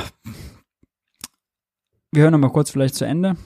Wir 2.12 2.22
hören 2.22 2.32
noch 2.32 2.38
mal 2.38 2.52
kurz 2.52 2.70
vielleicht 2.70 2.94
zu 2.94 3.04
Ende. 3.04 3.36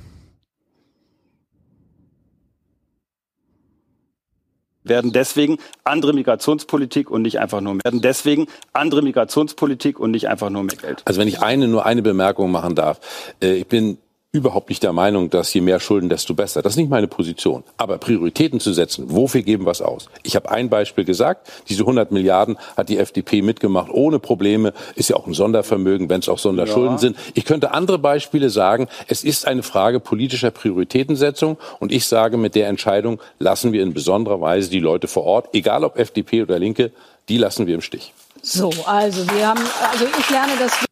Werden 4.84 5.12
deswegen 5.12 5.58
andere 5.82 6.12
Migrationspolitik 6.12 7.10
und 7.10 7.22
nicht 7.22 7.40
einfach 7.40 7.60
nur 7.60 7.74
mehr, 7.74 7.84
werden 7.84 8.02
deswegen 8.02 8.46
andere 8.72 9.02
Migrationspolitik 9.02 9.98
und 9.98 10.12
nicht 10.12 10.28
einfach 10.28 10.50
nur 10.50 10.62
mehr 10.62 10.76
Geld. 10.76 11.02
Also 11.04 11.20
wenn 11.20 11.28
ich 11.28 11.42
eine 11.42 11.68
nur 11.68 11.86
eine 11.86 12.02
Bemerkung 12.02 12.50
machen 12.50 12.74
darf, 12.74 13.00
äh, 13.42 13.54
ich 13.54 13.66
bin 13.66 13.98
überhaupt 14.34 14.68
nicht 14.68 14.82
der 14.82 14.92
Meinung, 14.92 15.30
dass 15.30 15.54
je 15.54 15.60
mehr 15.60 15.78
Schulden, 15.78 16.08
desto 16.08 16.34
besser. 16.34 16.60
Das 16.60 16.72
ist 16.72 16.76
nicht 16.76 16.90
meine 16.90 17.06
Position. 17.06 17.62
Aber 17.76 17.98
Prioritäten 17.98 18.58
zu 18.58 18.72
setzen, 18.72 19.04
wofür 19.06 19.42
geben 19.42 19.64
wir 19.64 19.70
es 19.70 19.80
aus? 19.80 20.08
Ich 20.24 20.34
habe 20.34 20.50
ein 20.50 20.68
Beispiel 20.68 21.04
gesagt, 21.04 21.48
diese 21.68 21.82
100 21.82 22.10
Milliarden 22.10 22.58
hat 22.76 22.88
die 22.88 22.98
FDP 22.98 23.42
mitgemacht, 23.42 23.92
ohne 23.92 24.18
Probleme, 24.18 24.74
ist 24.96 25.08
ja 25.08 25.16
auch 25.16 25.28
ein 25.28 25.34
Sondervermögen, 25.34 26.10
wenn 26.10 26.18
es 26.18 26.28
auch 26.28 26.40
Sonderschulden 26.40 26.94
ja. 26.94 26.98
sind. 26.98 27.16
Ich 27.34 27.44
könnte 27.44 27.70
andere 27.70 28.00
Beispiele 28.00 28.50
sagen, 28.50 28.88
es 29.06 29.22
ist 29.22 29.46
eine 29.46 29.62
Frage 29.62 30.00
politischer 30.00 30.50
Prioritätensetzung 30.50 31.56
und 31.78 31.92
ich 31.92 32.06
sage, 32.06 32.36
mit 32.36 32.56
der 32.56 32.66
Entscheidung 32.66 33.20
lassen 33.38 33.72
wir 33.72 33.84
in 33.84 33.94
besonderer 33.94 34.40
Weise 34.40 34.68
die 34.68 34.80
Leute 34.80 35.06
vor 35.06 35.22
Ort, 35.22 35.50
egal 35.52 35.84
ob 35.84 35.96
FDP 35.96 36.42
oder 36.42 36.58
Linke, 36.58 36.90
die 37.28 37.38
lassen 37.38 37.68
wir 37.68 37.76
im 37.76 37.82
Stich. 37.82 38.12
So, 38.42 38.72
also 38.84 39.30
wir 39.30 39.46
haben, 39.46 39.62
also 39.92 40.06
ich 40.18 40.28
lerne 40.28 40.52
das 40.58 40.84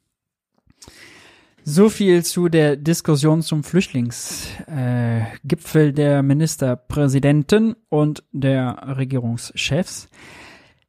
so 1.65 1.89
viel 1.89 2.25
zu 2.25 2.49
der 2.49 2.77
Diskussion 2.77 3.43
zum 3.43 3.65
Flüchtlingsgipfel 3.65 5.89
äh, 5.89 5.93
der 5.93 6.23
Ministerpräsidenten 6.23 7.75
und 7.89 8.23
der 8.33 8.97
Regierungschefs. 8.97 10.09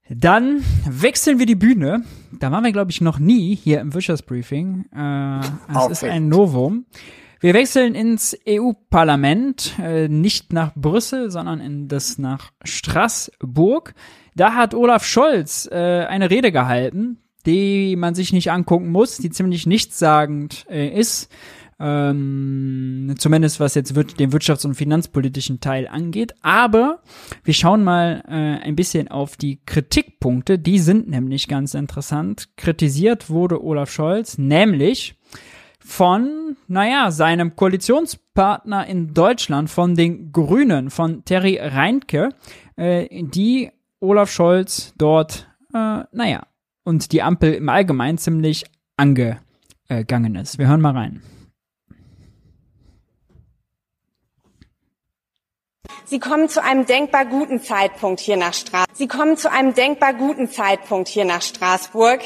Dann 0.10 0.62
wechseln 0.88 1.40
wir 1.40 1.46
die 1.46 1.56
Bühne. 1.56 2.04
Da 2.32 2.52
waren 2.52 2.64
wir, 2.64 2.72
glaube 2.72 2.92
ich, 2.92 3.02
noch 3.02 3.20
nie 3.20 3.56
hier 3.56 3.82
im 3.82 3.94
Wirtschaftsbriefing. 3.94 4.86
Äh, 4.96 5.40
es 5.40 5.92
ist 5.92 6.04
ein 6.04 6.28
Novum. 6.28 6.86
Wir 7.40 7.54
wechseln 7.54 7.94
ins 7.94 8.38
EU-Parlament, 8.48 9.74
äh, 9.78 10.08
nicht 10.08 10.54
nach 10.54 10.74
Brüssel, 10.76 11.30
sondern 11.30 11.60
in 11.60 11.90
das 11.90 12.18
nach 12.18 12.52
Straßburg. 12.64 13.94
Da 14.36 14.54
hat 14.54 14.74
Olaf 14.74 15.06
Scholz 15.06 15.68
äh, 15.70 16.06
eine 16.06 16.30
Rede 16.30 16.54
gehalten, 16.54 17.23
die 17.46 17.96
man 17.96 18.16
sich 18.16 18.34
nicht 18.34 18.52
angucken 18.52 18.90
muss, 18.90 19.18
die 19.18 19.30
ziemlich 19.30 19.66
nichtssagend 19.66 20.66
äh, 20.70 20.88
ist. 20.88 21.30
Ähm, 21.80 23.16
zumindest 23.18 23.60
was 23.60 23.76
jetzt 23.76 23.96
wird, 23.96 24.20
den 24.20 24.32
wirtschafts- 24.32 24.66
und 24.66 24.76
finanzpolitischen 24.76 25.60
Teil 25.60 25.88
angeht. 25.88 26.34
Aber 26.42 27.02
wir 27.44 27.54
schauen 27.54 27.84
mal 27.84 28.24
äh, 28.28 28.66
ein 28.66 28.76
bisschen 28.76 29.10
auf 29.10 29.36
die 29.38 29.60
Kritikpunkte. 29.66 30.60
Die 30.60 30.80
sind 30.80 31.10
nämlich 31.10 31.48
ganz 31.48 31.74
interessant. 31.74 32.50
Kritisiert 32.56 33.30
wurde 33.30 33.62
Olaf 33.62 33.92
Scholz 33.92 34.38
nämlich 34.38 35.16
von, 35.80 36.56
naja, 36.68 37.12
seinem 37.12 37.56
Koalitionspartner 37.56 38.88
in 38.88 39.14
Deutschland, 39.14 39.70
von 39.70 39.96
den 39.96 40.32
Grünen, 40.32 40.90
von 40.90 41.26
Terry 41.26 41.60
Reintke, 41.62 42.30
äh, 42.78 43.24
die 43.24 43.72
Olaf 44.00 44.32
Scholz 44.32 44.94
dort, 44.98 45.50
äh, 45.74 46.04
naja, 46.12 46.44
und 46.84 47.12
die 47.12 47.22
Ampel 47.22 47.54
im 47.54 47.70
Allgemeinen 47.70 48.18
ziemlich 48.18 48.66
angegangen 48.98 50.36
ist. 50.36 50.58
Wir 50.58 50.68
hören 50.68 50.82
mal 50.82 50.96
rein. 50.96 51.22
Sie 56.06 56.20
kommen 56.20 56.48
zu 56.48 56.64
einem 56.64 56.86
denkbar 56.86 57.26
guten 57.26 57.62
Zeitpunkt 57.62 58.20
hier 58.20 58.38
nach 58.38 58.54
Straßburg. 58.54 58.96
Sie 58.96 59.08
kommen 59.08 59.36
zu 59.36 59.52
einem 59.52 59.74
denkbar 59.74 60.14
guten 60.14 60.48
Zeitpunkt 60.48 61.08
hier 61.08 61.26
nach 61.26 61.42
Straßburg. 61.42 62.20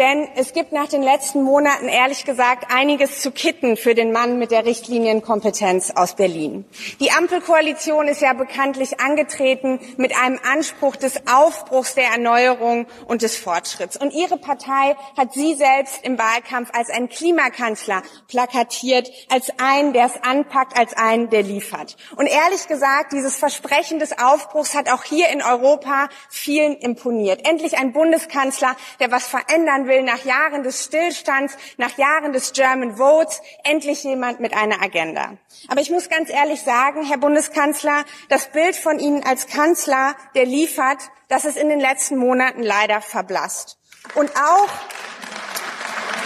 Denn 0.00 0.28
es 0.34 0.54
gibt 0.54 0.72
nach 0.72 0.88
den 0.88 1.02
letzten 1.02 1.42
Monaten 1.42 1.86
ehrlich 1.86 2.24
gesagt 2.24 2.72
einiges 2.74 3.20
zu 3.20 3.30
kitten 3.30 3.76
für 3.76 3.94
den 3.94 4.12
Mann 4.12 4.38
mit 4.38 4.50
der 4.50 4.64
Richtlinienkompetenz 4.64 5.92
aus 5.94 6.14
Berlin. 6.14 6.64
Die 7.00 7.10
Ampelkoalition 7.10 8.08
ist 8.08 8.22
ja 8.22 8.32
bekanntlich 8.32 8.98
angetreten 8.98 9.78
mit 9.98 10.16
einem 10.16 10.40
Anspruch 10.50 10.96
des 10.96 11.26
Aufbruchs 11.30 11.96
der 11.96 12.12
Erneuerung 12.12 12.86
und 13.08 13.20
des 13.20 13.36
Fortschritts. 13.36 13.98
Und 13.98 14.14
ihre 14.14 14.38
Partei 14.38 14.96
hat 15.18 15.34
sie 15.34 15.52
selbst 15.52 16.02
im 16.02 16.18
Wahlkampf 16.18 16.70
als 16.72 16.88
einen 16.88 17.10
Klimakanzler 17.10 18.02
plakatiert, 18.26 19.10
als 19.28 19.52
einen, 19.58 19.92
der 19.92 20.06
es 20.06 20.22
anpackt, 20.22 20.78
als 20.78 20.96
einen, 20.96 21.28
der 21.28 21.42
liefert. 21.42 21.98
Und 22.16 22.24
ehrlich 22.26 22.68
gesagt, 22.68 23.12
dieses 23.12 23.36
Versprechen 23.36 23.98
des 23.98 24.18
Aufbruchs 24.18 24.74
hat 24.74 24.90
auch 24.90 25.04
hier 25.04 25.28
in 25.28 25.42
Europa 25.42 26.08
vielen 26.30 26.76
imponiert. 26.76 27.46
Endlich 27.46 27.76
ein 27.76 27.92
Bundeskanzler, 27.92 28.74
der 28.98 29.10
was 29.10 29.26
verändern 29.26 29.88
will 29.88 29.89
nach 30.02 30.24
Jahren 30.24 30.62
des 30.62 30.84
Stillstands, 30.84 31.56
nach 31.76 31.98
Jahren 31.98 32.32
des 32.32 32.52
German 32.52 32.96
Votes, 32.96 33.42
endlich 33.64 34.04
jemand 34.04 34.40
mit 34.40 34.54
einer 34.54 34.82
Agenda. 34.82 35.36
Aber 35.68 35.80
ich 35.80 35.90
muss 35.90 36.08
ganz 36.08 36.30
ehrlich 36.30 36.62
sagen, 36.62 37.04
Herr 37.04 37.18
Bundeskanzler, 37.18 38.04
das 38.28 38.48
Bild 38.48 38.76
von 38.76 38.98
Ihnen 38.98 39.24
als 39.24 39.46
Kanzler, 39.46 40.14
der 40.34 40.46
liefert, 40.46 40.98
das 41.28 41.44
ist 41.44 41.56
in 41.56 41.68
den 41.68 41.80
letzten 41.80 42.16
Monaten 42.16 42.62
leider 42.62 43.00
verblasst. 43.00 43.78
Und 44.14 44.30
auch, 44.36 44.68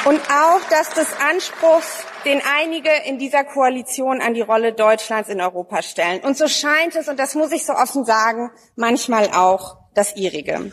und 0.06 0.20
auch 0.30 0.60
das 0.70 0.90
des 0.90 1.08
Anspruchs, 1.30 2.04
den 2.24 2.42
einige 2.58 2.90
in 3.06 3.18
dieser 3.18 3.44
Koalition 3.44 4.20
an 4.20 4.34
die 4.34 4.40
Rolle 4.40 4.72
Deutschlands 4.72 5.28
in 5.28 5.40
Europa 5.40 5.82
stellen. 5.82 6.20
Und 6.22 6.36
so 6.36 6.48
scheint 6.48 6.96
es, 6.96 7.08
und 7.08 7.18
das 7.18 7.34
muss 7.34 7.52
ich 7.52 7.66
so 7.66 7.74
offen 7.74 8.04
sagen, 8.04 8.50
manchmal 8.76 9.30
auch 9.30 9.78
das 9.94 10.16
ihrige. 10.16 10.72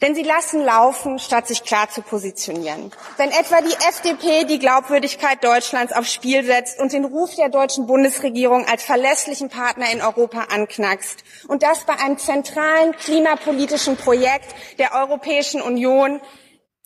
Denn 0.00 0.14
sie 0.14 0.22
lassen 0.22 0.64
laufen, 0.64 1.18
statt 1.18 1.46
sich 1.46 1.64
klar 1.64 1.90
zu 1.90 2.00
positionieren. 2.00 2.90
Wenn 3.18 3.30
etwa 3.30 3.60
die 3.60 3.74
FDP 3.74 4.44
die 4.44 4.58
Glaubwürdigkeit 4.58 5.44
Deutschlands 5.44 5.92
aufs 5.92 6.12
Spiel 6.12 6.44
setzt 6.44 6.80
und 6.80 6.92
den 6.92 7.04
Ruf 7.04 7.34
der 7.34 7.50
deutschen 7.50 7.86
Bundesregierung 7.86 8.66
als 8.66 8.82
verlässlichen 8.82 9.50
Partner 9.50 9.92
in 9.92 10.00
Europa 10.00 10.46
anknackst 10.50 11.22
und 11.48 11.62
das 11.62 11.84
bei 11.84 11.94
einem 11.98 12.16
zentralen 12.16 12.92
klimapolitischen 12.92 13.96
Projekt 13.96 14.54
der 14.78 14.94
Europäischen 14.94 15.60
Union 15.60 16.20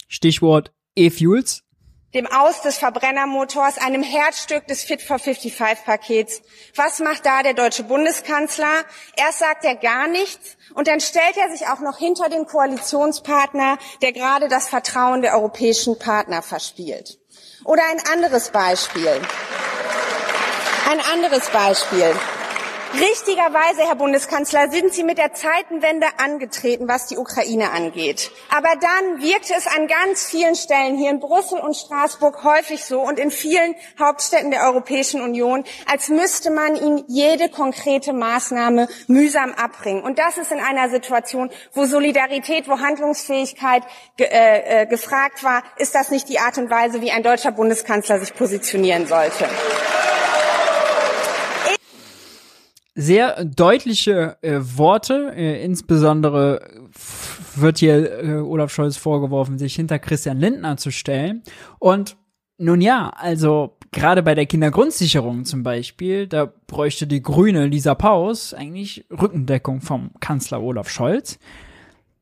Stichwort 0.09 0.73
E-Fuels 0.97 1.65
dem 2.15 2.29
Aus 2.29 2.63
des 2.63 2.79
Verbrennermotors, 2.79 3.79
einem 3.79 4.03
Herzstück 4.03 4.67
des 4.69 4.85
Fit 4.85 5.03
for 5.03 5.19
55 5.19 5.85
Pakets. 5.85 6.43
Was 6.77 7.01
macht 7.01 7.27
da 7.27 7.43
der 7.43 7.55
deutsche 7.55 7.83
Bundeskanzler? 7.83 8.85
Erst 9.17 9.41
sagt 9.41 9.65
er 9.65 9.75
gar 9.75 10.07
nichts 10.07 10.57
und 10.75 10.89
dann 10.89 11.01
stellt 11.01 11.37
er 11.37 11.51
sich 11.51 11.67
auch 11.69 11.81
noch 11.81 11.99
hinter 11.99 12.29
den 12.29 12.47
Koalitionspartner, 12.47 13.79
der 14.03 14.13
gerade 14.13 14.49
das 14.49 14.69
Vertrauen 14.69 15.23
der 15.23 15.35
europäischen 15.35 15.99
Partner 15.99 16.43
verspielt. 16.43 17.19
Oder 17.65 17.83
ein 17.91 18.01
anderes 18.13 18.51
Beispiel. 18.51 19.21
Ein 20.91 21.01
anderes 21.13 21.49
Beispiel. 21.49 22.15
Richtigerweise, 23.01 23.89
Herr 23.89 23.97
Bundeskanzler, 23.97 24.71
sind 24.71 24.95
Sie 24.95 25.03
mit 25.03 25.19
der 25.19 25.35
Zeitenwende 25.35 26.07
angetreten, 26.19 26.87
was 26.87 27.07
die 27.07 27.17
Ukraine 27.17 27.73
angeht. 27.73 28.31
Aber 28.51 28.69
dann 28.81 29.21
wirkte 29.21 29.53
es 29.59 29.67
an 29.67 29.89
ganz 29.89 30.27
vielen 30.27 30.55
Stellen 30.55 30.97
hier 30.97 31.11
in 31.11 31.19
Brüssel 31.19 31.59
und 31.59 31.75
Straßburg 31.75 32.45
häufig 32.45 32.85
so 32.85 33.01
und 33.01 33.19
in 33.19 33.33
vielen 33.33 33.75
Hauptstädten 33.99 34.53
der 34.53 34.63
Europäischen 34.63 35.23
Union, 35.23 35.65
als 35.91 36.09
müsste 36.09 36.53
man 36.53 36.77
Ihnen 36.77 37.05
jede 37.09 37.49
konkrete 37.49 38.13
Maßnahme 38.13 38.87
mühsam 39.09 39.53
abbringen. 39.55 40.05
Und 40.05 40.21
das 40.21 40.39
ist 40.39 40.53
in 40.53 40.61
einer 40.61 40.89
Situation, 40.89 41.51
wo 41.73 41.87
Solidarität, 41.87 42.69
wo 42.69 42.79
Handlungsfähigkeit 42.79 43.83
ge 44.17 44.29
äh, 44.31 44.83
äh 44.83 44.87
gefragt 44.87 45.43
war, 45.43 45.65
ist 45.79 45.97
das 45.97 46.13
nicht 46.13 46.29
die 46.29 46.39
Art 46.39 46.59
und 46.59 46.71
Weise, 46.71 47.01
wie 47.01 47.11
ein 47.11 47.25
deutscher 47.25 47.51
Bundeskanzler 47.51 48.21
sich 48.21 48.35
positionieren 48.35 49.09
sollte 49.09 49.49
sehr 52.95 53.45
deutliche 53.45 54.37
äh, 54.43 54.61
Worte, 54.61 55.33
äh, 55.35 55.65
insbesondere 55.65 56.61
wird 57.57 57.79
hier 57.79 58.23
äh, 58.23 58.35
Olaf 58.37 58.73
Scholz 58.73 58.97
vorgeworfen, 58.97 59.59
sich 59.59 59.75
hinter 59.75 59.99
Christian 59.99 60.39
Lindner 60.39 60.77
zu 60.77 60.91
stellen. 60.91 61.43
Und 61.79 62.17
nun 62.57 62.81
ja, 62.81 63.09
also 63.09 63.77
gerade 63.91 64.23
bei 64.23 64.37
der 64.37 64.47
Kindergrundsicherung 64.47 65.45
zum 65.45 65.65
Beispiel, 65.65 66.29
da 66.29 66.53
bräuchte 66.67 67.07
die 67.09 67.23
grüne 67.23 67.67
Lisa 67.67 67.95
Paus 67.97 68.55
eigentlich 68.55 69.07
Rückendeckung 69.11 69.81
vom 69.81 70.11
Kanzler 70.21 70.63
Olaf 70.63 70.89
Scholz. 70.89 71.39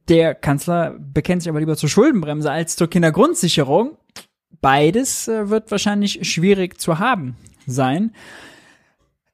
Der 0.09 0.35
Kanzler 0.35 0.97
bekennt 0.99 1.43
sich 1.43 1.51
aber 1.51 1.61
lieber 1.61 1.77
zur 1.77 1.89
Schuldenbremse 1.91 2.51
als 2.51 2.77
zur 2.77 2.89
Kindergrundsicherung. 2.89 3.99
Beides 4.61 5.29
äh, 5.29 5.51
wird 5.51 5.71
wahrscheinlich 5.71 6.31
schwierig 6.31 6.81
zu 6.81 6.99
haben 6.99 7.37
sein. 7.67 8.13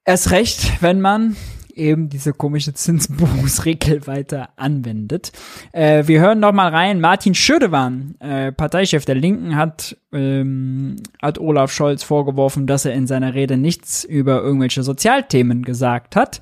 Erst 0.08 0.30
recht, 0.30 0.80
wenn 0.82 1.02
man 1.02 1.36
eben 1.74 2.08
diese 2.08 2.32
komische 2.32 2.72
Zinsbuchungsregel 2.72 4.06
weiter 4.06 4.48
anwendet. 4.56 5.32
Äh, 5.72 6.04
wir 6.06 6.20
hören 6.20 6.40
noch 6.40 6.54
mal 6.54 6.70
rein. 6.70 6.98
Martin 6.98 7.34
Schödewan, 7.34 8.14
äh, 8.18 8.50
Parteichef 8.50 9.04
der 9.04 9.16
Linken, 9.16 9.56
hat, 9.56 9.98
ähm, 10.10 10.96
hat 11.20 11.38
Olaf 11.38 11.70
Scholz 11.70 12.04
vorgeworfen, 12.04 12.66
dass 12.66 12.86
er 12.86 12.94
in 12.94 13.06
seiner 13.06 13.34
Rede 13.34 13.58
nichts 13.58 14.02
über 14.02 14.40
irgendwelche 14.40 14.82
Sozialthemen 14.82 15.62
gesagt 15.62 16.16
hat. 16.16 16.40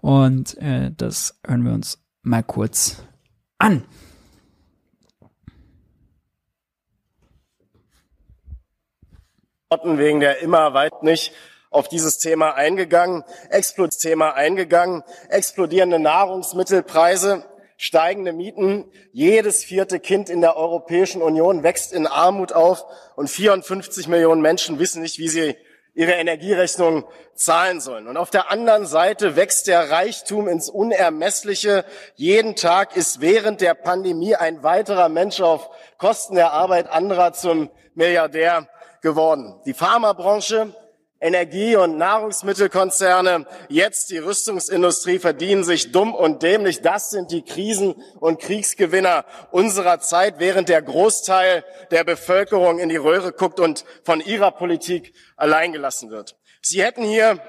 Und 0.00 0.58
äh, 0.58 0.90
das 0.96 1.38
hören 1.46 1.64
wir 1.64 1.72
uns 1.72 2.04
mal 2.24 2.42
kurz 2.42 3.00
an. 3.58 3.84
Wegen 9.84 10.18
der 10.18 10.42
immer 10.42 10.74
weit 10.74 11.04
nicht 11.04 11.32
auf 11.74 11.88
dieses 11.88 12.18
Thema 12.18 12.54
eingegangen, 12.54 13.24
Explod-Thema 13.50 14.34
eingegangen, 14.34 15.02
explodierende 15.28 15.98
Nahrungsmittelpreise, 15.98 17.44
steigende 17.76 18.32
Mieten. 18.32 18.90
Jedes 19.12 19.64
vierte 19.64 20.00
Kind 20.00 20.30
in 20.30 20.40
der 20.40 20.56
Europäischen 20.56 21.22
Union 21.22 21.62
wächst 21.62 21.92
in 21.92 22.06
Armut 22.06 22.52
auf 22.52 22.84
und 23.16 23.28
54 23.28 24.08
Millionen 24.08 24.40
Menschen 24.40 24.78
wissen 24.78 25.02
nicht, 25.02 25.18
wie 25.18 25.28
sie 25.28 25.56
ihre 25.94 26.12
Energierechnung 26.12 27.04
zahlen 27.34 27.80
sollen. 27.80 28.08
Und 28.08 28.16
auf 28.16 28.30
der 28.30 28.50
anderen 28.50 28.84
Seite 28.86 29.36
wächst 29.36 29.68
der 29.68 29.90
Reichtum 29.90 30.48
ins 30.48 30.68
Unermessliche. 30.68 31.84
Jeden 32.16 32.56
Tag 32.56 32.96
ist 32.96 33.20
während 33.20 33.60
der 33.60 33.74
Pandemie 33.74 34.34
ein 34.34 34.62
weiterer 34.62 35.08
Mensch 35.08 35.40
auf 35.40 35.70
Kosten 35.98 36.34
der 36.34 36.52
Arbeit 36.52 36.90
anderer 36.90 37.32
zum 37.32 37.70
Milliardär 37.94 38.68
geworden. 39.02 39.60
Die 39.66 39.74
Pharmabranche 39.74 40.74
Energie- 41.24 41.76
und 41.76 41.96
Nahrungsmittelkonzerne, 41.96 43.46
jetzt 43.70 44.10
die 44.10 44.18
Rüstungsindustrie 44.18 45.18
verdienen 45.18 45.64
sich 45.64 45.90
dumm 45.90 46.14
und 46.14 46.42
dämlich. 46.42 46.82
Das 46.82 47.08
sind 47.08 47.30
die 47.30 47.42
Krisen- 47.42 47.94
und 48.20 48.40
Kriegsgewinner 48.40 49.24
unserer 49.50 50.00
Zeit, 50.00 50.34
während 50.38 50.68
der 50.68 50.82
Großteil 50.82 51.64
der 51.90 52.04
Bevölkerung 52.04 52.78
in 52.78 52.90
die 52.90 52.96
Röhre 52.96 53.32
guckt 53.32 53.58
und 53.58 53.86
von 54.04 54.20
ihrer 54.20 54.50
Politik 54.50 55.14
alleingelassen 55.36 56.10
wird. 56.10 56.36
Sie 56.60 56.82
hätten 56.82 57.04
hier 57.04 57.40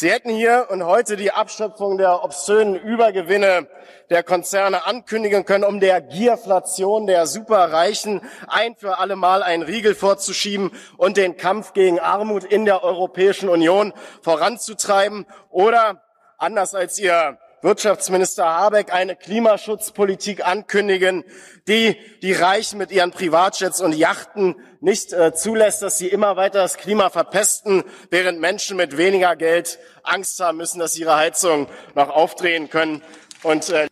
Sie 0.00 0.10
hätten 0.10 0.30
hier 0.30 0.68
und 0.70 0.82
heute 0.82 1.14
die 1.18 1.30
Abschöpfung 1.30 1.98
der 1.98 2.24
obszönen 2.24 2.74
Übergewinne 2.74 3.68
der 4.08 4.22
Konzerne 4.22 4.86
ankündigen 4.86 5.44
können, 5.44 5.62
um 5.62 5.78
der 5.78 6.00
Gierflation 6.00 7.06
der 7.06 7.26
Superreichen 7.26 8.22
ein 8.48 8.76
für 8.76 8.96
alle 8.96 9.14
Mal 9.14 9.42
einen 9.42 9.62
Riegel 9.62 9.94
vorzuschieben 9.94 10.70
und 10.96 11.18
den 11.18 11.36
Kampf 11.36 11.74
gegen 11.74 12.00
Armut 12.00 12.44
in 12.44 12.64
der 12.64 12.82
Europäischen 12.82 13.50
Union 13.50 13.92
voranzutreiben. 14.22 15.26
Oder 15.50 16.02
anders 16.38 16.74
als 16.74 16.98
ihr 16.98 17.36
Wirtschaftsminister 17.62 18.44
Habeck 18.44 18.92
eine 18.92 19.16
Klimaschutzpolitik 19.16 20.46
ankündigen, 20.46 21.24
die 21.68 21.96
die 22.22 22.32
Reichen 22.32 22.78
mit 22.78 22.90
ihren 22.90 23.10
Privatjets 23.10 23.80
und 23.80 23.94
Yachten 23.94 24.56
nicht 24.80 25.12
äh, 25.12 25.34
zulässt, 25.34 25.82
dass 25.82 25.98
sie 25.98 26.08
immer 26.08 26.36
weiter 26.36 26.60
das 26.60 26.78
Klima 26.78 27.10
verpesten, 27.10 27.84
während 28.08 28.40
Menschen 28.40 28.78
mit 28.78 28.96
weniger 28.96 29.36
Geld 29.36 29.78
Angst 30.02 30.40
haben 30.40 30.56
müssen, 30.56 30.78
dass 30.78 30.94
sie 30.94 31.02
ihre 31.02 31.16
Heizung 31.16 31.66
noch 31.94 32.08
aufdrehen 32.08 32.70
können. 32.70 33.02
Und 33.42 33.68
äh 33.68 33.88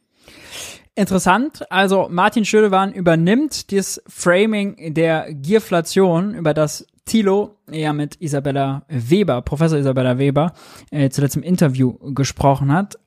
Interessant, 0.94 1.70
also 1.70 2.08
Martin 2.10 2.44
Schödewan 2.44 2.92
übernimmt 2.92 3.70
das 3.70 4.02
Framing 4.08 4.94
der 4.94 5.32
Gierflation, 5.32 6.34
über 6.34 6.54
das 6.54 6.86
Thilo 7.04 7.56
ja 7.70 7.92
mit 7.92 8.20
Isabella 8.20 8.82
Weber, 8.88 9.42
Professor 9.42 9.78
Isabella 9.78 10.18
Weber, 10.18 10.54
äh, 10.90 11.08
zuletzt 11.10 11.36
im 11.36 11.42
Interview 11.42 11.94
gesprochen 12.14 12.72
hat 12.72 12.98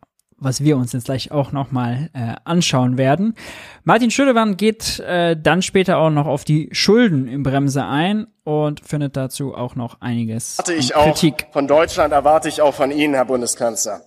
was 0.42 0.64
wir 0.64 0.76
uns 0.76 0.92
jetzt 0.92 1.06
gleich 1.06 1.32
auch 1.32 1.52
nochmal 1.52 2.10
äh, 2.14 2.36
anschauen 2.44 2.98
werden. 2.98 3.36
Martin 3.84 4.12
Schülewan 4.12 4.58
geht 4.58 5.00
äh, 5.00 5.38
dann 5.42 5.62
später 5.62 6.00
auch 6.00 6.10
noch 6.10 6.26
auf 6.26 6.44
die 6.44 6.70
Schulden 6.74 7.28
im 7.28 7.44
Bremse 7.44 7.86
ein 7.86 8.28
und 8.44 8.86
findet 8.86 9.16
dazu 9.16 9.56
auch 9.56 9.76
noch 9.76 10.02
einiges 10.02 10.58
erwarte 10.58 10.74
ich 10.74 10.94
Kritik. 10.94 11.46
Auch 11.50 11.54
von 11.54 11.68
Deutschland 11.68 12.12
erwarte 12.12 12.50
ich 12.50 12.62
auch 12.62 12.74
von 12.74 12.92
Ihnen, 12.92 13.14
Herr 13.14 13.26
Bundeskanzler. 13.26 14.02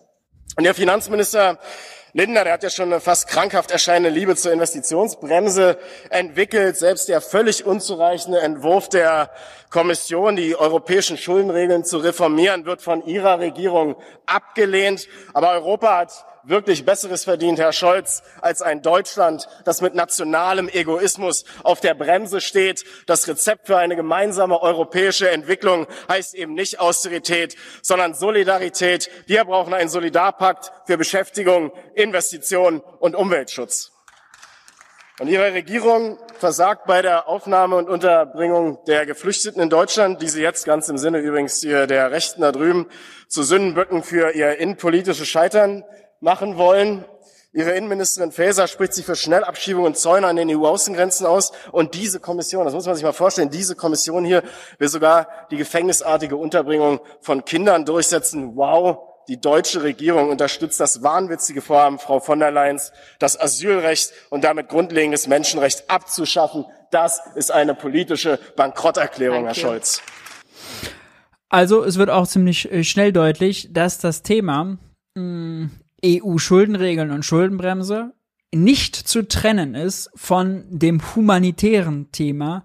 Und 0.56 0.64
der 0.64 0.74
Finanzminister 0.74 1.58
Lindner, 2.16 2.44
der 2.44 2.52
hat 2.52 2.62
ja 2.62 2.70
schon 2.70 2.92
eine 2.92 3.00
fast 3.00 3.26
krankhaft 3.26 3.72
erscheinende 3.72 4.08
Liebe 4.08 4.36
zur 4.36 4.52
Investitionsbremse 4.52 5.76
entwickelt. 6.10 6.76
Selbst 6.76 7.08
der 7.08 7.20
völlig 7.20 7.66
unzureichende 7.66 8.40
Entwurf 8.40 8.88
der 8.88 9.32
Kommission, 9.68 10.36
die 10.36 10.54
europäischen 10.54 11.18
Schuldenregeln 11.18 11.84
zu 11.84 11.98
reformieren, 11.98 12.66
wird 12.66 12.82
von 12.82 13.04
Ihrer 13.04 13.40
Regierung 13.40 13.96
abgelehnt. 14.26 15.08
Aber 15.32 15.50
Europa 15.54 15.98
hat 15.98 16.24
wirklich 16.46 16.84
Besseres 16.84 17.24
verdient, 17.24 17.58
Herr 17.58 17.72
Scholz, 17.72 18.22
als 18.40 18.62
ein 18.62 18.82
Deutschland, 18.82 19.48
das 19.64 19.80
mit 19.80 19.94
nationalem 19.94 20.68
Egoismus 20.68 21.44
auf 21.62 21.80
der 21.80 21.94
Bremse 21.94 22.40
steht. 22.40 22.84
Das 23.06 23.26
Rezept 23.28 23.66
für 23.66 23.78
eine 23.78 23.96
gemeinsame 23.96 24.60
europäische 24.60 25.30
Entwicklung 25.30 25.86
heißt 26.08 26.34
eben 26.34 26.54
nicht 26.54 26.80
Austerität, 26.80 27.56
sondern 27.82 28.14
Solidarität. 28.14 29.10
Wir 29.26 29.44
brauchen 29.44 29.74
einen 29.74 29.88
Solidarpakt 29.88 30.72
für 30.86 30.98
Beschäftigung, 30.98 31.72
Investitionen 31.94 32.80
und 33.00 33.14
Umweltschutz. 33.14 33.92
Und 35.20 35.28
Ihre 35.28 35.52
Regierung 35.52 36.18
versagt 36.40 36.86
bei 36.86 37.00
der 37.00 37.28
Aufnahme 37.28 37.76
und 37.76 37.88
Unterbringung 37.88 38.84
der 38.86 39.06
Geflüchteten 39.06 39.62
in 39.62 39.70
Deutschland, 39.70 40.20
die 40.20 40.28
Sie 40.28 40.42
jetzt 40.42 40.64
ganz 40.64 40.88
im 40.88 40.98
Sinne 40.98 41.18
übrigens 41.18 41.60
der 41.60 42.10
Rechten 42.10 42.40
da 42.40 42.50
drüben 42.50 42.88
zu 43.28 43.44
Sündenböcken 43.44 44.02
für 44.02 44.32
ihr 44.32 44.58
innenpolitisches 44.58 45.28
Scheitern 45.28 45.84
machen 46.24 46.56
wollen. 46.56 47.04
Ihre 47.52 47.70
Innenministerin 47.72 48.32
Faeser 48.32 48.66
spricht 48.66 48.94
sich 48.94 49.06
für 49.06 49.14
Schnellabschiebung 49.14 49.84
und 49.84 49.96
Zäune 49.96 50.26
an 50.26 50.34
den 50.34 50.50
EU-Außengrenzen 50.50 51.24
aus. 51.24 51.52
Und 51.70 51.94
diese 51.94 52.18
Kommission, 52.18 52.64
das 52.64 52.74
muss 52.74 52.86
man 52.86 52.96
sich 52.96 53.04
mal 53.04 53.12
vorstellen, 53.12 53.50
diese 53.50 53.76
Kommission 53.76 54.24
hier 54.24 54.42
will 54.78 54.88
sogar 54.88 55.28
die 55.52 55.56
gefängnisartige 55.56 56.34
Unterbringung 56.36 56.98
von 57.20 57.44
Kindern 57.44 57.84
durchsetzen. 57.84 58.56
Wow, 58.56 58.98
die 59.28 59.40
deutsche 59.40 59.84
Regierung 59.84 60.30
unterstützt 60.30 60.80
das 60.80 61.04
wahnwitzige 61.04 61.62
Vorhaben 61.62 62.00
Frau 62.00 62.18
von 62.18 62.40
der 62.40 62.50
Leyen, 62.50 62.80
das 63.20 63.38
Asylrecht 63.38 64.12
und 64.30 64.42
damit 64.42 64.68
grundlegendes 64.68 65.28
Menschenrecht 65.28 65.88
abzuschaffen. 65.88 66.64
Das 66.90 67.20
ist 67.36 67.52
eine 67.52 67.74
politische 67.74 68.40
Bankrotterklärung, 68.56 69.44
Herr 69.44 69.54
Scholz. 69.54 70.02
Also 71.50 71.84
es 71.84 71.98
wird 71.98 72.10
auch 72.10 72.26
ziemlich 72.26 72.72
äh, 72.72 72.82
schnell 72.82 73.12
deutlich, 73.12 73.68
dass 73.72 73.98
das 73.98 74.22
Thema 74.22 74.76
mh, 75.14 75.22
mm, 75.22 75.70
EU-Schuldenregeln 76.04 77.10
und 77.10 77.24
Schuldenbremse 77.24 78.12
nicht 78.54 78.94
zu 78.96 79.26
trennen 79.26 79.74
ist 79.74 80.10
von 80.14 80.64
dem 80.70 81.00
humanitären 81.14 82.12
Thema 82.12 82.64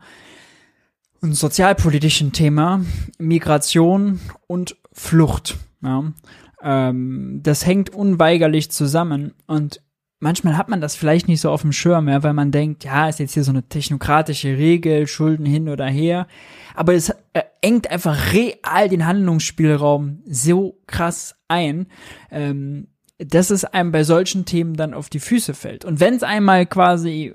und 1.21 1.33
sozialpolitischen 1.33 2.31
Thema 2.31 2.81
Migration 3.17 4.19
und 4.47 4.77
Flucht. 4.91 5.57
Ja. 5.81 6.13
Ähm, 6.61 7.39
das 7.41 7.65
hängt 7.65 7.89
unweigerlich 7.89 8.71
zusammen 8.71 9.33
und 9.47 9.81
manchmal 10.19 10.57
hat 10.57 10.69
man 10.69 10.81
das 10.81 10.95
vielleicht 10.95 11.27
nicht 11.27 11.41
so 11.41 11.49
auf 11.49 11.61
dem 11.61 11.71
Schirm, 11.71 12.07
ja, 12.07 12.23
weil 12.23 12.33
man 12.33 12.51
denkt, 12.51 12.83
ja, 12.83 13.07
ist 13.07 13.19
jetzt 13.19 13.33
hier 13.33 13.43
so 13.43 13.51
eine 13.51 13.63
technokratische 13.63 14.57
Regel, 14.57 15.07
Schulden 15.07 15.45
hin 15.45 15.69
oder 15.69 15.87
her. 15.87 16.27
Aber 16.75 16.93
es 16.93 17.09
äh, 17.33 17.43
engt 17.61 17.89
einfach 17.89 18.33
real 18.33 18.89
den 18.89 19.05
Handlungsspielraum 19.05 20.21
so 20.25 20.79
krass 20.87 21.35
ein. 21.47 21.87
Ähm, 22.31 22.87
dass 23.19 23.49
es 23.49 23.65
einem 23.65 23.91
bei 23.91 24.03
solchen 24.03 24.45
Themen 24.45 24.75
dann 24.75 24.93
auf 24.93 25.09
die 25.09 25.19
Füße 25.19 25.53
fällt. 25.53 25.85
Und 25.85 25.99
wenn 25.99 26.15
es 26.15 26.23
einmal 26.23 26.65
quasi 26.65 27.33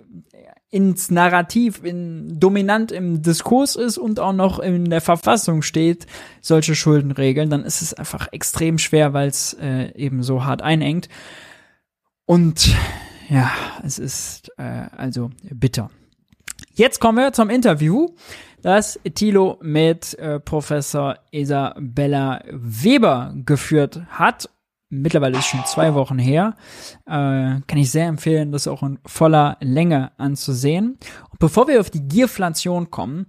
ins 0.74 1.08
Narrativ, 1.08 1.84
in, 1.84 2.40
dominant 2.40 2.90
im 2.90 3.22
Diskurs 3.22 3.76
ist 3.76 3.96
und 3.96 4.18
auch 4.18 4.32
noch 4.32 4.58
in 4.58 4.90
der 4.90 5.00
Verfassung 5.00 5.62
steht, 5.62 6.06
solche 6.40 6.74
Schuldenregeln, 6.74 7.48
dann 7.48 7.64
ist 7.64 7.80
es 7.80 7.94
einfach 7.94 8.26
extrem 8.32 8.78
schwer, 8.78 9.12
weil 9.12 9.28
es 9.28 9.56
äh, 9.60 9.92
eben 9.94 10.24
so 10.24 10.44
hart 10.44 10.62
einengt. 10.62 11.08
Und 12.24 12.74
ja, 13.28 13.52
es 13.84 14.00
ist 14.00 14.50
äh, 14.56 14.86
also 14.96 15.30
bitter. 15.42 15.90
Jetzt 16.72 16.98
kommen 16.98 17.18
wir 17.18 17.32
zum 17.32 17.50
Interview, 17.50 18.08
das 18.60 18.98
Thilo 19.14 19.58
mit 19.62 20.14
äh, 20.18 20.40
Professor 20.40 21.18
Isabella 21.30 22.42
Weber 22.50 23.32
geführt 23.44 24.00
hat 24.08 24.48
mittlerweile 25.02 25.38
ist 25.38 25.46
schon 25.46 25.64
zwei 25.66 25.94
Wochen 25.94 26.18
her. 26.18 26.54
Äh, 27.06 27.60
kann 27.66 27.76
ich 27.76 27.90
sehr 27.90 28.06
empfehlen, 28.06 28.52
das 28.52 28.68
auch 28.68 28.82
in 28.82 28.98
voller 29.06 29.56
Länge 29.60 30.12
anzusehen. 30.18 30.98
Und 31.30 31.38
bevor 31.38 31.68
wir 31.68 31.80
auf 31.80 31.90
die 31.90 32.06
Gierflation 32.06 32.90
kommen, 32.90 33.26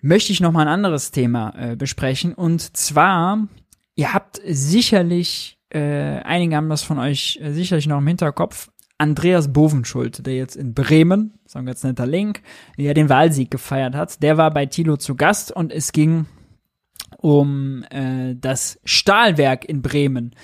möchte 0.00 0.32
ich 0.32 0.40
noch 0.40 0.52
mal 0.52 0.62
ein 0.62 0.68
anderes 0.68 1.10
Thema 1.10 1.54
äh, 1.56 1.76
besprechen. 1.76 2.34
Und 2.34 2.76
zwar, 2.76 3.48
ihr 3.94 4.12
habt 4.12 4.40
sicherlich, 4.46 5.58
äh, 5.70 6.20
einige 6.20 6.56
haben 6.56 6.68
das 6.68 6.82
von 6.82 6.98
euch 6.98 7.38
äh, 7.42 7.52
sicherlich 7.52 7.86
noch 7.86 7.98
im 7.98 8.06
Hinterkopf, 8.06 8.70
Andreas 8.98 9.52
Bovenschuld, 9.52 10.24
der 10.26 10.36
jetzt 10.36 10.56
in 10.56 10.72
Bremen, 10.72 11.34
so 11.46 11.58
ein 11.58 11.66
ganz 11.66 11.82
netter 11.82 12.06
Link, 12.06 12.42
ja 12.76 12.94
den 12.94 13.08
Wahlsieg 13.08 13.50
gefeiert 13.50 13.94
hat, 13.94 14.22
der 14.22 14.36
war 14.36 14.52
bei 14.52 14.66
Thilo 14.66 14.96
zu 14.96 15.16
Gast 15.16 15.50
und 15.50 15.72
es 15.72 15.92
ging 15.92 16.26
um 17.16 17.84
äh, 17.90 18.34
das 18.36 18.78
Stahlwerk 18.84 19.64
in 19.64 19.82
Bremen 19.82 20.34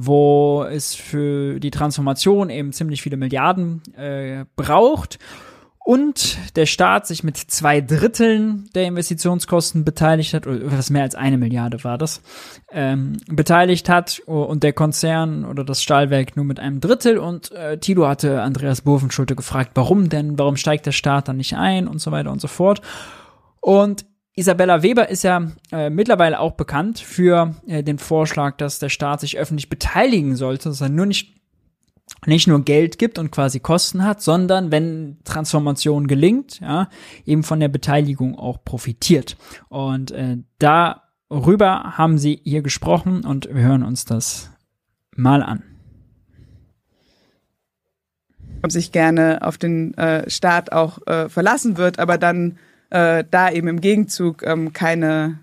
wo 0.00 0.62
es 0.62 0.94
für 0.94 1.58
die 1.58 1.72
Transformation 1.72 2.50
eben 2.50 2.72
ziemlich 2.72 3.02
viele 3.02 3.16
Milliarden 3.16 3.82
äh, 3.96 4.44
braucht. 4.54 5.18
Und 5.84 6.38
der 6.54 6.66
Staat 6.66 7.08
sich 7.08 7.24
mit 7.24 7.36
zwei 7.36 7.80
Dritteln 7.80 8.70
der 8.76 8.84
Investitionskosten 8.84 9.84
beteiligt 9.84 10.34
hat, 10.34 10.46
oder 10.46 10.60
was 10.70 10.90
mehr 10.90 11.02
als 11.02 11.16
eine 11.16 11.36
Milliarde 11.36 11.82
war 11.82 11.98
das, 11.98 12.20
ähm, 12.70 13.16
beteiligt 13.26 13.88
hat. 13.88 14.20
Und 14.26 14.62
der 14.62 14.72
Konzern 14.72 15.44
oder 15.44 15.64
das 15.64 15.82
Stahlwerk 15.82 16.36
nur 16.36 16.44
mit 16.44 16.60
einem 16.60 16.78
Drittel. 16.80 17.18
Und 17.18 17.50
äh, 17.50 17.78
Tilo 17.78 18.06
hatte 18.06 18.42
Andreas 18.42 18.82
Burfenschulte 18.82 19.34
gefragt, 19.34 19.72
warum 19.74 20.10
denn, 20.10 20.38
warum 20.38 20.56
steigt 20.56 20.86
der 20.86 20.92
Staat 20.92 21.26
dann 21.26 21.38
nicht 21.38 21.56
ein? 21.56 21.88
Und 21.88 22.00
so 22.00 22.12
weiter 22.12 22.30
und 22.30 22.40
so 22.40 22.46
fort. 22.48 22.82
Und 23.60 24.04
Isabella 24.38 24.84
Weber 24.84 25.08
ist 25.08 25.24
ja 25.24 25.50
äh, 25.72 25.90
mittlerweile 25.90 26.38
auch 26.38 26.52
bekannt 26.52 27.00
für 27.00 27.56
äh, 27.66 27.82
den 27.82 27.98
Vorschlag, 27.98 28.56
dass 28.56 28.78
der 28.78 28.88
Staat 28.88 29.20
sich 29.20 29.36
öffentlich 29.36 29.68
beteiligen 29.68 30.36
sollte, 30.36 30.68
dass 30.68 30.80
er 30.80 30.88
nur 30.88 31.06
nicht 31.06 31.34
nicht 32.24 32.46
nur 32.46 32.64
Geld 32.64 32.98
gibt 32.98 33.18
und 33.18 33.30
quasi 33.30 33.60
Kosten 33.60 34.02
hat, 34.02 34.22
sondern 34.22 34.70
wenn 34.70 35.18
Transformation 35.24 36.06
gelingt, 36.06 36.58
ja, 36.60 36.88
eben 37.26 37.42
von 37.42 37.60
der 37.60 37.68
Beteiligung 37.68 38.38
auch 38.38 38.64
profitiert. 38.64 39.36
Und 39.68 40.12
äh, 40.12 40.38
darüber 40.58 41.98
haben 41.98 42.16
sie 42.16 42.40
hier 42.44 42.62
gesprochen 42.62 43.24
und 43.26 43.52
wir 43.52 43.62
hören 43.62 43.82
uns 43.82 44.06
das 44.06 44.50
mal 45.14 45.42
an. 45.42 45.62
sich 48.68 48.90
gerne 48.90 49.40
auf 49.42 49.58
den 49.58 49.94
äh, 49.94 50.30
Staat 50.30 50.72
auch 50.72 51.06
äh, 51.06 51.28
verlassen 51.28 51.76
wird, 51.76 51.98
aber 51.98 52.18
dann 52.18 52.58
äh, 52.90 53.24
da 53.30 53.50
eben 53.50 53.68
im 53.68 53.80
Gegenzug 53.80 54.42
ähm, 54.42 54.72
keine 54.72 55.38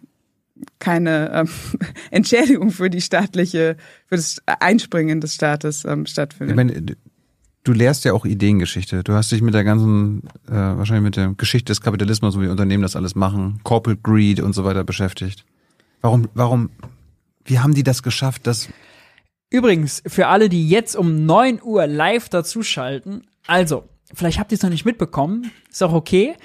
keine 0.79 1.31
ähm, 1.33 1.49
Entschädigung 2.11 2.71
für 2.71 2.89
die 2.89 3.01
staatliche, 3.01 3.77
für 4.07 4.15
das 4.15 4.41
Einspringen 4.45 5.21
des 5.21 5.35
Staates 5.35 5.83
ähm, 5.85 6.05
stattfindet. 6.05 6.51
Ich 6.51 6.55
meine, 6.55 6.95
du 7.63 7.71
lehrst 7.73 8.05
ja 8.05 8.13
auch 8.13 8.25
Ideengeschichte. 8.25 9.03
Du 9.03 9.13
hast 9.13 9.31
dich 9.31 9.41
mit 9.41 9.53
der 9.53 9.63
ganzen, 9.63 10.23
äh, 10.47 10.53
wahrscheinlich 10.53 11.03
mit 11.03 11.17
der 11.17 11.33
Geschichte 11.35 11.71
des 11.71 11.81
Kapitalismus 11.81 12.35
und 12.35 12.43
wie 12.43 12.47
Unternehmen 12.47 12.83
das 12.83 12.95
alles 12.95 13.15
machen, 13.15 13.59
Corporate 13.63 14.01
Greed 14.01 14.39
und 14.39 14.53
so 14.53 14.63
weiter 14.63 14.83
beschäftigt. 14.83 15.45
Warum, 16.01 16.29
warum, 16.33 16.69
wie 17.43 17.59
haben 17.59 17.73
die 17.73 17.83
das 17.83 18.03
geschafft, 18.03 18.47
dass 18.47 18.69
Übrigens, 19.51 20.01
für 20.07 20.27
alle, 20.27 20.49
die 20.49 20.67
jetzt 20.67 20.95
um 20.95 21.25
9 21.25 21.61
Uhr 21.61 21.87
live 21.87 22.29
dazuschalten, 22.29 23.25
also, 23.47 23.87
vielleicht 24.13 24.39
habt 24.39 24.51
ihr 24.51 24.55
es 24.55 24.63
noch 24.63 24.71
nicht 24.71 24.85
mitbekommen, 24.85 25.51
ist 25.69 25.83
auch 25.83 25.93
okay. 25.93 26.35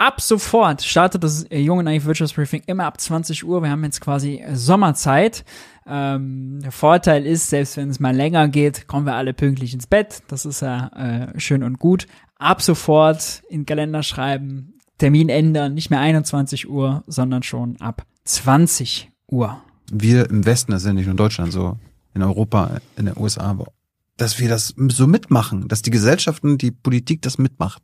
Ab 0.00 0.22
sofort 0.22 0.80
startet 0.80 1.22
das 1.22 1.44
junge 1.52 1.82
Naiv 1.82 2.06
Wirtschaftsbriefing 2.06 2.62
immer 2.64 2.86
ab 2.86 2.98
20 2.98 3.44
Uhr. 3.44 3.62
Wir 3.62 3.68
haben 3.68 3.84
jetzt 3.84 4.00
quasi 4.00 4.36
äh, 4.36 4.56
Sommerzeit. 4.56 5.44
Ähm, 5.86 6.60
der 6.62 6.72
Vorteil 6.72 7.26
ist, 7.26 7.50
selbst 7.50 7.76
wenn 7.76 7.90
es 7.90 8.00
mal 8.00 8.16
länger 8.16 8.48
geht, 8.48 8.88
kommen 8.88 9.04
wir 9.04 9.14
alle 9.14 9.34
pünktlich 9.34 9.74
ins 9.74 9.86
Bett. 9.86 10.22
Das 10.28 10.46
ist 10.46 10.62
ja 10.62 10.86
äh, 10.96 11.38
schön 11.38 11.62
und 11.62 11.78
gut. 11.78 12.06
Ab 12.38 12.62
sofort 12.62 13.42
in 13.50 13.66
Kalender 13.66 14.02
schreiben, 14.02 14.72
Termin 14.96 15.28
ändern, 15.28 15.74
nicht 15.74 15.90
mehr 15.90 16.00
21 16.00 16.70
Uhr, 16.70 17.04
sondern 17.06 17.42
schon 17.42 17.78
ab 17.78 18.06
20 18.24 19.10
Uhr. 19.30 19.60
Wir 19.92 20.30
im 20.30 20.46
Westen, 20.46 20.72
das 20.72 20.80
ist 20.80 20.86
ja 20.86 20.94
nicht 20.94 21.04
nur 21.04 21.12
in 21.12 21.18
Deutschland 21.18 21.52
so, 21.52 21.76
in 22.14 22.22
Europa, 22.22 22.78
in 22.96 23.04
den 23.04 23.18
USA, 23.18 23.54
dass 24.16 24.40
wir 24.40 24.48
das 24.48 24.74
so 24.76 25.06
mitmachen, 25.06 25.68
dass 25.68 25.82
die 25.82 25.90
Gesellschaften, 25.90 26.56
die 26.56 26.70
Politik 26.70 27.20
das 27.20 27.36
mitmacht. 27.36 27.82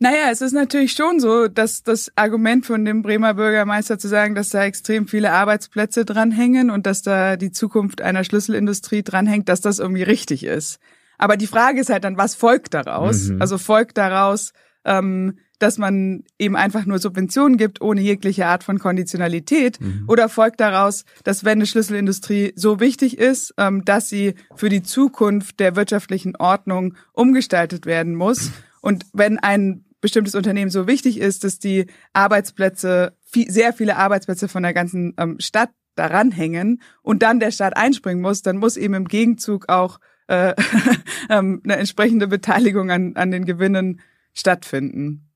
Naja, 0.00 0.30
es 0.30 0.40
ist 0.40 0.52
natürlich 0.52 0.92
schon 0.92 1.20
so, 1.20 1.46
dass 1.48 1.82
das 1.82 2.10
Argument 2.16 2.66
von 2.66 2.84
dem 2.84 3.02
Bremer 3.02 3.34
Bürgermeister 3.34 3.98
zu 3.98 4.08
sagen, 4.08 4.34
dass 4.34 4.50
da 4.50 4.64
extrem 4.64 5.06
viele 5.06 5.32
Arbeitsplätze 5.32 6.04
dranhängen 6.04 6.70
und 6.70 6.86
dass 6.86 7.02
da 7.02 7.36
die 7.36 7.52
Zukunft 7.52 8.02
einer 8.02 8.24
Schlüsselindustrie 8.24 9.02
dranhängt, 9.02 9.48
dass 9.48 9.60
das 9.60 9.78
irgendwie 9.78 10.02
richtig 10.02 10.44
ist. 10.44 10.78
Aber 11.16 11.36
die 11.36 11.46
Frage 11.46 11.80
ist 11.80 11.90
halt 11.90 12.04
dann, 12.04 12.16
was 12.16 12.34
folgt 12.34 12.74
daraus? 12.74 13.28
Mhm. 13.28 13.40
Also 13.40 13.56
folgt 13.56 13.96
daraus, 13.96 14.52
ähm, 14.84 15.38
dass 15.58 15.78
man 15.78 16.24
eben 16.38 16.56
einfach 16.56 16.84
nur 16.84 16.98
Subventionen 16.98 17.56
gibt, 17.56 17.80
ohne 17.80 18.00
jegliche 18.00 18.46
Art 18.46 18.64
von 18.64 18.78
Konditionalität? 18.78 19.80
Mhm. 19.80 20.04
Oder 20.08 20.28
folgt 20.28 20.60
daraus, 20.60 21.04
dass 21.22 21.44
wenn 21.44 21.58
eine 21.58 21.66
Schlüsselindustrie 21.66 22.52
so 22.56 22.80
wichtig 22.80 23.18
ist, 23.18 23.54
ähm, 23.56 23.84
dass 23.84 24.08
sie 24.08 24.34
für 24.56 24.68
die 24.68 24.82
Zukunft 24.82 25.60
der 25.60 25.76
wirtschaftlichen 25.76 26.36
Ordnung 26.36 26.94
umgestaltet 27.12 27.86
werden 27.86 28.14
muss? 28.14 28.50
Und 28.84 29.06
wenn 29.14 29.38
ein 29.38 29.86
bestimmtes 30.02 30.34
Unternehmen 30.34 30.70
so 30.70 30.86
wichtig 30.86 31.18
ist, 31.18 31.42
dass 31.42 31.58
die 31.58 31.86
Arbeitsplätze, 32.12 33.16
sehr 33.32 33.72
viele 33.72 33.96
Arbeitsplätze 33.96 34.46
von 34.46 34.62
der 34.62 34.74
ganzen 34.74 35.14
ähm, 35.16 35.36
Stadt 35.40 35.70
daran 35.94 36.30
hängen 36.30 36.82
und 37.00 37.22
dann 37.22 37.40
der 37.40 37.50
Staat 37.50 37.78
einspringen 37.78 38.20
muss, 38.20 38.42
dann 38.42 38.58
muss 38.58 38.76
eben 38.76 38.92
im 38.92 39.08
Gegenzug 39.08 39.70
auch 39.70 40.00
äh, 40.26 40.52
ähm, 41.30 41.62
eine 41.64 41.76
entsprechende 41.76 42.28
Beteiligung 42.28 42.90
an, 42.90 43.16
an 43.16 43.30
den 43.30 43.46
Gewinnen 43.46 44.02
stattfinden. 44.34 45.30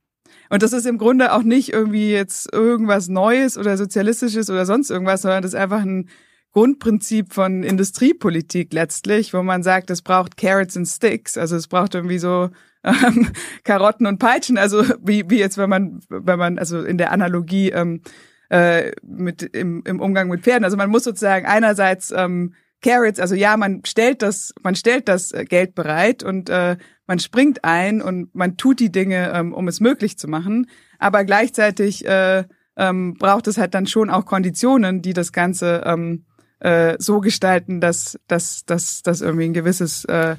Und 0.50 0.62
das 0.62 0.74
ist 0.74 0.84
im 0.84 0.98
Grunde 0.98 1.32
auch 1.32 1.42
nicht 1.42 1.72
irgendwie 1.72 2.10
jetzt 2.10 2.52
irgendwas 2.52 3.08
Neues 3.08 3.56
oder 3.56 3.78
Sozialistisches 3.78 4.50
oder 4.50 4.66
sonst 4.66 4.90
irgendwas, 4.90 5.22
sondern 5.22 5.40
das 5.40 5.54
ist 5.54 5.58
einfach 5.58 5.80
ein 5.80 6.10
Grundprinzip 6.52 7.32
von 7.32 7.62
Industriepolitik 7.62 8.74
letztlich, 8.74 9.32
wo 9.32 9.42
man 9.42 9.62
sagt, 9.62 9.88
es 9.88 10.02
braucht 10.02 10.36
Carrots 10.36 10.76
and 10.76 10.86
Sticks, 10.86 11.38
also 11.38 11.56
es 11.56 11.66
braucht 11.66 11.94
irgendwie 11.94 12.18
so 12.18 12.50
ähm, 12.84 13.30
Karotten 13.64 14.06
und 14.06 14.18
Peitschen, 14.18 14.58
also 14.58 14.84
wie, 15.02 15.28
wie 15.28 15.38
jetzt, 15.38 15.58
wenn 15.58 15.70
man, 15.70 16.00
wenn 16.08 16.38
man, 16.38 16.58
also 16.58 16.82
in 16.82 16.98
der 16.98 17.12
Analogie 17.12 17.70
ähm, 17.70 18.02
äh, 18.50 18.92
mit 19.02 19.42
im, 19.42 19.82
im 19.84 20.00
Umgang 20.00 20.28
mit 20.28 20.42
Pferden. 20.42 20.64
Also 20.64 20.76
man 20.76 20.90
muss 20.90 21.04
sozusagen 21.04 21.46
einerseits 21.46 22.12
ähm, 22.16 22.54
Carrots, 22.80 23.18
also 23.18 23.34
ja, 23.34 23.56
man 23.56 23.82
stellt 23.84 24.22
das, 24.22 24.54
man 24.62 24.74
stellt 24.74 25.08
das 25.08 25.32
äh, 25.32 25.44
Geld 25.44 25.74
bereit 25.74 26.22
und 26.22 26.48
äh, 26.48 26.76
man 27.06 27.18
springt 27.18 27.64
ein 27.64 28.00
und 28.00 28.34
man 28.34 28.56
tut 28.56 28.80
die 28.80 28.92
Dinge, 28.92 29.32
ähm, 29.34 29.52
um 29.52 29.66
es 29.68 29.80
möglich 29.80 30.16
zu 30.18 30.28
machen, 30.28 30.68
aber 30.98 31.24
gleichzeitig 31.24 32.06
äh, 32.06 32.44
ähm, 32.76 33.14
braucht 33.14 33.48
es 33.48 33.58
halt 33.58 33.74
dann 33.74 33.86
schon 33.86 34.10
auch 34.10 34.24
Konditionen, 34.24 35.02
die 35.02 35.12
das 35.12 35.32
Ganze 35.32 35.82
ähm, 35.84 36.24
äh, 36.60 36.96
so 36.98 37.20
gestalten, 37.20 37.80
dass, 37.80 38.18
dass, 38.28 38.64
dass, 38.64 39.02
dass 39.02 39.20
irgendwie 39.20 39.46
ein 39.46 39.54
gewisses 39.54 40.04
äh, 40.04 40.36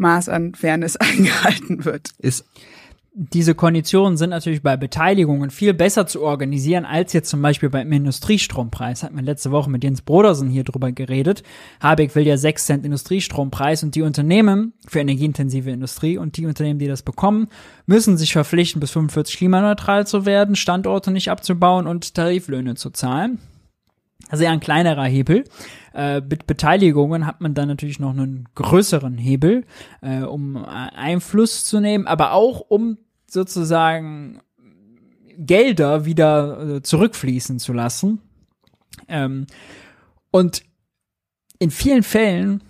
Maß 0.00 0.28
an 0.28 0.54
Fairness 0.54 0.96
eingehalten 0.96 1.84
wird. 1.84 2.10
Ist 2.18 2.44
diese 3.12 3.56
Konditionen 3.56 4.16
sind 4.16 4.30
natürlich 4.30 4.62
bei 4.62 4.76
Beteiligungen 4.76 5.50
viel 5.50 5.74
besser 5.74 6.06
zu 6.06 6.22
organisieren 6.22 6.84
als 6.84 7.12
jetzt 7.12 7.28
zum 7.28 7.42
Beispiel 7.42 7.68
beim 7.68 7.90
Industriestrompreis. 7.90 9.02
Hat 9.02 9.12
man 9.12 9.24
letzte 9.24 9.50
Woche 9.50 9.68
mit 9.68 9.82
Jens 9.82 10.02
Brodersen 10.02 10.48
hier 10.48 10.62
drüber 10.62 10.92
geredet. 10.92 11.42
Habeck 11.80 12.14
will 12.14 12.26
ja 12.26 12.36
6 12.36 12.66
Cent 12.66 12.84
Industriestrompreis 12.84 13.82
und 13.82 13.96
die 13.96 14.02
Unternehmen 14.02 14.74
für 14.86 15.00
energieintensive 15.00 15.70
Industrie 15.70 16.18
und 16.18 16.36
die 16.36 16.46
Unternehmen, 16.46 16.78
die 16.78 16.86
das 16.86 17.02
bekommen, 17.02 17.48
müssen 17.84 18.16
sich 18.16 18.32
verpflichten, 18.32 18.80
bis 18.80 18.92
45 18.92 19.38
klimaneutral 19.38 20.06
zu 20.06 20.24
werden, 20.24 20.54
Standorte 20.54 21.10
nicht 21.10 21.30
abzubauen 21.30 21.88
und 21.88 22.14
Tariflöhne 22.14 22.76
zu 22.76 22.90
zahlen. 22.90 23.40
Also 24.28 24.44
eher 24.44 24.52
ein 24.52 24.60
kleinerer 24.60 25.04
Hebel. 25.04 25.44
Äh, 25.94 26.20
mit 26.20 26.46
Beteiligungen 26.46 27.26
hat 27.26 27.40
man 27.40 27.54
dann 27.54 27.68
natürlich 27.68 27.98
noch 27.98 28.10
einen 28.10 28.48
größeren 28.54 29.18
Hebel, 29.18 29.64
äh, 30.02 30.22
um 30.22 30.56
Einfluss 30.56 31.64
zu 31.64 31.80
nehmen, 31.80 32.06
aber 32.06 32.32
auch 32.32 32.60
um 32.60 32.98
sozusagen 33.26 34.40
Gelder 35.36 36.04
wieder 36.04 36.76
äh, 36.76 36.82
zurückfließen 36.82 37.58
zu 37.58 37.72
lassen. 37.72 38.20
Ähm, 39.08 39.46
und 40.30 40.62
in 41.58 41.70
vielen 41.70 42.02
Fällen, 42.02 42.62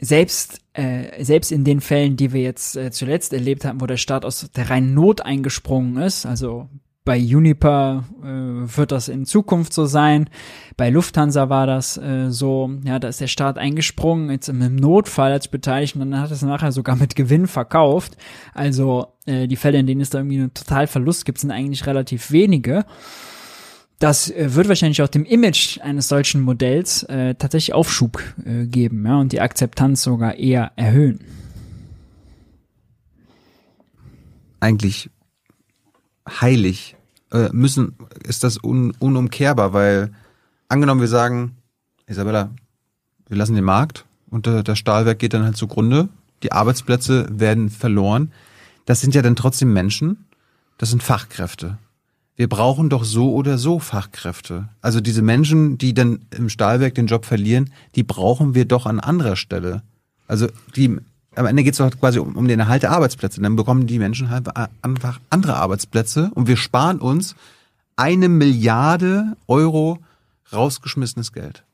selbst, 0.00 0.60
äh, 0.74 1.24
selbst 1.24 1.50
in 1.50 1.64
den 1.64 1.80
Fällen, 1.80 2.16
die 2.16 2.32
wir 2.32 2.42
jetzt 2.42 2.76
äh, 2.76 2.90
zuletzt 2.90 3.32
erlebt 3.32 3.64
haben, 3.64 3.80
wo 3.80 3.86
der 3.86 3.96
Staat 3.96 4.24
aus 4.24 4.50
der 4.54 4.70
reinen 4.70 4.94
Not 4.94 5.22
eingesprungen 5.22 5.96
ist, 6.02 6.26
also 6.26 6.68
bei 7.08 7.18
Uniper 7.18 8.04
äh, 8.22 8.76
wird 8.76 8.92
das 8.92 9.08
in 9.08 9.24
Zukunft 9.24 9.72
so 9.72 9.86
sein. 9.86 10.28
Bei 10.76 10.90
Lufthansa 10.90 11.48
war 11.48 11.66
das 11.66 11.96
äh, 11.96 12.28
so, 12.28 12.70
ja, 12.84 12.98
da 12.98 13.08
ist 13.08 13.22
der 13.22 13.28
Staat 13.28 13.56
eingesprungen, 13.56 14.30
jetzt 14.30 14.50
im 14.50 14.76
Notfall 14.76 15.32
als 15.32 15.48
Beteiligten, 15.48 16.00
dann 16.00 16.20
hat 16.20 16.30
es 16.30 16.42
nachher 16.42 16.70
sogar 16.70 16.96
mit 16.96 17.16
Gewinn 17.16 17.46
verkauft. 17.46 18.18
Also 18.52 19.06
äh, 19.24 19.48
die 19.48 19.56
Fälle, 19.56 19.78
in 19.78 19.86
denen 19.86 20.02
es 20.02 20.10
da 20.10 20.18
irgendwie 20.18 20.36
einen 20.36 20.52
Totalverlust 20.52 21.24
gibt, 21.24 21.38
sind 21.38 21.50
eigentlich 21.50 21.86
relativ 21.86 22.30
wenige. 22.30 22.84
Das 23.98 24.30
äh, 24.30 24.54
wird 24.54 24.68
wahrscheinlich 24.68 25.00
auch 25.00 25.08
dem 25.08 25.24
Image 25.24 25.80
eines 25.80 26.08
solchen 26.08 26.42
Modells 26.42 27.04
äh, 27.04 27.36
tatsächlich 27.36 27.72
Aufschub 27.72 28.22
äh, 28.44 28.66
geben, 28.66 29.06
ja, 29.06 29.16
und 29.16 29.32
die 29.32 29.40
Akzeptanz 29.40 30.02
sogar 30.02 30.34
eher 30.34 30.72
erhöhen. 30.76 31.20
Eigentlich 34.60 35.08
heilig 36.28 36.97
äh, 37.32 37.48
müssen, 37.52 37.96
ist 38.24 38.44
das 38.44 38.62
un, 38.62 38.92
unumkehrbar, 38.98 39.72
weil 39.72 40.10
angenommen 40.68 41.00
wir 41.00 41.08
sagen, 41.08 41.56
Isabella, 42.06 42.50
wir 43.28 43.36
lassen 43.36 43.54
den 43.54 43.64
Markt 43.64 44.04
und 44.30 44.46
der, 44.46 44.62
der 44.62 44.76
Stahlwerk 44.76 45.18
geht 45.18 45.34
dann 45.34 45.44
halt 45.44 45.56
zugrunde, 45.56 46.08
die 46.42 46.52
Arbeitsplätze 46.52 47.26
werden 47.30 47.68
verloren. 47.70 48.32
Das 48.86 49.00
sind 49.00 49.14
ja 49.14 49.22
dann 49.22 49.36
trotzdem 49.36 49.72
Menschen, 49.72 50.26
das 50.78 50.90
sind 50.90 51.02
Fachkräfte. 51.02 51.78
Wir 52.36 52.48
brauchen 52.48 52.88
doch 52.88 53.02
so 53.02 53.34
oder 53.34 53.58
so 53.58 53.80
Fachkräfte. 53.80 54.68
Also 54.80 55.00
diese 55.00 55.22
Menschen, 55.22 55.76
die 55.76 55.92
dann 55.92 56.20
im 56.30 56.48
Stahlwerk 56.48 56.94
den 56.94 57.08
Job 57.08 57.24
verlieren, 57.24 57.70
die 57.96 58.04
brauchen 58.04 58.54
wir 58.54 58.64
doch 58.64 58.86
an 58.86 59.00
anderer 59.00 59.34
Stelle. 59.34 59.82
Also 60.28 60.46
die 60.76 60.98
am 61.38 61.46
Ende 61.46 61.62
geht 61.62 61.72
es 61.72 61.78
doch 61.78 61.90
quasi 61.98 62.18
um, 62.18 62.36
um 62.36 62.48
den 62.48 62.60
Erhalt 62.60 62.82
der 62.82 62.90
Arbeitsplätze. 62.90 63.38
Und 63.38 63.44
dann 63.44 63.56
bekommen 63.56 63.86
die 63.86 63.98
Menschen 63.98 64.30
halt 64.30 64.48
einfach 64.82 65.20
andere 65.30 65.56
Arbeitsplätze 65.56 66.30
und 66.34 66.48
wir 66.48 66.56
sparen 66.56 66.98
uns 66.98 67.34
eine 67.96 68.28
Milliarde 68.28 69.36
Euro 69.46 69.98
rausgeschmissenes 70.52 71.32
Geld. 71.32 71.64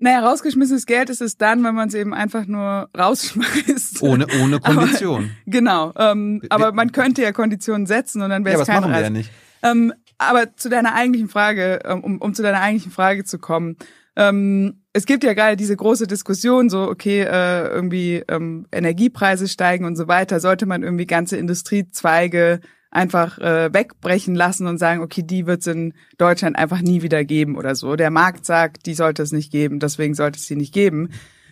Naja, 0.00 0.20
rausgeschmissenes 0.20 0.86
Geld 0.86 1.10
ist 1.10 1.20
es 1.20 1.36
dann, 1.36 1.64
wenn 1.64 1.74
man 1.74 1.88
es 1.88 1.94
eben 1.94 2.14
einfach 2.14 2.46
nur 2.46 2.88
rausschmeißt. 2.96 4.00
Ohne, 4.02 4.26
ohne 4.40 4.60
Kondition. 4.60 5.24
Aber, 5.24 5.30
genau. 5.46 5.92
Ähm, 5.96 6.40
aber 6.50 6.72
man 6.72 6.92
könnte 6.92 7.22
ja 7.22 7.32
Konditionen 7.32 7.86
setzen 7.86 8.22
und 8.22 8.30
dann 8.30 8.44
wäre 8.44 8.60
es 8.60 8.68
ja, 8.68 8.74
kein 8.74 8.82
machen 8.82 8.94
wir 8.94 9.00
ja 9.00 9.10
nicht. 9.10 9.30
Ähm, 9.62 9.92
aber 10.18 10.56
zu 10.56 10.68
deiner 10.68 10.94
eigentlichen 10.94 11.28
Frage, 11.28 11.80
ähm, 11.84 12.04
um, 12.04 12.18
um 12.18 12.32
zu 12.32 12.42
deiner 12.42 12.60
eigentlichen 12.60 12.92
Frage 12.92 13.24
zu 13.24 13.38
kommen. 13.38 13.76
Ähm, 14.18 14.82
es 14.92 15.06
gibt 15.06 15.22
ja 15.22 15.32
gerade 15.32 15.56
diese 15.56 15.76
große 15.76 16.08
Diskussion, 16.08 16.68
so 16.68 16.82
okay, 16.82 17.22
äh, 17.22 17.68
irgendwie 17.68 18.24
ähm, 18.28 18.66
Energiepreise 18.72 19.46
steigen 19.46 19.84
und 19.84 19.94
so 19.94 20.08
weiter. 20.08 20.40
Sollte 20.40 20.66
man 20.66 20.82
irgendwie 20.82 21.06
ganze 21.06 21.36
Industriezweige 21.36 22.60
einfach 22.90 23.38
äh, 23.38 23.72
wegbrechen 23.72 24.34
lassen 24.34 24.66
und 24.66 24.78
sagen, 24.78 25.02
okay, 25.02 25.22
die 25.22 25.46
wird 25.46 25.60
es 25.60 25.68
in 25.68 25.94
Deutschland 26.16 26.56
einfach 26.56 26.80
nie 26.80 27.02
wieder 27.02 27.24
geben 27.24 27.56
oder 27.56 27.76
so. 27.76 27.94
Der 27.94 28.10
Markt 28.10 28.44
sagt, 28.44 28.86
die 28.86 28.94
sollte 28.94 29.22
es 29.22 29.30
nicht 29.30 29.52
geben, 29.52 29.78
deswegen 29.78 30.14
sollte 30.14 30.38
es 30.38 30.46
sie 30.46 30.56
nicht 30.56 30.74
geben. 30.74 31.10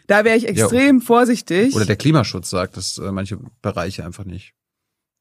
Da 0.09 0.25
wäre 0.25 0.37
ich 0.37 0.49
extrem 0.49 0.99
ja. 0.99 1.05
vorsichtig. 1.05 1.75
Oder 1.77 1.87
der 1.87 1.97
Klimaschutz 1.97 2.51
sagt, 2.51 2.77
dass 2.77 2.99
äh, 2.99 3.13
manche 3.13 3.39
Bereiche 3.63 4.05
einfach 4.05 4.25
nicht 4.25 4.55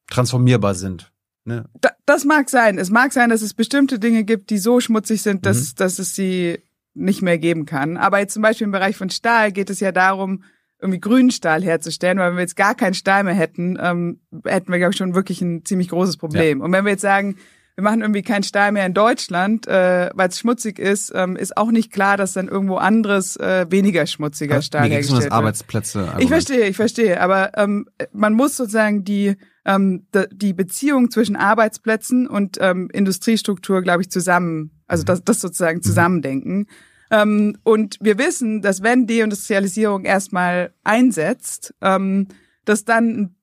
transformierbar 0.10 0.74
sind. 0.74 1.12
Ne? 1.44 1.66
Da, 1.80 1.92
das 2.08 2.26
mag 2.26 2.50
sein. 2.50 2.80
Es 2.80 2.90
mag 2.90 3.14
sein, 3.14 3.30
dass 3.30 3.44
es 3.44 3.54
bestimmte 3.54 4.00
Dinge 4.00 4.24
gibt, 4.24 4.50
die 4.50 4.58
so 4.58 4.80
schmutzig 4.80 5.22
sind, 5.22 5.46
dass, 5.46 5.74
mhm. 5.74 5.76
dass 5.76 6.00
es 6.00 6.16
sie 6.16 6.60
nicht 6.96 7.22
mehr 7.22 7.38
geben 7.38 7.66
kann. 7.66 7.98
Aber 7.98 8.20
jetzt 8.20 8.34
zum 8.34 8.42
Beispiel 8.42 8.66
im 8.66 8.72
Bereich 8.72 8.98
von 8.98 9.10
Stahl 9.10 9.52
geht 9.52 9.70
es 9.70 9.80
ja 9.80 9.92
darum, 9.92 10.44
irgendwie 10.80 11.00
grünen 11.00 11.32
Stahl 11.32 11.64
herzustellen, 11.64 12.18
weil 12.18 12.30
wenn 12.30 12.38
wir 12.38 12.42
jetzt 12.42 12.56
gar 12.56 12.76
keinen 12.76 12.94
Stahl 12.94 13.24
mehr 13.24 13.34
hätten, 13.34 13.78
ähm, 13.82 14.20
hätten 14.46 14.72
wir, 14.72 14.80
glaube 14.80 14.92
ich, 14.92 14.98
schon 14.98 15.16
wirklich 15.16 15.42
ein 15.42 15.64
ziemlich 15.66 15.90
großes 15.90 16.18
Problem. 16.18 16.60
Ja. 16.60 16.66
Und 16.66 16.72
wenn 16.72 16.86
wir 16.86 16.92
jetzt 16.92 17.02
sagen, 17.02 17.38
wir 17.76 17.84
machen 17.84 18.02
irgendwie 18.02 18.22
keinen 18.22 18.44
Stahl 18.44 18.72
mehr 18.72 18.86
in 18.86 18.94
Deutschland, 18.94 19.68
äh, 19.68 20.10
weil 20.14 20.30
es 20.30 20.40
schmutzig 20.40 20.80
ist, 20.80 21.12
ähm, 21.14 21.36
ist 21.36 21.58
auch 21.58 21.72
nicht 21.72 21.92
klar, 21.92 22.16
dass 22.16 22.34
dann 22.34 22.48
irgendwo 22.48 22.76
anderes 22.76 23.36
äh, 23.36 23.66
weniger 23.70 24.06
schmutziger 24.06 24.62
Stahl 24.62 24.84
Mir 24.84 24.96
hergestellt 24.96 25.24
wird. 25.24 25.34
Arbeitsplätze. 25.34 26.14
Ich 26.20 26.30
verstehe, 26.30 26.68
ich 26.68 26.78
verstehe, 26.78 27.20
aber 27.20 27.52
ähm, 27.58 27.88
man 28.14 28.34
muss 28.34 28.56
sozusagen 28.56 29.04
die 29.04 29.36
ähm, 29.66 30.06
die 30.32 30.54
Beziehung 30.54 31.12
zwischen 31.12 31.36
Arbeitsplätzen 31.36 32.28
und 32.28 32.58
ähm, 32.62 32.90
Industriestruktur, 32.94 33.82
glaube 33.82 34.04
ich, 34.04 34.12
zusammen, 34.12 34.72
also 34.88 35.02
mhm. 35.04 35.08
das, 35.08 35.24
das 35.24 35.42
sozusagen 35.42 35.80
mhm. 35.80 35.84
zusammendenken. 35.84 36.68
Ähm, 37.12 37.58
und 37.64 37.98
wir 38.02 38.18
wissen, 38.18 38.62
dass 38.62 38.84
wenn 38.84 39.08
Deindustrialisierung 39.08 40.06
erstmal 40.06 40.74
einsetzt, 40.84 41.74
ähm, 41.82 42.28
dass 42.66 42.86
dann 42.86 43.06
ein 43.06 43.36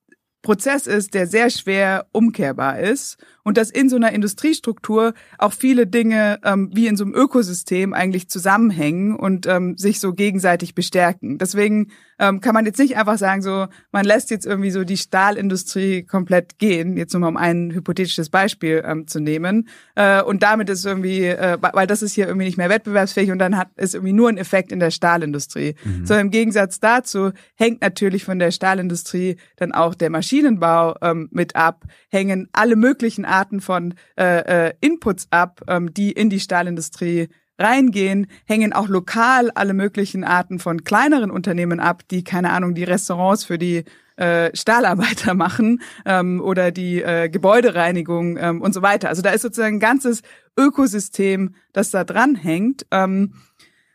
Prozess 0.43 0.87
ist, 0.87 1.15
der 1.15 1.27
sehr 1.27 1.51
schwer 1.51 2.07
umkehrbar 2.13 2.81
ist 2.81 3.17
und 3.45 3.57
dass 3.57 3.71
in 3.71 3.89
so 3.89 3.97
einer 3.97 4.13
Industriestruktur 4.13 5.15
auch 5.39 5.53
viele 5.53 5.87
Dinge 5.87 6.39
ähm, 6.45 6.71
wie 6.73 6.87
in 6.87 6.97
so 6.97 7.05
einem 7.05 7.15
Ökosystem 7.15 7.93
eigentlich 7.93 8.29
zusammenhängen 8.29 9.17
und 9.17 9.47
ähm, 9.47 9.77
sich 9.77 10.01
so 10.01 10.13
gegenseitig 10.13 10.75
bestärken. 10.75 11.39
Deswegen 11.39 11.89
ähm, 12.19 12.41
kann 12.41 12.55
man 12.55 12.67
jetzt 12.67 12.79
nicht 12.79 12.97
einfach 12.97 13.19
sagen, 13.19 13.43
so 13.43 13.67
man 13.91 14.05
lässt 14.05 14.31
jetzt 14.31 14.47
irgendwie 14.47 14.71
so 14.71 14.85
die 14.85 14.97
Stahlindustrie 14.97 16.05
komplett 16.05 16.59
gehen, 16.59 16.97
jetzt 16.97 17.13
nur 17.13 17.21
mal 17.21 17.29
um 17.29 17.37
ein 17.37 17.73
hypothetisches 17.73 18.31
Beispiel 18.31 18.83
ähm, 18.87 19.07
zu 19.09 19.19
nehmen. 19.19 19.69
Äh, 19.97 20.23
und 20.23 20.43
damit 20.43 20.71
ist 20.71 20.87
irgendwie, 20.87 21.25
äh, 21.25 21.59
weil 21.61 21.87
das 21.87 22.03
ist 22.03 22.13
hier 22.13 22.27
irgendwie 22.27 22.47
nicht 22.47 22.59
mehr 22.59 22.69
wettbewerbsfähig 22.69 23.33
und 23.33 23.39
dann 23.39 23.57
hat 23.57 23.71
es 23.77 23.95
irgendwie 23.95 24.13
nur 24.13 24.29
einen 24.29 24.39
Effekt 24.39 24.71
in 24.71 24.79
der 24.79 24.93
Stahlindustrie. 24.93 25.75
Mhm. 25.85 26.07
So 26.07 26.15
im 26.15 26.31
Gegensatz 26.31 26.79
dazu 26.79 27.33
hängt 27.57 27.81
natürlich 27.81 28.25
von 28.25 28.39
der 28.39 28.53
Stahlindustrie 28.53 29.37
dann 29.57 29.73
auch 29.73 29.95
der 29.95 30.11
Maschinenbau 30.11 30.95
ähm, 31.03 31.29
mit 31.33 31.57
ab, 31.57 31.85
hängen 32.09 32.49
alle 32.53 32.77
möglichen 32.77 33.25
Arten 33.33 33.61
von 33.61 33.95
äh, 34.17 34.69
äh, 34.69 34.73
Inputs 34.81 35.27
ab, 35.31 35.63
ähm, 35.67 35.93
die 35.93 36.13
in 36.13 36.31
die 36.31 36.41
Stahlindustrie 36.41 37.29
reingehen, 37.59 38.27
hängen 38.47 38.73
auch 38.73 38.89
lokal 38.89 39.51
alle 39.51 39.75
möglichen 39.75 40.25
Arten 40.25 40.59
von 40.59 40.85
kleineren 40.85 41.31
Unternehmen 41.31 41.81
ab, 41.81 42.03
die, 42.11 42.25
keine 42.25 42.51
Ahnung, 42.51 42.75
die 42.75 42.85
Restaurants 42.85 43.45
für 43.45 43.59
die 43.59 43.85
äh, 44.17 44.55
Stahlarbeiter 44.55 45.35
machen 45.35 45.83
ähm, 46.05 46.41
oder 46.41 46.71
die 46.71 47.03
äh, 47.03 47.29
Gebäudereinigung 47.29 48.37
ähm, 48.37 48.61
und 48.61 48.75
so 48.75 48.83
weiter. 48.83 49.09
Also 49.09 49.23
da 49.23 49.31
ist 49.31 49.43
sozusagen 49.43 49.77
ein 49.77 49.81
ganzes 49.81 50.23
Ökosystem, 50.59 51.55
das 51.73 51.91
da 51.91 52.05
dran 52.05 52.35
hängt. 52.35 52.87
Ähm, 52.91 53.35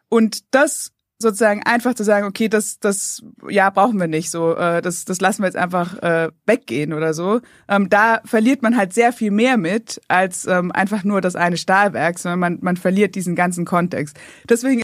und 0.10 0.54
das 0.56 0.94
sozusagen 1.20 1.63
einfach 1.63 1.95
zu 1.95 2.03
sagen, 2.03 2.28
okay, 2.28 2.47
das, 2.47 2.80
das, 2.80 3.24
ja, 3.49 3.70
brauchen 3.70 3.99
wir 3.99 4.07
nicht 4.07 4.30
so, 4.30 4.55
äh, 4.55 4.82
das, 4.82 5.05
das 5.05 5.20
lassen 5.20 5.41
wir 5.41 5.47
jetzt 5.47 5.57
einfach 5.57 5.97
äh, 6.01 6.30
weggehen 6.45 6.93
oder 6.93 7.13
so. 7.13 7.41
Ähm, 7.68 7.89
da 7.89 8.22
verliert 8.26 8.61
man 8.61 8.78
halt 8.78 8.93
sehr 8.93 9.11
viel 9.11 9.32
mehr 9.32 9.57
mit 9.57 9.99
als 10.07 10.45
ähm, 10.45 10.72
einfach 10.72 11.03
nur 11.03 11.22
das 11.22 11.36
eine 11.36 11.57
Stahlwerk, 11.57 12.20
sondern 12.20 12.39
man, 12.39 12.57
man 12.61 12.78
verliert 12.78 13.15
diesen 13.15 13.36
ganzen 13.36 13.65
Kontext. 13.65 14.18
Deswegen 14.47 14.84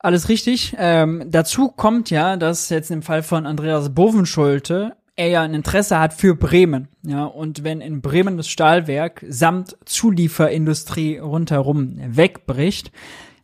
alles 0.00 0.28
richtig. 0.28 0.74
Ähm, 0.78 1.22
dazu 1.28 1.68
kommt 1.68 2.10
ja, 2.10 2.36
dass 2.36 2.68
jetzt 2.70 2.90
im 2.90 3.02
Fall 3.02 3.22
von 3.22 3.46
Andreas 3.46 3.94
Bovenschulte 3.94 4.96
er 5.14 5.28
ja 5.28 5.42
ein 5.42 5.54
Interesse 5.54 6.00
hat 6.00 6.14
für 6.14 6.34
Bremen. 6.34 6.88
Ja, 7.02 7.24
und 7.24 7.64
wenn 7.64 7.80
in 7.80 8.00
Bremen 8.00 8.36
das 8.36 8.48
Stahlwerk 8.48 9.24
samt 9.28 9.76
Zulieferindustrie 9.84 11.18
rundherum 11.18 11.96
wegbricht, 11.98 12.90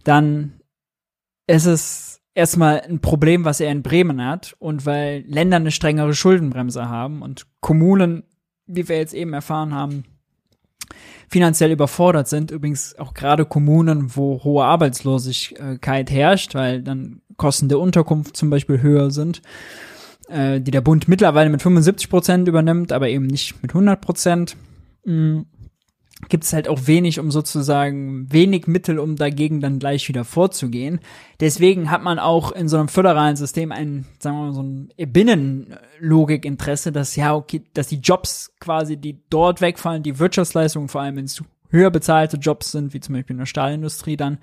dann 0.02 0.57
es 1.48 1.66
ist 1.66 2.20
erstmal 2.34 2.82
ein 2.82 3.00
Problem, 3.00 3.44
was 3.44 3.58
er 3.58 3.72
in 3.72 3.82
Bremen 3.82 4.24
hat 4.24 4.54
und 4.60 4.86
weil 4.86 5.24
Länder 5.26 5.56
eine 5.56 5.72
strengere 5.72 6.14
Schuldenbremse 6.14 6.88
haben 6.88 7.22
und 7.22 7.46
Kommunen, 7.60 8.22
wie 8.66 8.88
wir 8.88 8.98
jetzt 8.98 9.14
eben 9.14 9.32
erfahren 9.32 9.74
haben, 9.74 10.04
finanziell 11.28 11.72
überfordert 11.72 12.28
sind. 12.28 12.50
Übrigens 12.50 12.96
auch 12.98 13.14
gerade 13.14 13.46
Kommunen, 13.46 14.14
wo 14.14 14.44
hohe 14.44 14.64
Arbeitslosigkeit 14.64 16.10
herrscht, 16.10 16.54
weil 16.54 16.82
dann 16.82 17.22
Kosten 17.36 17.68
der 17.68 17.80
Unterkunft 17.80 18.36
zum 18.36 18.50
Beispiel 18.50 18.82
höher 18.82 19.10
sind, 19.10 19.40
äh, 20.28 20.60
die 20.60 20.70
der 20.70 20.82
Bund 20.82 21.08
mittlerweile 21.08 21.50
mit 21.50 21.62
75 21.62 22.10
Prozent 22.10 22.46
übernimmt, 22.46 22.92
aber 22.92 23.08
eben 23.08 23.26
nicht 23.26 23.62
mit 23.62 23.72
100 23.72 24.00
Prozent. 24.00 24.56
Mhm 25.04 25.46
gibt 26.28 26.44
es 26.44 26.52
halt 26.52 26.68
auch 26.68 26.86
wenig, 26.86 27.20
um 27.20 27.30
sozusagen 27.30 28.30
wenig 28.32 28.66
Mittel, 28.66 28.98
um 28.98 29.16
dagegen 29.16 29.60
dann 29.60 29.78
gleich 29.78 30.08
wieder 30.08 30.24
vorzugehen. 30.24 30.98
Deswegen 31.38 31.90
hat 31.90 32.02
man 32.02 32.18
auch 32.18 32.50
in 32.50 32.68
so 32.68 32.76
einem 32.76 32.88
föderalen 32.88 33.36
System 33.36 33.70
ein, 33.70 34.04
sagen 34.18 34.36
wir 34.36 34.46
mal, 34.46 34.52
so 34.52 34.62
ein 34.62 34.90
Binnenlogikinteresse, 34.96 36.90
dass 36.90 37.14
ja, 37.14 37.34
okay, 37.34 37.62
dass 37.72 37.86
die 37.86 38.00
Jobs 38.00 38.52
quasi, 38.58 38.96
die 38.96 39.20
dort 39.30 39.60
wegfallen, 39.60 40.02
die 40.02 40.18
Wirtschaftsleistungen 40.18 40.88
vor 40.88 41.02
allem 41.02 41.18
es 41.18 41.42
höher 41.70 41.90
bezahlte 41.90 42.36
Jobs 42.36 42.72
sind, 42.72 42.94
wie 42.94 43.00
zum 43.00 43.14
Beispiel 43.14 43.34
in 43.34 43.38
der 43.38 43.46
Stahlindustrie 43.46 44.16
dann, 44.16 44.38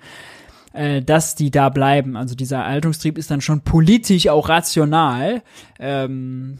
äh, 0.72 1.02
dass 1.02 1.34
die 1.34 1.50
da 1.50 1.68
bleiben. 1.68 2.16
Also 2.16 2.34
dieser 2.34 2.58
Erhaltungstrieb 2.58 3.18
ist 3.18 3.30
dann 3.30 3.40
schon 3.40 3.60
politisch 3.62 4.28
auch 4.28 4.48
rational. 4.48 5.42
Ähm, 5.78 6.58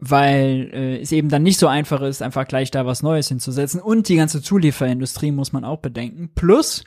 weil 0.00 0.70
äh, 0.72 1.00
es 1.00 1.12
eben 1.12 1.28
dann 1.28 1.42
nicht 1.42 1.58
so 1.58 1.66
einfach 1.66 2.00
ist, 2.00 2.22
einfach 2.22 2.48
gleich 2.48 2.70
da 2.70 2.86
was 2.86 3.02
Neues 3.02 3.28
hinzusetzen. 3.28 3.80
Und 3.80 4.08
die 4.08 4.16
ganze 4.16 4.42
Zulieferindustrie 4.42 5.30
muss 5.30 5.52
man 5.52 5.64
auch 5.64 5.78
bedenken. 5.78 6.30
Plus, 6.34 6.84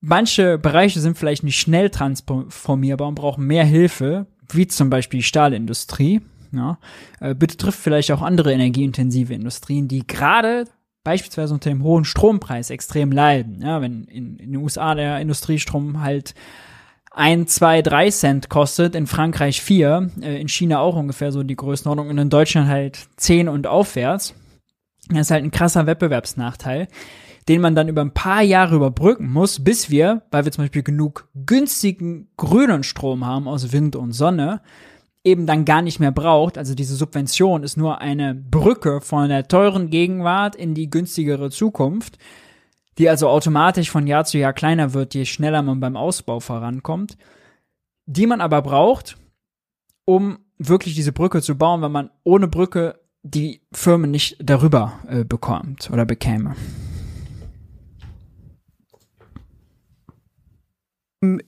manche 0.00 0.56
Bereiche 0.56 1.00
sind 1.00 1.18
vielleicht 1.18 1.42
nicht 1.42 1.58
schnell 1.58 1.90
transformierbar 1.90 3.08
und 3.08 3.16
brauchen 3.16 3.46
mehr 3.46 3.64
Hilfe, 3.64 4.26
wie 4.50 4.68
zum 4.68 4.88
Beispiel 4.88 5.18
die 5.18 5.24
Stahlindustrie. 5.24 6.22
Ja, 6.52 6.78
äh, 7.20 7.34
betrifft 7.34 7.80
vielleicht 7.80 8.12
auch 8.12 8.22
andere 8.22 8.52
energieintensive 8.52 9.34
Industrien, 9.34 9.88
die 9.88 10.06
gerade 10.06 10.66
beispielsweise 11.02 11.52
unter 11.52 11.70
dem 11.70 11.82
hohen 11.82 12.04
Strompreis 12.04 12.70
extrem 12.70 13.10
leiden. 13.10 13.62
Ja, 13.62 13.80
wenn 13.80 14.04
in, 14.04 14.36
in 14.38 14.52
den 14.52 14.56
USA 14.62 14.94
der 14.94 15.20
Industriestrom 15.20 16.00
halt 16.00 16.34
ein, 17.16 17.46
zwei, 17.46 17.80
drei 17.80 18.10
Cent 18.10 18.50
kostet, 18.50 18.94
in 18.94 19.06
Frankreich 19.06 19.62
vier, 19.62 20.10
äh, 20.20 20.40
in 20.40 20.48
China 20.48 20.80
auch 20.80 20.96
ungefähr 20.96 21.32
so 21.32 21.42
die 21.42 21.56
Größenordnung 21.56 22.10
und 22.10 22.18
in 22.18 22.30
Deutschland 22.30 22.68
halt 22.68 23.08
zehn 23.16 23.48
und 23.48 23.66
aufwärts. 23.66 24.34
Das 25.08 25.22
ist 25.22 25.30
halt 25.30 25.42
ein 25.42 25.50
krasser 25.50 25.86
Wettbewerbsnachteil, 25.86 26.88
den 27.48 27.60
man 27.62 27.74
dann 27.74 27.88
über 27.88 28.02
ein 28.02 28.12
paar 28.12 28.42
Jahre 28.42 28.76
überbrücken 28.76 29.32
muss, 29.32 29.64
bis 29.64 29.88
wir, 29.88 30.22
weil 30.30 30.44
wir 30.44 30.52
zum 30.52 30.64
Beispiel 30.64 30.82
genug 30.82 31.28
günstigen 31.34 32.28
grünen 32.36 32.82
Strom 32.82 33.24
haben 33.24 33.48
aus 33.48 33.72
Wind 33.72 33.96
und 33.96 34.12
Sonne, 34.12 34.60
eben 35.24 35.46
dann 35.46 35.64
gar 35.64 35.80
nicht 35.80 35.98
mehr 35.98 36.12
braucht. 36.12 36.58
Also 36.58 36.74
diese 36.74 36.96
Subvention 36.96 37.62
ist 37.62 37.78
nur 37.78 38.00
eine 38.00 38.34
Brücke 38.34 39.00
von 39.00 39.30
der 39.30 39.48
teuren 39.48 39.88
Gegenwart 39.88 40.54
in 40.54 40.74
die 40.74 40.90
günstigere 40.90 41.50
Zukunft 41.50 42.18
die 42.98 43.08
also 43.08 43.28
automatisch 43.28 43.90
von 43.90 44.06
Jahr 44.06 44.24
zu 44.24 44.38
Jahr 44.38 44.52
kleiner 44.52 44.94
wird, 44.94 45.14
je 45.14 45.24
schneller 45.24 45.62
man 45.62 45.80
beim 45.80 45.96
Ausbau 45.96 46.40
vorankommt, 46.40 47.16
die 48.06 48.26
man 48.26 48.40
aber 48.40 48.62
braucht, 48.62 49.16
um 50.04 50.38
wirklich 50.58 50.94
diese 50.94 51.12
Brücke 51.12 51.42
zu 51.42 51.56
bauen, 51.56 51.82
wenn 51.82 51.92
man 51.92 52.10
ohne 52.24 52.48
Brücke 52.48 53.00
die 53.22 53.60
Firmen 53.72 54.10
nicht 54.10 54.36
darüber 54.40 55.00
äh, 55.08 55.24
bekommt 55.24 55.90
oder 55.90 56.04
bekäme. 56.04 56.54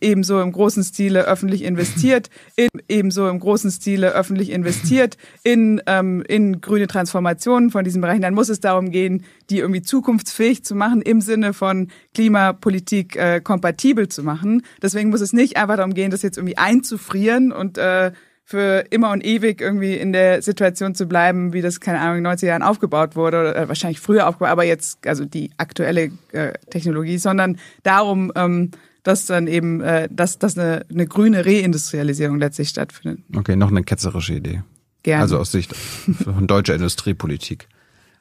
Ebenso 0.01 0.41
im 0.41 0.53
großen 0.53 0.83
Stile 0.83 1.27
öffentlich 1.27 1.63
investiert, 1.63 2.31
in, 2.57 2.69
ebenso 2.89 3.29
im 3.29 3.39
großen 3.39 3.71
Stile 3.71 4.13
öffentlich 4.13 4.51
investiert 4.51 5.19
in, 5.43 5.83
ähm, 5.87 6.23
in 6.27 6.61
grüne 6.61 6.87
Transformationen 6.87 7.71
von 7.71 7.85
diesen 7.85 8.01
Bereichen, 8.01 8.23
dann 8.23 8.35
muss 8.35 8.49
es 8.49 8.61
darum 8.61 8.91
gehen, 8.91 9.25
die 9.51 9.59
irgendwie 9.59 9.83
zukunftsfähig 9.83 10.65
zu 10.65 10.75
machen, 10.75 11.03
im 11.03 11.21
Sinne 11.21 11.53
von 11.53 11.91
Klimapolitik 12.15 13.17
äh, 13.17 13.41
kompatibel 13.43 14.09
zu 14.09 14.23
machen. 14.23 14.63
Deswegen 14.81 15.11
muss 15.11 15.21
es 15.21 15.35
nicht 15.35 15.59
einfach 15.59 15.77
darum 15.77 15.93
gehen, 15.93 16.11
das 16.11 16.23
jetzt 16.23 16.39
irgendwie 16.39 16.57
einzufrieren 16.57 17.53
und 17.53 17.77
äh, 17.77 18.13
für 18.45 18.87
immer 18.89 19.11
und 19.11 19.23
ewig 19.23 19.61
irgendwie 19.61 19.95
in 19.95 20.15
der 20.15 20.41
Situation 20.41 20.95
zu 20.95 21.05
bleiben, 21.07 21.53
wie 21.53 21.61
das, 21.61 21.81
keine 21.81 22.01
Ahnung, 22.01 22.17
in 22.17 22.25
den 22.25 22.33
90er 22.33 22.47
Jahren 22.47 22.63
aufgebaut 22.63 23.15
wurde 23.15 23.41
oder 23.41 23.57
äh, 23.57 23.69
wahrscheinlich 23.69 24.01
früher 24.01 24.27
aufgebaut, 24.27 24.49
aber 24.49 24.65
jetzt, 24.65 25.07
also 25.07 25.27
die 25.27 25.51
aktuelle 25.59 26.13
äh, 26.33 26.55
Technologie, 26.71 27.19
sondern 27.19 27.59
darum, 27.83 28.33
ähm, 28.35 28.71
dass 29.09 29.25
dann 29.25 29.47
eben, 29.47 29.81
äh, 29.81 30.07
dass, 30.11 30.39
dass 30.39 30.59
eine, 30.59 30.85
eine 30.91 31.07
grüne 31.07 31.47
Reindustrialisierung 31.47 32.39
letztlich 32.39 32.69
stattfindet. 32.69 33.21
Okay, 33.35 33.57
noch 33.57 33.71
eine 33.71 33.83
ketzerische 33.83 34.35
Idee. 34.35 34.63
Gerne. 35.03 35.23
Also 35.23 35.39
aus 35.39 35.51
Sicht 35.51 35.75
von 35.75 36.47
deutscher 36.47 36.75
Industriepolitik. 36.75 37.69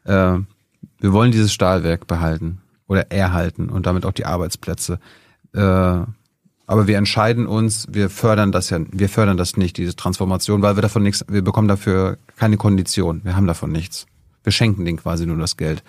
Äh, 0.06 0.12
wir 1.00 1.14
wollen 1.14 1.32
dieses 1.32 1.52
Stahlwerk 1.52 2.08
behalten 2.08 2.62
oder 2.88 3.12
erhalten 3.12 3.68
und 3.68 3.86
damit 3.86 4.06
auch 4.06 4.14
die 4.14 4.26
Arbeitsplätze. 4.26 5.00
Äh, 5.54 5.60
aber 5.60 6.88
wir 6.88 6.98
entscheiden 6.98 7.48
uns, 7.48 7.88
wir 7.90 8.10
fördern 8.10 8.54
das 8.54 8.70
ja, 8.70 8.80
wir 8.90 9.10
fördern 9.10 9.36
das 9.36 9.58
nicht, 9.58 9.76
diese 9.76 9.96
Transformation, 9.96 10.62
weil 10.62 10.78
wir 10.78 10.82
davon 10.82 11.04
nichts, 11.04 11.26
wir 11.28 11.42
bekommen 11.42 11.68
dafür 11.68 12.18
keine 12.38 12.56
Kondition, 12.56 13.22
wir 13.26 13.36
haben 13.36 13.48
davon 13.48 13.74
nichts. 13.74 14.06
Wir 14.44 14.54
schenken 14.54 14.86
denen 14.86 14.98
quasi 14.98 15.26
nur 15.26 15.38
das 15.38 15.58
Geld. 15.58 15.84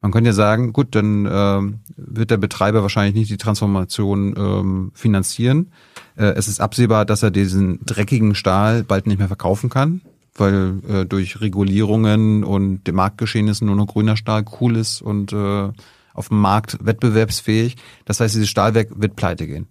Man 0.00 0.12
könnte 0.12 0.28
ja 0.28 0.34
sagen, 0.34 0.72
gut, 0.72 0.94
dann 0.94 1.28
ähm, 1.30 1.80
wird 1.96 2.30
der 2.30 2.36
Betreiber 2.36 2.82
wahrscheinlich 2.82 3.14
nicht 3.14 3.30
die 3.30 3.36
Transformation 3.36 4.34
ähm, 4.36 4.92
finanzieren. 4.94 5.72
Äh, 6.16 6.34
es 6.36 6.46
ist 6.46 6.60
absehbar, 6.60 7.04
dass 7.04 7.24
er 7.24 7.32
diesen 7.32 7.84
dreckigen 7.84 8.36
Stahl 8.36 8.84
bald 8.84 9.08
nicht 9.08 9.18
mehr 9.18 9.26
verkaufen 9.26 9.70
kann, 9.70 10.02
weil 10.36 10.80
äh, 10.88 11.04
durch 11.04 11.40
Regulierungen 11.40 12.44
und 12.44 12.84
dem 12.84 12.94
Marktgeschehnissen 12.94 13.66
nur 13.66 13.74
noch 13.74 13.88
grüner 13.88 14.16
Stahl 14.16 14.44
cool 14.60 14.76
ist 14.76 15.02
und 15.02 15.32
äh, 15.32 15.70
auf 16.14 16.28
dem 16.28 16.40
Markt 16.40 16.78
wettbewerbsfähig. 16.80 17.76
Das 18.04 18.20
heißt, 18.20 18.34
dieses 18.34 18.48
Stahlwerk 18.48 18.90
wird 18.94 19.16
pleite 19.16 19.48
gehen. 19.48 19.66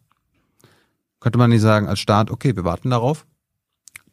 Könnte 1.22 1.38
man 1.38 1.52
nicht 1.52 1.62
sagen 1.62 1.88
als 1.88 2.00
Staat, 2.00 2.32
okay, 2.32 2.56
wir 2.56 2.66
warten 2.66 2.90
darauf, 2.90 3.26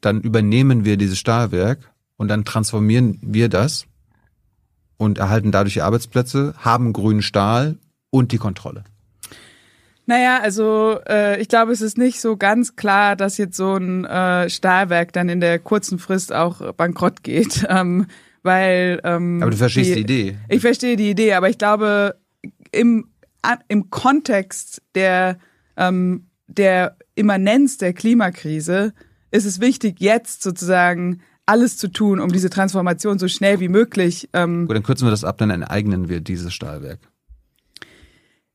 dann 0.01 0.21
übernehmen 0.21 0.85
wir 0.85 0.97
dieses 0.97 1.19
Stahlwerk 1.19 1.93
und 2.17 2.29
dann 2.29 2.45
transformieren 2.45 3.19
wir 3.21 3.49
das 3.49 3.87
und 5.05 5.19
erhalten 5.19 5.53
dadurch 5.53 5.75
die 5.75 5.83
Arbeitsplätze, 5.83 6.55
haben 6.59 6.93
grünen 6.93 7.23
Stahl 7.23 7.79
und 8.11 8.33
die 8.33 8.39
Kontrolle. 8.39 8.85
Naja, 10.07 10.41
also 10.43 10.99
äh, 11.09 11.41
ich 11.41 11.49
glaube, 11.49 11.73
es 11.73 11.81
ist 11.81 11.97
nicht 11.97 12.21
so 12.21 12.37
ganz 12.37 12.77
klar, 12.77 13.17
dass 13.17 13.39
jetzt 13.39 13.57
so 13.57 13.77
ein 13.77 14.05
äh, 14.05 14.51
Stahlwerk 14.51 15.13
dann 15.13 15.29
in 15.29 15.41
der 15.41 15.59
kurzen 15.59 15.99
Frist 15.99 16.33
auch 16.33 16.73
bankrott 16.75 17.23
geht. 17.23 17.67
Ähm, 17.75 18.07
weil 18.43 19.01
ähm, 19.05 19.41
Aber 19.41 19.51
du 19.51 19.57
verstehst 19.57 19.89
die, 19.89 19.95
die 19.95 20.01
Idee. 20.01 20.39
Ich 20.51 20.61
verstehe 20.61 20.97
die 20.97 21.11
Idee, 21.11 21.33
aber 21.33 21.49
ich 21.49 21.57
glaube, 21.57 22.17
im, 22.73 23.09
im 23.69 23.89
Kontext 23.89 24.83
der 24.95 25.39
ähm, 25.79 26.27
der 26.47 26.97
Immanenz 27.15 27.79
der 27.79 27.93
Klimakrise 27.93 28.93
ist 29.31 29.47
es 29.47 29.61
wichtig, 29.61 29.97
jetzt 29.99 30.43
sozusagen 30.43 31.21
alles 31.47 31.77
zu 31.77 31.89
tun, 31.89 32.21
um 32.21 32.33
diese 32.33 32.51
Transformation 32.51 33.19
so 33.19 33.29
schnell 33.29 33.61
wie 33.61 33.69
möglich. 33.69 34.29
Ähm 34.33 34.67
Gut, 34.67 34.77
dann 34.77 34.83
kürzen 34.83 35.07
wir 35.07 35.11
das 35.11 35.25
ab, 35.25 35.39
dann 35.39 35.51
enteignen 35.51 36.09
wir 36.09 36.21
dieses 36.21 36.55
Stahlwerk. 36.55 37.01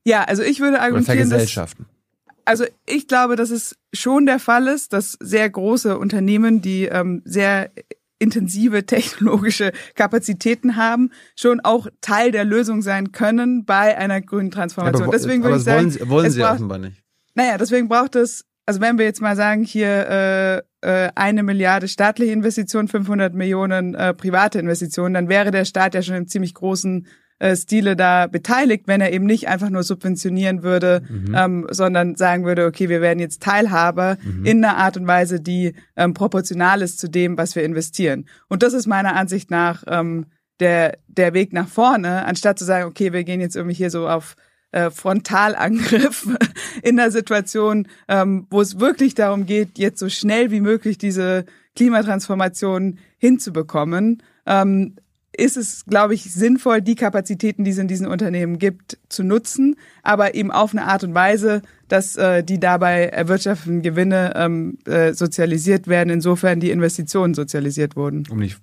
Ja, 0.05 0.23
also 0.23 0.41
ich 0.43 0.59
würde 0.59 0.81
argumentieren, 0.81 1.19
Oder 1.19 1.27
Vergesellschaften. 1.27 1.85
Dass, 2.25 2.35
also 2.45 2.65
ich 2.87 3.07
glaube, 3.07 3.35
dass 3.35 3.51
es 3.51 3.77
schon 3.93 4.25
der 4.25 4.39
Fall 4.39 4.67
ist, 4.67 4.93
dass 4.93 5.17
sehr 5.19 5.49
große 5.49 5.97
Unternehmen, 5.97 6.61
die 6.61 6.85
ähm, 6.85 7.21
sehr 7.25 7.71
intensive 8.17 8.85
technologische 8.85 9.71
Kapazitäten 9.95 10.75
haben, 10.75 11.11
schon 11.35 11.59
auch 11.61 11.87
Teil 12.01 12.31
der 12.31 12.45
Lösung 12.45 12.81
sein 12.81 13.11
können 13.11 13.65
bei 13.65 13.97
einer 13.97 14.21
grünen 14.21 14.51
Transformation. 14.51 15.03
aber, 15.03 15.11
Deswegen 15.11 15.43
würde 15.43 15.57
ich 15.57 15.63
sagen, 15.63 15.77
wollen 15.77 15.91
Sie, 15.91 16.09
wollen 16.09 16.31
Sie 16.31 16.43
offenbar 16.43 16.79
nicht. 16.79 17.01
Naja, 17.35 17.57
deswegen 17.57 17.87
braucht 17.87 18.15
es, 18.15 18.45
also 18.69 18.81
wenn 18.81 18.99
wir 18.99 19.05
jetzt 19.05 19.19
mal 19.19 19.35
sagen, 19.35 19.63
hier 19.63 20.63
äh, 20.83 21.05
äh, 21.05 21.09
eine 21.15 21.41
Milliarde 21.41 21.87
staatliche 21.87 22.31
Investitionen, 22.31 22.87
500 22.87 23.33
Millionen 23.33 23.95
äh, 23.95 24.13
private 24.13 24.59
Investitionen, 24.59 25.15
dann 25.15 25.27
wäre 25.27 25.49
der 25.49 25.65
Staat 25.65 25.95
ja 25.95 26.03
schon 26.03 26.13
im 26.13 26.27
ziemlich 26.27 26.53
großen 26.53 27.07
äh, 27.39 27.55
Stile 27.55 27.95
da 27.95 28.27
beteiligt, 28.27 28.83
wenn 28.85 29.01
er 29.01 29.11
eben 29.11 29.25
nicht 29.25 29.47
einfach 29.47 29.71
nur 29.71 29.81
subventionieren 29.81 30.61
würde, 30.61 31.01
mhm. 31.09 31.35
ähm, 31.35 31.67
sondern 31.71 32.13
sagen 32.13 32.45
würde, 32.45 32.67
okay, 32.67 32.89
wir 32.89 33.01
werden 33.01 33.17
jetzt 33.17 33.41
Teilhaber 33.41 34.19
mhm. 34.21 34.45
in 34.45 34.63
einer 34.63 34.77
Art 34.77 34.97
und 34.97 35.07
Weise, 35.07 35.41
die 35.41 35.73
ähm, 35.95 36.13
proportional 36.13 36.83
ist 36.83 36.99
zu 36.99 37.09
dem, 37.09 37.39
was 37.39 37.55
wir 37.55 37.63
investieren. 37.63 38.27
Und 38.49 38.61
das 38.61 38.73
ist 38.73 38.85
meiner 38.85 39.15
Ansicht 39.15 39.49
nach 39.49 39.83
ähm, 39.87 40.27
der, 40.59 40.99
der 41.07 41.33
Weg 41.33 41.53
nach 41.53 41.69
vorne, 41.69 42.23
anstatt 42.23 42.59
zu 42.59 42.65
sagen, 42.65 42.87
okay, 42.87 43.13
wir 43.13 43.23
gehen 43.23 43.41
jetzt 43.41 43.55
irgendwie 43.55 43.75
hier 43.75 43.89
so 43.89 44.07
auf 44.07 44.35
äh, 44.71 44.89
Frontalangriff 44.89 46.27
in 46.83 46.97
der 46.97 47.11
Situation, 47.11 47.87
ähm, 48.07 48.47
wo 48.49 48.61
es 48.61 48.79
wirklich 48.79 49.15
darum 49.15 49.45
geht, 49.45 49.77
jetzt 49.77 49.99
so 49.99 50.09
schnell 50.09 50.51
wie 50.51 50.61
möglich 50.61 50.97
diese 50.97 51.45
Klimatransformation 51.75 52.99
hinzubekommen, 53.17 54.21
ähm, 54.45 54.95
ist 55.39 55.57
es, 55.57 55.85
glaube 55.85 56.13
ich, 56.13 56.33
sinnvoll, 56.33 56.81
die 56.81 56.95
Kapazitäten, 56.95 57.63
die 57.63 57.71
es 57.71 57.77
in 57.77 57.87
diesen 57.87 58.07
Unternehmen 58.07 58.59
gibt, 58.59 58.97
zu 59.07 59.23
nutzen, 59.23 59.75
aber 60.03 60.35
eben 60.35 60.51
auf 60.51 60.73
eine 60.73 60.85
Art 60.85 61.03
und 61.03 61.13
Weise, 61.13 61.61
dass 61.87 62.15
äh, 62.17 62.43
die 62.43 62.59
dabei 62.59 63.05
erwirtschafteten 63.05 63.81
Gewinne 63.81 64.33
ähm, 64.35 64.77
äh, 64.85 65.13
sozialisiert 65.13 65.87
werden, 65.87 66.09
insofern 66.09 66.59
die 66.59 66.71
Investitionen 66.71 67.33
sozialisiert 67.33 67.95
wurden. 67.95 68.23
Um 68.29 68.39
nicht 68.39 68.57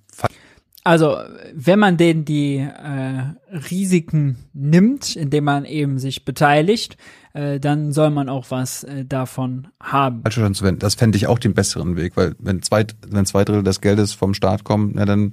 also, 0.87 1.17
wenn 1.53 1.81
man 1.81 1.97
denen 1.97 2.25
die 2.25 2.59
äh, 2.59 3.23
Risiken 3.51 4.37
nimmt, 4.53 5.17
indem 5.17 5.43
man 5.43 5.65
eben 5.65 5.99
sich 5.99 6.25
beteiligt, 6.25 6.97
äh, 7.33 7.59
dann 7.59 7.93
soll 7.93 8.11
man 8.11 8.29
auch 8.29 8.53
was 8.53 8.85
äh, 8.85 9.05
davon 9.05 9.67
haben. 9.81 10.21
Also 10.23 10.49
das 10.49 10.95
fände 10.95 11.19
ich 11.19 11.27
auch 11.27 11.41
den 11.41 11.55
besseren 11.55 11.97
Weg, 11.97 12.17
weil 12.17 12.37
wenn 12.39 12.63
zwei, 12.63 12.87
wenn 13.05 13.27
zwei 13.27 13.45
Drittel 13.45 13.65
des 13.65 13.81
Geldes 13.81 14.13
vom 14.13 14.33
Staat 14.33 14.63
kommen, 14.63 14.93
na 14.95 15.05
dann 15.05 15.33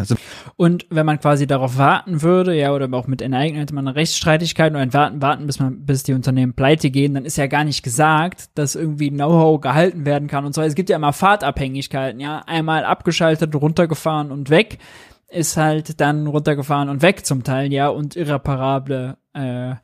äh, 0.00 0.14
und 0.56 0.86
wenn 0.90 1.06
man 1.06 1.20
quasi 1.20 1.46
darauf 1.46 1.78
warten 1.78 2.22
würde, 2.22 2.54
ja, 2.54 2.72
oder 2.72 2.88
auch 2.92 3.06
mit 3.06 3.22
Enteignen 3.22 3.58
hätte 3.58 3.74
man 3.74 3.86
eine 3.86 3.96
Rechtsstreitigkeit 3.96 4.74
und 4.74 4.94
warten, 4.94 5.22
warten, 5.22 5.46
bis 5.46 5.60
man, 5.60 5.84
bis 5.84 6.02
die 6.02 6.14
Unternehmen 6.14 6.54
pleite 6.54 6.90
gehen, 6.90 7.14
dann 7.14 7.24
ist 7.24 7.36
ja 7.36 7.46
gar 7.46 7.64
nicht 7.64 7.82
gesagt, 7.82 8.50
dass 8.56 8.74
irgendwie 8.74 9.10
Know-how 9.10 9.60
gehalten 9.60 10.04
werden 10.04 10.28
kann 10.28 10.44
und 10.44 10.54
so. 10.54 10.62
Es 10.62 10.74
gibt 10.74 10.90
ja 10.90 10.96
immer 10.96 11.12
Fahrtabhängigkeiten, 11.12 12.20
ja. 12.20 12.42
Einmal 12.46 12.84
abgeschaltet, 12.84 13.54
runtergefahren 13.54 14.30
und 14.30 14.50
weg 14.50 14.78
ist 15.28 15.56
halt 15.56 16.00
dann 16.00 16.26
runtergefahren 16.26 16.88
und 16.88 17.02
weg 17.02 17.24
zum 17.24 17.42
Teil, 17.42 17.72
ja, 17.72 17.88
und 17.88 18.16
irreparable 18.16 19.16
äh, 19.32 19.74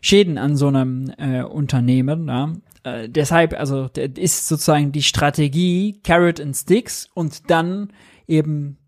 Schäden 0.00 0.36
an 0.36 0.56
so 0.56 0.66
einem 0.68 1.12
äh, 1.16 1.42
Unternehmen, 1.42 2.28
ja. 2.28 2.52
Äh, 2.86 3.08
deshalb, 3.08 3.58
also 3.58 3.88
ist 3.94 4.46
sozusagen 4.46 4.92
die 4.92 5.02
Strategie 5.02 6.00
Carrot 6.04 6.40
and 6.40 6.56
Sticks 6.56 7.08
und 7.14 7.50
dann 7.50 7.92
eben 8.28 8.78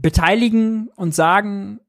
beteiligen 0.00 0.88
und 0.96 1.14
sagen, 1.14 1.80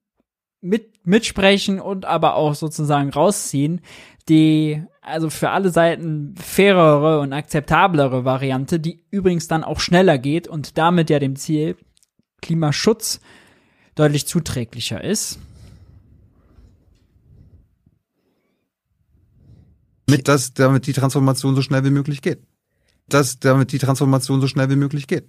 mit, 0.61 1.05
mitsprechen 1.05 1.79
und 1.79 2.05
aber 2.05 2.35
auch 2.35 2.55
sozusagen 2.55 3.09
rausziehen, 3.09 3.81
die 4.29 4.83
also 5.01 5.29
für 5.29 5.49
alle 5.49 5.71
Seiten 5.71 6.35
fairere 6.35 7.19
und 7.19 7.33
akzeptablere 7.33 8.23
Variante, 8.23 8.79
die 8.79 9.03
übrigens 9.09 9.47
dann 9.47 9.63
auch 9.63 9.79
schneller 9.79 10.19
geht 10.19 10.47
und 10.47 10.77
damit 10.77 11.09
ja 11.09 11.19
dem 11.19 11.35
Ziel 11.35 11.75
Klimaschutz 12.41 13.19
deutlich 13.95 14.27
zuträglicher 14.27 15.03
ist. 15.03 15.39
Mit 20.07 20.27
das, 20.27 20.53
damit 20.53 20.87
die 20.87 20.93
Transformation 20.93 21.55
so 21.55 21.61
schnell 21.61 21.83
wie 21.83 21.89
möglich 21.89 22.21
geht. 22.21 22.43
Das, 23.07 23.39
damit 23.39 23.71
die 23.71 23.79
Transformation 23.79 24.41
so 24.41 24.47
schnell 24.47 24.69
wie 24.69 24.75
möglich 24.75 25.07
geht 25.07 25.27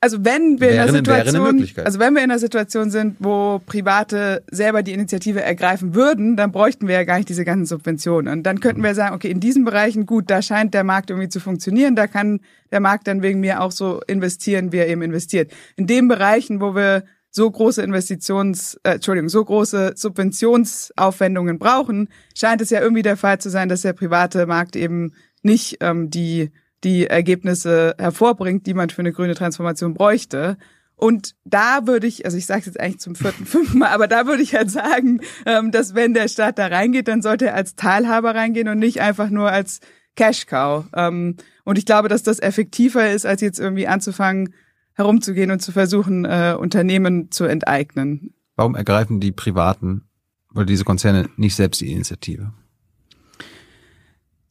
also 0.00 0.24
wenn 0.24 0.60
wir 0.60 0.68
wäre, 0.68 0.74
in 0.74 0.80
einer 0.80 0.92
Situation, 0.92 1.68
also 1.84 1.98
wenn 1.98 2.14
wir 2.14 2.22
in 2.22 2.30
einer 2.30 2.38
Situation 2.38 2.90
sind, 2.90 3.16
wo 3.18 3.60
Private 3.66 4.44
selber 4.48 4.84
die 4.84 4.92
Initiative 4.92 5.42
ergreifen 5.42 5.94
würden, 5.94 6.36
dann 6.36 6.52
bräuchten 6.52 6.86
wir 6.86 6.94
ja 6.94 7.04
gar 7.04 7.16
nicht 7.16 7.28
diese 7.28 7.44
ganzen 7.44 7.66
Subventionen. 7.66 8.32
Und 8.32 8.44
dann 8.44 8.60
könnten 8.60 8.82
wir 8.84 8.94
sagen, 8.94 9.16
okay, 9.16 9.30
in 9.30 9.40
diesen 9.40 9.64
Bereichen, 9.64 10.06
gut, 10.06 10.30
da 10.30 10.40
scheint 10.40 10.72
der 10.72 10.84
Markt 10.84 11.10
irgendwie 11.10 11.28
zu 11.28 11.40
funktionieren, 11.40 11.96
da 11.96 12.06
kann 12.06 12.40
der 12.70 12.78
Markt 12.78 13.08
dann 13.08 13.22
wegen 13.22 13.40
mir 13.40 13.60
auch 13.60 13.72
so 13.72 14.00
investieren, 14.06 14.70
wie 14.70 14.78
er 14.78 14.88
eben 14.88 15.02
investiert. 15.02 15.50
In 15.74 15.88
den 15.88 16.06
Bereichen, 16.06 16.60
wo 16.60 16.76
wir 16.76 17.02
so 17.30 17.50
große 17.50 17.82
Investitions, 17.82 18.78
äh, 18.84 18.92
Entschuldigung, 18.92 19.28
so 19.28 19.44
große 19.44 19.94
Subventionsaufwendungen 19.96 21.58
brauchen, 21.58 22.08
scheint 22.36 22.60
es 22.60 22.70
ja 22.70 22.80
irgendwie 22.80 23.02
der 23.02 23.16
Fall 23.16 23.38
zu 23.38 23.50
sein, 23.50 23.68
dass 23.68 23.82
der 23.82 23.92
private 23.94 24.46
Markt 24.46 24.76
eben 24.76 25.12
nicht 25.42 25.78
ähm, 25.80 26.08
die 26.08 26.50
die 26.84 27.06
Ergebnisse 27.06 27.94
hervorbringt, 27.98 28.66
die 28.66 28.74
man 28.74 28.90
für 28.90 29.00
eine 29.00 29.12
grüne 29.12 29.34
Transformation 29.34 29.94
bräuchte. 29.94 30.56
Und 30.94 31.34
da 31.44 31.86
würde 31.86 32.06
ich, 32.06 32.24
also 32.24 32.36
ich 32.36 32.46
sage 32.46 32.60
es 32.60 32.66
jetzt 32.66 32.80
eigentlich 32.80 33.00
zum 33.00 33.14
vierten, 33.14 33.46
fünften 33.46 33.78
Mal, 33.78 33.88
aber 33.88 34.08
da 34.08 34.26
würde 34.26 34.42
ich 34.42 34.54
halt 34.54 34.70
sagen, 34.70 35.20
ähm, 35.46 35.70
dass 35.70 35.94
wenn 35.94 36.14
der 36.14 36.28
Staat 36.28 36.58
da 36.58 36.66
reingeht, 36.66 37.08
dann 37.08 37.22
sollte 37.22 37.46
er 37.46 37.54
als 37.54 37.76
Teilhaber 37.76 38.34
reingehen 38.34 38.68
und 38.68 38.78
nicht 38.78 39.00
einfach 39.00 39.30
nur 39.30 39.50
als 39.50 39.80
Cash 40.16 40.46
Cow. 40.46 40.84
Ähm, 40.94 41.36
und 41.64 41.78
ich 41.78 41.86
glaube, 41.86 42.08
dass 42.08 42.22
das 42.22 42.40
effektiver 42.40 43.10
ist, 43.10 43.26
als 43.26 43.40
jetzt 43.40 43.60
irgendwie 43.60 43.86
anzufangen, 43.86 44.54
herumzugehen 44.94 45.52
und 45.52 45.60
zu 45.60 45.70
versuchen, 45.70 46.24
äh, 46.24 46.56
Unternehmen 46.58 47.30
zu 47.30 47.44
enteignen. 47.44 48.34
Warum 48.56 48.74
ergreifen 48.74 49.20
die 49.20 49.30
Privaten 49.30 50.08
oder 50.52 50.64
diese 50.64 50.82
Konzerne 50.82 51.28
nicht 51.36 51.54
selbst 51.54 51.80
die 51.80 51.92
Initiative? 51.92 52.52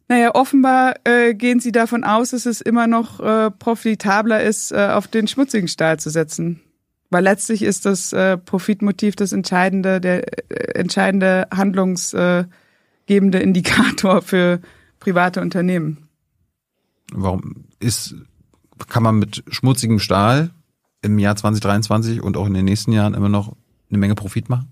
Naja, 0.09 0.34
offenbar 0.35 0.95
äh, 1.03 1.34
gehen 1.34 1.59
Sie 1.59 1.73
davon 1.73 2.03
aus, 2.03 2.29
dass 2.29 2.45
es 2.45 2.61
immer 2.61 2.88
noch 2.88 3.19
äh, 3.19 3.51
profitabler 3.51 4.41
ist, 4.41 4.71
äh, 4.71 4.89
auf 4.93 5.07
den 5.07 5.27
schmutzigen 5.27 5.67
Stahl 5.67 5.99
zu 5.99 6.09
setzen. 6.09 6.61
Weil 7.09 7.23
letztlich 7.23 7.61
ist 7.61 7.85
das 7.85 8.13
äh, 8.13 8.38
Profitmotiv 8.38 9.15
das 9.15 9.34
entscheidende, 9.34 9.99
der 9.99 10.27
äh, 10.49 10.79
entscheidende 10.79 11.47
handlungsgebende 11.53 13.39
Indikator 13.39 14.21
für 14.21 14.61
private 14.99 15.41
Unternehmen. 15.41 16.07
Warum 17.13 17.65
ist, 17.79 18.15
kann 18.88 19.03
man 19.03 19.19
mit 19.19 19.43
schmutzigem 19.49 19.99
Stahl 19.99 20.51
im 21.01 21.19
Jahr 21.19 21.35
2023 21.35 22.21
und 22.21 22.38
auch 22.38 22.47
in 22.47 22.53
den 22.53 22.65
nächsten 22.65 22.91
Jahren 22.91 23.13
immer 23.13 23.29
noch 23.29 23.55
eine 23.89 23.97
Menge 23.97 24.15
Profit 24.15 24.49
machen? 24.49 24.71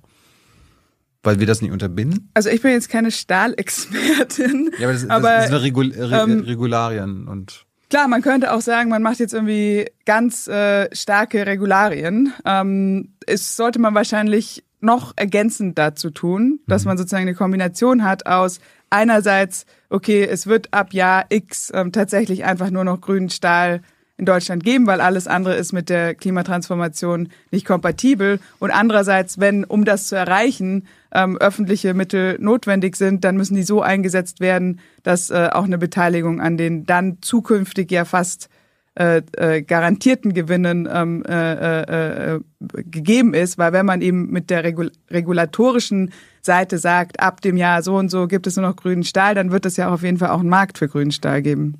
Weil 1.25 1.39
wir 1.39 1.47
das 1.47 1.61
nicht 1.61 1.71
unterbinden? 1.71 2.29
Also 2.33 2.49
ich 2.49 2.61
bin 2.61 2.71
jetzt 2.71 2.89
keine 2.89 3.11
Stahlexpertin. 3.11 4.71
Ja, 4.79 4.87
aber 4.87 4.93
das, 4.93 5.09
aber, 5.09 5.29
das 5.29 5.49
sind 5.49 5.61
Regul 5.61 5.91
Re 5.91 6.23
ähm, 6.23 6.39
Regularien 6.41 7.27
und 7.27 7.65
Klar, 7.89 8.07
man 8.07 8.21
könnte 8.21 8.51
auch 8.51 8.61
sagen, 8.61 8.89
man 8.89 9.03
macht 9.03 9.19
jetzt 9.19 9.33
irgendwie 9.33 9.85
ganz 10.05 10.47
äh, 10.47 10.93
starke 10.93 11.45
Regularien. 11.45 12.33
Ähm, 12.43 13.13
es 13.27 13.55
sollte 13.55 13.79
man 13.79 13.93
wahrscheinlich 13.93 14.63
noch 14.81 15.13
ergänzend 15.15 15.77
dazu 15.77 16.09
tun, 16.09 16.59
dass 16.67 16.83
mhm. 16.83 16.89
man 16.89 16.97
sozusagen 16.97 17.23
eine 17.23 17.35
Kombination 17.35 18.03
hat 18.03 18.25
aus 18.25 18.59
einerseits, 18.89 19.65
okay, 19.89 20.23
es 20.23 20.47
wird 20.47 20.73
ab 20.73 20.93
Jahr 20.93 21.25
X 21.29 21.71
ähm, 21.73 21.91
tatsächlich 21.91 22.43
einfach 22.43 22.69
nur 22.69 22.83
noch 22.83 23.01
grünen 23.01 23.29
Stahl 23.29 23.81
in 24.17 24.25
Deutschland 24.25 24.63
geben, 24.63 24.87
weil 24.87 25.01
alles 25.01 25.27
andere 25.27 25.55
ist 25.55 25.73
mit 25.73 25.89
der 25.89 26.15
Klimatransformation 26.15 27.29
nicht 27.51 27.65
kompatibel. 27.65 28.39
Und 28.59 28.71
andererseits, 28.71 29.39
wenn, 29.39 29.65
um 29.65 29.83
das 29.83 30.07
zu 30.07 30.15
erreichen, 30.15 30.87
ähm, 31.15 31.37
öffentliche 31.37 31.93
Mittel 31.93 32.37
notwendig 32.39 32.95
sind, 32.97 33.23
dann 33.23 33.37
müssen 33.37 33.55
die 33.55 33.63
so 33.63 33.81
eingesetzt 33.81 34.39
werden, 34.39 34.79
dass 35.03 35.29
äh, 35.29 35.49
auch 35.51 35.63
eine 35.63 35.77
Beteiligung 35.77 36.41
an 36.41 36.57
den 36.57 36.85
dann 36.85 37.17
zukünftig 37.21 37.89
ja 37.91 38.05
fast 38.05 38.49
äh, 38.97 39.21
äh, 39.37 39.61
garantierten 39.61 40.33
Gewinnen 40.33 40.87
ähm, 40.91 41.23
äh, 41.27 41.53
äh, 41.81 42.35
äh, 42.35 42.39
gegeben 42.59 43.33
ist, 43.33 43.57
weil 43.57 43.73
wenn 43.73 43.85
man 43.85 44.01
eben 44.01 44.29
mit 44.29 44.49
der 44.49 44.63
Regul 44.63 44.91
regulatorischen 45.11 46.13
Seite 46.41 46.77
sagt, 46.77 47.19
ab 47.19 47.41
dem 47.41 47.57
Jahr 47.57 47.83
so 47.83 47.97
und 47.97 48.09
so 48.09 48.27
gibt 48.27 48.47
es 48.47 48.55
nur 48.55 48.67
noch 48.67 48.75
grünen 48.75 49.03
Stahl, 49.03 49.35
dann 49.35 49.51
wird 49.51 49.65
es 49.65 49.75
ja 49.75 49.93
auf 49.93 50.03
jeden 50.03 50.17
Fall 50.17 50.29
auch 50.29 50.39
einen 50.39 50.49
Markt 50.49 50.77
für 50.77 50.87
grünen 50.87 51.11
Stahl 51.11 51.41
geben. 51.41 51.75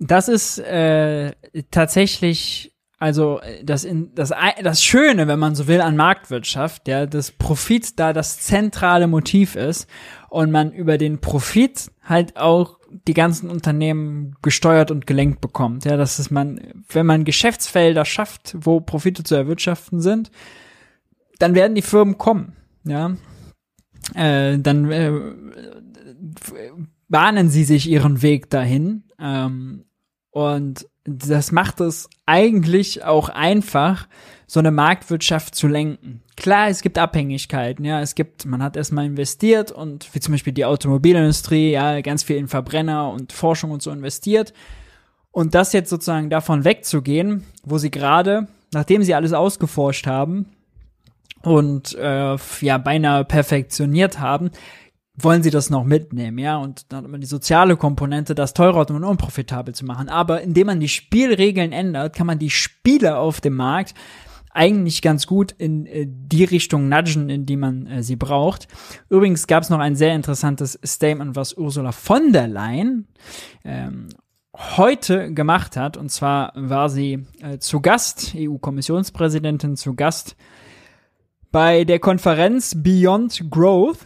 Das 0.00 0.26
ist 0.26 0.58
äh, 0.58 1.30
tatsächlich 1.70 2.71
also 3.02 3.40
das, 3.64 3.82
in, 3.82 4.14
das, 4.14 4.32
das 4.62 4.84
Schöne, 4.84 5.26
wenn 5.26 5.40
man 5.40 5.56
so 5.56 5.66
will, 5.66 5.80
an 5.80 5.96
Marktwirtschaft, 5.96 6.86
ja, 6.86 7.04
das 7.04 7.32
Profit 7.32 7.98
da 7.98 8.12
das 8.12 8.38
zentrale 8.38 9.08
Motiv 9.08 9.56
ist 9.56 9.88
und 10.30 10.52
man 10.52 10.70
über 10.70 10.98
den 10.98 11.20
Profit 11.20 11.90
halt 12.04 12.36
auch 12.36 12.78
die 13.08 13.14
ganzen 13.14 13.50
Unternehmen 13.50 14.36
gesteuert 14.40 14.92
und 14.92 15.08
gelenkt 15.08 15.40
bekommt. 15.40 15.84
Ja, 15.84 15.96
das 15.96 16.20
ist 16.20 16.30
man, 16.30 16.60
wenn 16.90 17.04
man 17.04 17.24
Geschäftsfelder 17.24 18.04
schafft, 18.04 18.54
wo 18.56 18.78
Profite 18.78 19.24
zu 19.24 19.34
erwirtschaften 19.34 20.00
sind, 20.00 20.30
dann 21.40 21.56
werden 21.56 21.74
die 21.74 21.82
Firmen 21.82 22.18
kommen. 22.18 22.52
Ja, 22.84 23.16
äh, 24.14 24.60
dann 24.60 24.92
äh, 24.92 25.10
bahnen 27.08 27.48
sie 27.48 27.64
sich 27.64 27.90
ihren 27.90 28.22
Weg 28.22 28.48
dahin. 28.48 29.02
Ähm, 29.18 29.86
und 30.30 30.86
das 31.04 31.52
macht 31.52 31.80
es 31.80 32.08
eigentlich 32.26 33.04
auch 33.04 33.28
einfach, 33.28 34.06
so 34.46 34.60
eine 34.60 34.70
Marktwirtschaft 34.70 35.54
zu 35.54 35.66
lenken. 35.66 36.22
Klar, 36.36 36.68
es 36.68 36.82
gibt 36.82 36.98
Abhängigkeiten, 36.98 37.86
ja, 37.86 38.02
es 38.02 38.14
gibt, 38.14 38.44
man 38.44 38.62
hat 38.62 38.76
erstmal 38.76 39.06
investiert 39.06 39.72
und 39.72 40.14
wie 40.14 40.20
zum 40.20 40.32
Beispiel 40.32 40.52
die 40.52 40.66
Automobilindustrie, 40.66 41.70
ja, 41.70 42.00
ganz 42.02 42.22
viel 42.22 42.36
in 42.36 42.48
Verbrenner 42.48 43.10
und 43.10 43.32
Forschung 43.32 43.70
und 43.70 43.82
so 43.82 43.90
investiert. 43.90 44.52
Und 45.30 45.54
das 45.54 45.72
jetzt 45.72 45.88
sozusagen 45.88 46.28
davon 46.28 46.64
wegzugehen, 46.64 47.44
wo 47.64 47.78
sie 47.78 47.90
gerade, 47.90 48.46
nachdem 48.74 49.02
sie 49.02 49.14
alles 49.14 49.32
ausgeforscht 49.32 50.06
haben 50.06 50.50
und 51.42 51.94
äh, 51.94 52.36
ja 52.60 52.78
beinahe 52.78 53.24
perfektioniert 53.24 54.20
haben, 54.20 54.50
wollen 55.14 55.42
sie 55.42 55.50
das 55.50 55.68
noch 55.68 55.84
mitnehmen, 55.84 56.38
ja, 56.38 56.56
und 56.56 56.90
dann 56.90 57.04
hat 57.04 57.10
man 57.10 57.20
die 57.20 57.26
soziale 57.26 57.76
Komponente, 57.76 58.34
das 58.34 58.54
teurer 58.54 58.88
und 58.90 59.04
unprofitabel 59.04 59.74
zu 59.74 59.84
machen. 59.84 60.08
Aber 60.08 60.40
indem 60.40 60.68
man 60.68 60.80
die 60.80 60.88
Spielregeln 60.88 61.72
ändert, 61.72 62.16
kann 62.16 62.26
man 62.26 62.38
die 62.38 62.50
Spieler 62.50 63.18
auf 63.18 63.40
dem 63.40 63.54
Markt 63.54 63.94
eigentlich 64.54 65.02
ganz 65.02 65.26
gut 65.26 65.52
in 65.52 65.86
äh, 65.86 66.06
die 66.06 66.44
Richtung 66.44 66.88
nudgen, 66.88 67.30
in 67.30 67.46
die 67.46 67.56
man 67.56 67.86
äh, 67.86 68.02
sie 68.02 68.16
braucht. 68.16 68.68
Übrigens 69.08 69.46
gab 69.46 69.62
es 69.62 69.70
noch 69.70 69.78
ein 69.78 69.96
sehr 69.96 70.14
interessantes 70.14 70.78
Statement, 70.84 71.36
was 71.36 71.56
Ursula 71.56 71.92
von 71.92 72.32
der 72.32 72.48
Leyen 72.48 73.08
ähm, 73.64 74.08
heute 74.76 75.32
gemacht 75.32 75.76
hat. 75.76 75.96
Und 75.96 76.10
zwar 76.10 76.52
war 76.54 76.90
sie 76.90 77.26
äh, 77.40 77.58
zu 77.58 77.80
Gast, 77.80 78.34
EU-Kommissionspräsidentin 78.36 79.76
zu 79.76 79.94
Gast 79.94 80.36
bei 81.50 81.84
der 81.84 81.98
Konferenz 81.98 82.74
Beyond 82.76 83.50
Growth 83.50 83.98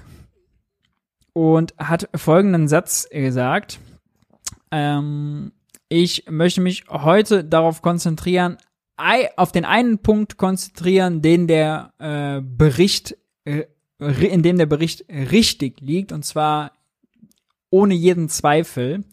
und 1.36 1.74
hat 1.76 2.08
folgenden 2.14 2.66
Satz 2.66 3.06
gesagt. 3.10 3.78
Ähm, 4.70 5.52
ich 5.90 6.24
möchte 6.30 6.62
mich 6.62 6.84
heute 6.88 7.44
darauf 7.44 7.82
konzentrieren, 7.82 8.56
auf 9.36 9.52
den 9.52 9.66
einen 9.66 9.98
Punkt 9.98 10.38
konzentrieren, 10.38 11.20
den 11.20 11.46
der 11.46 11.92
äh, 11.98 12.40
Bericht, 12.40 13.18
äh, 13.44 13.64
in 13.98 14.42
dem 14.42 14.56
der 14.56 14.64
Bericht 14.64 15.04
richtig 15.10 15.82
liegt, 15.82 16.10
und 16.10 16.24
zwar 16.24 16.72
ohne 17.68 17.92
jeden 17.92 18.30
Zweifel. 18.30 19.04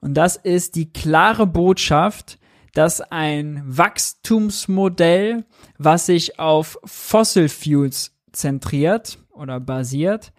Und 0.00 0.12
das 0.12 0.36
ist 0.36 0.74
die 0.74 0.92
klare 0.92 1.46
Botschaft, 1.46 2.38
dass 2.74 3.00
ein 3.00 3.62
Wachstumsmodell, 3.64 5.46
was 5.78 6.04
sich 6.04 6.38
auf 6.38 6.78
Fossil 6.84 7.48
Fuels 7.48 8.14
zentriert 8.32 9.18
oder 9.30 9.58
basiert, 9.58 10.34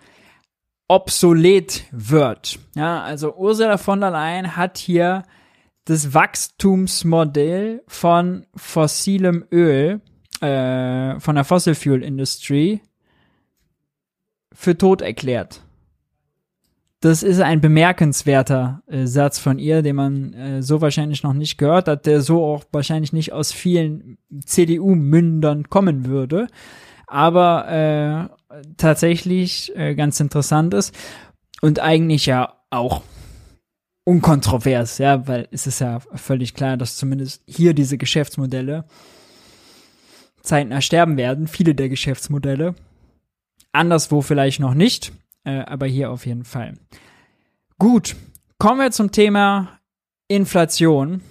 obsolet 0.88 1.86
wird. 1.92 2.60
Ja, 2.76 3.02
also 3.02 3.36
Ursula 3.36 3.78
von 3.78 4.00
der 4.00 4.12
Leyen 4.12 4.56
hat 4.56 4.78
hier 4.78 5.24
das 5.86 6.14
Wachstumsmodell 6.14 7.84
von 7.88 8.46
fossilem 8.56 9.46
Öl, 9.52 10.02
äh, 10.42 11.20
von 11.20 11.36
der 11.36 11.44
Fossil 11.44 11.76
Fuel 11.76 12.04
Industry 12.04 12.82
für 14.54 14.78
tot 14.78 15.02
erklärt. 15.02 15.62
Das 17.00 17.22
ist 17.22 17.42
ein 17.42 17.62
bemerkenswerter 17.62 18.82
äh, 18.88 19.06
Satz 19.06 19.40
von 19.40 19.60
ihr, 19.60 19.82
den 19.82 19.96
man 19.96 20.34
äh, 20.34 20.64
so 20.64 20.82
wahrscheinlich 20.82 21.22
noch 21.22 21.34
nicht 21.34 21.58
gehört 21.58 21.88
hat, 21.88 22.06
der 22.06 22.22
so 22.22 22.44
auch 22.44 22.64
wahrscheinlich 22.72 23.14
nicht 23.14 23.34
aus 23.34 23.52
vielen 23.52 24.18
CDU-Mündern 24.46 25.70
kommen 25.70 26.06
würde 26.06 26.48
aber 27.08 28.30
äh, 28.30 28.37
tatsächlich 28.78 29.76
äh, 29.76 29.96
ganz 29.96 30.20
interessant 30.20 30.74
ist 30.74 30.96
und 31.62 31.80
eigentlich 31.80 32.26
ja 32.26 32.54
auch 32.70 33.02
unkontrovers, 34.04 35.00
ja, 35.00 35.28
weil 35.28 35.48
es 35.52 35.68
ist 35.68 35.80
ja 35.80 36.00
völlig 36.00 36.54
klar, 36.54 36.78
dass 36.78 36.96
zumindest 36.96 37.44
hier 37.46 37.74
diese 37.74 37.98
Geschäftsmodelle 37.98 38.86
zeitnah 40.42 40.82
sterben 40.82 41.18
werden, 41.18 41.48
viele 41.48 41.76
der 41.76 41.90
Geschäftsmodelle. 41.90 42.76
Anderswo 43.74 44.22
vielleicht 44.22 44.60
noch 44.60 44.74
nicht, 44.74 45.12
äh, 45.44 45.60
aber 45.60 45.88
hier 45.88 46.10
auf 46.10 46.26
jeden 46.26 46.46
Fall. 46.46 46.76
Gut, 47.78 48.16
kommen 48.58 48.80
wir 48.80 48.92
zum 48.92 49.12
Thema 49.12 49.80
Inflation. 50.30 51.22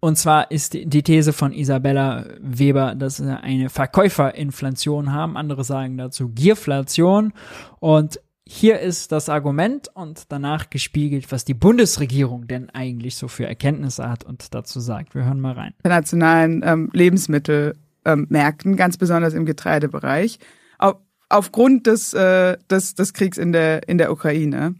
Und 0.00 0.16
zwar 0.16 0.50
ist 0.50 0.72
die 0.72 1.02
These 1.02 1.34
von 1.34 1.52
Isabella 1.52 2.24
Weber, 2.40 2.94
dass 2.94 3.22
wir 3.22 3.42
eine 3.42 3.68
Verkäuferinflation 3.68 5.12
haben. 5.12 5.36
Andere 5.36 5.62
sagen 5.62 5.98
dazu 5.98 6.30
Gierflation. 6.30 7.34
Und 7.80 8.18
hier 8.46 8.80
ist 8.80 9.12
das 9.12 9.28
Argument 9.28 9.88
und 9.94 10.32
danach 10.32 10.70
gespiegelt, 10.70 11.30
was 11.30 11.44
die 11.44 11.54
Bundesregierung 11.54 12.48
denn 12.48 12.70
eigentlich 12.70 13.14
so 13.14 13.28
für 13.28 13.46
Erkenntnisse 13.46 14.08
hat 14.08 14.24
und 14.24 14.54
dazu 14.54 14.80
sagt. 14.80 15.14
Wir 15.14 15.24
hören 15.24 15.40
mal 15.40 15.52
rein. 15.52 15.74
Internationalen 15.78 16.62
ähm, 16.64 16.90
Lebensmittelmärkten, 16.92 18.72
ähm, 18.72 18.76
ganz 18.76 18.96
besonders 18.96 19.34
im 19.34 19.44
Getreidebereich, 19.44 20.38
auf, 20.78 20.96
aufgrund 21.28 21.86
des, 21.86 22.14
äh, 22.14 22.56
des, 22.70 22.94
des 22.94 23.12
Kriegs 23.12 23.38
in 23.38 23.52
der, 23.52 23.86
in 23.88 23.98
der 23.98 24.10
Ukraine. 24.10 24.74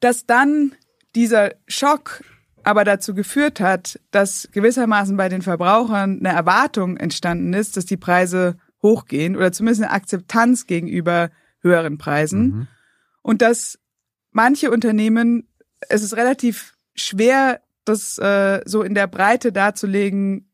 Dass 0.00 0.26
dann 0.26 0.72
dieser 1.14 1.52
Schock 1.68 2.22
aber 2.64 2.84
dazu 2.84 3.14
geführt 3.14 3.60
hat, 3.60 4.00
dass 4.10 4.48
gewissermaßen 4.52 5.16
bei 5.16 5.28
den 5.28 5.42
Verbrauchern 5.42 6.18
eine 6.18 6.34
Erwartung 6.34 6.96
entstanden 6.96 7.52
ist, 7.52 7.76
dass 7.76 7.86
die 7.86 7.96
Preise 7.96 8.56
hochgehen 8.82 9.36
oder 9.36 9.52
zumindest 9.52 9.82
eine 9.82 9.92
Akzeptanz 9.92 10.66
gegenüber 10.66 11.30
höheren 11.60 11.98
Preisen. 11.98 12.42
Mhm. 12.42 12.68
Und 13.22 13.42
dass 13.42 13.78
manche 14.30 14.70
Unternehmen, 14.70 15.48
es 15.88 16.02
ist 16.02 16.16
relativ 16.16 16.74
schwer, 16.94 17.60
das 17.84 18.18
äh, 18.18 18.60
so 18.64 18.82
in 18.82 18.94
der 18.94 19.06
Breite 19.06 19.52
darzulegen, 19.52 20.50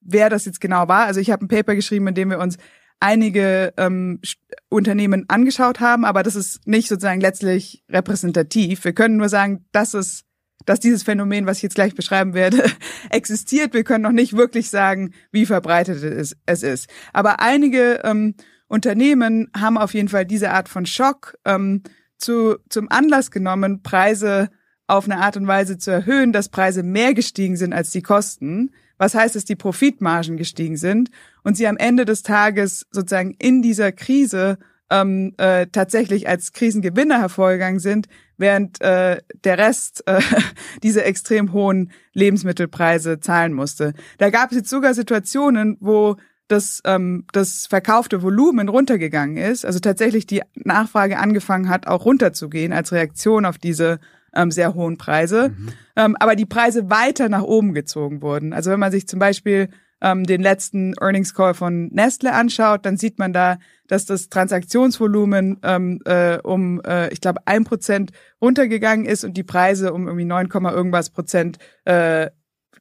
wer 0.00 0.30
das 0.30 0.44
jetzt 0.44 0.60
genau 0.60 0.88
war. 0.88 1.06
Also 1.06 1.20
ich 1.20 1.30
habe 1.30 1.44
ein 1.44 1.48
Paper 1.48 1.74
geschrieben, 1.74 2.08
in 2.08 2.14
dem 2.14 2.30
wir 2.30 2.38
uns 2.38 2.56
einige 3.00 3.72
ähm, 3.76 4.20
Unternehmen 4.68 5.24
angeschaut 5.28 5.80
haben, 5.80 6.04
aber 6.04 6.22
das 6.22 6.36
ist 6.36 6.66
nicht 6.66 6.88
sozusagen 6.88 7.20
letztlich 7.20 7.82
repräsentativ. 7.88 8.84
Wir 8.84 8.92
können 8.92 9.16
nur 9.16 9.30
sagen, 9.30 9.64
dass 9.72 9.94
es 9.94 10.24
dass 10.70 10.78
dieses 10.78 11.02
Phänomen, 11.02 11.46
was 11.46 11.56
ich 11.56 11.64
jetzt 11.64 11.74
gleich 11.74 11.96
beschreiben 11.96 12.32
werde, 12.32 12.62
existiert. 13.10 13.74
Wir 13.74 13.82
können 13.82 14.04
noch 14.04 14.12
nicht 14.12 14.36
wirklich 14.36 14.70
sagen, 14.70 15.14
wie 15.32 15.44
verbreitet 15.44 16.00
es, 16.04 16.36
ist. 16.46 16.88
Aber 17.12 17.40
einige 17.40 18.02
ähm, 18.04 18.36
Unternehmen 18.68 19.50
haben 19.52 19.76
auf 19.76 19.94
jeden 19.94 20.08
Fall 20.08 20.24
diese 20.24 20.52
Art 20.52 20.68
von 20.68 20.86
Schock 20.86 21.36
ähm, 21.44 21.82
zu, 22.18 22.56
zum 22.68 22.88
Anlass 22.88 23.32
genommen, 23.32 23.82
Preise 23.82 24.48
auf 24.86 25.06
eine 25.06 25.18
Art 25.18 25.36
und 25.36 25.48
Weise 25.48 25.76
zu 25.76 25.90
erhöhen, 25.90 26.32
dass 26.32 26.50
Preise 26.50 26.84
mehr 26.84 27.14
gestiegen 27.14 27.56
sind 27.56 27.72
als 27.72 27.90
die 27.90 28.02
Kosten. 28.02 28.70
Was 28.96 29.16
heißt, 29.16 29.34
dass 29.34 29.44
die 29.44 29.56
Profitmargen 29.56 30.36
gestiegen 30.36 30.76
sind 30.76 31.10
und 31.42 31.56
sie 31.56 31.66
am 31.66 31.78
Ende 31.78 32.04
des 32.04 32.22
Tages 32.22 32.86
sozusagen 32.92 33.34
in 33.40 33.60
dieser 33.60 33.90
Krise 33.90 34.56
ähm, 34.90 35.34
äh, 35.38 35.66
tatsächlich 35.66 36.28
als 36.28 36.52
Krisengewinner 36.52 37.20
hervorgegangen 37.20 37.80
sind, 37.80 38.08
während 38.36 38.80
äh, 38.80 39.18
der 39.44 39.58
Rest 39.58 40.02
äh, 40.06 40.20
diese 40.82 41.04
extrem 41.04 41.52
hohen 41.52 41.92
Lebensmittelpreise 42.12 43.20
zahlen 43.20 43.52
musste. 43.52 43.94
Da 44.18 44.30
gab 44.30 44.50
es 44.50 44.56
jetzt 44.58 44.70
sogar 44.70 44.94
Situationen, 44.94 45.76
wo 45.80 46.16
das, 46.48 46.80
ähm, 46.84 47.24
das 47.32 47.66
verkaufte 47.66 48.22
Volumen 48.22 48.68
runtergegangen 48.68 49.36
ist, 49.36 49.64
also 49.64 49.78
tatsächlich 49.78 50.26
die 50.26 50.42
Nachfrage 50.54 51.18
angefangen 51.18 51.68
hat, 51.68 51.86
auch 51.86 52.04
runterzugehen 52.04 52.72
als 52.72 52.92
Reaktion 52.92 53.44
auf 53.44 53.58
diese 53.58 54.00
ähm, 54.34 54.50
sehr 54.50 54.74
hohen 54.74 54.96
Preise, 54.96 55.50
mhm. 55.50 55.68
ähm, 55.96 56.16
aber 56.18 56.34
die 56.34 56.46
Preise 56.46 56.90
weiter 56.90 57.28
nach 57.28 57.42
oben 57.42 57.72
gezogen 57.72 58.22
wurden. 58.22 58.52
Also 58.52 58.70
wenn 58.70 58.80
man 58.80 58.90
sich 58.90 59.06
zum 59.06 59.18
Beispiel 59.18 59.68
ähm, 60.00 60.24
den 60.24 60.40
letzten 60.40 60.94
Earnings 61.00 61.34
Call 61.34 61.54
von 61.54 61.88
Nestle 61.88 62.32
anschaut, 62.32 62.86
dann 62.86 62.96
sieht 62.96 63.18
man 63.18 63.32
da, 63.32 63.58
dass 63.86 64.06
das 64.06 64.28
Transaktionsvolumen 64.28 65.58
ähm, 65.62 66.00
äh, 66.04 66.38
um, 66.38 66.80
äh, 66.82 67.12
ich 67.12 67.20
glaube, 67.20 67.40
ein 67.46 67.64
Prozent 67.64 68.12
runtergegangen 68.40 69.04
ist 69.04 69.24
und 69.24 69.36
die 69.36 69.42
Preise 69.42 69.92
um 69.92 70.06
irgendwie 70.06 70.24
9, 70.24 70.48
irgendwas 70.48 71.10
Prozent 71.10 71.58
äh, 71.84 72.30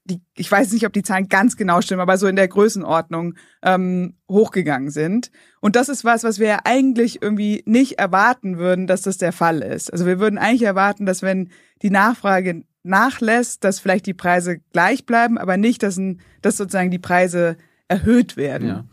die, 0.10 0.22
ich 0.36 0.52
weiß 0.52 0.72
nicht, 0.74 0.86
ob 0.86 0.94
die 0.94 1.04
Zahlen 1.04 1.30
ganz 1.30 1.56
genau 1.56 1.82
stimmen, 1.82 2.02
aber 2.02 2.18
so 2.18 2.28
in 2.28 2.36
der 2.36 2.48
Größenordnung 2.48 3.36
ähm, 3.62 4.16
hochgegangen 4.30 4.90
sind. 4.90 5.32
Und 5.62 5.76
das 5.76 5.90
ist 5.90 6.04
was, 6.04 6.24
was 6.24 6.40
wir 6.40 6.66
eigentlich 6.66 7.22
irgendwie 7.22 7.64
nicht 7.66 8.00
erwarten 8.00 8.58
würden, 8.58 8.88
dass 8.88 9.04
das 9.04 9.18
der 9.18 9.32
Fall 9.32 9.62
ist. 9.62 9.92
Also 9.92 10.06
wir 10.06 10.20
würden 10.20 10.40
eigentlich 10.40 10.64
erwarten, 10.64 11.06
dass 11.06 11.22
wenn 11.22 11.50
die 11.82 11.92
Nachfrage 11.92 12.64
nachlässt, 12.84 13.64
dass 13.64 13.80
vielleicht 13.80 14.06
die 14.06 14.14
Preise 14.14 14.60
gleich 14.72 15.06
bleiben, 15.06 15.38
aber 15.38 15.58
nicht, 15.58 15.84
dass, 15.84 15.98
ein, 15.98 16.22
dass 16.42 16.58
sozusagen 16.58 16.92
die 16.92 17.00
Preise 17.00 17.58
erhöht 17.88 18.38
werden. 18.38 18.68
Ja. 18.68 18.86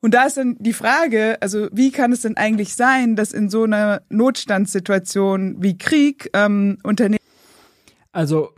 Und 0.00 0.14
da 0.14 0.24
ist 0.24 0.36
dann 0.36 0.56
die 0.58 0.72
Frage, 0.72 1.36
also 1.40 1.68
wie 1.72 1.90
kann 1.90 2.12
es 2.12 2.22
denn 2.22 2.36
eigentlich 2.36 2.74
sein, 2.74 3.16
dass 3.16 3.32
in 3.32 3.50
so 3.50 3.64
einer 3.64 4.02
Notstandssituation 4.08 5.62
wie 5.62 5.76
Krieg 5.76 6.30
ähm, 6.32 6.78
Unternehmen 6.82 7.18
also 8.16 8.54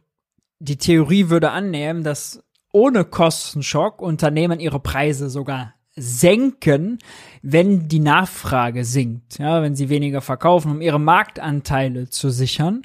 die 0.60 0.76
Theorie 0.76 1.30
würde 1.30 1.50
annehmen, 1.50 2.04
dass 2.04 2.44
ohne 2.72 3.04
Kostenschock 3.04 4.00
Unternehmen 4.00 4.60
ihre 4.60 4.78
Preise 4.78 5.28
sogar 5.28 5.74
senken, 5.96 6.98
wenn 7.42 7.88
die 7.88 7.98
Nachfrage 7.98 8.84
sinkt, 8.84 9.40
ja, 9.40 9.60
wenn 9.60 9.74
sie 9.74 9.88
weniger 9.88 10.20
verkaufen, 10.20 10.70
um 10.70 10.80
ihre 10.80 11.00
Marktanteile 11.00 12.08
zu 12.08 12.30
sichern. 12.30 12.82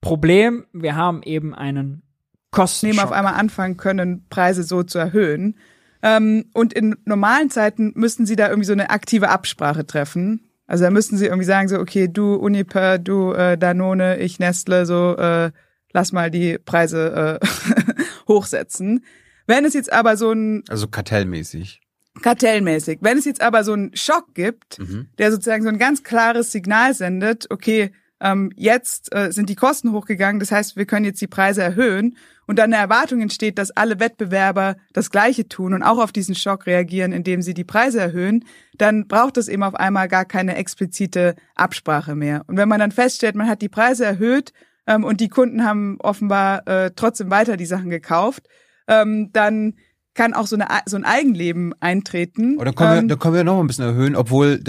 Problem, 0.00 0.66
wir 0.72 0.96
haben 0.96 1.22
eben 1.22 1.54
einen 1.54 2.02
Kostenschock. 2.50 3.04
auf 3.04 3.12
einmal 3.12 3.34
anfangen 3.34 3.76
können, 3.76 4.26
Preise 4.30 4.62
so 4.62 4.82
zu 4.82 4.98
erhöhen. 4.98 5.56
Ähm, 6.02 6.46
und 6.54 6.72
in 6.72 6.96
normalen 7.04 7.50
Zeiten 7.50 7.92
müssten 7.94 8.24
sie 8.24 8.36
da 8.36 8.48
irgendwie 8.48 8.66
so 8.66 8.72
eine 8.72 8.90
aktive 8.90 9.28
Absprache 9.28 9.86
treffen. 9.86 10.48
Also 10.66 10.84
da 10.84 10.90
müssten 10.90 11.16
sie 11.16 11.26
irgendwie 11.26 11.44
sagen, 11.44 11.68
so, 11.68 11.78
okay, 11.78 12.08
du 12.08 12.34
Uniper, 12.34 12.98
du 12.98 13.32
äh, 13.32 13.58
Danone, 13.58 14.18
ich 14.18 14.38
Nestle, 14.38 14.86
so, 14.86 15.16
äh, 15.16 15.50
lass 15.92 16.12
mal 16.12 16.30
die 16.30 16.58
Preise 16.58 17.40
äh, 17.40 17.46
hochsetzen. 18.28 19.04
Wenn 19.46 19.64
es 19.64 19.74
jetzt 19.74 19.92
aber 19.92 20.16
so 20.16 20.30
ein 20.30 20.62
also 20.68 20.86
kartellmäßig 20.86 21.80
kartellmäßig. 22.20 22.98
Wenn 23.00 23.18
es 23.18 23.24
jetzt 23.24 23.40
aber 23.40 23.64
so 23.64 23.72
einen 23.72 23.94
Schock 23.94 24.34
gibt, 24.34 24.78
mhm. 24.78 25.08
der 25.18 25.30
sozusagen 25.30 25.62
so 25.62 25.68
ein 25.68 25.78
ganz 25.78 26.02
klares 26.02 26.52
Signal 26.52 26.94
sendet, 26.94 27.46
okay, 27.50 27.92
ähm, 28.20 28.50
jetzt 28.56 29.14
äh, 29.14 29.30
sind 29.32 29.48
die 29.48 29.54
Kosten 29.54 29.92
hochgegangen, 29.92 30.40
das 30.40 30.50
heißt, 30.52 30.76
wir 30.76 30.86
können 30.86 31.04
jetzt 31.04 31.20
die 31.20 31.26
Preise 31.26 31.62
erhöhen. 31.62 32.16
Und 32.46 32.58
dann 32.58 32.72
eine 32.72 32.82
Erwartung 32.82 33.20
entsteht, 33.20 33.58
dass 33.58 33.70
alle 33.70 34.00
Wettbewerber 34.00 34.76
das 34.94 35.10
Gleiche 35.10 35.48
tun 35.48 35.74
und 35.74 35.82
auch 35.82 35.98
auf 35.98 36.12
diesen 36.12 36.34
Schock 36.34 36.66
reagieren, 36.66 37.12
indem 37.12 37.42
sie 37.42 37.52
die 37.52 37.64
Preise 37.64 38.00
erhöhen, 38.00 38.46
dann 38.78 39.06
braucht 39.06 39.36
es 39.36 39.48
eben 39.48 39.62
auf 39.62 39.74
einmal 39.74 40.08
gar 40.08 40.24
keine 40.24 40.56
explizite 40.56 41.34
Absprache 41.54 42.14
mehr. 42.14 42.44
Und 42.46 42.56
wenn 42.56 42.68
man 42.68 42.80
dann 42.80 42.90
feststellt, 42.90 43.34
man 43.34 43.48
hat 43.48 43.60
die 43.60 43.68
Preise 43.68 44.06
erhöht, 44.06 44.54
ähm, 44.88 45.04
und 45.04 45.20
die 45.20 45.28
Kunden 45.28 45.64
haben 45.64 45.98
offenbar 46.00 46.66
äh, 46.66 46.90
trotzdem 46.96 47.30
weiter 47.30 47.56
die 47.56 47.66
Sachen 47.66 47.90
gekauft, 47.90 48.48
ähm, 48.88 49.30
dann 49.32 49.74
kann 50.18 50.34
auch 50.34 50.48
so, 50.48 50.56
eine, 50.56 50.66
so 50.86 50.96
ein 50.96 51.04
Eigenleben 51.04 51.74
eintreten. 51.78 52.58
Oder 52.58 52.72
können 52.72 52.90
wir, 52.90 52.98
ähm, 52.98 53.08
da 53.08 53.14
können 53.14 53.34
wir 53.34 53.44
noch 53.44 53.60
ein 53.60 53.68
bisschen 53.68 53.84
erhöhen, 53.84 54.16
obwohl 54.16 54.60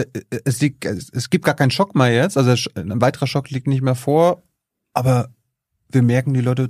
es, 0.46 0.62
liegt, 0.62 0.86
es 0.86 1.32
gibt 1.32 1.44
gar 1.44 1.56
keinen 1.56 1.72
Schock 1.72 1.96
mehr 1.96 2.14
jetzt, 2.14 2.38
also 2.38 2.52
ein 2.76 3.02
weiterer 3.02 3.26
Schock 3.26 3.50
liegt 3.50 3.66
nicht 3.66 3.82
mehr 3.82 3.96
vor, 3.96 4.44
aber 4.94 5.30
wir 5.92 6.04
merken, 6.04 6.36
die 6.36 6.42
Leute 6.42 6.70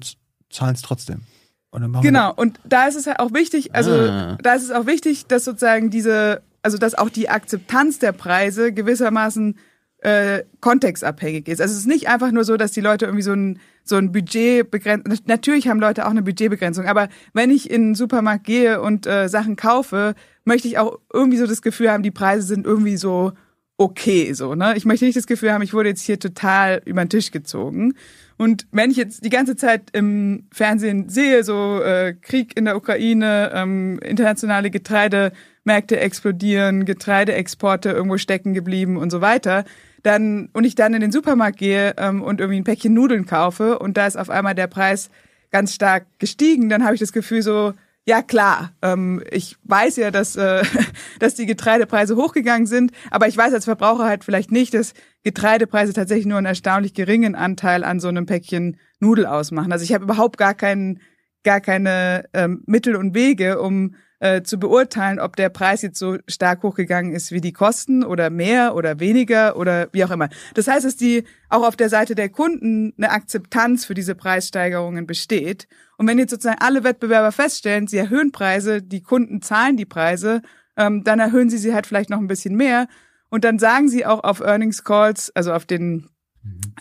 zahlen 0.50 0.76
es 0.76 0.82
trotzdem. 0.82 1.24
Und 1.72 2.02
genau, 2.02 2.34
und 2.34 2.62
da 2.64 2.88
ist 2.88 2.96
es 2.96 3.06
halt 3.06 3.20
auch 3.20 3.34
wichtig, 3.34 3.76
also 3.76 3.92
ah. 3.92 4.38
da 4.42 4.54
ist 4.54 4.64
es 4.64 4.72
auch 4.72 4.86
wichtig, 4.86 5.28
dass 5.28 5.44
sozusagen 5.44 5.90
diese, 5.90 6.42
also 6.62 6.78
dass 6.78 6.96
auch 6.96 7.10
die 7.10 7.28
Akzeptanz 7.28 8.00
der 8.00 8.14
Preise 8.14 8.72
gewissermaßen 8.72 9.58
äh, 10.02 10.44
kontextabhängig 10.62 11.48
ist. 11.48 11.62
Also 11.62 11.74
es 11.74 11.80
ist 11.80 11.88
nicht 11.88 12.08
einfach 12.08 12.32
nur 12.32 12.44
so, 12.44 12.58
dass 12.58 12.72
die 12.72 12.82
Leute 12.82 13.06
irgendwie 13.06 13.24
so 13.24 13.34
ein, 13.34 13.60
so 13.84 13.98
ein 13.98 14.12
Budget 14.12 14.70
begrenzen. 14.72 15.14
Natürlich 15.26 15.68
haben 15.68 15.80
Leute 15.80 16.06
auch 16.06 16.12
eine 16.12 16.22
Budgetbegrenzung, 16.22 16.86
aber 16.86 17.10
wenn 17.34 17.52
ich 17.52 17.70
in 17.70 17.90
den 17.90 17.96
Supermarkt 17.96 18.46
gehe 18.46 18.82
und 18.82 19.08
äh, 19.08 19.28
Sachen 19.28 19.56
kaufe, 19.56 20.16
möchte 20.46 20.68
ich 20.68 20.78
auch 20.78 21.00
irgendwie 21.14 21.38
so 21.38 21.48
das 21.48 21.62
Gefühl 21.62 21.92
haben, 21.92 22.04
die 22.04 22.12
Preise 22.12 22.44
sind 22.44 22.66
irgendwie 22.66 22.98
so 22.98 23.34
okay, 23.80 24.34
so, 24.34 24.56
ne? 24.56 24.74
Ich 24.76 24.84
möchte 24.84 25.06
nicht 25.06 25.18
das 25.18 25.26
Gefühl 25.26 25.54
haben, 25.54 25.62
ich 25.62 25.74
wurde 25.74 25.88
jetzt 25.88 26.02
hier 26.02 26.20
total 26.20 26.82
über 26.84 27.04
den 27.04 27.10
Tisch 27.10 27.32
gezogen. 27.32 27.94
Und 28.38 28.68
wenn 28.72 28.92
ich 28.92 28.98
jetzt 28.98 29.24
die 29.24 29.30
ganze 29.30 29.56
Zeit 29.56 29.90
im 29.94 30.48
Fernsehen 30.52 31.08
sehe, 31.08 31.46
so 31.46 31.82
äh, 31.82 32.14
Krieg 32.14 32.58
in 32.58 32.66
der 32.66 32.76
Ukraine, 32.76 33.52
ähm, 33.54 33.98
internationale 34.00 34.70
Getreidemärkte 34.70 35.98
explodieren, 35.98 36.84
Getreideexporte 36.84 37.92
irgendwo 37.92 38.18
stecken 38.18 38.54
geblieben 38.54 38.98
und 38.98 39.12
so 39.12 39.22
weiter, 39.22 39.64
dann 40.04 40.50
und 40.54 40.64
ich 40.64 40.76
dann 40.76 40.94
in 40.94 41.02
den 41.02 41.12
Supermarkt 41.12 41.58
gehe 41.58 41.96
ähm, 41.98 42.22
und 42.22 42.40
irgendwie 42.40 42.60
ein 42.60 42.64
Päckchen 42.64 42.94
Nudeln 42.94 43.26
kaufe 43.26 43.80
und 43.80 43.98
da 43.98 44.08
ist 44.08 44.18
auf 44.18 44.30
einmal 44.30 44.56
der 44.56 44.68
Preis 44.68 45.10
ganz 45.52 45.74
stark 45.74 46.06
gestiegen, 46.20 46.70
dann 46.70 46.84
habe 46.84 46.94
ich 46.94 47.00
das 47.00 47.12
Gefühl 47.12 47.42
so, 47.42 47.74
ja 48.06 48.22
klar, 48.22 48.74
ähm, 48.82 49.22
ich 49.30 49.58
weiß 49.64 49.98
ja, 49.98 50.12
dass, 50.12 50.36
äh, 50.36 50.64
dass 51.20 51.36
die 51.36 51.46
Getreidepreise 51.46 52.16
hochgegangen 52.16 52.68
sind, 52.68 52.92
aber 53.12 53.28
ich 53.28 53.38
weiß 53.38 53.54
als 53.54 53.66
Verbraucher 53.66 54.06
halt 54.06 54.24
vielleicht 54.24 54.52
nicht, 54.52 54.74
dass 54.74 54.94
Getreidepreise 55.24 55.94
tatsächlich 55.94 56.26
nur 56.26 56.38
einen 56.38 56.48
erstaunlich 56.48 56.94
geringen 56.94 57.36
Anteil 57.36 57.84
an 57.84 58.00
so 58.00 58.08
einem 58.08 58.26
Päckchen 58.26 58.78
Nudel 59.00 59.26
ausmachen. 59.26 59.72
Also 59.72 59.84
ich 59.84 59.94
habe 59.94 60.04
überhaupt 60.04 60.38
gar 60.38 60.54
keinen, 60.54 61.02
gar 61.44 61.62
keine 61.62 62.26
ähm, 62.34 62.64
Mittel 62.66 62.96
und 62.96 63.14
Wege, 63.14 63.62
um 63.62 63.96
äh, 64.20 64.42
zu 64.44 64.60
beurteilen, 64.60 65.20
ob 65.20 65.36
der 65.36 65.50
Preis 65.50 65.82
jetzt 65.82 66.00
so 66.00 66.18
stark 66.28 66.64
hochgegangen 66.64 67.14
ist 67.14 67.32
wie 67.32 67.42
die 67.42 67.54
Kosten 67.54 68.04
oder 68.04 68.30
mehr 68.30 68.76
oder 68.76 69.00
weniger 69.00 69.56
oder 69.58 69.88
wie 69.92 70.04
auch 70.04 70.12
immer. 70.12 70.30
Das 70.54 70.68
heißt, 70.68 70.86
dass 70.86 70.98
die 70.98 71.24
auch 71.50 71.66
auf 71.66 71.76
der 71.76 71.90
Seite 71.90 72.16
der 72.16 72.30
Kunden 72.30 72.94
eine 72.98 73.12
Akzeptanz 73.12 73.86
für 73.86 73.94
diese 73.94 74.16
Preissteigerungen 74.16 75.08
besteht. 75.08 75.68
Und 75.98 76.08
wenn 76.08 76.20
jetzt 76.20 76.32
sozusagen 76.32 76.62
alle 76.62 76.84
Wettbewerber 76.84 77.32
feststellen, 77.32 77.88
sie 77.88 77.98
erhöhen 77.98 78.32
Preise, 78.32 78.82
die 78.82 79.02
Kunden 79.02 79.42
zahlen 79.42 79.78
die 79.78 79.86
Preise, 79.86 80.42
ähm, 80.78 81.04
dann 81.04 81.20
erhöhen 81.20 81.50
sie 81.50 81.58
sie 81.58 81.74
halt 81.74 81.88
vielleicht 81.88 82.10
noch 82.10 82.20
ein 82.20 82.28
bisschen 82.28 82.56
mehr. 82.56 82.88
Und 83.30 83.44
dann 83.44 83.60
sagen 83.60 83.90
sie 83.90 84.06
auch 84.06 84.24
auf 84.24 84.40
Earnings 84.40 84.84
Calls, 84.84 85.32
also 85.36 85.54
auf 85.54 85.66
den 85.66 86.10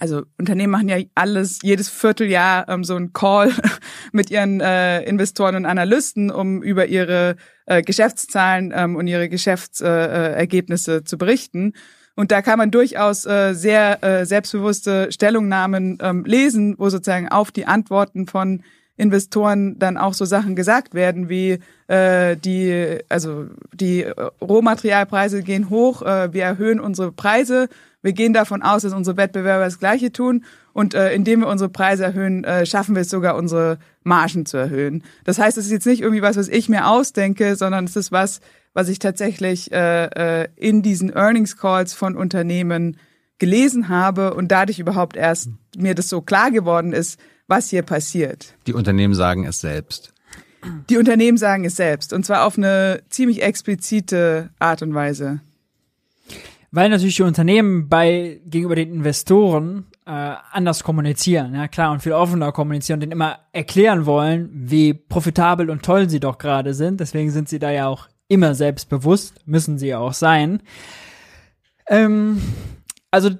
also 0.00 0.22
Unternehmen 0.38 0.70
machen 0.70 0.88
ja 0.88 0.98
alles, 1.14 1.58
jedes 1.62 1.88
Vierteljahr 1.88 2.68
ähm, 2.68 2.84
so 2.84 2.96
ein 2.96 3.12
Call 3.12 3.52
mit 4.12 4.30
ihren 4.30 4.60
äh, 4.60 5.02
Investoren 5.02 5.56
und 5.56 5.66
Analysten, 5.66 6.30
um 6.30 6.62
über 6.62 6.86
ihre 6.86 7.36
äh, 7.66 7.82
Geschäftszahlen 7.82 8.72
ähm, 8.74 8.96
und 8.96 9.06
ihre 9.06 9.28
Geschäftsergebnisse 9.28 10.96
äh, 10.96 11.04
zu 11.04 11.18
berichten. 11.18 11.72
Und 12.14 12.32
da 12.32 12.42
kann 12.42 12.58
man 12.58 12.70
durchaus 12.70 13.26
äh, 13.26 13.54
sehr 13.54 14.02
äh, 14.02 14.26
selbstbewusste 14.26 15.12
Stellungnahmen 15.12 15.98
ähm, 16.00 16.24
lesen, 16.24 16.74
wo 16.78 16.88
sozusagen 16.88 17.28
auf 17.28 17.52
die 17.52 17.66
Antworten 17.66 18.26
von 18.26 18.62
Investoren 18.96 19.78
dann 19.78 19.96
auch 19.96 20.12
so 20.14 20.24
Sachen 20.24 20.56
gesagt 20.56 20.92
werden 20.92 21.28
wie 21.28 21.60
äh, 21.86 22.36
die 22.36 22.98
also 23.08 23.46
die 23.72 24.04
Rohmaterialpreise 24.40 25.44
gehen 25.44 25.70
hoch, 25.70 26.02
äh, 26.02 26.32
wir 26.32 26.42
erhöhen 26.42 26.80
unsere 26.80 27.12
Preise 27.12 27.68
Wir 28.02 28.12
gehen 28.12 28.32
davon 28.32 28.62
aus, 28.62 28.82
dass 28.82 28.92
unsere 28.92 29.16
Wettbewerber 29.16 29.64
das 29.64 29.80
Gleiche 29.80 30.12
tun 30.12 30.44
und 30.72 30.94
äh, 30.94 31.12
indem 31.12 31.40
wir 31.40 31.48
unsere 31.48 31.68
Preise 31.68 32.04
erhöhen, 32.04 32.44
äh, 32.44 32.64
schaffen 32.64 32.94
wir 32.94 33.02
es 33.02 33.10
sogar, 33.10 33.36
unsere 33.36 33.78
Margen 34.04 34.46
zu 34.46 34.56
erhöhen. 34.56 35.02
Das 35.24 35.38
heißt, 35.38 35.58
es 35.58 35.66
ist 35.66 35.72
jetzt 35.72 35.86
nicht 35.86 36.02
irgendwie 36.02 36.22
was, 36.22 36.36
was 36.36 36.48
ich 36.48 36.68
mir 36.68 36.86
ausdenke, 36.86 37.56
sondern 37.56 37.84
es 37.84 37.96
ist 37.96 38.12
was, 38.12 38.40
was 38.72 38.88
ich 38.88 39.00
tatsächlich 39.00 39.72
äh, 39.72 40.04
äh, 40.42 40.48
in 40.54 40.82
diesen 40.82 41.10
Earnings 41.10 41.56
Calls 41.56 41.94
von 41.94 42.16
Unternehmen 42.16 42.96
gelesen 43.38 43.88
habe 43.88 44.34
und 44.34 44.52
dadurch 44.52 44.78
überhaupt 44.78 45.16
erst 45.16 45.50
mir 45.76 45.94
das 45.94 46.08
so 46.08 46.20
klar 46.20 46.52
geworden 46.52 46.92
ist, 46.92 47.18
was 47.48 47.70
hier 47.70 47.82
passiert. 47.82 48.54
Die 48.66 48.74
Unternehmen 48.74 49.14
sagen 49.14 49.44
es 49.44 49.60
selbst. 49.60 50.12
Die 50.90 50.96
Unternehmen 50.96 51.38
sagen 51.38 51.64
es 51.64 51.76
selbst 51.76 52.12
und 52.12 52.24
zwar 52.26 52.44
auf 52.44 52.58
eine 52.58 53.00
ziemlich 53.08 53.42
explizite 53.42 54.50
Art 54.58 54.82
und 54.82 54.94
Weise. 54.94 55.40
Weil 56.70 56.90
natürlich 56.90 57.16
die 57.16 57.22
Unternehmen 57.22 57.88
bei 57.88 58.40
gegenüber 58.44 58.74
den 58.74 58.92
Investoren 58.92 59.86
äh, 60.04 60.10
anders 60.10 60.84
kommunizieren, 60.84 61.54
ja 61.54 61.66
klar, 61.66 61.92
und 61.92 62.02
viel 62.02 62.12
offener 62.12 62.52
kommunizieren 62.52 62.96
und 62.96 63.00
denen 63.00 63.12
immer 63.12 63.38
erklären 63.52 64.04
wollen, 64.04 64.50
wie 64.52 64.92
profitabel 64.92 65.70
und 65.70 65.82
toll 65.82 66.10
sie 66.10 66.20
doch 66.20 66.36
gerade 66.36 66.74
sind. 66.74 67.00
Deswegen 67.00 67.30
sind 67.30 67.48
sie 67.48 67.58
da 67.58 67.70
ja 67.70 67.88
auch 67.88 68.08
immer 68.28 68.54
selbstbewusst, 68.54 69.46
müssen 69.46 69.78
sie 69.78 69.88
ja 69.88 69.98
auch 69.98 70.12
sein. 70.12 70.62
Ähm, 71.88 72.42
also 73.10 73.30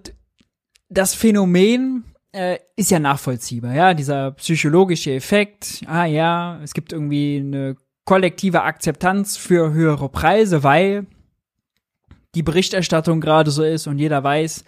das 0.88 1.14
Phänomen 1.14 2.04
äh, 2.32 2.58
ist 2.76 2.90
ja 2.90 2.98
nachvollziehbar, 2.98 3.74
ja, 3.74 3.94
dieser 3.94 4.32
psychologische 4.32 5.12
Effekt, 5.12 5.82
ah 5.86 6.06
ja, 6.06 6.60
es 6.62 6.72
gibt 6.72 6.92
irgendwie 6.92 7.38
eine 7.38 7.76
kollektive 8.06 8.62
Akzeptanz 8.62 9.36
für 9.36 9.72
höhere 9.72 10.08
Preise, 10.08 10.62
weil 10.62 11.06
die 12.34 12.42
Berichterstattung 12.42 13.20
gerade 13.20 13.50
so 13.50 13.62
ist 13.62 13.86
und 13.86 13.98
jeder 13.98 14.22
weiß, 14.22 14.64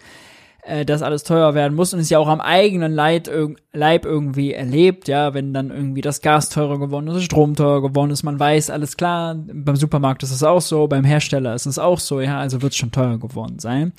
äh, 0.63 0.85
dass 0.85 1.01
alles 1.01 1.23
teuer 1.23 1.53
werden 1.53 1.75
muss 1.75 1.93
und 1.93 1.99
es 1.99 2.09
ja 2.09 2.19
auch 2.19 2.27
am 2.27 2.41
eigenen 2.41 2.91
Leid, 2.91 3.29
Leib 3.73 4.05
irgendwie 4.05 4.53
erlebt, 4.53 5.07
ja, 5.07 5.33
wenn 5.33 5.53
dann 5.53 5.71
irgendwie 5.71 6.01
das 6.01 6.21
Gas 6.21 6.49
teurer 6.49 6.79
geworden 6.79 7.07
ist, 7.07 7.23
Strom 7.23 7.55
teurer 7.55 7.81
geworden 7.81 8.11
ist, 8.11 8.23
man 8.23 8.39
weiß, 8.39 8.69
alles 8.69 8.97
klar, 8.97 9.35
beim 9.35 9.75
Supermarkt 9.75 10.23
ist 10.23 10.31
es 10.31 10.43
auch 10.43 10.61
so, 10.61 10.87
beim 10.87 11.03
Hersteller 11.03 11.55
ist 11.55 11.65
es 11.65 11.79
auch 11.79 11.99
so, 11.99 12.21
ja, 12.21 12.39
also 12.39 12.61
wird 12.61 12.73
es 12.73 12.77
schon 12.77 12.91
teuer 12.91 13.17
geworden 13.17 13.59
sein. 13.59 13.93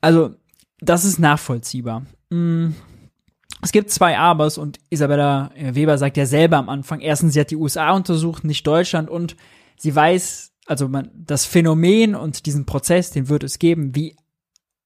Also, 0.00 0.30
das 0.80 1.04
ist 1.04 1.18
nachvollziehbar. 1.18 2.04
Mm. 2.30 2.70
Es 3.64 3.70
gibt 3.70 3.90
zwei 3.90 4.18
Abers 4.18 4.58
und 4.58 4.80
Isabella 4.90 5.52
äh, 5.54 5.76
Weber 5.76 5.96
sagt 5.96 6.16
ja 6.16 6.26
selber 6.26 6.56
am 6.56 6.68
Anfang, 6.68 7.00
erstens, 7.00 7.34
sie 7.34 7.40
hat 7.40 7.50
die 7.50 7.56
USA 7.56 7.92
untersucht, 7.92 8.42
nicht 8.42 8.66
Deutschland 8.66 9.08
und 9.08 9.36
sie 9.76 9.94
weiß, 9.94 10.51
also 10.66 10.88
man, 10.88 11.10
das 11.14 11.44
Phänomen 11.44 12.14
und 12.14 12.46
diesen 12.46 12.66
Prozess, 12.66 13.10
den 13.10 13.28
wird 13.28 13.44
es 13.44 13.58
geben, 13.58 13.94
wie 13.94 14.16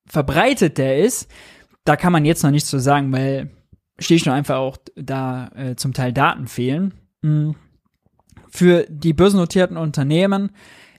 verbreitet 0.07 0.79
der 0.79 0.99
ist, 0.99 1.31
da 1.85 1.97
kann 1.97 2.13
man 2.13 2.25
jetzt 2.25 2.43
noch 2.43 2.51
nichts 2.51 2.71
zu 2.71 2.79
sagen, 2.79 3.13
weil 3.13 3.51
schlicht 3.99 4.27
und 4.27 4.33
einfach 4.33 4.57
auch 4.57 4.77
da 4.95 5.49
äh, 5.55 5.77
zum 5.77 5.93
Teil 5.93 6.13
Daten 6.13 6.47
fehlen. 6.47 6.95
Mhm. 7.23 7.55
Für 8.49 8.87
die 8.89 9.13
börsennotierten 9.13 9.77
Unternehmen 9.77 10.51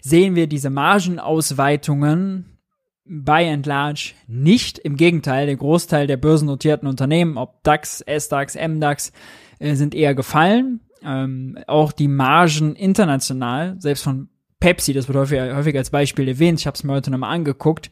sehen 0.02 0.36
wir 0.36 0.48
diese 0.48 0.70
Margenausweitungen 0.70 2.58
by 3.06 3.50
and 3.52 3.66
large 3.66 4.14
nicht. 4.28 4.78
Im 4.80 4.96
Gegenteil, 4.96 5.46
der 5.46 5.56
Großteil 5.56 6.08
der 6.08 6.18
börsennotierten 6.18 6.88
Unternehmen, 6.88 7.38
ob 7.38 7.64
DAX, 7.64 8.02
SDAX, 8.02 8.56
MDAX, 8.56 9.12
äh, 9.60 9.76
sind 9.76 9.96
eher 9.96 10.14
gefallen. 10.14 10.82
Ähm, 11.04 11.58
auch 11.68 11.92
die 11.92 12.08
Margen 12.08 12.76
international, 12.76 13.76
selbst 13.80 14.04
von 14.04 14.30
Pepsi, 14.60 14.94
das 14.94 15.08
wird 15.08 15.18
häufig, 15.18 15.40
häufig 15.40 15.78
als 15.78 15.90
Beispiel 15.90 16.28
erwähnt, 16.28 16.60
ich 16.60 16.68
habe 16.68 16.76
es 16.76 16.84
mir 16.84 16.94
heute 16.94 17.12
nochmal 17.12 17.34
angeguckt, 17.34 17.90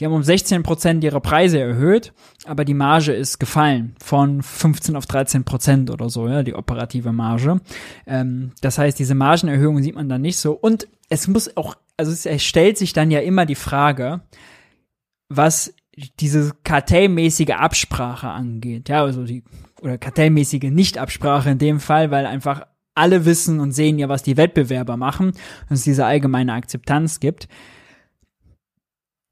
die 0.00 0.06
haben 0.06 0.14
um 0.14 0.22
16 0.22 0.62
Prozent 0.62 1.04
ihre 1.04 1.20
Preise 1.20 1.60
erhöht, 1.60 2.14
aber 2.46 2.64
die 2.64 2.74
Marge 2.74 3.12
ist 3.12 3.38
gefallen 3.38 3.94
von 4.02 4.42
15 4.42 4.96
auf 4.96 5.04
13 5.04 5.44
Prozent 5.44 5.90
oder 5.90 6.08
so, 6.08 6.26
ja, 6.26 6.42
die 6.42 6.54
operative 6.54 7.12
Marge. 7.12 7.60
Ähm, 8.06 8.52
das 8.62 8.78
heißt, 8.78 8.98
diese 8.98 9.14
Margenerhöhung 9.14 9.82
sieht 9.82 9.94
man 9.94 10.08
dann 10.08 10.22
nicht 10.22 10.38
so. 10.38 10.52
Und 10.52 10.88
es 11.10 11.28
muss 11.28 11.54
auch, 11.54 11.76
also 11.98 12.12
es 12.12 12.42
stellt 12.42 12.78
sich 12.78 12.94
dann 12.94 13.10
ja 13.10 13.20
immer 13.20 13.44
die 13.44 13.54
Frage, 13.54 14.22
was 15.28 15.74
diese 16.18 16.52
kartellmäßige 16.64 17.50
Absprache 17.50 18.28
angeht, 18.28 18.88
ja, 18.88 19.02
also 19.02 19.24
die 19.24 19.44
oder 19.82 19.98
kartellmäßige 19.98 20.70
Nichtabsprache 20.70 21.50
in 21.50 21.58
dem 21.58 21.78
Fall, 21.78 22.10
weil 22.10 22.24
einfach 22.24 22.66
alle 22.94 23.24
wissen 23.24 23.60
und 23.60 23.72
sehen 23.72 23.98
ja, 23.98 24.08
was 24.08 24.22
die 24.22 24.36
Wettbewerber 24.36 24.96
machen 24.96 25.28
und 25.28 25.70
es 25.70 25.82
diese 25.82 26.06
allgemeine 26.06 26.52
Akzeptanz 26.52 27.20
gibt. 27.20 27.48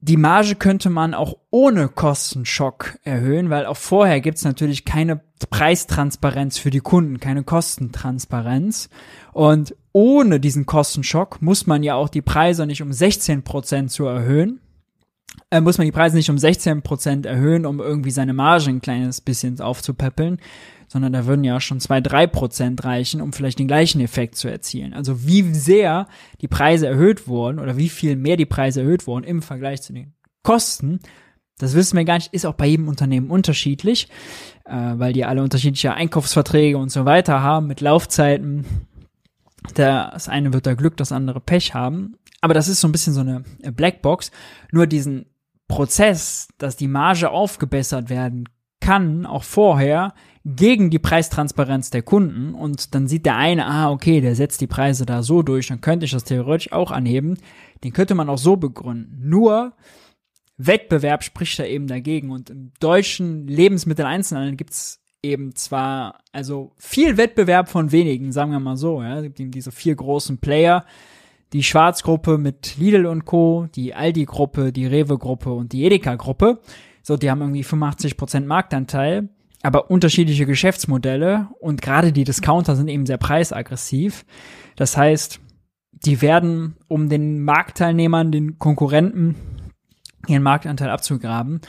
Die 0.01 0.15
Marge 0.15 0.55
könnte 0.55 0.89
man 0.89 1.13
auch 1.13 1.35
ohne 1.49 1.89
Kostenschock 1.89 2.97
erhöhen, 3.03 3.49
weil 3.49 3.65
auch 3.65 3.75
vorher 3.75 4.21
gibt's 4.21 4.45
natürlich 4.45 4.85
keine 4.85 5.19
Preistransparenz 5.49 6.57
für 6.57 6.69
die 6.69 6.79
Kunden, 6.79 7.19
keine 7.19 7.43
Kostentransparenz. 7.43 8.89
Und 9.33 9.75
ohne 9.91 10.39
diesen 10.39 10.65
Kostenschock 10.65 11.41
muss 11.41 11.67
man 11.67 11.83
ja 11.83 11.95
auch 11.95 12.07
die 12.07 12.21
Preise 12.21 12.65
nicht 12.65 12.81
um 12.81 12.93
16 12.93 13.43
Prozent 13.43 13.91
zu 13.91 14.05
erhöhen. 14.05 14.61
Äh, 15.51 15.59
muss 15.59 15.77
man 15.77 15.85
die 15.85 15.91
Preise 15.91 16.15
nicht 16.15 16.29
um 16.29 16.37
16 16.37 16.81
Prozent 16.81 17.25
erhöhen, 17.25 17.65
um 17.65 17.79
irgendwie 17.79 18.11
seine 18.11 18.33
Marge 18.33 18.69
ein 18.69 18.81
kleines 18.81 19.19
bisschen 19.19 19.59
aufzupäppeln, 19.59 20.39
sondern 20.89 21.13
da 21.13 21.25
würden 21.25 21.43
ja 21.45 21.61
schon 21.61 21.79
zwei, 21.79 22.01
drei 22.01 22.27
Prozent 22.27 22.83
reichen, 22.83 23.21
um 23.21 23.31
vielleicht 23.31 23.59
den 23.59 23.67
gleichen 23.67 24.01
Effekt 24.01 24.35
zu 24.35 24.49
erzielen. 24.49 24.93
Also 24.93 25.25
wie 25.25 25.53
sehr 25.53 26.07
die 26.41 26.47
Preise 26.47 26.87
erhöht 26.87 27.27
wurden 27.27 27.59
oder 27.59 27.77
wie 27.77 27.89
viel 27.89 28.15
mehr 28.15 28.35
die 28.35 28.47
Preise 28.47 28.81
erhöht 28.81 29.07
wurden 29.07 29.23
im 29.23 29.41
Vergleich 29.41 29.81
zu 29.81 29.93
den 29.93 30.13
Kosten, 30.43 30.99
das 31.59 31.75
wissen 31.75 31.97
wir 31.97 32.05
gar 32.05 32.15
nicht, 32.15 32.33
ist 32.33 32.45
auch 32.45 32.55
bei 32.55 32.65
jedem 32.65 32.87
Unternehmen 32.87 33.29
unterschiedlich, 33.29 34.07
äh, 34.65 34.73
weil 34.73 35.13
die 35.13 35.25
alle 35.25 35.43
unterschiedliche 35.43 35.93
Einkaufsverträge 35.93 36.77
und 36.77 36.89
so 36.89 37.05
weiter 37.05 37.41
haben 37.41 37.67
mit 37.67 37.81
Laufzeiten. 37.81 38.65
Das 39.75 40.29
eine 40.29 40.53
wird 40.53 40.65
da 40.65 40.73
Glück, 40.73 40.95
das 40.97 41.11
andere 41.11 41.41
Pech 41.41 41.73
haben. 41.73 42.15
Aber 42.41 42.53
das 42.53 42.69
ist 42.69 42.79
so 42.79 42.87
ein 42.87 42.93
bisschen 42.93 43.13
so 43.13 43.19
eine 43.19 43.43
Blackbox. 43.73 44.31
Nur 44.71 44.87
diesen 44.87 45.25
Prozess, 45.67 46.47
dass 46.57 46.77
die 46.77 46.87
Marge 46.87 47.29
aufgebessert 47.29 48.09
werden 48.09 48.47
kann, 48.79 49.25
auch 49.25 49.43
vorher, 49.43 50.13
gegen 50.45 50.89
die 50.89 50.99
Preistransparenz 50.99 51.89
der 51.89 52.01
Kunden 52.01 52.53
und 52.53 52.95
dann 52.95 53.07
sieht 53.07 53.25
der 53.25 53.35
eine, 53.35 53.65
ah, 53.65 53.91
okay, 53.91 54.21
der 54.21 54.35
setzt 54.35 54.61
die 54.61 54.67
Preise 54.67 55.05
da 55.05 55.21
so 55.21 55.41
durch, 55.41 55.67
dann 55.67 55.81
könnte 55.81 56.05
ich 56.05 56.11
das 56.11 56.23
theoretisch 56.23 56.71
auch 56.71 56.91
anheben. 56.91 57.37
Den 57.83 57.93
könnte 57.93 58.15
man 58.15 58.29
auch 58.29 58.37
so 58.37 58.55
begründen. 58.55 59.27
Nur 59.27 59.73
Wettbewerb 60.57 61.23
spricht 61.23 61.59
da 61.59 61.65
eben 61.65 61.87
dagegen 61.87 62.31
und 62.31 62.49
im 62.49 62.71
deutschen 62.79 63.47
Lebensmitteleinzelhandel 63.47 64.55
gibt's 64.55 65.01
eben 65.21 65.55
zwar, 65.55 66.19
also 66.31 66.71
viel 66.77 67.17
Wettbewerb 67.17 67.69
von 67.69 67.91
wenigen, 67.91 68.31
sagen 68.31 68.51
wir 68.51 68.59
mal 68.59 68.77
so, 68.77 69.01
ja, 69.01 69.17
es 69.17 69.23
gibt 69.23 69.39
eben 69.39 69.51
diese 69.51 69.71
vier 69.71 69.95
großen 69.95 70.37
Player, 70.37 70.85
die 71.51 71.63
Schwarzgruppe 71.63 72.37
mit 72.37 72.77
Lidl 72.77 73.05
und 73.05 73.25
Co., 73.25 73.67
die 73.75 73.93
Aldi-Gruppe, 73.93 74.71
die 74.71 74.85
Rewe-Gruppe 74.85 75.51
und 75.51 75.73
die 75.73 75.83
Edeka-Gruppe. 75.83 76.59
So, 77.01 77.17
die 77.17 77.29
haben 77.29 77.41
irgendwie 77.41 77.63
85% 77.63 78.45
Marktanteil 78.45 79.29
aber 79.61 79.91
unterschiedliche 79.91 80.45
Geschäftsmodelle 80.45 81.49
und 81.59 81.81
gerade 81.81 82.11
die 82.11 82.23
Discounter 82.23 82.75
sind 82.75 82.87
eben 82.87 83.05
sehr 83.05 83.17
preisaggressiv. 83.17 84.25
Das 84.75 84.95
heißt, 84.95 85.39
die 85.91 86.21
werden, 86.21 86.77
um 86.87 87.09
den 87.09 87.43
Marktteilnehmern, 87.43 88.31
den 88.31 88.57
Konkurrenten 88.57 89.35
ihren 90.27 90.43
Marktanteil 90.43 90.89
abzugraben, 90.89 91.61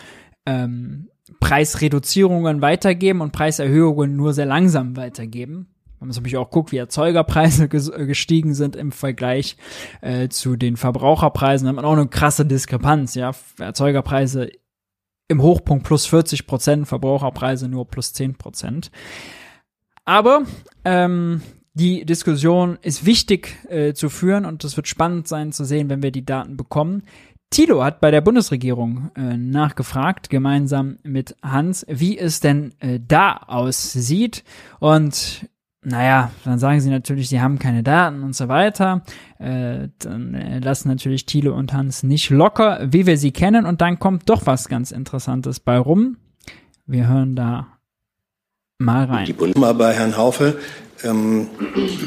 ähm, 0.46 1.08
Preisreduzierungen 1.40 2.60
weitergeben 2.60 3.20
und 3.20 3.32
Preiserhöhungen 3.32 4.16
nur 4.16 4.32
sehr 4.32 4.46
langsam 4.46 4.96
weitergeben. 4.96 5.68
Man 6.00 6.12
zum 6.12 6.22
Beispiel 6.22 6.38
auch 6.38 6.50
guckt, 6.50 6.72
wie 6.72 6.78
Erzeugerpreise 6.78 7.64
äh, 7.64 8.06
gestiegen 8.06 8.54
sind 8.54 8.74
im 8.74 8.90
Vergleich 8.90 9.56
äh, 10.00 10.28
zu 10.28 10.56
den 10.56 10.76
Verbraucherpreisen, 10.76 11.66
dann 11.66 11.76
hat 11.76 11.82
man 11.82 11.92
auch 11.92 11.96
eine 11.96 12.08
krasse 12.08 12.46
Diskrepanz. 12.46 13.14
Ja, 13.14 13.32
Erzeugerpreise 13.58 14.50
im 15.30 15.42
Hochpunkt 15.42 15.84
plus 15.84 16.06
40 16.06 16.46
Prozent, 16.46 16.88
Verbraucherpreise 16.88 17.68
nur 17.68 17.86
plus 17.86 18.12
10 18.12 18.34
Prozent. 18.34 18.90
Aber 20.04 20.42
ähm, 20.84 21.40
die 21.72 22.04
Diskussion 22.04 22.78
ist 22.82 23.06
wichtig 23.06 23.56
äh, 23.68 23.94
zu 23.94 24.08
führen 24.08 24.44
und 24.44 24.64
es 24.64 24.76
wird 24.76 24.88
spannend 24.88 25.28
sein 25.28 25.52
zu 25.52 25.64
sehen, 25.64 25.88
wenn 25.88 26.02
wir 26.02 26.10
die 26.10 26.24
Daten 26.24 26.56
bekommen. 26.56 27.04
Thilo 27.50 27.82
hat 27.82 28.00
bei 28.00 28.10
der 28.10 28.20
Bundesregierung 28.20 29.10
äh, 29.16 29.36
nachgefragt, 29.36 30.30
gemeinsam 30.30 30.98
mit 31.04 31.36
Hans, 31.42 31.86
wie 31.88 32.18
es 32.18 32.40
denn 32.40 32.74
äh, 32.80 32.98
da 33.00 33.36
aussieht. 33.46 34.42
Und 34.80 35.48
naja, 35.82 36.30
dann 36.44 36.58
sagen 36.58 36.80
sie 36.80 36.90
natürlich, 36.90 37.30
sie 37.30 37.40
haben 37.40 37.58
keine 37.58 37.82
Daten 37.82 38.22
und 38.22 38.36
so 38.36 38.48
weiter. 38.48 39.02
Äh, 39.38 39.88
dann 39.98 40.34
äh, 40.34 40.58
lassen 40.58 40.88
natürlich 40.88 41.24
Thiele 41.24 41.54
und 41.54 41.72
Hans 41.72 42.02
nicht 42.02 42.28
locker, 42.28 42.80
wie 42.82 43.06
wir 43.06 43.16
sie 43.16 43.32
kennen. 43.32 43.64
Und 43.64 43.80
dann 43.80 43.98
kommt 43.98 44.28
doch 44.28 44.44
was 44.44 44.68
ganz 44.68 44.90
Interessantes 44.90 45.58
bei 45.58 45.78
rum. 45.78 46.18
Wir 46.86 47.08
hören 47.08 47.34
da 47.34 47.78
mal 48.78 49.06
rein. 49.06 49.24
Die 49.24 49.32
Bund 49.32 49.54
bei 49.54 49.94
Herrn 49.94 50.16
Haufe. 50.18 50.58
Ähm, 51.02 51.48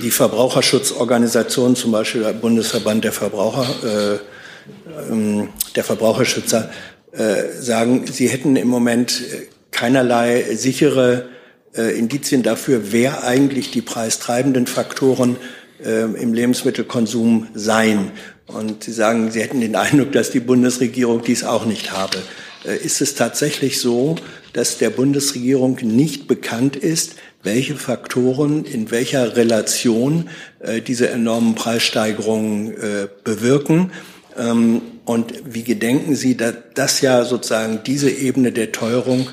die 0.03 0.11
Verbraucherschutzorganisation, 0.11 1.75
zum 1.75 1.91
Beispiel 1.91 2.21
der 2.21 2.33
Bundesverband 2.33 3.03
der 3.03 3.11
Verbraucher, 3.11 3.65
äh, 3.83 5.11
ähm, 5.11 5.49
der 5.75 5.83
Verbraucherschützer, 5.83 6.69
äh, 7.11 7.49
sagen, 7.59 8.05
Sie 8.05 8.27
hätten 8.27 8.55
im 8.55 8.67
Moment 8.67 9.23
keinerlei 9.71 10.43
sichere 10.53 11.32
Indizien 11.81 12.43
dafür, 12.43 12.91
wer 12.91 13.23
eigentlich 13.23 13.71
die 13.71 13.81
preistreibenden 13.81 14.67
Faktoren 14.67 15.37
äh, 15.83 16.03
im 16.03 16.33
Lebensmittelkonsum 16.33 17.47
seien. 17.53 18.11
Und 18.47 18.83
Sie 18.83 18.91
sagen, 18.91 19.31
Sie 19.31 19.41
hätten 19.41 19.61
den 19.61 19.75
Eindruck, 19.75 20.11
dass 20.11 20.31
die 20.31 20.39
Bundesregierung 20.39 21.23
dies 21.23 21.43
auch 21.43 21.65
nicht 21.65 21.91
habe. 21.91 22.17
Äh, 22.65 22.77
ist 22.77 23.01
es 23.01 23.15
tatsächlich 23.15 23.79
so, 23.79 24.15
dass 24.53 24.77
der 24.77 24.89
Bundesregierung 24.89 25.77
nicht 25.81 26.27
bekannt 26.27 26.75
ist, 26.75 27.15
welche 27.41 27.75
Faktoren 27.75 28.63
in 28.65 28.91
welcher 28.91 29.35
Relation 29.35 30.29
äh, 30.59 30.81
diese 30.81 31.09
enormen 31.09 31.55
Preissteigerungen 31.55 32.71
äh, 32.71 33.07
bewirken? 33.23 33.91
Ähm, 34.37 34.81
und 35.05 35.33
wie 35.45 35.63
gedenken 35.63 36.15
Sie, 36.15 36.37
dass 36.37 36.55
das 36.75 37.01
ja 37.01 37.25
sozusagen 37.25 37.81
diese 37.85 38.09
Ebene 38.09 38.51
der 38.51 38.71
Teuerung 38.71 39.27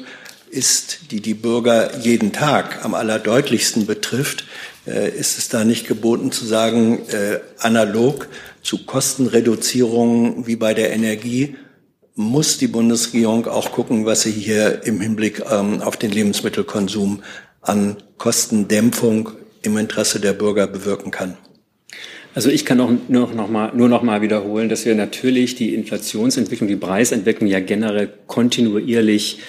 ist, 0.50 1.10
die 1.10 1.20
die 1.20 1.34
Bürger 1.34 1.98
jeden 1.98 2.32
Tag 2.32 2.84
am 2.84 2.94
allerdeutlichsten 2.94 3.86
betrifft, 3.86 4.44
äh, 4.86 5.10
ist 5.10 5.38
es 5.38 5.48
da 5.48 5.64
nicht 5.64 5.86
geboten 5.86 6.32
zu 6.32 6.44
sagen, 6.44 7.00
äh, 7.08 7.40
analog 7.58 8.28
zu 8.62 8.84
Kostenreduzierungen 8.84 10.46
wie 10.46 10.56
bei 10.56 10.74
der 10.74 10.92
Energie 10.92 11.56
muss 12.14 12.58
die 12.58 12.66
Bundesregierung 12.66 13.46
auch 13.46 13.72
gucken, 13.72 14.04
was 14.04 14.22
sie 14.22 14.32
hier 14.32 14.82
im 14.84 15.00
Hinblick 15.00 15.42
ähm, 15.50 15.80
auf 15.80 15.96
den 15.96 16.10
Lebensmittelkonsum 16.10 17.22
an 17.62 17.96
Kostendämpfung 18.18 19.30
im 19.62 19.76
Interesse 19.78 20.20
der 20.20 20.32
Bürger 20.32 20.66
bewirken 20.66 21.10
kann. 21.10 21.36
Also 22.34 22.48
ich 22.48 22.64
kann 22.64 22.80
auch 22.80 22.90
nur 23.08 23.32
noch, 23.32 23.50
mal, 23.50 23.72
nur 23.74 23.88
noch 23.88 24.02
mal 24.02 24.22
wiederholen, 24.22 24.68
dass 24.68 24.84
wir 24.84 24.94
natürlich 24.94 25.56
die 25.56 25.74
Inflationsentwicklung, 25.74 26.68
die 26.68 26.76
Preisentwicklung 26.76 27.48
ja 27.48 27.60
generell 27.60 28.12
kontinuierlich 28.26 29.40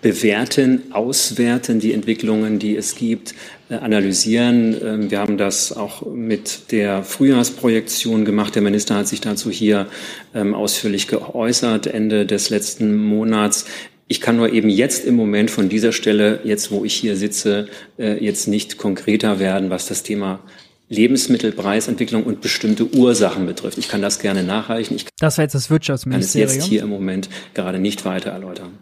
bewerten, 0.00 0.92
auswerten, 0.92 1.80
die 1.80 1.92
Entwicklungen, 1.92 2.58
die 2.58 2.76
es 2.76 2.94
gibt, 2.94 3.34
äh, 3.68 3.74
analysieren. 3.74 4.76
Ähm, 4.82 5.10
wir 5.10 5.18
haben 5.18 5.38
das 5.38 5.72
auch 5.72 6.06
mit 6.06 6.70
der 6.70 7.02
Frühjahrsprojektion 7.02 8.24
gemacht. 8.24 8.54
Der 8.54 8.62
Minister 8.62 8.94
hat 8.94 9.08
sich 9.08 9.20
dazu 9.20 9.50
hier 9.50 9.86
ähm, 10.34 10.54
ausführlich 10.54 11.08
geäußert, 11.08 11.86
Ende 11.88 12.26
des 12.26 12.50
letzten 12.50 12.96
Monats. 12.96 13.66
Ich 14.06 14.20
kann 14.20 14.36
nur 14.36 14.52
eben 14.52 14.70
jetzt 14.70 15.04
im 15.04 15.16
Moment 15.16 15.50
von 15.50 15.68
dieser 15.68 15.92
Stelle, 15.92 16.40
jetzt 16.44 16.70
wo 16.70 16.84
ich 16.84 16.94
hier 16.94 17.16
sitze, 17.16 17.68
äh, 17.98 18.24
jetzt 18.24 18.46
nicht 18.46 18.78
konkreter 18.78 19.38
werden, 19.40 19.68
was 19.68 19.86
das 19.86 20.02
Thema 20.02 20.40
Lebensmittelpreisentwicklung 20.88 22.22
und 22.22 22.40
bestimmte 22.40 22.86
Ursachen 22.94 23.44
betrifft. 23.44 23.76
Ich 23.76 23.88
kann 23.88 24.00
das 24.00 24.20
gerne 24.20 24.42
nachreichen. 24.42 24.96
Ich 24.96 25.04
das 25.18 25.36
war 25.36 25.44
jetzt 25.44 25.54
das 25.54 25.68
Wirtschaftsministerium. 25.68 26.48
kann 26.48 26.56
es 26.56 26.64
jetzt 26.64 26.68
hier 26.70 26.82
im 26.82 26.88
Moment 26.88 27.28
gerade 27.52 27.78
nicht 27.78 28.06
weiter 28.06 28.30
erläutern. 28.30 28.78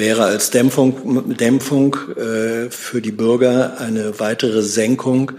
Wäre 0.00 0.24
als 0.24 0.48
Dämpfung, 0.48 1.36
Dämpfung 1.36 1.94
äh, 2.16 2.70
für 2.70 3.02
die 3.02 3.10
Bürger 3.10 3.78
eine 3.80 4.18
weitere 4.18 4.62
Senkung 4.62 5.32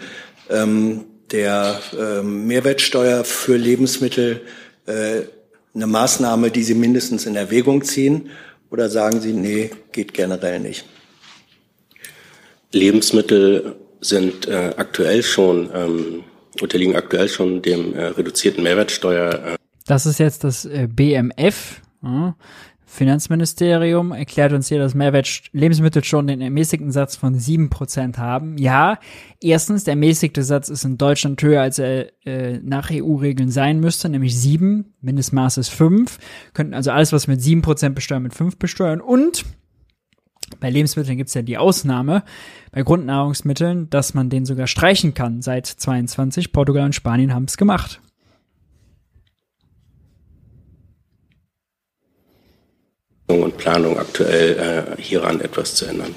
ähm, 0.52 1.06
der 1.32 1.80
äh, 2.00 2.22
Mehrwertsteuer 2.22 3.24
für 3.24 3.58
Lebensmittel 3.58 4.42
äh, 4.86 5.22
eine 5.74 5.88
Maßnahme, 5.88 6.52
die 6.52 6.62
Sie 6.62 6.76
mindestens 6.76 7.26
in 7.26 7.36
Erwägung 7.36 7.84
ziehen? 7.84 8.30
Oder 8.70 8.90
sagen 8.90 9.20
Sie, 9.20 9.34
nee, 9.34 9.72
geht 9.94 10.14
generell 10.14 10.60
nicht? 10.60 10.86
Lebensmittel 12.72 13.78
sind 14.00 14.48
äh, 14.48 14.76
aktuell 14.78 15.24
schon, 15.24 15.72
ähm, 15.74 16.24
unterliegen 16.62 16.96
aktuell 16.96 17.30
schon 17.30 17.64
dem 17.64 17.96
äh, 17.96 18.06
reduzierten 18.06 18.64
Mehrwertsteuer. 18.64 19.34
Äh. 19.34 19.56
Das 19.88 20.06
ist 20.06 20.20
jetzt 20.20 20.44
das 20.44 20.66
äh, 20.66 20.88
BMF. 20.88 21.82
Finanzministerium 22.92 24.12
erklärt 24.12 24.52
uns 24.52 24.68
hier, 24.68 24.78
dass 24.78 24.96
Mehrwert 24.96 25.44
Lebensmittel 25.54 26.04
schon 26.04 26.28
den 26.28 26.42
ermäßigten 26.42 26.92
Satz 26.92 27.16
von 27.16 27.36
sieben 27.36 27.70
Prozent 27.70 28.18
haben. 28.18 28.58
Ja, 28.58 29.00
erstens, 29.40 29.86
der 29.86 29.94
ermäßigte 29.94 30.44
Satz 30.44 30.68
ist 30.68 30.84
in 30.84 30.98
Deutschland 30.98 31.42
höher, 31.42 31.62
als 31.62 31.80
er 31.80 32.12
äh, 32.26 32.60
nach 32.62 32.92
EU-Regeln 32.92 33.50
sein 33.50 33.80
müsste, 33.80 34.10
nämlich 34.10 34.38
sieben. 34.38 34.94
Mindestmaß 35.00 35.58
ist 35.60 35.70
fünf. 35.70 36.20
Könnten 36.54 36.74
also 36.74 36.92
alles, 36.92 37.14
was 37.14 37.28
mit 37.28 37.42
sieben 37.42 37.62
Prozent 37.62 37.96
besteuern, 37.96 38.24
mit 38.24 38.34
fünf 38.34 38.58
besteuern. 38.58 39.00
Und 39.00 39.46
bei 40.60 40.70
Lebensmitteln 40.70 41.16
gibt 41.16 41.30
es 41.30 41.34
ja 41.34 41.44
die 41.44 41.58
Ausnahme, 41.58 42.24
bei 42.74 42.84
Grundnahrungsmitteln, 42.84 43.90
dass 43.90 44.14
man 44.14 44.30
den 44.30 44.44
sogar 44.44 44.68
streichen 44.68 45.14
kann 45.14 45.42
seit 45.42 45.66
22. 45.66 46.52
Portugal 46.52 46.84
und 46.84 46.96
Spanien 46.96 47.34
haben 47.34 47.46
es 47.46 47.56
gemacht. 47.56 48.02
Und 53.40 53.58
Planung 53.58 53.98
aktuell 53.98 54.96
äh, 54.98 55.02
hieran 55.02 55.42
etwas 55.42 55.76
zu 55.76 55.86
ändern. 55.86 56.16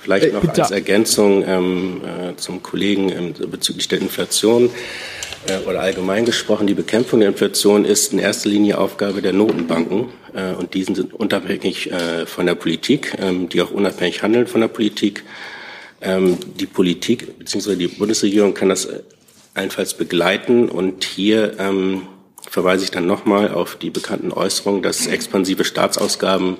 Vielleicht 0.00 0.32
noch 0.32 0.48
als 0.48 0.70
Ergänzung 0.70 1.44
ähm, 1.46 2.00
äh, 2.04 2.36
zum 2.36 2.62
Kollegen 2.62 3.10
ähm, 3.10 3.34
bezüglich 3.50 3.88
der 3.88 4.00
Inflation 4.00 4.70
äh, 5.48 5.68
oder 5.68 5.80
allgemein 5.80 6.24
gesprochen, 6.24 6.68
die 6.68 6.74
Bekämpfung 6.74 7.20
der 7.20 7.28
Inflation 7.30 7.84
ist 7.84 8.12
in 8.12 8.20
erster 8.20 8.48
Linie 8.48 8.78
Aufgabe 8.78 9.20
der 9.20 9.32
Notenbanken 9.32 10.10
äh, 10.32 10.52
und 10.52 10.74
diesen 10.74 10.94
sind 10.94 11.12
unabhängig 11.12 11.90
äh, 11.90 12.24
von 12.24 12.46
der 12.46 12.54
Politik, 12.54 13.16
ähm, 13.20 13.48
die 13.48 13.60
auch 13.60 13.72
unabhängig 13.72 14.22
handeln 14.22 14.46
von 14.46 14.60
der 14.60 14.68
Politik. 14.68 15.24
Ähm, 16.00 16.38
die 16.60 16.66
Politik 16.66 17.38
bzw. 17.40 17.74
die 17.74 17.88
Bundesregierung 17.88 18.54
kann 18.54 18.68
das 18.68 18.88
allenfalls 19.54 19.94
begleiten 19.94 20.68
und 20.68 21.02
hier 21.02 21.54
ähm, 21.58 22.02
verweise 22.50 22.84
ich 22.84 22.90
dann 22.90 23.06
nochmal 23.06 23.52
auf 23.52 23.76
die 23.76 23.90
bekannten 23.90 24.32
Äußerungen, 24.32 24.82
dass 24.82 25.06
expansive 25.06 25.64
Staatsausgaben 25.64 26.56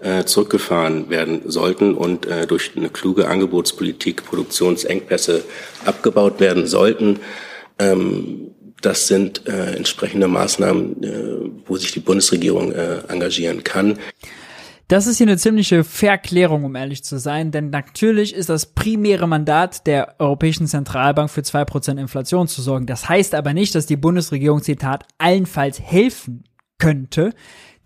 äh, 0.00 0.24
zurückgefahren 0.24 1.10
werden 1.10 1.42
sollten 1.46 1.94
und 1.94 2.26
äh, 2.26 2.46
durch 2.46 2.72
eine 2.76 2.88
kluge 2.88 3.28
Angebotspolitik 3.28 4.24
Produktionsengpässe 4.24 5.44
abgebaut 5.84 6.40
werden 6.40 6.66
sollten. 6.66 7.20
Ähm, 7.78 8.50
das 8.80 9.06
sind 9.06 9.46
äh, 9.46 9.76
entsprechende 9.76 10.26
Maßnahmen, 10.26 11.02
äh, 11.04 11.50
wo 11.66 11.76
sich 11.76 11.92
die 11.92 12.00
Bundesregierung 12.00 12.72
äh, 12.72 12.98
engagieren 13.08 13.62
kann. 13.62 13.98
Das 14.92 15.06
ist 15.06 15.16
hier 15.16 15.26
eine 15.26 15.38
ziemliche 15.38 15.84
Verklärung, 15.84 16.64
um 16.64 16.74
ehrlich 16.76 17.02
zu 17.02 17.18
sein, 17.18 17.50
denn 17.50 17.70
natürlich 17.70 18.34
ist 18.34 18.50
das 18.50 18.74
primäre 18.74 19.26
Mandat 19.26 19.86
der 19.86 20.16
Europäischen 20.18 20.66
Zentralbank 20.66 21.30
für 21.30 21.42
zwei 21.42 21.64
Prozent 21.64 21.98
Inflation 21.98 22.46
zu 22.46 22.60
sorgen. 22.60 22.84
Das 22.84 23.08
heißt 23.08 23.34
aber 23.34 23.54
nicht, 23.54 23.74
dass 23.74 23.86
die 23.86 23.96
Bundesregierung, 23.96 24.60
Zitat, 24.60 25.06
allenfalls 25.16 25.80
helfen 25.80 26.44
könnte, 26.76 27.32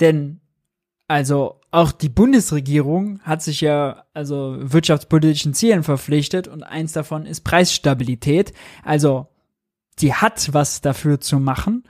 denn 0.01 0.41
also 1.07 1.61
auch 1.71 1.93
die 1.93 2.09
Bundesregierung 2.09 3.21
hat 3.21 3.41
sich 3.41 3.61
ja 3.61 4.03
also 4.13 4.57
wirtschaftspolitischen 4.59 5.55
Zielen 5.55 5.85
verpflichtet 5.85 6.49
und 6.49 6.65
eins 6.65 6.91
davon 6.91 7.25
ist 7.25 7.43
Preisstabilität. 7.43 8.53
Also 8.83 9.29
sie 9.97 10.13
hat 10.13 10.53
was 10.55 10.81
dafür 10.81 11.21
zu 11.21 11.39
machen. 11.39 11.85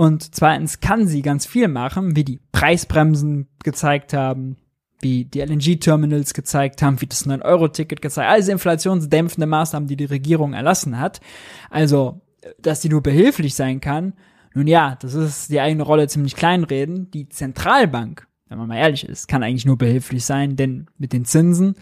Und 0.00 0.34
zweitens 0.34 0.80
kann 0.80 1.06
sie 1.06 1.20
ganz 1.20 1.44
viel 1.44 1.68
machen, 1.68 2.16
wie 2.16 2.24
die 2.24 2.40
Preisbremsen 2.52 3.48
gezeigt 3.62 4.14
haben, 4.14 4.56
wie 5.02 5.26
die 5.26 5.40
LNG-Terminals 5.40 6.32
gezeigt 6.32 6.80
haben, 6.80 7.02
wie 7.02 7.06
das 7.06 7.26
9-Euro-Ticket 7.26 8.00
gezeigt 8.00 8.26
hat, 8.26 8.34
also 8.34 8.50
inflationsdämpfende 8.50 9.46
Maßnahmen, 9.46 9.88
die 9.88 9.96
die 9.96 10.06
Regierung 10.06 10.54
erlassen 10.54 10.98
hat. 10.98 11.20
Also, 11.68 12.22
dass 12.58 12.80
sie 12.80 12.88
nur 12.88 13.02
behilflich 13.02 13.54
sein 13.54 13.82
kann. 13.82 14.14
Nun 14.54 14.66
ja, 14.66 14.96
das 15.02 15.12
ist 15.12 15.50
die 15.50 15.60
eigene 15.60 15.82
Rolle 15.82 16.08
ziemlich 16.08 16.34
kleinreden. 16.34 17.10
Die 17.10 17.28
Zentralbank, 17.28 18.26
wenn 18.48 18.56
man 18.56 18.68
mal 18.68 18.78
ehrlich 18.78 19.06
ist, 19.06 19.28
kann 19.28 19.42
eigentlich 19.42 19.66
nur 19.66 19.76
behilflich 19.76 20.24
sein, 20.24 20.56
denn 20.56 20.86
mit 20.96 21.12
den 21.12 21.26
Zinsen, 21.26 21.74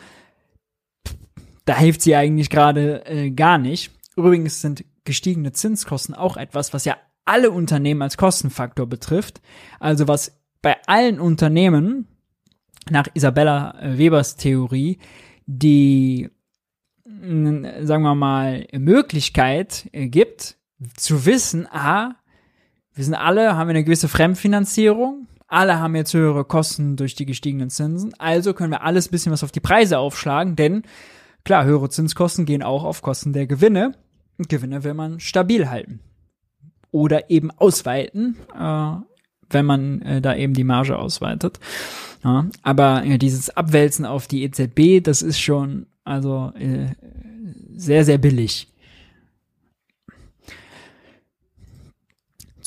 da 1.66 1.78
hilft 1.78 2.02
sie 2.02 2.16
eigentlich 2.16 2.50
gerade 2.50 3.06
äh, 3.06 3.30
gar 3.30 3.58
nicht. 3.58 3.92
Übrigens 4.16 4.60
sind 4.60 4.84
gestiegene 5.04 5.52
Zinskosten 5.52 6.16
auch 6.16 6.36
etwas, 6.36 6.74
was 6.74 6.84
ja 6.84 6.96
alle 7.28 7.50
Unternehmen 7.50 8.02
als 8.02 8.16
Kostenfaktor 8.16 8.86
betrifft. 8.86 9.40
Also 9.78 10.08
was 10.08 10.40
bei 10.62 10.76
allen 10.86 11.20
Unternehmen 11.20 12.08
nach 12.90 13.06
Isabella 13.14 13.74
Webers 13.82 14.36
Theorie 14.36 14.98
die, 15.46 16.30
sagen 17.04 18.02
wir 18.02 18.14
mal, 18.14 18.66
Möglichkeit 18.72 19.88
gibt, 19.92 20.56
zu 20.96 21.26
wissen, 21.26 21.66
ah, 21.70 22.16
wir 22.94 23.04
sind 23.04 23.14
alle, 23.14 23.56
haben 23.56 23.68
wir 23.68 23.74
eine 23.74 23.84
gewisse 23.84 24.08
Fremdfinanzierung, 24.08 25.26
alle 25.46 25.78
haben 25.78 25.96
jetzt 25.96 26.14
höhere 26.14 26.44
Kosten 26.44 26.96
durch 26.96 27.14
die 27.14 27.26
gestiegenen 27.26 27.70
Zinsen, 27.70 28.12
also 28.18 28.52
können 28.52 28.72
wir 28.72 28.82
alles 28.82 29.08
bisschen 29.08 29.32
was 29.32 29.44
auf 29.44 29.52
die 29.52 29.60
Preise 29.60 29.98
aufschlagen, 29.98 30.56
denn 30.56 30.82
klar, 31.44 31.64
höhere 31.64 31.88
Zinskosten 31.88 32.44
gehen 32.44 32.62
auch 32.62 32.84
auf 32.84 33.02
Kosten 33.02 33.32
der 33.32 33.46
Gewinne. 33.46 33.92
Gewinne 34.38 34.84
will 34.84 34.94
man 34.94 35.18
stabil 35.18 35.68
halten 35.68 36.00
oder 36.90 37.30
eben 37.30 37.50
ausweiten, 37.50 38.36
äh, 38.58 38.92
wenn 39.50 39.66
man 39.66 40.02
äh, 40.02 40.20
da 40.20 40.34
eben 40.34 40.54
die 40.54 40.64
Marge 40.64 40.98
ausweitet. 40.98 41.58
Ja, 42.24 42.46
aber 42.62 43.04
ja, 43.04 43.16
dieses 43.16 43.50
Abwälzen 43.50 44.04
auf 44.04 44.26
die 44.26 44.42
EZB, 44.42 45.02
das 45.02 45.22
ist 45.22 45.40
schon 45.40 45.86
also 46.04 46.52
äh, 46.58 46.86
sehr, 47.76 48.04
sehr 48.04 48.18
billig. 48.18 48.68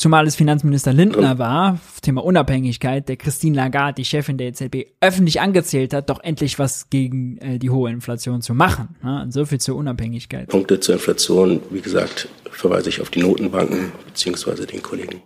Zumal 0.02 0.26
es 0.26 0.36
Finanzminister 0.36 0.94
Lindner 0.94 1.38
war, 1.38 1.80
Thema 2.02 2.24
Unabhängigkeit, 2.24 3.08
der 3.08 3.18
Christine 3.18 3.56
Lagarde, 3.56 3.98
die 3.98 4.06
Chefin 4.06 4.36
der 4.36 4.48
EZB, 4.48 4.88
öffentlich 5.00 5.40
angezählt 5.42 5.94
hat, 5.94 6.10
doch 6.10 6.20
endlich 6.24 6.58
was 6.58 6.90
gegen 6.90 7.38
äh, 7.38 7.60
die 7.60 7.70
hohe 7.70 7.92
Inflation 7.92 8.42
zu 8.42 8.56
machen. 8.56 8.96
Ne? 9.04 9.28
So 9.30 9.46
viel 9.46 9.60
zur 9.60 9.76
Unabhängigkeit. 9.76 10.48
Punkte 10.48 10.80
zur 10.80 10.96
Inflation, 10.96 11.62
wie 11.70 11.82
gesagt, 11.82 12.30
verweise 12.50 12.90
ich 12.90 13.00
auf 13.00 13.12
die 13.12 13.20
Notenbanken 13.20 13.92
beziehungsweise 14.08 14.66
den 14.66 14.82
Kollegen. 14.82 15.22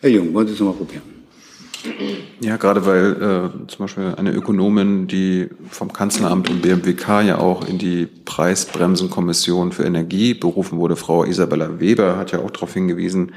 Herr 0.00 0.10
Jung, 0.10 0.34
wollen 0.34 0.48
Sie 0.48 0.54
es 0.54 0.58
nochmal 0.58 0.78
probieren? 0.78 1.02
Ja, 2.40 2.56
gerade 2.56 2.84
weil 2.84 3.12
äh, 3.12 3.68
zum 3.68 3.84
Beispiel 3.84 4.14
eine 4.16 4.32
Ökonomin, 4.32 5.06
die 5.06 5.48
vom 5.70 5.92
Kanzleramt 5.92 6.50
und 6.50 6.60
BMWK 6.60 7.22
ja 7.22 7.38
auch 7.38 7.66
in 7.66 7.78
die 7.78 8.06
Preisbremsenkommission 8.06 9.72
für 9.72 9.84
Energie 9.84 10.34
berufen 10.34 10.78
wurde, 10.78 10.96
Frau 10.96 11.24
Isabella 11.24 11.80
Weber, 11.80 12.16
hat 12.16 12.32
ja 12.32 12.40
auch 12.40 12.50
darauf 12.50 12.74
hingewiesen, 12.74 13.32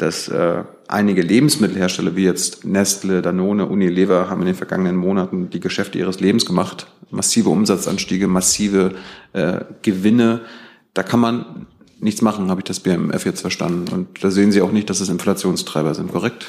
dass 0.00 0.28
äh, 0.28 0.64
einige 0.88 1.20
Lebensmittelhersteller 1.20 2.16
wie 2.16 2.24
jetzt 2.24 2.64
Nestle, 2.64 3.20
Danone, 3.20 3.66
Unilever 3.66 4.30
haben 4.30 4.40
in 4.40 4.46
den 4.46 4.54
vergangenen 4.54 4.96
Monaten 4.96 5.50
die 5.50 5.60
Geschäfte 5.60 5.98
ihres 5.98 6.20
Lebens 6.20 6.46
gemacht, 6.46 6.86
massive 7.10 7.50
Umsatzanstiege, 7.50 8.26
massive 8.26 8.94
äh, 9.34 9.60
Gewinne. 9.82 10.40
Da 10.94 11.02
kann 11.02 11.20
man 11.20 11.66
nichts 11.98 12.22
machen, 12.22 12.48
habe 12.48 12.60
ich 12.60 12.64
das 12.64 12.80
BMF 12.80 13.26
jetzt 13.26 13.42
verstanden. 13.42 13.92
Und 13.92 14.24
da 14.24 14.30
sehen 14.30 14.52
Sie 14.52 14.62
auch 14.62 14.72
nicht, 14.72 14.88
dass 14.88 15.00
es 15.00 15.10
Inflationstreiber 15.10 15.94
sind, 15.94 16.12
korrekt? 16.12 16.46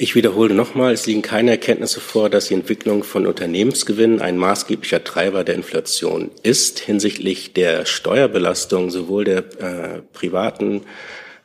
Ich 0.00 0.14
wiederhole 0.14 0.54
nochmal, 0.54 0.92
es 0.92 1.06
liegen 1.06 1.22
keine 1.22 1.50
Erkenntnisse 1.50 1.98
vor, 1.98 2.30
dass 2.30 2.46
die 2.46 2.54
Entwicklung 2.54 3.02
von 3.02 3.26
Unternehmensgewinnen 3.26 4.22
ein 4.22 4.36
maßgeblicher 4.36 5.02
Treiber 5.02 5.42
der 5.42 5.56
Inflation 5.56 6.30
ist. 6.44 6.78
Hinsichtlich 6.78 7.52
der 7.52 7.84
Steuerbelastung 7.84 8.90
sowohl 8.90 9.24
der 9.24 9.38
äh, 9.38 10.02
privaten 10.12 10.82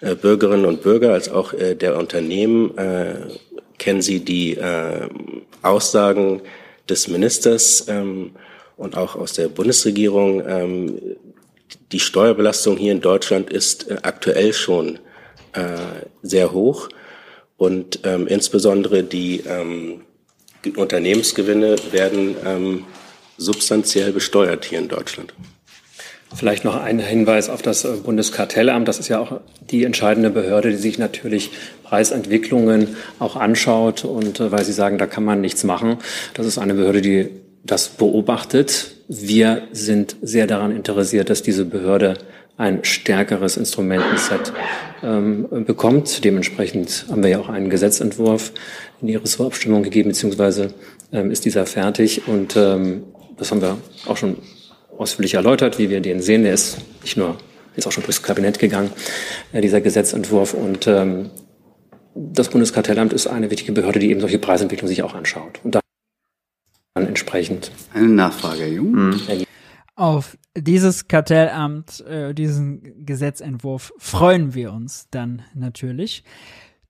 äh, 0.01 0.13
Bürgerinnen 0.13 0.65
und 0.65 0.83
Bürger 0.83 1.13
als 1.13 1.29
auch 1.29 1.53
äh, 1.53 1.73
der 1.73 1.97
Unternehmen 1.97 2.77
äh, 2.77 3.15
kennen 3.79 4.03
Sie 4.03 4.19
die 4.19 4.55
äh, 4.55 5.09
Aussagen 5.63 6.43
des 6.87 7.07
Ministers 7.07 7.87
ähm, 7.87 8.35
und 8.77 8.95
auch 8.95 9.15
aus 9.15 9.33
der 9.33 9.47
Bundesregierung. 9.47 10.43
Ähm, 10.47 10.99
die 11.91 11.99
Steuerbelastung 11.99 12.77
hier 12.77 12.91
in 12.91 13.01
Deutschland 13.01 13.49
ist 13.51 13.89
äh, 13.89 13.97
aktuell 14.03 14.53
schon 14.53 14.99
sehr 16.23 16.51
hoch. 16.51 16.89
Und 17.63 18.01
ähm, 18.03 18.27
insbesondere 18.27 19.03
die 19.03 19.41
ähm, 19.47 20.01
Unternehmensgewinne 20.75 21.77
werden 21.93 22.35
ähm, 22.45 22.83
substanziell 23.37 24.11
besteuert 24.11 24.65
hier 24.65 24.79
in 24.79 24.89
Deutschland. 24.89 25.33
Vielleicht 26.35 26.65
noch 26.65 26.75
ein 26.75 26.99
Hinweis 26.99 27.49
auf 27.49 27.61
das 27.61 27.85
äh, 27.85 27.93
Bundeskartellamt. 28.03 28.89
Das 28.89 28.99
ist 28.99 29.07
ja 29.07 29.19
auch 29.19 29.39
die 29.61 29.85
entscheidende 29.85 30.29
Behörde, 30.29 30.71
die 30.71 30.75
sich 30.75 30.97
natürlich 30.97 31.51
Preisentwicklungen 31.83 32.97
auch 33.19 33.37
anschaut. 33.37 34.03
Und 34.03 34.41
äh, 34.41 34.51
weil 34.51 34.65
Sie 34.65 34.73
sagen, 34.73 34.97
da 34.97 35.07
kann 35.07 35.23
man 35.23 35.39
nichts 35.39 35.63
machen, 35.63 35.99
das 36.33 36.45
ist 36.45 36.57
eine 36.57 36.73
Behörde, 36.73 37.01
die 37.01 37.29
das 37.63 37.87
beobachtet. 37.87 38.91
Wir 39.07 39.69
sind 39.71 40.17
sehr 40.21 40.47
daran 40.47 40.75
interessiert, 40.75 41.29
dass 41.29 41.43
diese 41.43 41.63
Behörde 41.63 42.15
ein 42.57 42.83
stärkeres 42.83 43.57
Instrumentenset 43.57 44.53
ähm, 45.01 45.65
bekommt. 45.65 46.23
Dementsprechend 46.23 47.05
haben 47.09 47.23
wir 47.23 47.29
ja 47.29 47.39
auch 47.39 47.49
einen 47.49 47.69
Gesetzentwurf 47.69 48.53
in 49.01 49.07
die 49.07 49.15
Ressortabstimmung 49.15 49.83
gegeben, 49.83 50.09
beziehungsweise 50.09 50.73
ähm, 51.11 51.31
ist 51.31 51.45
dieser 51.45 51.65
fertig. 51.65 52.27
Und 52.27 52.55
ähm, 52.55 53.03
das 53.37 53.51
haben 53.51 53.61
wir 53.61 53.77
auch 54.05 54.17
schon 54.17 54.37
ausführlich 54.97 55.33
erläutert, 55.33 55.79
wie 55.79 55.89
wir 55.89 55.99
den 55.99 56.21
sehen. 56.21 56.43
Der 56.43 56.53
ist 56.53 56.77
nicht 57.01 57.17
nur, 57.17 57.37
ist 57.75 57.87
auch 57.87 57.91
schon 57.91 58.03
durchs 58.03 58.21
Kabinett 58.21 58.59
gegangen, 58.59 58.91
äh, 59.51 59.61
dieser 59.61 59.81
Gesetzentwurf. 59.81 60.53
Und 60.53 60.85
ähm, 60.85 61.31
das 62.13 62.49
Bundeskartellamt 62.49 63.13
ist 63.13 63.25
eine 63.25 63.49
wichtige 63.49 63.71
Behörde, 63.71 63.97
die 63.97 64.11
eben 64.11 64.19
solche 64.19 64.37
Preisentwicklungen 64.37 64.89
sich 64.89 65.01
auch 65.01 65.15
anschaut. 65.15 65.59
Und 65.63 65.73
dann 65.73 67.07
entsprechend. 67.07 67.71
Eine 67.95 68.09
Nachfrage, 68.09 68.61
Herr 68.61 68.67
Jung. 68.67 68.91
Mhm 68.91 69.45
auf 69.95 70.37
dieses 70.55 71.07
Kartellamt, 71.07 72.01
äh, 72.01 72.33
diesen 72.33 73.05
Gesetzentwurf 73.05 73.93
freuen 73.97 74.53
wir 74.53 74.71
uns 74.71 75.07
dann 75.11 75.41
natürlich. 75.53 76.23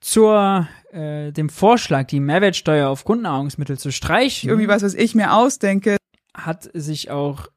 Zur 0.02 0.68
äh, 0.92 1.32
dem 1.32 1.48
Vorschlag, 1.50 2.08
die 2.08 2.20
Mehrwertsteuer 2.20 2.90
auf 2.90 3.06
Grundnahrungsmittel 3.06 3.78
zu 3.78 3.92
streichen. 3.92 4.50
Irgendwie 4.50 4.68
was, 4.68 4.84
was 4.84 4.94
ich 4.94 5.16
mir 5.16 5.34
ausdenke. 5.34 5.96
Hat 6.34 6.70
sich 6.74 7.10
auch 7.10 7.48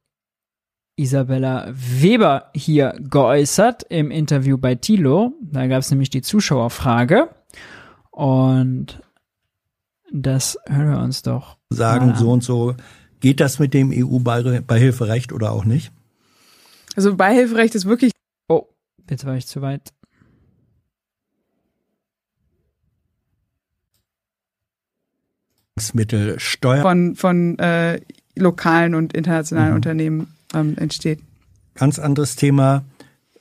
Isabella 0.96 1.66
Weber 1.72 2.50
hier 2.54 2.94
geäußert 3.00 3.84
im 3.88 4.10
Interview 4.10 4.58
bei 4.58 4.76
Tilo. 4.76 5.32
Da 5.40 5.66
gab 5.66 5.80
es 5.80 5.90
nämlich 5.90 6.10
die 6.10 6.22
Zuschauerfrage. 6.22 7.30
Und 8.10 9.00
das 10.12 10.56
hören 10.66 10.90
wir 10.90 11.00
uns 11.00 11.22
doch. 11.22 11.58
Sagen 11.70 12.14
so 12.14 12.30
und 12.30 12.44
so 12.44 12.76
Geht 13.20 13.40
das 13.40 13.58
mit 13.58 13.74
dem 13.74 13.92
EU-Beihilferecht 13.92 15.32
oder 15.32 15.52
auch 15.52 15.64
nicht? 15.64 15.92
Also 16.96 17.14
Beihilferecht 17.14 17.74
ist 17.74 17.84
wirklich. 17.84 18.12
Oh, 18.48 18.66
jetzt 19.08 19.26
war 19.26 19.36
ich 19.36 19.46
zu 19.46 19.60
weit. 19.62 19.92
Steuer 26.38 26.80
von, 26.80 27.14
von 27.14 27.58
äh, 27.58 28.00
lokalen 28.34 28.94
und 28.94 29.12
internationalen 29.12 29.70
mhm. 29.70 29.76
Unternehmen 29.76 30.34
ähm, 30.54 30.74
entsteht. 30.78 31.20
Ganz 31.74 31.98
anderes 31.98 32.34
Thema. 32.36 32.84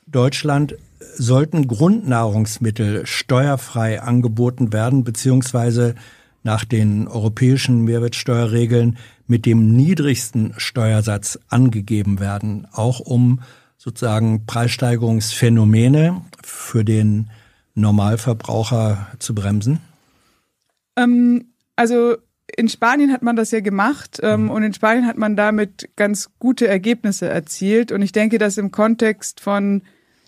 Deutschland 0.06 0.76
sollten 1.14 1.66
Grundnahrungsmittel 1.66 3.06
steuerfrei 3.06 4.02
angeboten 4.02 4.74
werden, 4.74 5.02
beziehungsweise 5.02 5.94
nach 6.42 6.66
den 6.66 7.08
europäischen 7.08 7.84
Mehrwertsteuerregeln 7.84 8.98
mit 9.26 9.46
dem 9.46 9.74
niedrigsten 9.74 10.54
Steuersatz 10.56 11.38
angegeben 11.48 12.20
werden, 12.20 12.66
auch 12.72 13.00
um 13.00 13.40
sozusagen 13.76 14.46
Preissteigerungsphänomene 14.46 16.22
für 16.42 16.84
den 16.84 17.30
Normalverbraucher 17.74 19.08
zu 19.18 19.34
bremsen? 19.34 19.80
Ähm, 20.96 21.46
also 21.76 22.16
in 22.56 22.68
Spanien 22.68 23.12
hat 23.12 23.22
man 23.22 23.36
das 23.36 23.50
ja 23.50 23.60
gemacht 23.60 24.20
ähm, 24.22 24.44
mhm. 24.44 24.50
und 24.50 24.62
in 24.62 24.72
Spanien 24.74 25.06
hat 25.06 25.18
man 25.18 25.36
damit 25.36 25.90
ganz 25.96 26.30
gute 26.38 26.68
Ergebnisse 26.68 27.28
erzielt. 27.28 27.92
Und 27.92 28.02
ich 28.02 28.12
denke, 28.12 28.38
dass 28.38 28.56
im 28.56 28.70
Kontext 28.70 29.40
von 29.40 29.82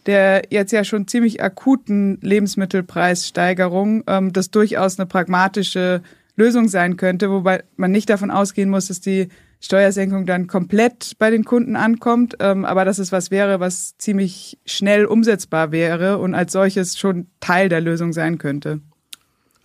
der 0.06 0.42
jetzt 0.50 0.72
ja 0.72 0.84
schon 0.84 1.06
ziemlich 1.06 1.42
akuten 1.42 2.18
Lebensmittelpreissteigerung 2.22 4.04
ähm, 4.06 4.32
das 4.32 4.50
durchaus 4.50 4.98
eine 4.98 5.06
pragmatische 5.06 6.02
Lösung 6.38 6.68
sein 6.68 6.96
könnte, 6.96 7.30
wobei 7.30 7.64
man 7.76 7.90
nicht 7.90 8.08
davon 8.08 8.30
ausgehen 8.30 8.70
muss, 8.70 8.86
dass 8.86 9.00
die 9.00 9.28
Steuersenkung 9.60 10.24
dann 10.24 10.46
komplett 10.46 11.16
bei 11.18 11.30
den 11.30 11.44
Kunden 11.44 11.74
ankommt, 11.74 12.36
ähm, 12.38 12.64
aber 12.64 12.84
dass 12.84 12.98
es 12.98 13.10
was 13.10 13.32
wäre, 13.32 13.58
was 13.58 13.98
ziemlich 13.98 14.56
schnell 14.64 15.04
umsetzbar 15.04 15.72
wäre 15.72 16.18
und 16.18 16.34
als 16.34 16.52
solches 16.52 16.96
schon 16.96 17.26
Teil 17.40 17.68
der 17.68 17.80
Lösung 17.80 18.12
sein 18.12 18.38
könnte. 18.38 18.80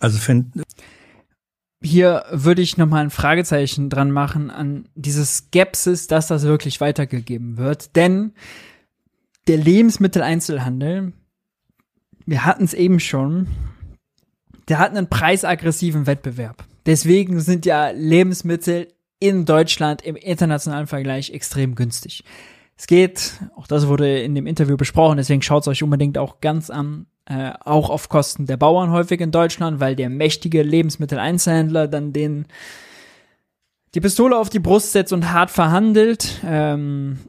Also 0.00 0.18
hier 1.80 2.24
würde 2.30 2.62
ich 2.62 2.76
nochmal 2.76 3.04
ein 3.04 3.10
Fragezeichen 3.10 3.88
dran 3.88 4.10
machen 4.10 4.50
an 4.50 4.88
diese 4.96 5.24
Skepsis, 5.24 6.08
dass 6.08 6.26
das 6.26 6.42
wirklich 6.42 6.80
weitergegeben 6.80 7.56
wird. 7.56 7.94
Denn 7.94 8.32
der 9.46 9.58
Lebensmitteleinzelhandel, 9.58 11.12
wir 12.26 12.44
hatten 12.44 12.64
es 12.64 12.74
eben 12.74 12.98
schon, 12.98 13.46
der 14.68 14.78
hat 14.78 14.90
einen 14.90 15.08
preisaggressiven 15.08 16.06
Wettbewerb. 16.06 16.64
Deswegen 16.86 17.40
sind 17.40 17.66
ja 17.66 17.90
Lebensmittel 17.90 18.88
in 19.20 19.44
Deutschland 19.44 20.02
im 20.02 20.16
internationalen 20.16 20.86
Vergleich 20.86 21.30
extrem 21.30 21.74
günstig. 21.74 22.24
Es 22.76 22.86
geht, 22.86 23.40
auch 23.56 23.66
das 23.66 23.86
wurde 23.86 24.20
in 24.20 24.34
dem 24.34 24.46
Interview 24.46 24.76
besprochen, 24.76 25.16
deswegen 25.16 25.42
schaut 25.42 25.62
es 25.62 25.68
euch 25.68 25.82
unbedingt 25.82 26.18
auch 26.18 26.40
ganz 26.40 26.70
an, 26.70 27.06
äh, 27.26 27.52
auch 27.60 27.88
auf 27.88 28.08
Kosten 28.08 28.46
der 28.46 28.56
Bauern 28.56 28.90
häufig 28.90 29.20
in 29.20 29.30
Deutschland, 29.30 29.80
weil 29.80 29.96
der 29.96 30.10
mächtige 30.10 30.62
Lebensmitteleinzelhändler 30.62 31.88
dann 31.88 32.12
den 32.12 32.46
die 33.94 34.00
Pistole 34.00 34.36
auf 34.36 34.50
die 34.50 34.58
Brust 34.58 34.90
setzt 34.90 35.12
und 35.12 35.32
hart 35.32 35.50
verhandelt. 35.50 36.40
Ähm, 36.44 37.20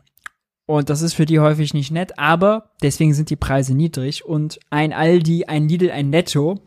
und 0.66 0.90
das 0.90 1.04
ist 1.04 1.14
für 1.14 1.28
die 1.28 1.40
häufig 1.40 1.76
nicht 1.76 1.92
nett, 1.92 2.18
aber 2.18 2.72
deswegen 2.82 3.14
sind 3.14 3.30
die 3.30 3.36
Preise 3.36 3.76
niedrig 3.76 4.26
und 4.26 4.60
ein 4.72 4.94
Aldi, 4.94 5.46
ein 5.46 5.70
Lidl, 5.70 5.92
ein 5.92 6.10
Netto 6.10 6.60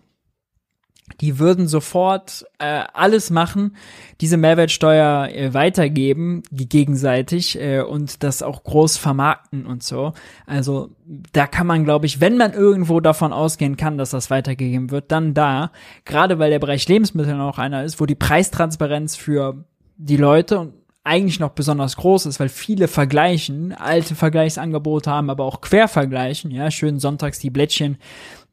die 1.20 1.38
würden 1.38 1.66
sofort 1.68 2.44
äh, 2.58 2.84
alles 2.92 3.30
machen, 3.30 3.76
diese 4.20 4.36
Mehrwertsteuer 4.36 5.28
äh, 5.28 5.54
weitergeben, 5.54 6.42
gegenseitig 6.50 7.60
äh, 7.60 7.80
und 7.80 8.22
das 8.22 8.42
auch 8.42 8.64
groß 8.64 8.96
vermarkten 8.96 9.66
und 9.66 9.82
so. 9.82 10.12
Also 10.46 10.90
da 11.32 11.46
kann 11.46 11.66
man, 11.66 11.84
glaube 11.84 12.06
ich, 12.06 12.20
wenn 12.20 12.36
man 12.36 12.52
irgendwo 12.52 13.00
davon 13.00 13.32
ausgehen 13.32 13.76
kann, 13.76 13.98
dass 13.98 14.10
das 14.10 14.30
weitergegeben 14.30 14.90
wird, 14.90 15.10
dann 15.10 15.34
da. 15.34 15.72
Gerade 16.04 16.38
weil 16.38 16.50
der 16.50 16.58
Bereich 16.58 16.86
Lebensmittel 16.88 17.34
noch 17.36 17.58
einer 17.58 17.84
ist, 17.84 18.00
wo 18.00 18.06
die 18.06 18.14
Preistransparenz 18.14 19.16
für 19.16 19.64
die 19.96 20.16
Leute 20.16 20.72
eigentlich 21.08 21.40
noch 21.40 21.50
besonders 21.50 21.96
groß 21.96 22.26
ist, 22.26 22.38
weil 22.38 22.50
viele 22.50 22.86
vergleichen, 22.86 23.72
alte 23.72 24.14
Vergleichsangebote 24.14 25.10
haben, 25.10 25.30
aber 25.30 25.44
auch 25.44 25.62
Quervergleichen, 25.62 26.50
ja, 26.50 26.70
schön 26.70 27.00
sonntags 27.00 27.38
die 27.38 27.48
Blättchen, 27.48 27.96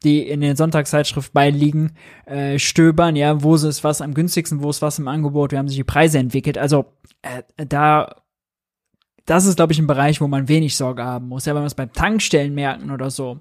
die 0.03 0.27
in 0.27 0.41
den 0.41 0.55
Sonntagszeitschrift 0.55 1.33
beiliegen, 1.33 1.93
äh, 2.25 2.59
stöbern, 2.59 3.15
ja, 3.15 3.41
wo 3.41 3.55
ist 3.55 3.83
was 3.83 4.01
am 4.01 4.13
günstigsten, 4.13 4.61
wo 4.61 4.69
ist 4.69 4.81
was 4.81 4.99
im 4.99 5.07
Angebot, 5.07 5.51
wie 5.51 5.57
haben 5.57 5.67
sich 5.67 5.77
die 5.77 5.83
Preise 5.83 6.19
entwickelt. 6.19 6.57
Also 6.57 6.85
äh, 7.21 7.43
da, 7.65 8.15
das 9.25 9.45
ist, 9.45 9.55
glaube 9.55 9.73
ich, 9.73 9.79
ein 9.79 9.87
Bereich, 9.87 10.21
wo 10.21 10.27
man 10.27 10.47
wenig 10.47 10.77
Sorge 10.77 11.03
haben 11.03 11.27
muss. 11.27 11.45
Ja, 11.45 11.53
wenn 11.53 11.61
man 11.61 11.67
es 11.67 11.75
beim 11.75 11.91
Tankstellenmärkten 11.91 12.91
oder 12.91 13.09
so, 13.09 13.39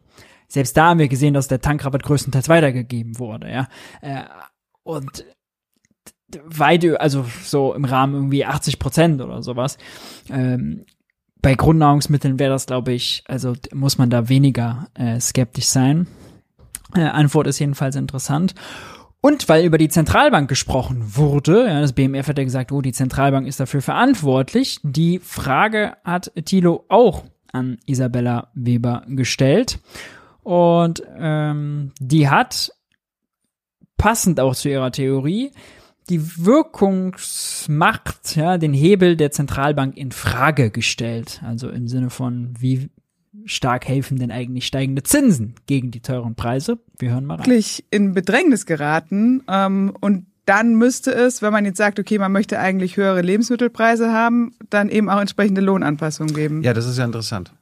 selbst 0.48 0.76
da 0.76 0.90
haben 0.90 1.00
wir 1.00 1.08
gesehen, 1.08 1.34
dass 1.34 1.48
der 1.48 1.60
Tankrabatt 1.60 2.02
größtenteils 2.02 2.48
weitergegeben 2.48 3.18
wurde, 3.18 3.50
ja. 3.50 3.68
Äh, 4.00 4.24
und 4.82 5.24
weit, 6.44 6.84
also 7.00 7.24
so 7.42 7.74
im 7.74 7.84
Rahmen 7.84 8.14
irgendwie 8.14 8.44
80 8.44 8.78
Prozent 8.78 9.20
oder 9.20 9.42
sowas. 9.42 9.78
Ähm, 10.30 10.84
bei 11.40 11.54
Grundnahrungsmitteln 11.54 12.38
wäre 12.38 12.52
das, 12.52 12.66
glaube 12.66 12.92
ich, 12.92 13.22
also 13.26 13.54
muss 13.72 13.98
man 13.98 14.10
da 14.10 14.28
weniger 14.28 14.88
äh, 14.94 15.20
skeptisch 15.20 15.66
sein. 15.66 16.06
Äh, 16.94 17.02
Antwort 17.02 17.46
ist 17.46 17.58
jedenfalls 17.58 17.96
interessant. 17.96 18.54
Und 19.20 19.48
weil 19.48 19.64
über 19.64 19.78
die 19.78 19.88
Zentralbank 19.88 20.50
gesprochen 20.50 21.16
wurde, 21.16 21.66
ja, 21.66 21.80
das 21.80 21.94
BMF 21.94 22.28
hat 22.28 22.36
ja 22.36 22.44
gesagt, 22.44 22.72
oh, 22.72 22.82
die 22.82 22.92
Zentralbank 22.92 23.46
ist 23.46 23.58
dafür 23.58 23.80
verantwortlich. 23.80 24.80
Die 24.82 25.18
Frage 25.18 25.96
hat 26.04 26.30
Thilo 26.44 26.84
auch 26.88 27.24
an 27.50 27.78
Isabella 27.86 28.50
Weber 28.54 29.04
gestellt. 29.08 29.78
Und 30.42 31.02
ähm, 31.16 31.92
die 31.98 32.28
hat, 32.28 32.70
passend 33.96 34.40
auch 34.40 34.54
zu 34.54 34.68
ihrer 34.68 34.92
Theorie, 34.92 35.52
die 36.10 36.44
Wirkungsmacht, 36.44 38.36
ja, 38.36 38.58
den 38.58 38.74
Hebel 38.74 39.16
der 39.16 39.30
Zentralbank 39.30 39.96
in 39.96 40.12
Frage 40.12 40.70
gestellt. 40.70 41.40
Also 41.46 41.70
im 41.70 41.88
Sinne 41.88 42.10
von, 42.10 42.52
wie 42.58 42.90
stark 43.46 43.86
helfen 43.86 44.18
denn 44.18 44.30
eigentlich 44.30 44.66
steigende 44.66 45.02
Zinsen 45.02 45.54
gegen 45.66 45.90
die 45.90 46.00
teuren 46.00 46.34
Preise? 46.34 46.78
Wir 46.98 47.12
hören 47.12 47.26
mal 47.26 47.34
rein. 47.34 47.46
Wirklich 47.46 47.84
in 47.90 48.12
Bedrängnis 48.14 48.66
geraten 48.66 49.42
ähm, 49.48 49.92
und 50.00 50.26
dann 50.46 50.74
müsste 50.74 51.12
es, 51.14 51.40
wenn 51.42 51.52
man 51.52 51.64
jetzt 51.64 51.78
sagt, 51.78 51.98
okay, 51.98 52.18
man 52.18 52.32
möchte 52.32 52.58
eigentlich 52.58 52.96
höhere 52.96 53.22
Lebensmittelpreise 53.22 54.12
haben, 54.12 54.52
dann 54.68 54.90
eben 54.90 55.08
auch 55.08 55.20
entsprechende 55.20 55.60
Lohnanpassungen 55.60 56.34
geben. 56.34 56.62
Ja, 56.62 56.74
das 56.74 56.86
ist 56.86 56.98
ja 56.98 57.04
interessant. 57.04 57.52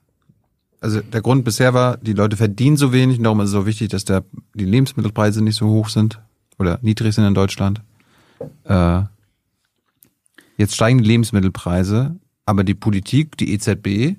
Also 0.80 1.00
der 1.00 1.20
Grund 1.22 1.44
bisher 1.44 1.74
war, 1.74 1.96
die 1.98 2.12
Leute 2.12 2.36
verdienen 2.36 2.76
so 2.76 2.92
wenig 2.92 3.18
und 3.18 3.24
darum 3.24 3.38
ist 3.40 3.46
es 3.46 3.52
so 3.52 3.66
wichtig, 3.66 3.88
dass 3.90 4.04
der, 4.04 4.24
die 4.54 4.64
Lebensmittelpreise 4.64 5.42
nicht 5.42 5.54
so 5.54 5.68
hoch 5.68 5.88
sind 5.88 6.20
oder 6.59 6.80
niedrig 6.82 7.14
sind 7.14 7.24
in 7.24 7.34
Deutschland. 7.34 7.82
Äh, 8.64 9.02
jetzt 10.56 10.74
steigen 10.74 10.98
die 10.98 11.09
Lebensmittelpreise, 11.09 12.16
aber 12.46 12.64
die 12.64 12.74
Politik, 12.74 13.36
die 13.36 13.54
EZB, 13.54 14.16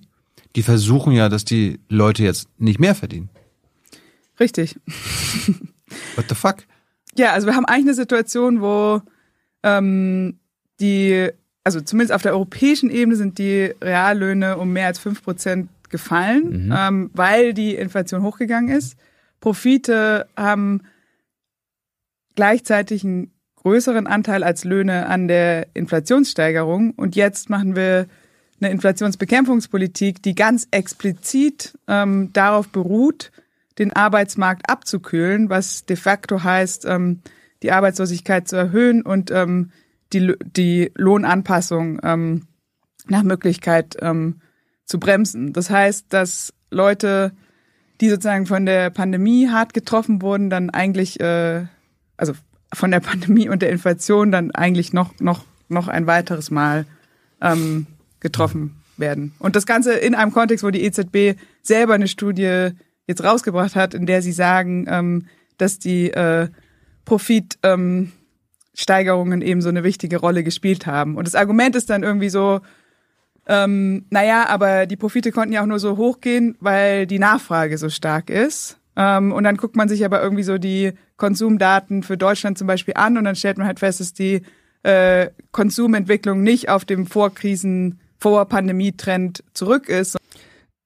die 0.55 0.63
versuchen 0.63 1.13
ja, 1.13 1.29
dass 1.29 1.45
die 1.45 1.79
Leute 1.89 2.23
jetzt 2.23 2.47
nicht 2.57 2.79
mehr 2.79 2.95
verdienen. 2.95 3.29
Richtig. 4.39 4.75
What 6.15 6.25
the 6.29 6.35
fuck? 6.35 6.57
Ja, 7.15 7.33
also 7.33 7.47
wir 7.47 7.55
haben 7.55 7.65
eigentlich 7.65 7.87
eine 7.87 7.93
Situation, 7.93 8.61
wo 8.61 9.01
ähm, 9.63 10.39
die, 10.79 11.29
also 11.63 11.81
zumindest 11.81 12.13
auf 12.13 12.21
der 12.21 12.33
europäischen 12.33 12.89
Ebene 12.89 13.15
sind 13.15 13.37
die 13.37 13.73
Reallöhne 13.81 14.57
um 14.57 14.73
mehr 14.73 14.87
als 14.87 14.99
fünf 14.99 15.23
Prozent 15.23 15.69
gefallen, 15.89 16.65
mhm. 16.65 16.75
ähm, 16.75 17.09
weil 17.13 17.53
die 17.53 17.75
Inflation 17.75 18.23
hochgegangen 18.23 18.75
ist. 18.75 18.97
Profite 19.39 20.27
haben 20.35 20.81
gleichzeitig 22.35 23.03
einen 23.03 23.31
größeren 23.57 24.07
Anteil 24.07 24.43
als 24.43 24.63
Löhne 24.63 25.07
an 25.07 25.27
der 25.27 25.67
Inflationssteigerung. 25.73 26.91
Und 26.91 27.15
jetzt 27.15 27.49
machen 27.49 27.75
wir 27.75 28.07
eine 28.63 28.73
Inflationsbekämpfungspolitik, 28.73 30.21
die 30.23 30.35
ganz 30.35 30.67
explizit 30.71 31.77
ähm, 31.87 32.31
darauf 32.33 32.69
beruht, 32.69 33.31
den 33.79 33.93
Arbeitsmarkt 33.93 34.69
abzukühlen, 34.69 35.49
was 35.49 35.85
de 35.85 35.95
facto 35.95 36.43
heißt, 36.43 36.85
ähm, 36.85 37.21
die 37.61 37.71
Arbeitslosigkeit 37.71 38.47
zu 38.47 38.55
erhöhen 38.55 39.01
und 39.01 39.31
ähm, 39.31 39.71
die, 40.11 40.33
die 40.55 40.91
Lohnanpassung 40.95 41.99
ähm, 42.03 42.47
nach 43.07 43.23
Möglichkeit 43.23 43.97
ähm, 44.01 44.41
zu 44.85 44.99
bremsen. 44.99 45.53
Das 45.53 45.69
heißt, 45.69 46.13
dass 46.13 46.53
Leute, 46.69 47.31
die 47.99 48.09
sozusagen 48.09 48.45
von 48.45 48.65
der 48.65 48.89
Pandemie 48.89 49.49
hart 49.49 49.73
getroffen 49.73 50.21
wurden, 50.21 50.49
dann 50.49 50.69
eigentlich, 50.69 51.19
äh, 51.19 51.65
also 52.17 52.33
von 52.73 52.91
der 52.91 52.99
Pandemie 52.99 53.49
und 53.49 53.61
der 53.61 53.69
Inflation 53.69 54.31
dann 54.31 54.51
eigentlich 54.51 54.93
noch, 54.93 55.19
noch, 55.19 55.45
noch 55.67 55.87
ein 55.87 56.05
weiteres 56.05 56.51
Mal 56.51 56.85
ähm, 57.41 57.87
getroffen 58.23 58.81
werden. 58.97 59.33
Und 59.37 59.55
das 59.55 59.67
Ganze 59.67 59.93
in 59.93 60.15
einem 60.15 60.31
Kontext, 60.31 60.63
wo 60.63 60.71
die 60.71 60.83
EZB 60.83 61.39
selber 61.61 61.93
eine 61.93 62.07
Studie 62.07 62.69
jetzt 63.05 63.23
rausgebracht 63.23 63.75
hat, 63.75 63.93
in 63.93 64.07
der 64.07 64.23
sie 64.23 64.31
sagen, 64.31 64.87
ähm, 64.89 65.27
dass 65.57 65.77
die 65.77 66.09
äh, 66.11 66.47
Profitsteigerungen 67.05 69.41
ähm, 69.41 69.47
eben 69.47 69.61
so 69.61 69.69
eine 69.69 69.83
wichtige 69.83 70.17
Rolle 70.17 70.43
gespielt 70.43 70.87
haben. 70.87 71.17
Und 71.17 71.27
das 71.27 71.35
Argument 71.35 71.75
ist 71.75 71.89
dann 71.89 72.03
irgendwie 72.03 72.29
so, 72.29 72.61
ähm, 73.45 74.05
naja, 74.09 74.47
aber 74.47 74.85
die 74.85 74.95
Profite 74.95 75.31
konnten 75.31 75.53
ja 75.53 75.61
auch 75.61 75.67
nur 75.67 75.79
so 75.79 75.97
hochgehen, 75.97 76.55
weil 76.59 77.05
die 77.05 77.19
Nachfrage 77.19 77.77
so 77.77 77.89
stark 77.89 78.29
ist. 78.29 78.77
Ähm, 78.95 79.33
und 79.33 79.43
dann 79.43 79.57
guckt 79.57 79.75
man 79.75 79.89
sich 79.89 80.05
aber 80.05 80.21
irgendwie 80.21 80.43
so 80.43 80.57
die 80.57 80.93
Konsumdaten 81.17 82.03
für 82.03 82.17
Deutschland 82.17 82.57
zum 82.57 82.67
Beispiel 82.67 82.93
an 82.95 83.17
und 83.17 83.25
dann 83.25 83.35
stellt 83.35 83.57
man 83.57 83.67
halt 83.67 83.79
fest, 83.79 83.99
dass 83.99 84.13
die 84.13 84.43
äh, 84.83 85.29
Konsumentwicklung 85.51 86.43
nicht 86.43 86.69
auf 86.69 86.85
dem 86.85 87.05
Vorkrisen, 87.05 87.99
Vor-Pandemie-Trend 88.23 89.43
zurück 89.53 89.89
ist. 89.89 90.17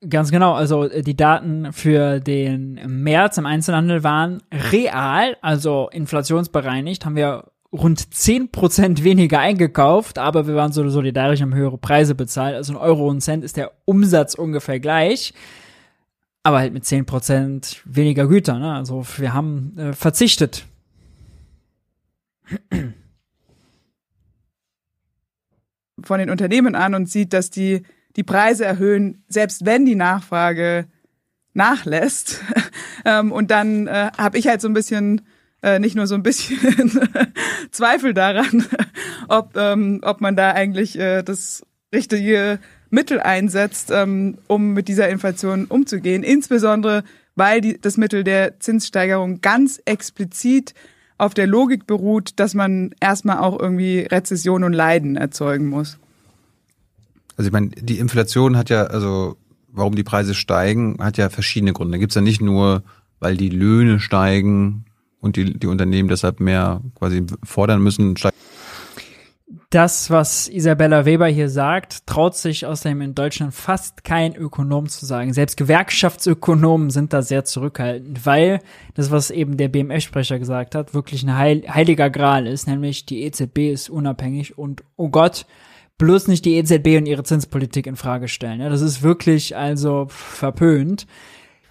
Ganz 0.07 0.29
genau, 0.31 0.53
also 0.53 0.83
äh, 0.83 1.01
die 1.01 1.15
Daten 1.15 1.71
für 1.71 2.19
den 2.19 2.79
März 3.03 3.37
im 3.37 3.45
Einzelhandel 3.45 4.03
waren 4.03 4.43
real, 4.71 5.37
also 5.41 5.89
inflationsbereinigt, 5.91 7.05
haben 7.05 7.15
wir 7.15 7.45
rund 7.71 7.99
10% 7.99 9.03
weniger 9.03 9.39
eingekauft, 9.39 10.19
aber 10.19 10.47
wir 10.47 10.55
waren 10.55 10.71
so 10.71 10.87
solidarisch, 10.89 11.41
haben 11.41 11.55
höhere 11.55 11.77
Preise 11.77 12.15
bezahlt. 12.15 12.55
Also 12.55 12.73
ein 12.73 12.77
Euro 12.77 13.07
und 13.07 13.21
Cent 13.21 13.43
ist 13.43 13.57
der 13.57 13.71
Umsatz 13.85 14.33
ungefähr 14.33 14.79
gleich 14.79 15.33
aber 16.47 16.59
halt 16.59 16.71
mit 16.71 16.85
10% 16.85 17.81
weniger 17.83 18.25
Güter. 18.25 18.57
Ne? 18.57 18.73
Also 18.73 19.05
wir 19.17 19.33
haben 19.33 19.77
äh, 19.77 19.91
verzichtet. 19.91 20.65
Von 26.03 26.19
den 26.19 26.29
Unternehmen 26.29 26.75
an 26.75 26.93
und 26.95 27.09
sieht, 27.09 27.33
dass 27.33 27.49
die 27.49 27.83
die 28.17 28.23
Preise 28.23 28.65
erhöhen, 28.65 29.23
selbst 29.29 29.65
wenn 29.65 29.85
die 29.85 29.95
Nachfrage 29.95 30.87
nachlässt. 31.53 32.41
ähm, 33.05 33.31
und 33.31 33.51
dann 33.51 33.87
äh, 33.87 34.11
habe 34.17 34.37
ich 34.37 34.47
halt 34.47 34.59
so 34.59 34.67
ein 34.67 34.73
bisschen, 34.73 35.21
äh, 35.61 35.79
nicht 35.79 35.95
nur 35.95 36.07
so 36.07 36.15
ein 36.15 36.23
bisschen 36.23 36.91
Zweifel 37.71 38.13
daran, 38.13 38.65
ob, 39.27 39.55
ähm, 39.55 39.99
ob 40.01 40.19
man 40.19 40.35
da 40.35 40.51
eigentlich 40.51 40.97
äh, 40.97 41.21
das 41.21 41.63
richtige 41.93 42.59
Mittel 42.89 43.19
einsetzt, 43.19 43.91
ähm, 43.91 44.39
um 44.47 44.73
mit 44.73 44.87
dieser 44.87 45.09
Inflation 45.09 45.65
umzugehen. 45.65 46.23
Insbesondere, 46.23 47.03
weil 47.35 47.61
die, 47.61 47.79
das 47.79 47.97
Mittel 47.97 48.23
der 48.23 48.59
Zinssteigerung 48.59 49.41
ganz 49.41 49.79
explizit 49.85 50.73
auf 51.17 51.33
der 51.33 51.47
Logik 51.47 51.87
beruht, 51.87 52.31
dass 52.35 52.53
man 52.53 52.91
erstmal 52.99 53.39
auch 53.39 53.59
irgendwie 53.59 54.01
Rezession 54.01 54.63
und 54.63 54.73
Leiden 54.73 55.15
erzeugen 55.15 55.67
muss. 55.67 55.97
Also 57.35 57.47
ich 57.47 57.53
meine, 57.53 57.69
die 57.69 57.99
Inflation 57.99 58.57
hat 58.57 58.69
ja, 58.69 58.83
also 58.83 59.37
warum 59.67 59.95
die 59.95 60.03
Preise 60.03 60.33
steigen, 60.33 60.97
hat 60.99 61.17
ja 61.17 61.29
verschiedene 61.29 61.73
Gründe. 61.73 61.93
Da 61.93 61.99
gibt's 61.99 62.15
ja 62.15 62.21
nicht 62.21 62.41
nur, 62.41 62.83
weil 63.19 63.37
die 63.37 63.49
Löhne 63.49 63.99
steigen 63.99 64.85
und 65.19 65.35
die, 65.35 65.57
die 65.57 65.67
Unternehmen 65.67 66.09
deshalb 66.09 66.39
mehr 66.39 66.81
quasi 66.95 67.25
fordern 67.43 67.81
müssen, 67.81 68.17
steigen 68.17 68.35
das, 69.69 70.09
was 70.09 70.47
Isabella 70.47 71.05
Weber 71.05 71.27
hier 71.27 71.49
sagt, 71.49 72.07
traut 72.07 72.35
sich 72.37 72.65
außerdem 72.65 73.01
in 73.01 73.15
Deutschland 73.15 73.53
fast 73.53 74.05
kein 74.05 74.33
Ökonom 74.33 74.87
zu 74.87 75.05
sagen. 75.05 75.33
Selbst 75.33 75.57
Gewerkschaftsökonomen 75.57 76.89
sind 76.89 77.11
da 77.11 77.21
sehr 77.21 77.43
zurückhaltend, 77.43 78.25
weil 78.25 78.61
das, 78.93 79.11
was 79.11 79.29
eben 79.29 79.57
der 79.57 79.67
BMF-Sprecher 79.67 80.39
gesagt 80.39 80.73
hat, 80.73 80.93
wirklich 80.93 81.23
ein 81.23 81.37
Heil 81.37 81.63
heiliger 81.67 82.09
Gral 82.09 82.47
ist, 82.47 82.65
nämlich 82.65 83.05
die 83.05 83.23
EZB 83.23 83.71
ist 83.71 83.89
unabhängig 83.89 84.57
und 84.57 84.83
oh 84.95 85.09
Gott, 85.09 85.45
bloß 85.97 86.29
nicht 86.29 86.45
die 86.45 86.55
EZB 86.55 86.97
und 86.97 87.05
ihre 87.05 87.23
Zinspolitik 87.23 87.87
in 87.87 87.97
Frage 87.97 88.29
stellen. 88.29 88.61
Ja, 88.61 88.69
das 88.69 88.81
ist 88.81 89.01
wirklich 89.01 89.57
also 89.57 90.05
verpönt. 90.09 91.07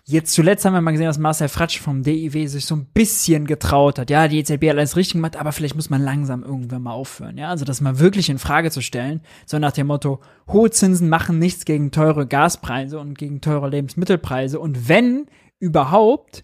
Jetzt 0.08 0.34
zuletzt 0.34 0.64
haben 0.64 0.72
wir 0.72 0.80
mal 0.80 0.92
gesehen, 0.92 1.08
dass 1.08 1.18
Marcel 1.18 1.48
Fratsch 1.48 1.80
vom 1.80 2.04
DIW 2.04 2.46
sich 2.46 2.64
so 2.64 2.76
ein 2.76 2.86
bisschen 2.94 3.44
getraut 3.44 3.98
hat. 3.98 4.08
Ja, 4.08 4.28
die 4.28 4.38
EZB 4.38 4.70
hat 4.70 4.76
alles 4.76 4.96
richtig 4.96 5.14
gemacht, 5.14 5.34
aber 5.34 5.50
vielleicht 5.50 5.74
muss 5.74 5.90
man 5.90 6.00
langsam 6.00 6.44
irgendwann 6.44 6.82
mal 6.82 6.92
aufhören. 6.92 7.36
Ja, 7.36 7.48
also 7.48 7.64
das 7.64 7.80
mal 7.80 7.98
wirklich 7.98 8.30
in 8.30 8.38
Frage 8.38 8.70
zu 8.70 8.82
stellen. 8.82 9.20
So 9.46 9.58
nach 9.58 9.72
dem 9.72 9.88
Motto, 9.88 10.20
hohe 10.46 10.70
Zinsen 10.70 11.08
machen 11.08 11.40
nichts 11.40 11.64
gegen 11.64 11.90
teure 11.90 12.24
Gaspreise 12.28 13.00
und 13.00 13.18
gegen 13.18 13.40
teure 13.40 13.68
Lebensmittelpreise. 13.68 14.60
Und 14.60 14.88
wenn 14.88 15.26
überhaupt, 15.58 16.42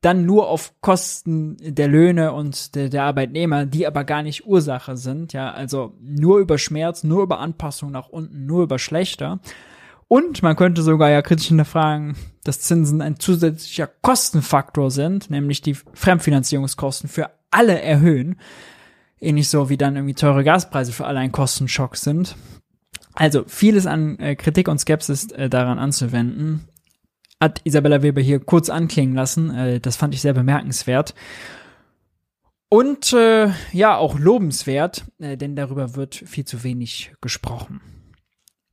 dann 0.00 0.24
nur 0.24 0.48
auf 0.48 0.72
Kosten 0.80 1.58
der 1.60 1.88
Löhne 1.88 2.32
und 2.32 2.74
der, 2.74 2.88
der, 2.88 3.04
Arbeitnehmer, 3.04 3.66
die 3.66 3.86
aber 3.86 4.04
gar 4.04 4.22
nicht 4.22 4.46
Ursache 4.46 4.96
sind, 4.96 5.34
ja, 5.34 5.50
also 5.50 5.92
nur 6.00 6.38
über 6.38 6.56
Schmerz, 6.56 7.04
nur 7.04 7.22
über 7.22 7.38
Anpassung 7.38 7.90
nach 7.90 8.08
unten, 8.08 8.46
nur 8.46 8.62
über 8.62 8.78
schlechter. 8.78 9.40
Und 10.14 10.44
man 10.44 10.54
könnte 10.54 10.84
sogar 10.84 11.10
ja 11.10 11.22
kritisch 11.22 11.48
hinterfragen, 11.48 12.14
dass 12.44 12.60
Zinsen 12.60 13.02
ein 13.02 13.18
zusätzlicher 13.18 13.88
Kostenfaktor 13.88 14.92
sind, 14.92 15.28
nämlich 15.28 15.60
die 15.60 15.74
Fremdfinanzierungskosten 15.74 17.08
für 17.08 17.30
alle 17.50 17.82
erhöhen. 17.82 18.36
Ähnlich 19.18 19.48
so 19.48 19.70
wie 19.70 19.76
dann 19.76 19.96
irgendwie 19.96 20.14
teure 20.14 20.44
Gaspreise 20.44 20.92
für 20.92 21.06
alle 21.06 21.18
ein 21.18 21.32
Kostenschock 21.32 21.96
sind. 21.96 22.36
Also 23.14 23.42
vieles 23.48 23.86
an 23.86 24.16
äh, 24.20 24.36
Kritik 24.36 24.68
und 24.68 24.78
Skepsis 24.78 25.32
äh, 25.32 25.50
daran 25.50 25.80
anzuwenden 25.80 26.68
hat 27.40 27.60
Isabella 27.64 28.04
Weber 28.04 28.20
hier 28.20 28.38
kurz 28.38 28.70
anklingen 28.70 29.16
lassen. 29.16 29.52
Äh, 29.52 29.80
das 29.80 29.96
fand 29.96 30.14
ich 30.14 30.20
sehr 30.20 30.32
bemerkenswert. 30.32 31.16
Und 32.68 33.12
äh, 33.14 33.50
ja, 33.72 33.96
auch 33.96 34.16
lobenswert, 34.16 35.06
äh, 35.18 35.36
denn 35.36 35.56
darüber 35.56 35.96
wird 35.96 36.14
viel 36.14 36.44
zu 36.44 36.62
wenig 36.62 37.14
gesprochen. 37.20 37.80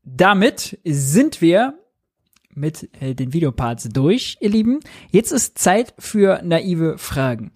Damit 0.04 0.80
sind 0.84 1.42
wir 1.42 1.76
mit 2.54 2.90
äh, 3.02 3.16
den 3.16 3.34
Videoparts 3.34 3.90
durch, 3.90 4.38
ihr 4.42 4.50
Lieben. 4.50 4.80
Jetzt 5.12 5.32
ist 5.32 5.58
Zeit 5.58 5.94
für 5.98 6.42
naive 6.44 6.98
Fragen. 6.98 7.52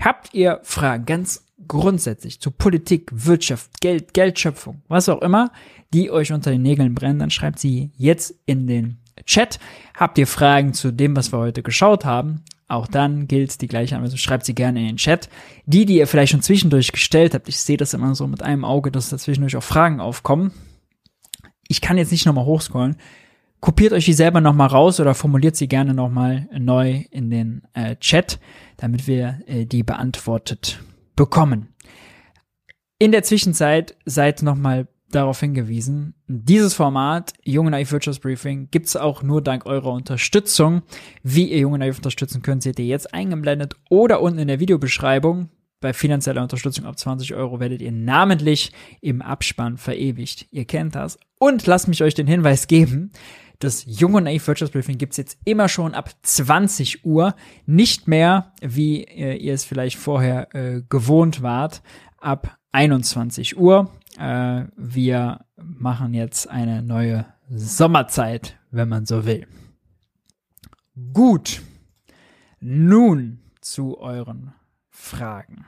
Habt 0.00 0.34
ihr 0.34 0.60
Fragen 0.62 1.04
ganz 1.04 1.46
grundsätzlich 1.68 2.40
zu 2.40 2.50
Politik, 2.50 3.10
Wirtschaft, 3.12 3.80
Geld, 3.80 4.14
Geldschöpfung, 4.14 4.82
was 4.88 5.08
auch 5.08 5.22
immer, 5.22 5.52
die 5.92 6.10
euch 6.10 6.32
unter 6.32 6.50
den 6.50 6.62
Nägeln 6.62 6.94
brennen, 6.94 7.18
dann 7.18 7.30
schreibt 7.30 7.58
sie 7.58 7.90
jetzt 7.96 8.34
in 8.46 8.66
den 8.66 8.98
Chat. 9.26 9.58
Habt 9.94 10.16
ihr 10.18 10.26
Fragen 10.26 10.72
zu 10.72 10.92
dem, 10.92 11.14
was 11.16 11.32
wir 11.32 11.38
heute 11.38 11.62
geschaut 11.62 12.04
haben? 12.04 12.42
Auch 12.68 12.86
dann 12.86 13.26
gilt 13.26 13.60
die 13.60 13.66
gleiche 13.66 13.96
Anweisung. 13.96 14.16
Schreibt 14.16 14.46
sie 14.46 14.54
gerne 14.54 14.80
in 14.80 14.86
den 14.86 14.96
Chat. 14.96 15.28
Die, 15.66 15.84
die 15.84 15.98
ihr 15.98 16.06
vielleicht 16.06 16.30
schon 16.30 16.42
zwischendurch 16.42 16.92
gestellt 16.92 17.34
habt, 17.34 17.48
ich 17.48 17.58
sehe 17.58 17.76
das 17.76 17.94
immer 17.94 18.14
so 18.14 18.26
mit 18.26 18.42
einem 18.42 18.64
Auge, 18.64 18.90
dass 18.90 19.10
da 19.10 19.18
zwischendurch 19.18 19.56
auch 19.56 19.62
Fragen 19.62 20.00
aufkommen. 20.00 20.52
Ich 21.70 21.80
kann 21.80 21.96
jetzt 21.96 22.10
nicht 22.10 22.26
nochmal 22.26 22.46
hochscrollen. 22.46 22.96
Kopiert 23.60 23.92
euch 23.92 24.04
die 24.04 24.12
selber 24.12 24.40
nochmal 24.40 24.66
raus 24.66 24.98
oder 24.98 25.14
formuliert 25.14 25.54
sie 25.54 25.68
gerne 25.68 25.94
nochmal 25.94 26.48
neu 26.52 27.04
in 27.12 27.30
den 27.30 27.62
äh, 27.74 27.94
Chat, 27.94 28.40
damit 28.76 29.06
wir 29.06 29.38
äh, 29.46 29.66
die 29.66 29.84
beantwortet 29.84 30.82
bekommen. 31.14 31.68
In 32.98 33.12
der 33.12 33.22
Zwischenzeit 33.22 33.96
seid 34.04 34.42
nochmal 34.42 34.88
darauf 35.12 35.38
hingewiesen, 35.38 36.14
dieses 36.26 36.74
Format, 36.74 37.34
Junge 37.44 37.70
Naiv 37.70 37.92
Wirtschaftsbriefing, 37.92 38.68
gibt's 38.72 38.96
auch 38.96 39.22
nur 39.22 39.40
dank 39.40 39.64
eurer 39.64 39.92
Unterstützung. 39.92 40.82
Wie 41.22 41.52
ihr 41.52 41.58
Junge 41.58 41.78
Naiv 41.78 41.98
unterstützen 41.98 42.42
könnt, 42.42 42.64
seht 42.64 42.80
ihr 42.80 42.86
jetzt 42.86 43.14
eingeblendet 43.14 43.76
oder 43.90 44.22
unten 44.22 44.40
in 44.40 44.48
der 44.48 44.58
Videobeschreibung. 44.58 45.50
Bei 45.80 45.92
finanzieller 45.92 46.42
Unterstützung 46.42 46.84
ab 46.84 46.98
20 46.98 47.34
Euro 47.34 47.58
werdet 47.58 47.80
ihr 47.80 47.92
namentlich 47.92 48.72
im 49.00 49.22
Abspann 49.22 49.78
verewigt. 49.78 50.46
Ihr 50.50 50.66
kennt 50.66 50.94
das. 50.94 51.18
Und 51.38 51.66
lasst 51.66 51.88
mich 51.88 52.02
euch 52.02 52.14
den 52.14 52.26
Hinweis 52.26 52.66
geben, 52.66 53.12
das 53.60 53.84
Junge 53.86 54.22
Naiv 54.22 54.46
Wirtschaftsbriefing 54.46 54.96
gibt's 54.96 55.18
jetzt 55.18 55.38
immer 55.44 55.68
schon 55.68 55.94
ab 55.94 56.10
20 56.22 57.04
Uhr, 57.04 57.34
nicht 57.66 58.08
mehr, 58.08 58.52
wie 58.62 59.04
äh, 59.04 59.36
ihr 59.36 59.52
es 59.52 59.64
vielleicht 59.64 59.98
vorher 59.98 60.54
äh, 60.54 60.82
gewohnt 60.88 61.42
wart, 61.42 61.82
ab 62.18 62.58
21 62.72 63.58
Uhr. 63.58 63.90
Äh, 64.18 64.64
wir 64.76 65.44
machen 65.56 66.14
jetzt 66.14 66.48
eine 66.48 66.82
neue 66.82 67.26
Sommerzeit, 67.50 68.58
wenn 68.70 68.88
man 68.88 69.04
so 69.04 69.26
will. 69.26 69.46
Gut. 71.12 71.60
Nun 72.60 73.40
zu 73.60 73.98
euren 73.98 74.54
Fragen. 75.00 75.64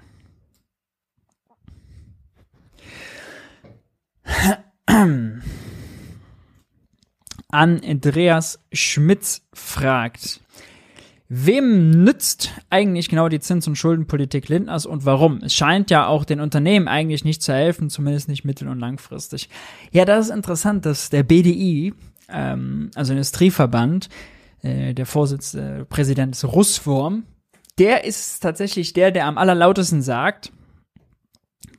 Andreas 7.50 8.60
Schmitz 8.72 9.42
fragt, 9.52 10.40
Wem 11.34 12.04
nützt 12.04 12.50
eigentlich 12.68 13.08
genau 13.08 13.30
die 13.30 13.40
Zins- 13.40 13.66
und 13.66 13.76
Schuldenpolitik 13.76 14.50
Lindners 14.50 14.84
und 14.84 15.06
warum? 15.06 15.38
Es 15.38 15.54
scheint 15.54 15.90
ja 15.90 16.06
auch 16.06 16.26
den 16.26 16.40
Unternehmen 16.40 16.88
eigentlich 16.88 17.24
nicht 17.24 17.40
zu 17.42 17.54
helfen, 17.54 17.88
zumindest 17.88 18.28
nicht 18.28 18.44
mittel- 18.44 18.68
und 18.68 18.78
langfristig. 18.78 19.48
Ja, 19.92 20.04
das 20.04 20.26
ist 20.26 20.34
interessant, 20.34 20.84
dass 20.84 21.08
der 21.08 21.22
BDI, 21.22 21.94
ähm, 22.28 22.90
also 22.94 23.12
Industrieverband, 23.14 24.10
äh, 24.60 24.92
der 24.92 25.06
Vorsitzende, 25.06 25.86
Präsident 25.86 26.34
ist 26.34 26.44
Russwurm, 26.44 27.22
der 27.82 28.04
ist 28.04 28.40
tatsächlich 28.40 28.92
der, 28.92 29.10
der 29.10 29.26
am 29.26 29.38
allerlautesten 29.38 30.02
sagt, 30.02 30.52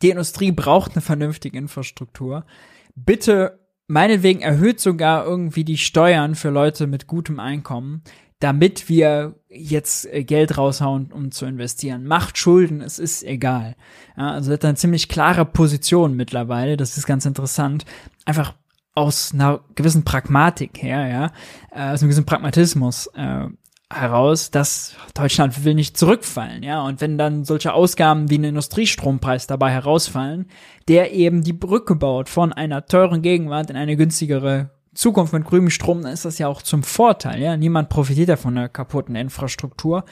die 0.01 0.09
Industrie 0.09 0.51
braucht 0.51 0.91
eine 0.91 1.01
vernünftige 1.01 1.57
Infrastruktur. 1.57 2.45
Bitte 2.93 3.59
meinetwegen 3.87 4.41
erhöht 4.41 4.81
sogar 4.81 5.25
irgendwie 5.25 5.63
die 5.63 5.77
Steuern 5.77 6.35
für 6.35 6.49
Leute 6.49 6.87
mit 6.87 7.07
gutem 7.07 7.39
Einkommen 7.39 8.03
damit 8.43 8.89
wir 8.89 9.35
jetzt 9.47 10.05
äh, 10.13 10.25
Geld 10.25 10.57
raushauen, 10.57 11.13
um 11.13 11.31
zu 11.31 11.45
investieren. 11.45 12.05
Macht 12.05 12.37
Schulden, 12.37 12.81
es 12.81 12.99
ist 12.99 13.23
egal. 13.23 13.77
Ja, 14.17 14.31
also 14.31 14.51
hat 14.51 14.65
eine 14.65 14.75
ziemlich 14.75 15.07
klare 15.07 15.45
Position 15.45 16.17
mittlerweile, 16.17 16.75
das 16.75 16.97
ist 16.97 17.07
ganz 17.07 17.25
interessant. 17.25 17.85
Einfach 18.25 18.53
aus 18.95 19.33
einer 19.33 19.61
gewissen 19.75 20.03
Pragmatik 20.03 20.83
her, 20.83 21.07
ja, 21.07 21.25
äh, 21.71 21.93
aus 21.93 22.01
einem 22.01 22.09
gewissen 22.09 22.25
Pragmatismus 22.25 23.07
äh, 23.15 23.47
heraus, 23.93 24.51
dass 24.51 24.95
Deutschland 25.13 25.63
will 25.63 25.75
nicht 25.75 25.97
zurückfallen, 25.97 26.63
ja, 26.63 26.81
und 26.83 27.01
wenn 27.01 27.17
dann 27.17 27.45
solche 27.45 27.73
Ausgaben 27.73 28.29
wie 28.29 28.37
ein 28.37 28.43
Industriestrompreis 28.43 29.47
dabei 29.47 29.71
herausfallen, 29.71 30.47
der 30.87 31.13
eben 31.13 31.43
die 31.43 31.53
Brücke 31.53 31.95
baut 31.95 32.29
von 32.29 32.53
einer 32.53 32.85
teuren 32.85 33.21
Gegenwart 33.21 33.69
in 33.69 33.75
eine 33.75 33.95
günstigere 33.95 34.71
Zukunft 34.93 35.33
mit 35.33 35.45
grünem 35.45 35.69
Strom, 35.69 36.01
dann 36.01 36.13
ist 36.13 36.25
das 36.25 36.37
ja 36.37 36.47
auch 36.47 36.61
zum 36.61 36.83
Vorteil. 36.83 37.41
Ja, 37.41 37.57
niemand 37.57 37.89
profitiert 37.89 38.29
ja 38.29 38.35
von 38.35 38.55
der 38.55 38.69
kaputten 38.69 39.15
Infrastruktur. 39.15 40.05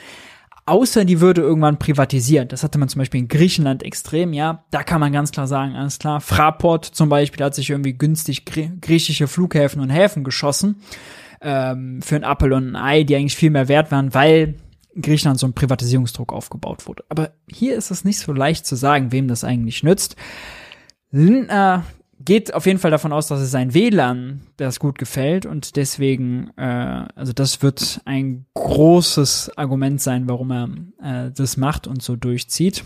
Außer 0.64 1.04
die 1.04 1.20
würde 1.20 1.40
irgendwann 1.40 1.78
privatisiert. 1.78 2.52
Das 2.52 2.62
hatte 2.62 2.78
man 2.78 2.88
zum 2.88 3.00
Beispiel 3.00 3.20
in 3.20 3.28
Griechenland 3.28 3.82
extrem, 3.82 4.32
ja. 4.32 4.64
Da 4.70 4.84
kann 4.84 5.00
man 5.00 5.12
ganz 5.12 5.32
klar 5.32 5.48
sagen, 5.48 5.74
alles 5.74 5.98
klar. 5.98 6.20
Fraport 6.20 6.84
zum 6.84 7.08
Beispiel 7.08 7.44
hat 7.44 7.54
sich 7.54 7.70
irgendwie 7.70 7.94
günstig 7.94 8.44
griechische 8.44 9.26
Flughäfen 9.26 9.80
und 9.80 9.90
Häfen 9.90 10.22
geschossen. 10.22 10.80
Ähm, 11.42 12.00
für 12.02 12.16
ein 12.16 12.22
Apple 12.22 12.54
und 12.54 12.70
ein 12.70 12.76
Ei, 12.76 13.02
die 13.02 13.16
eigentlich 13.16 13.36
viel 13.36 13.50
mehr 13.50 13.68
wert 13.68 13.90
waren, 13.90 14.14
weil 14.14 14.54
in 14.94 15.02
Griechenland 15.02 15.40
so 15.40 15.46
ein 15.46 15.54
Privatisierungsdruck 15.54 16.32
aufgebaut 16.32 16.86
wurde. 16.86 17.04
Aber 17.08 17.32
hier 17.50 17.76
ist 17.76 17.90
es 17.90 18.04
nicht 18.04 18.18
so 18.18 18.32
leicht 18.32 18.66
zu 18.66 18.76
sagen, 18.76 19.10
wem 19.10 19.26
das 19.26 19.42
eigentlich 19.42 19.82
nützt. 19.82 20.16
Lindner 21.10 21.84
geht 22.24 22.54
auf 22.54 22.66
jeden 22.66 22.78
Fall 22.78 22.90
davon 22.90 23.12
aus, 23.12 23.26
dass 23.26 23.40
es 23.40 23.50
sein 23.50 23.74
WLAN 23.74 24.42
das 24.56 24.78
gut 24.78 24.98
gefällt 24.98 25.46
und 25.46 25.76
deswegen, 25.76 26.50
äh, 26.56 27.06
also 27.14 27.32
das 27.32 27.62
wird 27.62 28.00
ein 28.04 28.46
großes 28.54 29.56
Argument 29.56 30.00
sein, 30.00 30.28
warum 30.28 30.50
er 30.50 30.68
äh, 31.26 31.32
das 31.32 31.56
macht 31.56 31.86
und 31.86 32.02
so 32.02 32.16
durchzieht. 32.16 32.84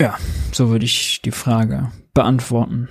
Ja, 0.00 0.16
so 0.52 0.70
würde 0.70 0.84
ich 0.84 1.22
die 1.22 1.30
Frage 1.30 1.90
beantworten. 2.12 2.88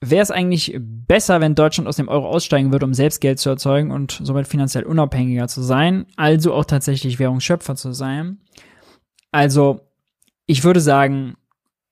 Wäre 0.00 0.22
es 0.22 0.30
eigentlich 0.30 0.76
besser, 0.78 1.40
wenn 1.40 1.54
Deutschland 1.54 1.88
aus 1.88 1.96
dem 1.96 2.08
Euro 2.08 2.28
aussteigen 2.28 2.70
würde, 2.70 2.84
um 2.84 2.92
selbst 2.92 3.20
Geld 3.20 3.38
zu 3.38 3.48
erzeugen 3.48 3.90
und 3.90 4.20
somit 4.22 4.46
finanziell 4.46 4.84
unabhängiger 4.84 5.48
zu 5.48 5.62
sein, 5.62 6.06
also 6.16 6.52
auch 6.52 6.66
tatsächlich 6.66 7.18
Währungsschöpfer 7.18 7.76
zu 7.76 7.92
sein? 7.92 8.38
Also, 9.32 9.80
ich 10.46 10.64
würde 10.64 10.80
sagen, 10.80 11.36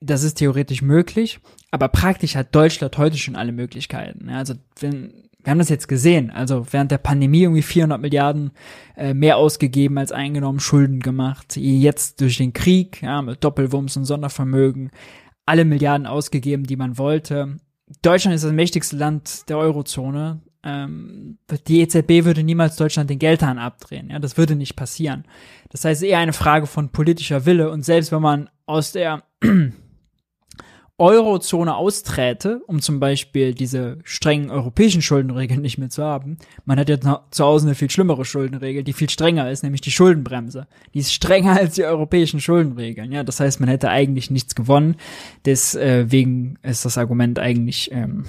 das 0.01 0.23
ist 0.23 0.35
theoretisch 0.35 0.83
möglich, 0.83 1.41
aber 1.71 1.89
praktisch 1.89 2.37
hat 2.37 2.55
Deutschland 2.55 2.97
heute 2.99 3.17
schon 3.17 3.37
alle 3.37 3.53
Möglichkeiten. 3.53 4.29
Also, 4.29 4.55
wenn, 4.81 5.31
wir 5.43 5.51
haben 5.51 5.59
das 5.59 5.71
jetzt 5.71 5.89
gesehen, 5.89 6.31
also 6.31 6.67
während 6.71 6.91
der 6.91 6.99
Pandemie 6.99 7.43
irgendwie 7.43 7.63
400 7.63 7.99
Milliarden 8.01 8.51
äh, 8.97 9.15
mehr 9.15 9.39
ausgegeben 9.39 9.97
als 9.97 10.13
eingenommen, 10.13 10.61
Schulden 10.61 11.01
gemacht, 11.01 11.57
jetzt 11.57 12.21
durch 12.21 12.37
den 12.37 12.53
Krieg, 12.53 13.01
ja, 13.03 13.23
mit 13.23 13.43
Doppelwumms 13.43 13.97
und 13.97 14.05
Sondervermögen, 14.05 14.91
alle 15.47 15.65
Milliarden 15.65 16.07
ausgegeben, 16.07 16.65
die 16.65 16.77
man 16.77 16.99
wollte. 16.99 17.57
Deutschland 18.03 18.35
ist 18.35 18.45
das 18.45 18.53
mächtigste 18.53 18.97
Land 18.97 19.49
der 19.49 19.59
Eurozone. 19.59 20.41
Ähm, 20.63 21.39
die 21.69 21.81
EZB 21.81 22.25
würde 22.25 22.43
niemals 22.43 22.77
Deutschland 22.77 23.11
den 23.11 23.19
Geldhahn 23.19 23.59
abdrehen. 23.59 24.11
Ja, 24.11 24.19
das 24.19 24.39
würde 24.39 24.57
nicht 24.57 24.77
passieren. 24.77 25.25
Das 25.71 25.85
heißt 25.85 26.03
eher 26.03 26.19
eine 26.19 26.33
Frage 26.33 26.67
von 26.67 26.91
politischer 26.91 27.45
Wille. 27.47 27.71
Und 27.71 27.85
selbst 27.85 28.13
wenn 28.13 28.23
man 28.23 28.51
aus 28.67 28.93
der 28.93 29.25
Eurozone 30.97 31.75
austräte, 31.75 32.61
um 32.67 32.81
zum 32.81 33.01
Beispiel 33.01 33.53
diese 33.53 33.99
strengen 34.05 34.51
europäischen 34.51 35.03
Schuldenregeln 35.03 35.61
nicht 35.61 35.77
mehr 35.77 35.91
zu 35.91 36.05
haben, 36.05 36.39
man 36.65 36.79
hat 36.79 36.89
jetzt 36.89 37.09
zu 37.31 37.45
Hause 37.45 37.67
eine 37.67 37.75
viel 37.75 37.91
schlimmere 37.91 38.25
Schuldenregel, 38.25 38.85
die 38.85 38.93
viel 38.93 39.11
strenger 39.11 39.51
ist, 39.51 39.65
nämlich 39.65 39.81
die 39.81 39.91
Schuldenbremse. 39.91 40.69
Die 40.95 41.01
ist 41.01 41.13
strenger 41.13 41.57
als 41.61 41.75
die 41.75 41.85
europäischen 41.85 42.41
Schuldenregeln. 42.41 43.11
Ja, 43.11 43.25
das 43.25 43.41
heißt, 43.41 43.59
man 43.59 43.69
hätte 43.69 43.91
eigentlich 43.91 44.31
nichts 44.31 44.55
gewonnen. 44.55 44.97
Deswegen 45.45 46.59
ist 46.63 46.85
das 46.85 46.97
Argument 46.97 47.41
eigentlich 47.41 47.91
ähm, 47.91 48.25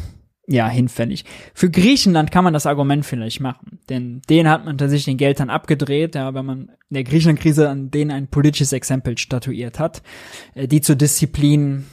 ja, 0.48 0.68
hinfällig. 0.68 1.24
Für 1.54 1.70
Griechenland 1.70 2.32
kann 2.32 2.44
man 2.44 2.54
das 2.54 2.66
Argument 2.66 3.06
vielleicht 3.06 3.42
machen, 3.42 3.80
denn 3.90 4.22
denen 4.30 4.50
hat 4.50 4.66
man 4.66 4.78
tatsächlich 4.78 5.06
den 5.06 5.18
Geld 5.18 5.40
dann 5.40 5.50
abgedreht, 5.50 6.16
ja, 6.16 6.34
wenn 6.34 6.46
man 6.46 6.60
in 6.90 6.94
der 6.94 7.04
Griechenland-Krise 7.04 7.70
an 7.70 7.92
denen 7.92 8.12
ein 8.12 8.28
politisches 8.28 8.74
Exempel 8.74 9.18
statuiert 9.18 9.80
hat, 9.80 10.02
äh, 10.54 10.68
die 10.68 10.82
zur 10.82 10.96
Disziplin 10.96 11.86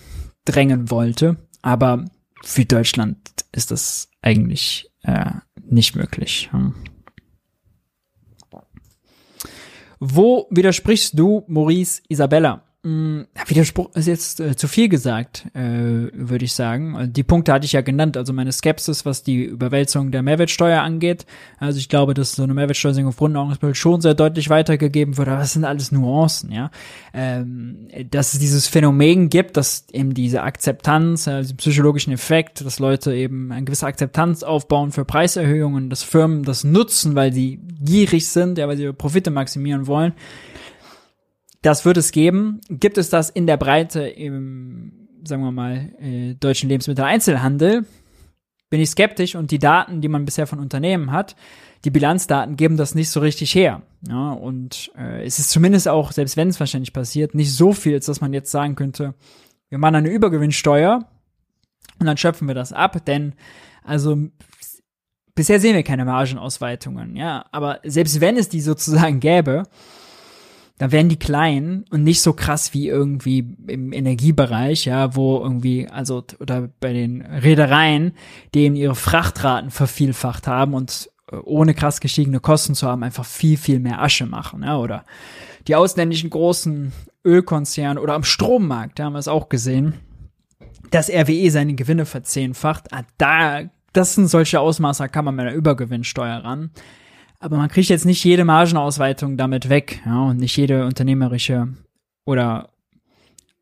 drängen 0.44 0.90
wollte. 0.90 1.36
Aber 1.62 2.04
für 2.42 2.64
Deutschland 2.64 3.18
ist 3.52 3.70
das 3.70 4.08
eigentlich 4.20 4.90
äh, 5.02 5.30
nicht 5.64 5.94
möglich. 5.94 6.48
Hm. 6.52 6.74
Wo 10.00 10.48
widersprichst 10.50 11.16
du, 11.16 11.44
Maurice 11.46 12.02
Isabella? 12.08 12.64
Hm, 12.84 13.28
Widerspruch 13.46 13.94
ist 13.94 14.08
jetzt 14.08 14.40
äh, 14.40 14.56
zu 14.56 14.66
viel 14.66 14.88
gesagt, 14.88 15.46
äh, 15.54 15.60
würde 15.60 16.44
ich 16.44 16.52
sagen. 16.52 17.12
Die 17.12 17.22
Punkte 17.22 17.52
hatte 17.52 17.64
ich 17.64 17.72
ja 17.72 17.80
genannt, 17.80 18.16
also 18.16 18.32
meine 18.32 18.50
Skepsis, 18.50 19.06
was 19.06 19.22
die 19.22 19.44
Überwälzung 19.44 20.10
der 20.10 20.22
Mehrwertsteuer 20.22 20.82
angeht. 20.82 21.24
Also 21.58 21.78
ich 21.78 21.88
glaube, 21.88 22.12
dass 22.12 22.32
so 22.32 22.42
eine 22.42 22.54
Mehrwertsteuersenkung 22.54 23.10
auf 23.10 23.18
Grundordnungsbild 23.18 23.76
schon 23.76 24.00
sehr 24.00 24.14
deutlich 24.14 24.50
weitergegeben 24.50 25.16
wird, 25.16 25.28
aber 25.28 25.38
das 25.38 25.52
sind 25.52 25.64
alles 25.64 25.92
Nuancen, 25.92 26.50
ja. 26.50 26.72
Ähm, 27.14 27.86
dass 28.10 28.32
es 28.32 28.40
dieses 28.40 28.66
Phänomen 28.66 29.28
gibt, 29.28 29.56
dass 29.56 29.86
eben 29.92 30.12
diese 30.12 30.42
Akzeptanz, 30.42 31.28
äh, 31.28 31.42
diesen 31.42 31.58
psychologischen 31.58 32.12
Effekt, 32.12 32.66
dass 32.66 32.80
Leute 32.80 33.14
eben 33.14 33.52
eine 33.52 33.64
gewisse 33.64 33.86
Akzeptanz 33.86 34.42
aufbauen 34.42 34.90
für 34.90 35.04
Preiserhöhungen, 35.04 35.88
dass 35.88 36.02
Firmen 36.02 36.42
das 36.42 36.64
nutzen, 36.64 37.14
weil 37.14 37.32
sie 37.32 37.60
gierig 37.80 38.26
sind, 38.26 38.58
ja, 38.58 38.66
weil 38.66 38.76
sie 38.76 38.92
Profite 38.92 39.30
maximieren 39.30 39.86
wollen 39.86 40.14
das 41.62 41.84
wird 41.84 41.96
es 41.96 42.12
geben. 42.12 42.60
Gibt 42.68 42.98
es 42.98 43.08
das 43.08 43.30
in 43.30 43.46
der 43.46 43.56
Breite 43.56 44.02
im, 44.02 45.08
sagen 45.24 45.42
wir 45.42 45.52
mal, 45.52 45.92
äh, 46.00 46.34
deutschen 46.34 46.68
Lebensmitteleinzelhandel? 46.68 47.86
Bin 48.68 48.80
ich 48.80 48.90
skeptisch 48.90 49.36
und 49.36 49.50
die 49.50 49.58
Daten, 49.58 50.00
die 50.00 50.08
man 50.08 50.24
bisher 50.24 50.46
von 50.46 50.58
Unternehmen 50.58 51.12
hat, 51.12 51.36
die 51.84 51.90
Bilanzdaten 51.90 52.56
geben 52.56 52.76
das 52.76 52.94
nicht 52.94 53.10
so 53.10 53.20
richtig 53.20 53.54
her. 53.54 53.82
Ja, 54.08 54.32
und 54.32 54.90
äh, 54.96 55.24
es 55.24 55.38
ist 55.38 55.50
zumindest 55.50 55.88
auch, 55.88 56.12
selbst 56.12 56.36
wenn 56.36 56.48
es 56.48 56.60
wahrscheinlich 56.60 56.92
passiert, 56.92 57.34
nicht 57.34 57.52
so 57.52 57.72
viel, 57.72 57.98
dass 57.98 58.20
man 58.20 58.32
jetzt 58.32 58.50
sagen 58.50 58.76
könnte, 58.76 59.14
wir 59.68 59.78
machen 59.78 59.96
eine 59.96 60.10
Übergewinnsteuer 60.10 61.08
und 61.98 62.06
dann 62.06 62.16
schöpfen 62.16 62.46
wir 62.46 62.54
das 62.54 62.72
ab, 62.72 63.04
denn 63.04 63.34
also 63.82 64.16
bisher 65.34 65.60
sehen 65.60 65.74
wir 65.74 65.82
keine 65.82 66.04
Margenausweitungen, 66.04 67.16
ja, 67.16 67.46
aber 67.52 67.80
selbst 67.84 68.20
wenn 68.20 68.36
es 68.36 68.48
die 68.48 68.60
sozusagen 68.60 69.18
gäbe, 69.20 69.64
da 70.78 70.90
wären 70.90 71.08
die 71.08 71.18
klein 71.18 71.84
und 71.90 72.02
nicht 72.02 72.22
so 72.22 72.32
krass 72.32 72.74
wie 72.74 72.88
irgendwie 72.88 73.56
im 73.66 73.92
Energiebereich, 73.92 74.86
ja, 74.86 75.14
wo 75.14 75.38
irgendwie, 75.38 75.88
also, 75.88 76.24
oder 76.40 76.68
bei 76.80 76.92
den 76.92 77.22
Reedereien, 77.22 78.12
die 78.54 78.60
eben 78.60 78.76
ihre 78.76 78.94
Frachtraten 78.94 79.70
vervielfacht 79.70 80.46
haben 80.46 80.74
und 80.74 81.10
äh, 81.30 81.36
ohne 81.36 81.74
krass 81.74 82.00
gestiegene 82.00 82.40
Kosten 82.40 82.74
zu 82.74 82.88
haben, 82.88 83.02
einfach 83.02 83.24
viel, 83.24 83.56
viel 83.56 83.78
mehr 83.78 84.02
Asche 84.02 84.26
machen, 84.26 84.62
ja, 84.64 84.78
oder 84.78 85.04
die 85.68 85.76
ausländischen 85.76 86.30
großen 86.30 86.92
Ölkonzerne 87.24 88.00
oder 88.00 88.14
am 88.14 88.24
Strommarkt, 88.24 88.98
da 88.98 89.04
haben 89.04 89.12
wir 89.12 89.20
es 89.20 89.28
auch 89.28 89.48
gesehen, 89.48 89.94
dass 90.90 91.10
RWE 91.10 91.50
seine 91.50 91.74
Gewinne 91.74 92.06
verzehnfacht, 92.06 92.92
ah, 92.92 93.02
da, 93.18 93.62
das 93.92 94.14
sind 94.14 94.26
solche 94.28 94.60
Ausmaße, 94.60 95.04
da 95.04 95.08
kann 95.08 95.24
man 95.24 95.36
mit 95.36 95.46
einer 95.46 95.54
Übergewinnsteuer 95.54 96.38
ran. 96.38 96.70
Aber 97.42 97.56
man 97.56 97.68
kriegt 97.68 97.88
jetzt 97.88 98.06
nicht 98.06 98.22
jede 98.22 98.44
Margenausweitung 98.44 99.36
damit 99.36 99.68
weg, 99.68 100.00
ja, 100.06 100.26
und 100.26 100.36
nicht 100.36 100.56
jede 100.56 100.86
unternehmerische 100.86 101.74
oder 102.24 102.68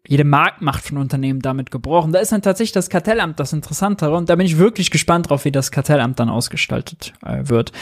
jede 0.07 0.25
Marktmacht 0.25 0.85
von 0.85 0.99
Unternehmen 0.99 1.41
damit 1.41 1.71
gebrochen. 1.71 2.13
Da 2.13 2.19
ist 2.19 2.31
dann 2.31 2.43
tatsächlich 2.43 2.73
das 2.73 2.91
Kartellamt 2.91 3.41
das 3.41 3.55
Interessantere 3.55 4.15
und 4.15 4.29
da 4.29 4.37
bin 4.37 4.45
ich 4.45 4.59
wirklich 4.59 4.91
gespannt 4.91 5.31
drauf, 5.31 5.47
wie 5.47 5.51
das 5.51 5.71
Kartellamt 5.71 6.21
dann 6.21 6.29
ausgestaltet 6.29 7.15
äh, 7.25 7.49
wird. 7.49 7.73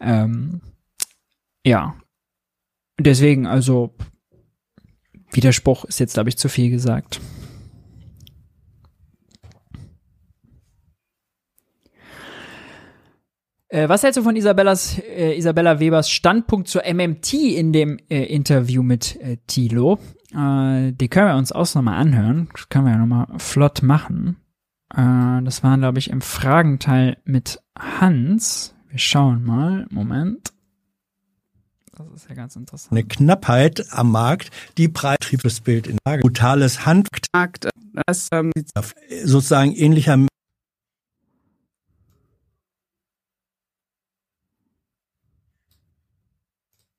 Ähm, 0.00 0.60
ja. 1.66 1.96
Deswegen, 3.00 3.48
also 3.48 3.92
Widerspruch 5.32 5.84
ist 5.84 5.98
jetzt, 5.98 6.14
glaube 6.14 6.28
ich, 6.28 6.38
zu 6.38 6.48
viel 6.48 6.70
gesagt. 6.70 7.20
Äh, 13.70 13.88
was 13.88 14.02
hältst 14.02 14.18
du 14.18 14.22
von 14.24 14.34
Isabellas, 14.34 14.98
äh, 14.98 15.38
Isabella 15.38 15.78
Webers 15.78 16.10
Standpunkt 16.10 16.66
zur 16.66 16.82
MMT 16.84 17.34
in 17.34 17.72
dem 17.72 17.98
äh, 18.10 18.24
Interview 18.24 18.82
mit 18.82 19.16
äh, 19.20 19.36
Thilo? 19.46 20.00
Äh, 20.34 20.92
die 20.92 21.08
können 21.08 21.28
wir 21.28 21.36
uns 21.36 21.52
auch 21.52 21.72
nochmal 21.76 21.98
anhören. 21.98 22.48
Das 22.52 22.68
können 22.68 22.86
wir 22.86 22.92
ja 22.92 22.98
nochmal 22.98 23.26
flott 23.38 23.82
machen. 23.82 24.36
Äh, 24.92 25.42
das 25.44 25.62
war, 25.62 25.78
glaube 25.78 26.00
ich, 26.00 26.10
im 26.10 26.20
Fragenteil 26.20 27.18
mit 27.24 27.60
Hans. 27.78 28.74
Wir 28.88 28.98
schauen 28.98 29.44
mal. 29.44 29.86
Moment. 29.90 30.52
Das 31.96 32.08
ist 32.22 32.28
ja 32.28 32.34
ganz 32.34 32.56
interessant. 32.56 32.90
Eine 32.90 33.04
Knappheit 33.04 33.86
am 33.90 34.10
Markt, 34.10 34.50
die 34.78 34.88
Preisbild 34.88 35.86
in 35.86 35.98
Lage. 36.04 36.22
Brutales 36.22 36.86
Handmarkt, 36.86 37.68
das 38.06 38.28
ähm, 38.32 38.50
sozusagen 39.24 39.72
ähnlicher 39.74 40.16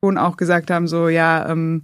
schon 0.03 0.17
auch 0.17 0.37
gesagt 0.37 0.71
haben, 0.71 0.87
so 0.87 1.07
ja, 1.09 1.49
ähm, 1.49 1.83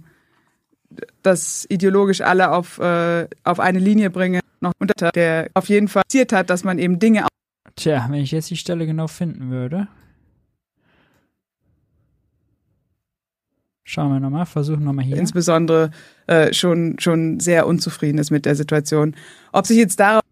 dass 1.22 1.66
ideologisch 1.68 2.20
alle 2.20 2.50
auf, 2.50 2.78
äh, 2.78 3.28
auf 3.44 3.60
eine 3.60 3.78
Linie 3.78 4.10
bringen, 4.10 4.40
noch 4.60 4.72
unter 4.78 5.10
der 5.12 5.50
auf 5.54 5.68
jeden 5.68 5.88
Fall 5.88 6.02
passiert 6.08 6.32
hat, 6.32 6.50
dass 6.50 6.64
man 6.64 6.78
eben 6.78 6.98
Dinge. 6.98 7.26
Tja, 7.76 8.06
wenn 8.10 8.20
ich 8.20 8.32
jetzt 8.32 8.50
die 8.50 8.56
Stelle 8.56 8.86
genau 8.86 9.06
finden 9.06 9.50
würde. 9.50 9.88
Schauen 13.84 14.12
wir 14.12 14.20
nochmal, 14.20 14.44
versuchen 14.44 14.84
nochmal 14.84 15.04
hier. 15.04 15.16
Insbesondere 15.16 15.90
äh, 16.26 16.52
schon, 16.52 16.98
schon 16.98 17.40
sehr 17.40 17.66
unzufrieden 17.66 18.18
ist 18.18 18.30
mit 18.30 18.44
der 18.44 18.54
Situation. 18.54 19.16
Ob 19.52 19.66
sich 19.66 19.78
jetzt 19.78 19.98
darauf 19.98 20.22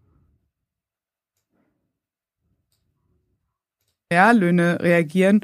ja, 4.11 4.31
Löhne 4.31 4.79
reagieren 4.79 5.41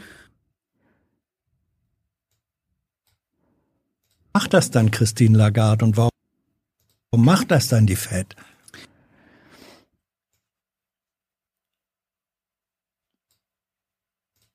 macht 4.33 4.53
das 4.53 4.71
dann 4.71 4.91
Christine 4.91 5.37
Lagarde 5.37 5.85
und 5.85 5.97
warum 5.97 6.11
macht 7.13 7.51
das 7.51 7.67
dann 7.67 7.85
die 7.85 7.95
Fed? 7.95 8.35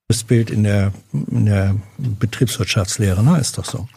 Das 0.09 0.25
Bild 0.25 0.51
in 0.51 0.65
der, 0.65 0.93
in 1.13 1.47
der 1.47 1.77
Betriebswirtschaftslehre, 1.99 3.23
ne, 3.23 3.39
ist 3.39 3.59
doch 3.59 3.67
so. 3.67 3.89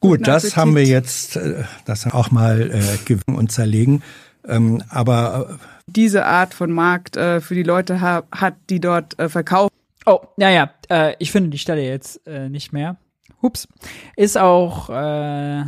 Gut, 0.00 0.26
das 0.26 0.56
haben 0.56 0.74
wir 0.74 0.84
jetzt, 0.84 1.36
äh, 1.36 1.64
das 1.84 2.06
auch 2.06 2.30
mal 2.30 2.70
äh, 2.70 2.96
gewinnen 3.04 3.36
und 3.36 3.52
zerlegen. 3.52 4.02
Ähm, 4.46 4.82
aber 4.88 5.58
äh, 5.60 5.66
diese 5.86 6.24
Art 6.24 6.54
von 6.54 6.72
Markt 6.72 7.16
äh, 7.16 7.40
für 7.40 7.54
die 7.54 7.62
Leute 7.62 8.00
ha 8.00 8.22
hat, 8.30 8.54
die 8.70 8.80
dort 8.80 9.18
äh, 9.18 9.28
verkaufen. 9.28 9.74
Oh, 10.06 10.20
naja, 10.36 10.70
äh, 10.88 11.14
ich 11.18 11.30
finde 11.30 11.50
die 11.50 11.58
Stelle 11.58 11.82
jetzt 11.82 12.26
äh, 12.26 12.48
nicht 12.48 12.72
mehr. 12.72 12.96
Hups. 13.42 13.68
Ist 14.16 14.38
auch 14.38 14.90
äh, 14.90 15.64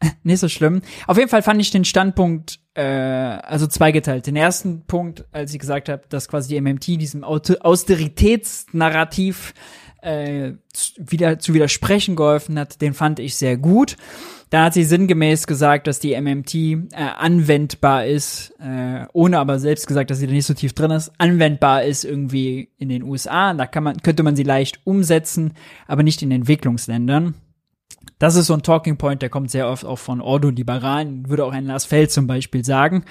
nicht 0.22 0.40
so 0.40 0.48
schlimm. 0.48 0.82
Auf 1.06 1.16
jeden 1.16 1.28
Fall 1.28 1.42
fand 1.42 1.60
ich 1.60 1.70
den 1.70 1.84
Standpunkt 1.84 2.58
äh, 2.74 2.82
also 2.82 3.66
zweigeteilt. 3.66 4.26
Den 4.26 4.36
ersten 4.36 4.86
Punkt, 4.86 5.26
als 5.32 5.52
ich 5.52 5.58
gesagt 5.58 5.88
habe, 5.88 6.02
dass 6.08 6.28
quasi 6.28 6.54
die 6.54 6.60
MMT 6.60 6.86
diesem 6.86 7.24
Austeritätsnarrativ 7.24 9.54
äh, 10.02 10.52
wieder 10.96 11.38
zu 11.38 11.54
widersprechen 11.54 12.16
geholfen 12.16 12.58
hat, 12.58 12.80
den 12.80 12.94
fand 12.94 13.18
ich 13.18 13.36
sehr 13.36 13.56
gut. 13.56 13.96
Da 14.50 14.64
hat 14.64 14.74
sie 14.74 14.82
sinngemäß 14.82 15.46
gesagt, 15.46 15.86
dass 15.86 16.00
die 16.00 16.20
MMT 16.20 16.54
äh, 16.54 16.86
anwendbar 17.16 18.06
ist, 18.06 18.52
äh, 18.58 19.06
ohne 19.12 19.38
aber 19.38 19.60
selbst 19.60 19.86
gesagt, 19.86 20.10
dass 20.10 20.18
sie 20.18 20.26
da 20.26 20.32
nicht 20.32 20.46
so 20.46 20.54
tief 20.54 20.72
drin 20.72 20.90
ist, 20.90 21.12
anwendbar 21.18 21.84
ist 21.84 22.04
irgendwie 22.04 22.70
in 22.76 22.88
den 22.88 23.04
USA. 23.04 23.54
Da 23.54 23.66
kann 23.66 23.84
man, 23.84 23.98
könnte 23.98 24.24
man 24.24 24.34
sie 24.34 24.42
leicht 24.42 24.80
umsetzen, 24.84 25.54
aber 25.86 26.02
nicht 26.02 26.20
in 26.22 26.32
Entwicklungsländern. 26.32 27.34
Das 28.18 28.34
ist 28.34 28.46
so 28.46 28.54
ein 28.54 28.62
Talking 28.62 28.96
Point, 28.96 29.22
der 29.22 29.30
kommt 29.30 29.52
sehr 29.52 29.68
oft 29.68 29.84
auch 29.84 30.00
von 30.00 30.20
Ordoliberalen, 30.20 31.28
würde 31.28 31.44
auch 31.44 31.52
ein 31.52 31.66
Lars 31.66 31.84
Feld 31.84 32.10
zum 32.10 32.26
Beispiel 32.26 32.64
sagen. 32.64 33.04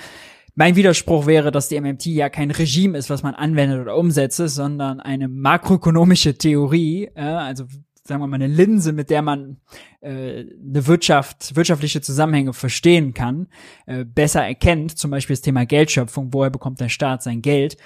Mein 0.56 0.76
Widerspruch 0.76 1.26
wäre, 1.26 1.52
dass 1.52 1.70
die 1.70 1.80
MMT 1.80 2.08
ja 2.08 2.28
kein 2.28 2.52
Regime 2.52 2.98
ist, 2.98 3.10
was 3.10 3.24
man 3.24 3.34
anwendet 3.34 3.80
oder 3.80 3.96
umsetzt, 3.96 4.38
sondern 4.38 5.00
eine 5.00 5.30
makroökonomische 5.30 6.38
Theorie, 6.38 7.10
äh, 7.16 7.22
also 7.22 7.64
sagen 8.10 8.22
wir 8.22 8.28
mal, 8.28 8.36
eine 8.36 8.48
Linse, 8.48 8.92
mit 8.92 9.10
der 9.10 9.22
man 9.22 9.58
äh, 10.02 10.42
eine 10.42 10.88
Wirtschaft, 10.88 11.56
wirtschaftliche 11.56 12.02
Zusammenhänge 12.02 12.52
verstehen 12.54 13.14
kann, 13.14 13.48
äh, 13.86 14.04
besser 14.04 14.44
erkennt, 14.44 14.98
zum 14.98 15.12
Beispiel 15.12 15.36
das 15.36 15.42
Thema 15.42 15.66
Geldschöpfung, 15.66 16.34
woher 16.34 16.50
bekommt 16.50 16.82
der 16.82 16.90
Staat 16.90 17.24
sein 17.24 17.42
Geld, 17.42 17.78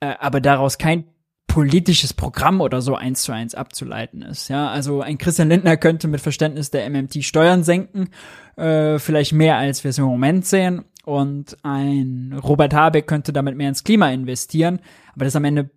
äh, 0.00 0.14
aber 0.20 0.40
daraus 0.40 0.78
kein 0.78 1.04
politisches 1.48 2.14
Programm 2.14 2.60
oder 2.60 2.80
so 2.80 2.94
eins 2.94 3.24
zu 3.24 3.32
eins 3.32 3.54
abzuleiten 3.54 4.22
ist. 4.22 4.48
Ja, 4.48 4.70
also 4.70 5.02
ein 5.02 5.18
Christian 5.18 5.48
Lindner 5.48 5.76
könnte 5.76 6.08
mit 6.08 6.20
Verständnis 6.20 6.70
der 6.70 6.88
MMT 6.88 7.24
Steuern 7.24 7.64
senken, 7.64 8.08
äh, 8.56 8.98
vielleicht 8.98 9.32
mehr 9.32 9.56
als 9.56 9.84
wir 9.84 9.90
es 9.90 9.98
im 9.98 10.04
Moment 10.04 10.46
sehen, 10.46 10.84
und 11.04 11.56
ein 11.64 12.38
Robert 12.42 12.74
Habeck 12.74 13.06
könnte 13.06 13.32
damit 13.32 13.56
mehr 13.56 13.68
ins 13.68 13.84
Klima 13.84 14.10
investieren, 14.10 14.78
aber 15.14 15.24
das 15.24 15.36
am 15.36 15.44
Ende 15.44 15.70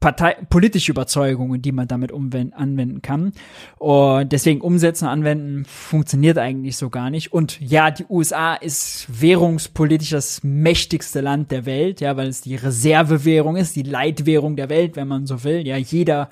Partei 0.00 0.36
politische 0.50 0.92
Überzeugungen, 0.92 1.62
die 1.62 1.72
man 1.72 1.88
damit 1.88 2.12
anwenden 2.12 3.00
kann. 3.00 3.32
Und 3.78 4.32
deswegen 4.32 4.60
umsetzen, 4.60 5.06
anwenden 5.06 5.64
funktioniert 5.64 6.36
eigentlich 6.36 6.76
so 6.76 6.90
gar 6.90 7.08
nicht. 7.08 7.32
Und 7.32 7.58
ja, 7.60 7.90
die 7.90 8.04
USA 8.10 8.54
ist 8.54 9.06
währungspolitisch 9.08 10.10
das 10.10 10.42
mächtigste 10.44 11.22
Land 11.22 11.50
der 11.50 11.64
Welt, 11.64 12.02
ja, 12.02 12.18
weil 12.18 12.28
es 12.28 12.42
die 12.42 12.56
Reservewährung 12.56 13.56
ist, 13.56 13.76
die 13.76 13.82
Leitwährung 13.82 14.56
der 14.56 14.68
Welt, 14.68 14.96
wenn 14.96 15.08
man 15.08 15.26
so 15.26 15.42
will. 15.42 15.66
Ja, 15.66 15.78
jeder 15.78 16.28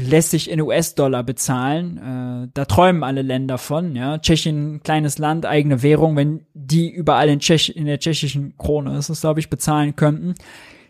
lässt 0.00 0.30
sich 0.30 0.50
in 0.50 0.60
US-Dollar 0.60 1.22
bezahlen. 1.22 1.98
Äh, 1.98 2.48
da 2.52 2.64
träumen 2.64 3.04
alle 3.04 3.22
Länder 3.22 3.58
von. 3.58 3.94
Ja, 3.94 4.18
Tschechien, 4.18 4.82
kleines 4.82 5.18
Land, 5.18 5.46
eigene 5.46 5.82
Währung, 5.82 6.16
wenn 6.16 6.46
die 6.54 6.90
überall 6.90 7.28
in, 7.28 7.38
Tschech 7.38 7.74
in 7.74 7.86
der 7.86 8.00
tschechischen 8.00 8.56
Krone 8.58 8.98
ist, 8.98 9.10
das 9.10 9.20
glaube 9.20 9.40
ich, 9.40 9.50
bezahlen 9.50 9.94
könnten. 9.94 10.34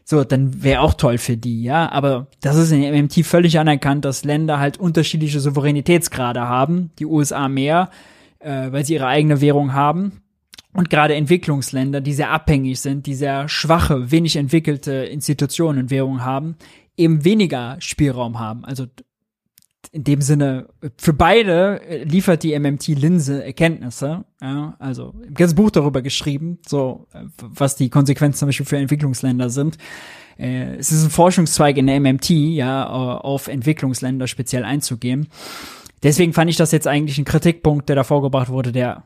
So, 0.05 0.23
dann 0.23 0.63
wäre 0.63 0.83
auch 0.83 0.95
toll 0.95 1.17
für 1.17 1.37
die, 1.37 1.63
ja. 1.63 1.91
Aber 1.91 2.27
das 2.43 2.57
ist 2.57 2.71
in 2.71 2.83
der 2.83 2.93
MMT 2.93 3.25
völlig 3.25 3.59
anerkannt, 3.59 4.05
dass 4.05 4.25
Länder 4.25 4.59
halt 4.59 4.79
unterschiedliche 4.79 5.41
Souveränitätsgrade 5.41 6.43
haben. 6.43 6.91
Die 6.99 7.07
USA 7.07 7.49
mehr, 7.49 7.89
äh, 8.39 8.71
weil 8.71 8.85
sie 8.85 8.95
ihre 8.95 9.07
eigene 9.07 9.41
Währung 9.41 9.73
haben. 9.73 10.21
Und 10.75 10.91
gerade 10.91 11.15
Entwicklungsländer, 11.15 12.01
die 12.01 12.13
sehr 12.13 12.31
abhängig 12.31 12.81
sind, 12.81 13.07
die 13.07 13.15
sehr 13.15 13.49
schwache, 13.49 14.11
wenig 14.11 14.37
entwickelte 14.37 14.93
Institutionen 14.93 15.85
und 15.85 15.91
Währungen 15.91 16.25
haben, 16.25 16.57
eben 16.97 17.25
weniger 17.25 17.77
Spielraum 17.79 18.39
haben. 18.39 18.65
Also 18.65 18.87
in 19.93 20.05
dem 20.05 20.21
Sinne, 20.21 20.69
für 20.97 21.13
beide 21.13 21.81
liefert 22.05 22.43
die 22.43 22.59
MMT-Linse 22.59 23.45
Erkenntnisse. 23.45 24.25
Ja, 24.41 24.77
also 24.79 25.15
ein 25.23 25.35
ganzes 25.35 25.55
Buch 25.55 25.71
darüber 25.71 26.03
geschrieben, 26.03 26.59
so 26.67 27.07
was 27.39 27.77
die 27.77 27.91
Konsequenzen 27.91 28.39
zum 28.41 28.49
Beispiel 28.49 28.67
für 28.67 28.79
Entwicklungsländer 28.79 29.51
sind. 29.51 29.79
Äh, 30.39 30.77
es 30.77 30.93
ist 30.93 31.05
ein 31.05 31.11
Forschungszweig 31.11 31.77
in 31.77 31.87
der 31.87 32.01
MMT, 32.01 32.31
ja, 32.31 32.87
auf 32.87 33.49
Entwicklungsländer 33.49 34.27
speziell 34.27 34.65
einzugehen. 34.65 35.29
Deswegen 36.03 36.35
fand 36.35 36.51
ich 36.51 36.57
das 36.57 36.71
jetzt 36.71 36.87
eigentlich 36.87 37.19
ein 37.19 37.25
Kritikpunkt, 37.25 37.89
der 37.89 37.97
da 37.97 38.05
vorgebracht 38.05 38.51
wurde, 38.51 38.73
der 38.73 39.05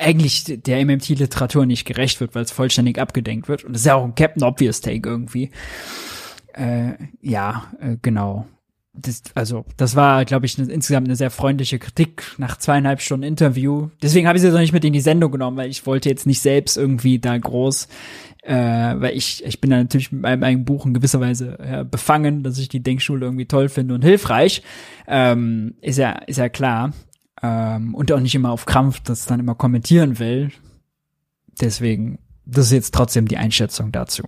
eigentlich 0.00 0.44
der 0.64 0.84
MMT-Literatur 0.84 1.64
nicht 1.64 1.84
gerecht 1.84 2.20
wird, 2.20 2.34
weil 2.34 2.42
es 2.42 2.50
vollständig 2.50 2.98
abgedenkt 2.98 3.48
wird. 3.48 3.64
Und 3.64 3.72
das 3.72 3.82
ist 3.82 3.86
ja 3.86 3.94
auch 3.94 4.04
ein 4.04 4.16
Captain 4.16 4.42
Obvious 4.42 4.80
Take 4.80 5.08
irgendwie. 5.08 5.50
Äh, 6.54 6.94
ja, 7.20 7.72
äh, 7.80 7.96
genau. 8.02 8.46
Das, 9.00 9.22
also, 9.34 9.64
das 9.76 9.94
war, 9.94 10.24
glaube 10.24 10.46
ich, 10.46 10.58
ne, 10.58 10.64
insgesamt 10.64 11.06
eine 11.06 11.16
sehr 11.16 11.30
freundliche 11.30 11.78
Kritik 11.78 12.34
nach 12.36 12.56
zweieinhalb 12.56 13.00
Stunden 13.00 13.24
Interview. 13.24 13.90
Deswegen 14.02 14.26
habe 14.26 14.36
ich 14.36 14.42
sie 14.42 14.50
noch 14.50 14.58
nicht 14.58 14.72
mit 14.72 14.84
in 14.84 14.92
die 14.92 15.00
Sendung 15.00 15.30
genommen, 15.30 15.56
weil 15.56 15.70
ich 15.70 15.86
wollte 15.86 16.08
jetzt 16.08 16.26
nicht 16.26 16.40
selbst 16.40 16.76
irgendwie 16.76 17.18
da 17.18 17.36
groß, 17.38 17.88
äh, 18.42 18.54
weil 18.54 19.16
ich, 19.16 19.44
ich 19.44 19.60
bin 19.60 19.70
da 19.70 19.76
natürlich 19.76 20.10
mit 20.10 20.22
meinem 20.22 20.42
eigenen 20.42 20.64
Buch 20.64 20.84
in 20.84 20.94
gewisser 20.94 21.20
Weise 21.20 21.58
ja, 21.64 21.82
befangen, 21.84 22.42
dass 22.42 22.58
ich 22.58 22.68
die 22.68 22.82
Denkschule 22.82 23.26
irgendwie 23.26 23.46
toll 23.46 23.68
finde 23.68 23.94
und 23.94 24.02
hilfreich. 24.02 24.62
Ähm, 25.06 25.74
ist 25.80 25.98
ja, 25.98 26.12
ist 26.26 26.38
ja 26.38 26.48
klar. 26.48 26.92
Ähm, 27.40 27.94
und 27.94 28.10
auch 28.10 28.20
nicht 28.20 28.34
immer 28.34 28.50
auf 28.50 28.66
Krampf 28.66 29.00
das 29.00 29.26
dann 29.26 29.38
immer 29.38 29.54
kommentieren 29.54 30.18
will. 30.18 30.50
Deswegen, 31.60 32.18
das 32.46 32.66
ist 32.66 32.72
jetzt 32.72 32.94
trotzdem 32.94 33.28
die 33.28 33.36
Einschätzung 33.36 33.92
dazu. 33.92 34.24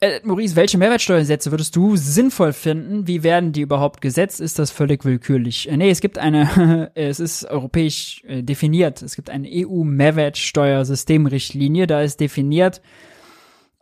Äh, 0.00 0.20
Maurice, 0.24 0.56
welche 0.56 0.76
Mehrwertsteuersätze 0.76 1.50
würdest 1.50 1.74
du 1.74 1.96
sinnvoll 1.96 2.52
finden? 2.52 3.06
Wie 3.06 3.22
werden 3.22 3.52
die 3.52 3.62
überhaupt 3.62 4.02
gesetzt? 4.02 4.42
Ist 4.42 4.58
das 4.58 4.70
völlig 4.70 5.06
willkürlich? 5.06 5.70
Äh, 5.70 5.78
nee, 5.78 5.88
es 5.88 6.02
gibt 6.02 6.18
eine, 6.18 6.90
es 6.94 7.18
ist 7.18 7.46
europäisch 7.46 8.22
äh, 8.26 8.42
definiert. 8.42 9.00
Es 9.00 9.16
gibt 9.16 9.30
eine 9.30 9.48
EU-Mehrwertsteuersystemrichtlinie. 9.50 11.86
Da 11.86 12.02
ist 12.02 12.20
definiert, 12.20 12.82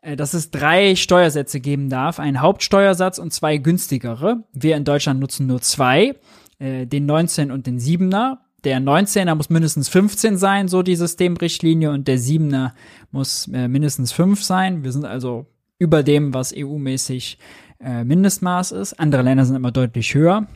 äh, 0.02 0.14
dass 0.14 0.34
es 0.34 0.52
drei 0.52 0.94
Steuersätze 0.94 1.58
geben 1.58 1.90
darf. 1.90 2.20
Einen 2.20 2.40
Hauptsteuersatz 2.40 3.18
und 3.18 3.32
zwei 3.32 3.56
günstigere. 3.56 4.44
Wir 4.52 4.76
in 4.76 4.84
Deutschland 4.84 5.18
nutzen 5.18 5.48
nur 5.48 5.62
zwei, 5.62 6.14
äh, 6.60 6.86
den 6.86 7.06
19 7.06 7.50
und 7.50 7.66
den 7.66 7.80
7er. 7.80 8.36
Der 8.62 8.78
19er 8.78 9.34
muss 9.34 9.50
mindestens 9.50 9.88
15 9.88 10.36
sein, 10.36 10.68
so 10.68 10.84
die 10.84 10.94
Systemrichtlinie, 10.94 11.90
und 11.90 12.06
der 12.06 12.20
7er 12.20 12.70
muss 13.10 13.48
äh, 13.52 13.66
mindestens 13.66 14.12
5 14.12 14.44
sein. 14.44 14.84
Wir 14.84 14.92
sind 14.92 15.06
also 15.06 15.48
über 15.78 16.02
dem, 16.02 16.34
was 16.34 16.54
EU-mäßig 16.56 17.38
äh, 17.80 18.04
Mindestmaß 18.04 18.72
ist. 18.72 18.98
Andere 18.98 19.22
Länder 19.22 19.44
sind 19.44 19.56
immer 19.56 19.72
deutlich 19.72 20.14
höher. 20.14 20.46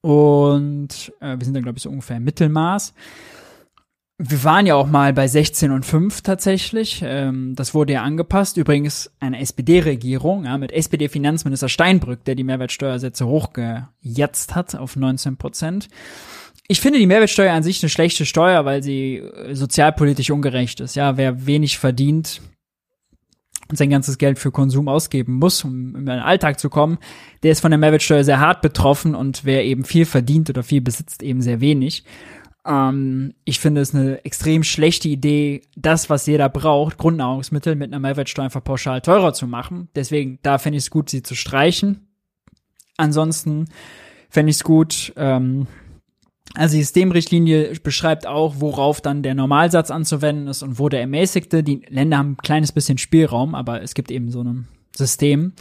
Und 0.00 1.12
äh, 1.20 1.38
wir 1.38 1.44
sind 1.44 1.54
dann, 1.54 1.62
glaube 1.62 1.78
ich, 1.78 1.82
so 1.82 1.90
ungefähr 1.90 2.20
Mittelmaß. 2.20 2.94
Wir 4.22 4.44
waren 4.44 4.66
ja 4.66 4.74
auch 4.74 4.86
mal 4.86 5.14
bei 5.14 5.26
16 5.26 5.70
und 5.70 5.86
5 5.86 6.20
tatsächlich. 6.20 7.02
Ähm, 7.02 7.54
das 7.54 7.72
wurde 7.72 7.94
ja 7.94 8.02
angepasst. 8.02 8.58
Übrigens 8.58 9.10
eine 9.18 9.40
SPD-Regierung 9.40 10.44
ja, 10.44 10.58
mit 10.58 10.72
SPD-Finanzminister 10.72 11.70
Steinbrück, 11.70 12.24
der 12.24 12.34
die 12.34 12.44
Mehrwertsteuersätze 12.44 13.26
hochgejatzt 13.26 14.54
hat 14.54 14.74
auf 14.74 14.96
19 14.96 15.38
Prozent. 15.38 15.88
Ich 16.68 16.82
finde 16.82 16.98
die 16.98 17.06
Mehrwertsteuer 17.06 17.54
an 17.54 17.62
sich 17.62 17.82
eine 17.82 17.88
schlechte 17.88 18.26
Steuer, 18.26 18.66
weil 18.66 18.82
sie 18.82 19.16
äh, 19.16 19.54
sozialpolitisch 19.54 20.30
ungerecht 20.30 20.80
ist. 20.80 20.96
Ja, 20.96 21.16
wer 21.16 21.46
wenig 21.46 21.78
verdient, 21.78 22.42
sein 23.76 23.90
ganzes 23.90 24.18
Geld 24.18 24.38
für 24.38 24.50
Konsum 24.50 24.88
ausgeben 24.88 25.34
muss, 25.34 25.64
um 25.64 25.96
in 25.96 26.06
den 26.06 26.18
Alltag 26.18 26.58
zu 26.58 26.70
kommen, 26.70 26.98
der 27.42 27.52
ist 27.52 27.60
von 27.60 27.70
der 27.70 27.78
Mehrwertsteuer 27.78 28.24
sehr 28.24 28.40
hart 28.40 28.62
betroffen 28.62 29.14
und 29.14 29.44
wer 29.44 29.64
eben 29.64 29.84
viel 29.84 30.04
verdient 30.04 30.50
oder 30.50 30.62
viel 30.62 30.80
besitzt, 30.80 31.22
eben 31.22 31.42
sehr 31.42 31.60
wenig. 31.60 32.04
Ähm, 32.66 33.34
ich 33.44 33.60
finde 33.60 33.80
es 33.80 33.94
eine 33.94 34.24
extrem 34.24 34.62
schlechte 34.62 35.08
Idee, 35.08 35.62
das, 35.76 36.10
was 36.10 36.26
jeder 36.26 36.48
braucht, 36.48 36.98
Grundnahrungsmittel 36.98 37.74
mit 37.74 37.90
einer 37.90 38.00
Mehrwertsteuer 38.00 38.44
einfach 38.44 38.64
pauschal 38.64 39.00
teurer 39.00 39.32
zu 39.32 39.46
machen. 39.46 39.88
Deswegen, 39.94 40.38
da 40.42 40.58
fände 40.58 40.76
ich 40.76 40.84
es 40.84 40.90
gut, 40.90 41.10
sie 41.10 41.22
zu 41.22 41.34
streichen. 41.34 42.08
Ansonsten 42.96 43.66
fände 44.28 44.50
ich 44.50 44.56
es 44.56 44.64
gut, 44.64 45.12
ähm, 45.16 45.66
also 46.54 46.76
die 46.76 46.82
Systemrichtlinie 46.82 47.72
beschreibt 47.82 48.26
auch, 48.26 48.56
worauf 48.58 49.00
dann 49.00 49.22
der 49.22 49.34
Normalsatz 49.34 49.90
anzuwenden 49.90 50.48
ist 50.48 50.62
und 50.62 50.78
wo 50.78 50.88
der 50.88 51.00
ermäßigte. 51.00 51.62
Die 51.62 51.82
Länder 51.88 52.18
haben 52.18 52.32
ein 52.32 52.36
kleines 52.38 52.72
bisschen 52.72 52.98
Spielraum, 52.98 53.54
aber 53.54 53.82
es 53.82 53.94
gibt 53.94 54.10
eben 54.10 54.30
so 54.30 54.42
ein 54.42 54.68
System. 54.96 55.52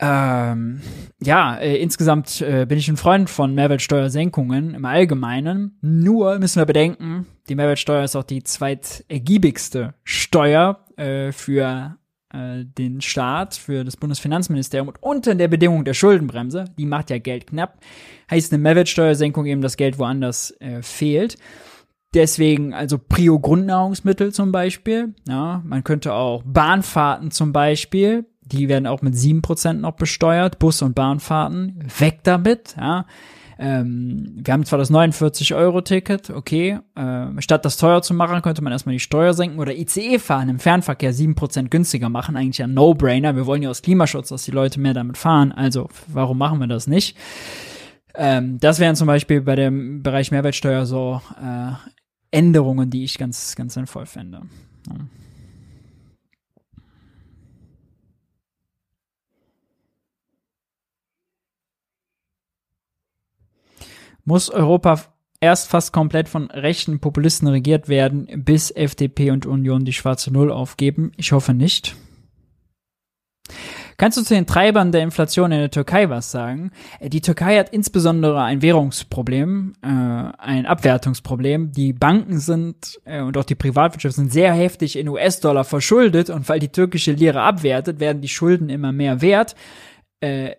Ähm, 0.00 0.80
ja, 1.20 1.56
äh, 1.56 1.76
insgesamt 1.76 2.40
äh, 2.40 2.66
bin 2.66 2.78
ich 2.78 2.88
ein 2.88 2.96
Freund 2.96 3.28
von 3.28 3.54
Mehrwertsteuersenkungen 3.54 4.74
im 4.74 4.84
Allgemeinen. 4.84 5.76
Nur 5.80 6.38
müssen 6.38 6.60
wir 6.60 6.66
bedenken, 6.66 7.26
die 7.48 7.56
Mehrwertsteuer 7.56 8.04
ist 8.04 8.14
auch 8.14 8.24
die 8.24 8.44
zweitergiebigste 8.44 9.94
Steuer 10.04 10.84
äh, 10.96 11.32
für 11.32 11.97
äh, 12.32 12.64
den 12.64 13.00
Staat, 13.00 13.54
für 13.54 13.84
das 13.84 13.96
Bundesfinanzministerium 13.96 14.88
und 14.88 15.02
unter 15.02 15.34
der 15.34 15.48
Bedingung 15.48 15.84
der 15.84 15.94
Schuldenbremse, 15.94 16.66
die 16.78 16.86
macht 16.86 17.10
ja 17.10 17.18
Geld 17.18 17.46
knapp, 17.46 17.78
heißt 18.30 18.52
eine 18.52 18.62
Mehrwertsteuersenkung 18.62 19.46
eben 19.46 19.62
das 19.62 19.76
Geld 19.76 19.98
woanders 19.98 20.50
äh, 20.60 20.82
fehlt. 20.82 21.36
Deswegen 22.14 22.72
also 22.72 22.98
Prio 22.98 23.38
Grundnahrungsmittel 23.38 24.32
zum 24.32 24.50
Beispiel. 24.50 25.14
Ja, 25.28 25.62
man 25.64 25.84
könnte 25.84 26.14
auch 26.14 26.42
Bahnfahrten 26.44 27.30
zum 27.30 27.52
Beispiel, 27.52 28.24
die 28.40 28.68
werden 28.68 28.86
auch 28.86 29.02
mit 29.02 29.16
sieben 29.16 29.42
Prozent 29.42 29.82
noch 29.82 29.92
besteuert, 29.92 30.58
Bus- 30.58 30.82
und 30.82 30.94
Bahnfahrten, 30.94 31.84
weg 31.98 32.20
damit. 32.22 32.74
Ja. 32.78 33.04
Ähm, 33.60 34.36
wir 34.36 34.54
haben 34.54 34.64
zwar 34.64 34.78
das 34.78 34.90
49-Euro-Ticket, 34.90 36.30
okay. 36.30 36.78
Äh, 36.94 37.26
statt 37.40 37.64
das 37.64 37.76
teuer 37.76 38.02
zu 38.02 38.14
machen, 38.14 38.40
könnte 38.40 38.62
man 38.62 38.72
erstmal 38.72 38.94
die 38.94 39.00
Steuer 39.00 39.34
senken 39.34 39.58
oder 39.58 39.74
ICE 39.74 40.18
fahren 40.20 40.48
im 40.48 40.60
Fernverkehr 40.60 41.12
7% 41.12 41.68
günstiger 41.68 42.08
machen. 42.08 42.36
Eigentlich 42.36 42.62
ein 42.62 42.74
No-Brainer. 42.74 43.34
Wir 43.34 43.46
wollen 43.46 43.62
ja 43.62 43.70
aus 43.70 43.82
Klimaschutz, 43.82 44.28
dass 44.28 44.44
die 44.44 44.52
Leute 44.52 44.78
mehr 44.78 44.94
damit 44.94 45.18
fahren. 45.18 45.50
Also, 45.50 45.88
warum 46.06 46.38
machen 46.38 46.60
wir 46.60 46.68
das 46.68 46.86
nicht? 46.86 47.16
Ähm, 48.14 48.58
das 48.60 48.78
wären 48.78 48.96
zum 48.96 49.08
Beispiel 49.08 49.40
bei 49.40 49.56
dem 49.56 50.02
Bereich 50.02 50.30
Mehrwertsteuer 50.30 50.86
so 50.86 51.20
äh, 51.42 51.72
Änderungen, 52.30 52.90
die 52.90 53.04
ich 53.04 53.18
ganz, 53.18 53.56
ganz 53.56 53.74
sinnvoll 53.74 54.06
fände. 54.06 54.42
Ja. 54.88 54.94
Muss 64.28 64.50
Europa 64.50 65.00
erst 65.40 65.70
fast 65.70 65.92
komplett 65.92 66.28
von 66.28 66.50
rechten 66.50 67.00
Populisten 67.00 67.48
regiert 67.48 67.88
werden, 67.88 68.28
bis 68.44 68.70
FDP 68.70 69.30
und 69.30 69.46
Union 69.46 69.86
die 69.86 69.94
schwarze 69.94 70.30
Null 70.30 70.52
aufgeben? 70.52 71.12
Ich 71.16 71.32
hoffe 71.32 71.54
nicht. 71.54 71.96
Kannst 73.96 74.18
du 74.18 74.22
zu 74.22 74.34
den 74.34 74.46
Treibern 74.46 74.92
der 74.92 75.02
Inflation 75.02 75.50
in 75.50 75.58
der 75.58 75.70
Türkei 75.70 76.10
was 76.10 76.30
sagen? 76.30 76.70
Die 77.00 77.22
Türkei 77.22 77.58
hat 77.58 77.70
insbesondere 77.70 78.42
ein 78.42 78.60
Währungsproblem, 78.60 79.72
äh, 79.82 79.86
ein 79.86 80.66
Abwertungsproblem. 80.66 81.72
Die 81.72 81.94
Banken 81.94 82.38
sind 82.38 83.00
äh, 83.06 83.22
und 83.22 83.36
auch 83.38 83.44
die 83.44 83.54
Privatwirtschaft 83.54 84.14
sind 84.14 84.30
sehr 84.30 84.52
heftig 84.52 84.96
in 84.96 85.08
US-Dollar 85.08 85.64
verschuldet 85.64 86.28
und 86.28 86.48
weil 86.50 86.60
die 86.60 86.68
türkische 86.68 87.12
Lira 87.12 87.48
abwertet, 87.48 87.98
werden 87.98 88.20
die 88.20 88.28
Schulden 88.28 88.68
immer 88.68 88.92
mehr 88.92 89.22
wert. 89.22 89.56
Äh, 90.20 90.56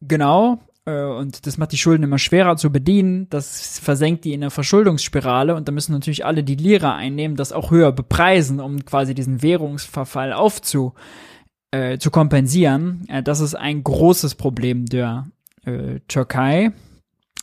genau, 0.00 0.54
äh, 0.54 0.71
und 0.84 1.46
das 1.46 1.58
macht 1.58 1.72
die 1.72 1.78
Schulden 1.78 2.02
immer 2.02 2.18
schwerer 2.18 2.56
zu 2.56 2.70
bedienen. 2.72 3.28
Das 3.30 3.78
versenkt 3.78 4.24
die 4.24 4.32
in 4.32 4.40
der 4.40 4.50
Verschuldungsspirale 4.50 5.54
und 5.54 5.68
da 5.68 5.72
müssen 5.72 5.92
natürlich 5.92 6.24
alle 6.24 6.42
die 6.42 6.56
Lira 6.56 6.96
einnehmen, 6.96 7.36
das 7.36 7.52
auch 7.52 7.70
höher 7.70 7.92
bepreisen, 7.92 8.58
um 8.58 8.84
quasi 8.84 9.14
diesen 9.14 9.42
Währungsverfall 9.42 10.32
aufzu 10.32 10.94
äh, 11.70 11.98
zu 11.98 12.10
kompensieren. 12.10 13.04
Äh, 13.08 13.22
das 13.22 13.40
ist 13.40 13.54
ein 13.54 13.82
großes 13.82 14.34
Problem 14.34 14.86
der 14.86 15.28
äh, 15.64 16.00
Türkei. 16.08 16.72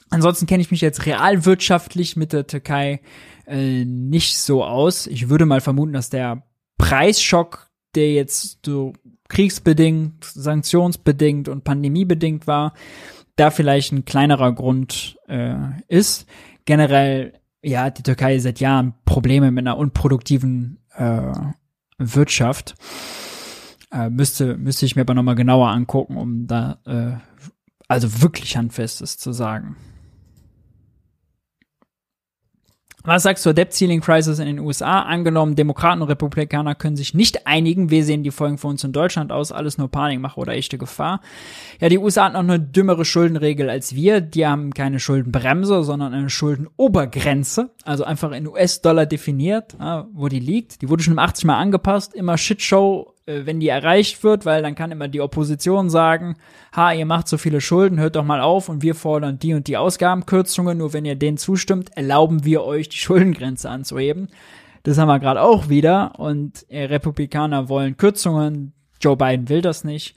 Ansonsten 0.10 0.46
kenne 0.46 0.62
ich 0.62 0.72
mich 0.72 0.82
jetzt 0.82 1.06
realwirtschaftlich 1.06 2.16
mit 2.16 2.34
der 2.34 2.48
Türkei 2.48 3.02
äh, 3.46 3.86
nicht 3.86 4.40
so 4.40 4.64
aus. 4.64 5.08
Ich 5.08 5.30
würde 5.30 5.46
mal 5.46 5.62
vermuten, 5.62 5.94
dass 5.94 6.10
der 6.10 6.44
Preisschock, 6.78 7.70
der 7.96 8.14
jetzt 8.14 8.60
so 8.66 8.94
kriegsbedingt, 9.28 10.26
sanktionsbedingt 10.26 11.50
und 11.50 11.64
pandemiebedingt 11.64 12.48
war, 12.48 12.74
da 13.40 13.52
vielleicht 13.52 13.92
ein 13.92 14.06
kleinerer 14.06 14.54
Grund 14.54 15.18
äh, 15.28 15.56
ist. 15.88 16.28
Generell, 16.66 17.34
ja, 17.62 17.84
hat 17.84 17.98
die 17.98 18.04
Türkei 18.04 18.38
seit 18.40 18.60
Jahren 18.60 18.94
Probleme 19.06 19.52
mit 19.52 19.64
einer 19.64 19.78
unproduktiven 19.78 20.80
äh, 20.96 21.32
Wirtschaft. 21.98 22.76
Äh, 23.92 24.10
müsste, 24.10 24.58
müsste 24.58 24.86
ich 24.86 24.96
mir 24.96 25.02
aber 25.02 25.14
nochmal 25.14 25.36
genauer 25.36 25.70
angucken, 25.70 26.18
um 26.18 26.48
da 26.48 26.80
äh, 26.86 27.18
also 27.88 28.22
wirklich 28.22 28.56
Handfestes 28.56 29.18
zu 29.18 29.32
sagen. 29.32 29.76
Was 33.04 33.24
sagst 33.24 33.46
du 33.46 33.50
zur 33.50 33.54
Debt 33.54 33.74
Ceiling 33.74 34.02
Crisis 34.02 34.40
in 34.40 34.46
den 34.46 34.60
USA? 34.60 35.04
Angenommen, 35.04 35.56
Demokraten 35.56 36.02
und 36.02 36.10
Republikaner 36.10 36.76
können 36.76 36.98
sich 36.98 37.14
nicht 37.14 37.48
einigen. 37.48 37.90
Wir 37.90 38.04
sehen 38.04 38.24
die 38.24 38.32
Folgen 38.32 38.58
für 38.58 38.68
uns 38.68 38.84
in 38.84 38.92
Deutschland 38.92 39.32
aus. 39.32 39.54
Alles 39.54 39.78
nur 39.78 39.90
Panikmache 39.90 40.40
oder 40.40 40.54
echte 40.54 40.78
Gefahr. 40.78 41.22
Ja, 41.80 41.88
die 41.88 41.98
USA 41.98 42.26
hat 42.26 42.34
noch 42.34 42.42
eine 42.42 42.60
dümmere 42.60 43.06
Schuldenregel 43.06 43.70
als 43.70 43.96
wir. 43.96 44.20
Die 44.20 44.46
haben 44.46 44.74
keine 44.74 45.00
Schuldenbremse, 45.00 45.84
sondern 45.84 46.14
eine 46.14 46.30
Schuldenobergrenze. 46.30 47.70
Also 47.86 48.04
einfach 48.04 48.32
in 48.32 48.48
US-Dollar 48.48 49.06
definiert, 49.06 49.78
wo 50.14 50.28
die 50.28 50.40
liegt. 50.40 50.82
Die 50.82 50.90
wurde 50.90 51.02
schon 51.02 51.14
im 51.14 51.20
80 51.20 51.46
Mal 51.46 51.58
angepasst. 51.58 52.14
Immer 52.14 52.38
Shitshow 52.38 53.14
wenn 53.46 53.60
die 53.60 53.68
erreicht 53.68 54.24
wird, 54.24 54.46
weil 54.46 54.62
dann 54.62 54.76
kann 54.76 54.92
immer 54.92 55.08
die 55.08 55.22
Opposition 55.22 55.90
sagen, 55.90 56.36
ha, 56.76 56.92
ihr 56.92 57.06
macht 57.06 57.28
so 57.28 57.38
viele 57.38 57.62
Schulden, 57.62 58.00
hört 58.00 58.16
doch 58.16 58.24
mal 58.24 58.42
auf 58.42 58.70
und 58.70 58.82
wir 58.82 58.96
fordern 58.96 59.40
die 59.40 59.54
und 59.54 59.68
die 59.68 59.78
Ausgabenkürzungen, 59.78 60.78
nur 60.78 60.94
wenn 60.94 61.06
ihr 61.06 61.16
denen 61.16 61.38
zustimmt, 61.38 61.96
erlauben 61.96 62.44
wir 62.46 62.64
euch 62.64 62.90
die 62.90 62.98
Schuldengrenze 62.98 63.70
anzuheben. 63.70 64.30
Das 64.84 64.98
haben 64.98 65.08
wir 65.08 65.20
gerade 65.20 65.42
auch 65.42 65.70
wieder 65.70 66.20
und 66.20 66.66
äh, 66.70 66.86
Republikaner 66.86 67.70
wollen 67.70 67.98
Kürzungen, 67.98 68.74
Joe 69.02 69.18
Biden 69.18 69.50
will 69.50 69.62
das 69.62 69.84
nicht. 69.84 70.16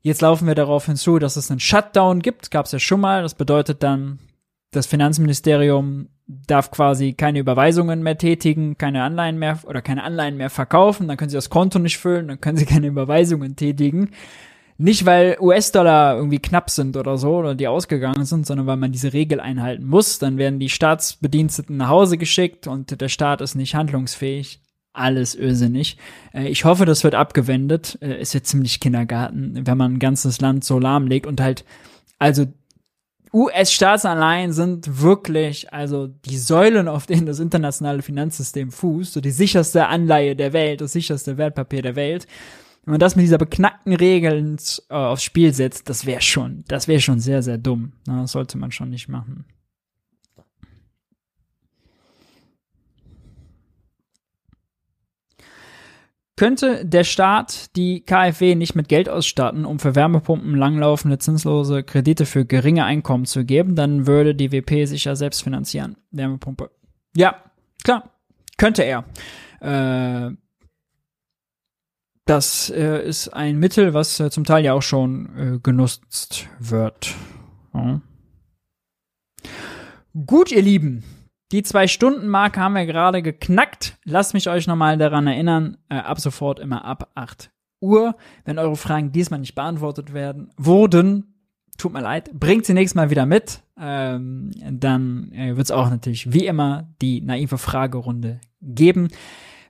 Jetzt 0.00 0.22
laufen 0.22 0.46
wir 0.46 0.54
darauf 0.54 0.86
hinzu, 0.86 1.18
dass 1.18 1.36
es 1.36 1.50
einen 1.50 1.60
Shutdown 1.60 2.20
gibt, 2.20 2.50
gab 2.50 2.66
es 2.66 2.72
ja 2.72 2.78
schon 2.78 3.00
mal. 3.00 3.22
Das 3.22 3.34
bedeutet 3.34 3.82
dann, 3.82 4.18
das 4.70 4.86
Finanzministerium 4.86 6.08
darf 6.28 6.70
quasi 6.70 7.14
keine 7.14 7.38
Überweisungen 7.38 8.02
mehr 8.02 8.18
tätigen, 8.18 8.76
keine 8.76 9.02
Anleihen 9.02 9.38
mehr 9.38 9.58
oder 9.64 9.80
keine 9.80 10.04
Anleihen 10.04 10.36
mehr 10.36 10.50
verkaufen, 10.50 11.08
dann 11.08 11.16
können 11.16 11.30
sie 11.30 11.36
das 11.36 11.50
Konto 11.50 11.78
nicht 11.78 11.98
füllen, 11.98 12.28
dann 12.28 12.40
können 12.40 12.58
sie 12.58 12.66
keine 12.66 12.86
Überweisungen 12.86 13.56
tätigen. 13.56 14.10
Nicht, 14.80 15.06
weil 15.06 15.36
US-Dollar 15.40 16.16
irgendwie 16.16 16.38
knapp 16.38 16.70
sind 16.70 16.96
oder 16.96 17.18
so 17.18 17.38
oder 17.38 17.56
die 17.56 17.66
ausgegangen 17.66 18.24
sind, 18.26 18.46
sondern 18.46 18.68
weil 18.68 18.76
man 18.76 18.92
diese 18.92 19.12
Regel 19.12 19.40
einhalten 19.40 19.84
muss. 19.84 20.20
Dann 20.20 20.38
werden 20.38 20.60
die 20.60 20.68
Staatsbediensteten 20.68 21.76
nach 21.78 21.88
Hause 21.88 22.16
geschickt 22.16 22.68
und 22.68 23.00
der 23.00 23.08
Staat 23.08 23.40
ist 23.40 23.56
nicht 23.56 23.74
handlungsfähig. 23.74 24.60
Alles 24.92 25.34
irrsinnig. 25.34 25.96
Äh, 26.32 26.48
ich 26.48 26.64
hoffe, 26.64 26.84
das 26.84 27.02
wird 27.02 27.14
abgewendet. 27.14 27.98
Äh, 28.00 28.18
es 28.18 28.34
wird 28.34 28.46
ziemlich 28.46 28.78
Kindergarten, 28.78 29.66
wenn 29.66 29.78
man 29.78 29.94
ein 29.94 29.98
ganzes 29.98 30.40
Land 30.40 30.64
so 30.64 30.78
lahmlegt 30.78 31.26
und 31.26 31.40
halt, 31.40 31.64
also 32.18 32.46
US-Staatsanleihen 33.32 34.52
sind 34.52 35.02
wirklich, 35.02 35.72
also 35.72 36.06
die 36.06 36.38
Säulen, 36.38 36.88
auf 36.88 37.06
denen 37.06 37.26
das 37.26 37.40
internationale 37.40 38.02
Finanzsystem 38.02 38.70
fußt, 38.70 39.12
so 39.12 39.20
die 39.20 39.30
sicherste 39.30 39.86
Anleihe 39.86 40.36
der 40.36 40.52
Welt, 40.52 40.80
das 40.80 40.92
sicherste 40.92 41.36
Wertpapier 41.36 41.82
der 41.82 41.96
Welt. 41.96 42.26
Wenn 42.84 42.92
man 42.92 43.00
das 43.00 43.16
mit 43.16 43.24
dieser 43.24 43.38
beknackten 43.38 43.92
Regeln 43.92 44.56
äh, 44.88 44.94
aufs 44.94 45.22
Spiel 45.22 45.52
setzt, 45.52 45.90
das 45.90 46.06
wäre 46.06 46.22
schon, 46.22 46.64
das 46.68 46.88
wäre 46.88 47.00
schon 47.00 47.20
sehr, 47.20 47.42
sehr 47.42 47.58
dumm. 47.58 47.92
Das 48.06 48.32
sollte 48.32 48.56
man 48.56 48.72
schon 48.72 48.90
nicht 48.90 49.08
machen. 49.08 49.44
Könnte 56.38 56.86
der 56.86 57.02
Staat 57.02 57.74
die 57.74 58.02
KfW 58.02 58.54
nicht 58.54 58.76
mit 58.76 58.88
Geld 58.88 59.08
ausstatten, 59.08 59.64
um 59.64 59.80
für 59.80 59.96
Wärmepumpen 59.96 60.54
langlaufende 60.54 61.18
zinslose 61.18 61.82
Kredite 61.82 62.26
für 62.26 62.44
geringe 62.44 62.84
Einkommen 62.84 63.24
zu 63.24 63.44
geben, 63.44 63.74
dann 63.74 64.06
würde 64.06 64.36
die 64.36 64.52
WP 64.52 64.84
sich 64.84 65.06
ja 65.06 65.16
selbst 65.16 65.42
finanzieren. 65.42 65.96
Wärmepumpe. 66.12 66.70
Ja, 67.16 67.42
klar, 67.82 68.12
könnte 68.56 68.84
er. 68.84 69.04
Äh, 69.58 70.36
das 72.24 72.70
äh, 72.70 73.04
ist 73.04 73.30
ein 73.30 73.58
Mittel, 73.58 73.92
was 73.92 74.20
äh, 74.20 74.30
zum 74.30 74.44
Teil 74.44 74.64
ja 74.64 74.74
auch 74.74 74.82
schon 74.82 75.36
äh, 75.36 75.58
genutzt 75.58 76.46
wird. 76.60 77.16
Ja. 77.74 78.00
Gut, 80.24 80.52
ihr 80.52 80.62
Lieben, 80.62 81.02
die 81.52 81.62
Zwei-Stunden-Marke 81.62 82.60
haben 82.60 82.74
wir 82.74 82.86
gerade 82.86 83.22
geknackt. 83.22 83.96
Lasst 84.04 84.34
mich 84.34 84.48
euch 84.48 84.66
nochmal 84.66 84.98
daran 84.98 85.26
erinnern, 85.26 85.78
äh, 85.88 85.96
ab 85.96 86.20
sofort 86.20 86.60
immer 86.60 86.84
ab 86.84 87.10
8 87.14 87.50
Uhr. 87.80 88.16
Wenn 88.44 88.58
eure 88.58 88.76
Fragen 88.76 89.12
diesmal 89.12 89.40
nicht 89.40 89.54
beantwortet 89.54 90.12
werden, 90.12 90.50
wurden, 90.56 91.34
tut 91.78 91.92
mir 91.92 92.02
leid, 92.02 92.30
bringt 92.38 92.66
sie 92.66 92.74
nächstes 92.74 92.96
Mal 92.96 93.10
wieder 93.10 93.24
mit. 93.24 93.62
Ähm, 93.80 94.50
dann 94.70 95.32
äh, 95.32 95.56
wird 95.56 95.64
es 95.64 95.70
auch 95.70 95.88
natürlich 95.88 96.32
wie 96.32 96.46
immer 96.46 96.88
die 97.00 97.20
naive 97.20 97.56
Fragerunde 97.56 98.40
geben. 98.60 99.08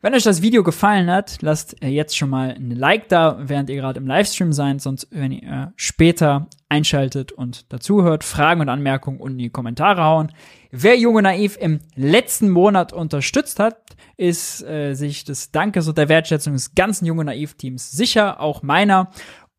Wenn 0.01 0.15
euch 0.15 0.23
das 0.23 0.43
Video 0.43 0.63
gefallen 0.63 1.11
hat, 1.11 1.39
lasst 1.43 1.83
äh, 1.83 1.89
jetzt 1.89 2.17
schon 2.17 2.31
mal 2.31 2.51
ein 2.51 2.71
Like 2.71 3.09
da, 3.09 3.37
während 3.41 3.69
ihr 3.69 3.77
gerade 3.77 3.99
im 3.99 4.07
Livestream 4.07 4.53
seid, 4.53 4.81
sonst 4.81 5.09
wenn 5.11 5.33
ihr 5.33 5.43
äh, 5.43 5.67
später 5.77 6.47
einschaltet 6.69 7.33
und 7.33 7.73
dazuhört, 7.73 8.25
Fragen 8.25 8.61
und 8.61 8.69
Anmerkungen 8.69 9.21
unten 9.21 9.39
in 9.39 9.45
die 9.45 9.51
Kommentare 9.51 10.05
hauen. 10.05 10.33
Wer 10.71 10.99
Junge 10.99 11.23
Naiv 11.23 11.57
im 11.59 11.81
letzten 11.95 12.51
Monat 12.51 12.93
unterstützt 12.93 13.59
hat, 13.59 13.79
ist 14.17 14.63
äh, 14.65 14.95
sich 14.95 15.25
des 15.25 15.51
Dankes 15.51 15.89
und 15.89 15.97
der 15.97 16.09
Wertschätzung 16.09 16.53
des 16.53 16.75
ganzen 16.75 17.07
Junge 17.07 17.25
Naiv-Teams 17.25 17.91
sicher, 17.91 18.41
auch 18.41 18.63
meiner. 18.63 19.11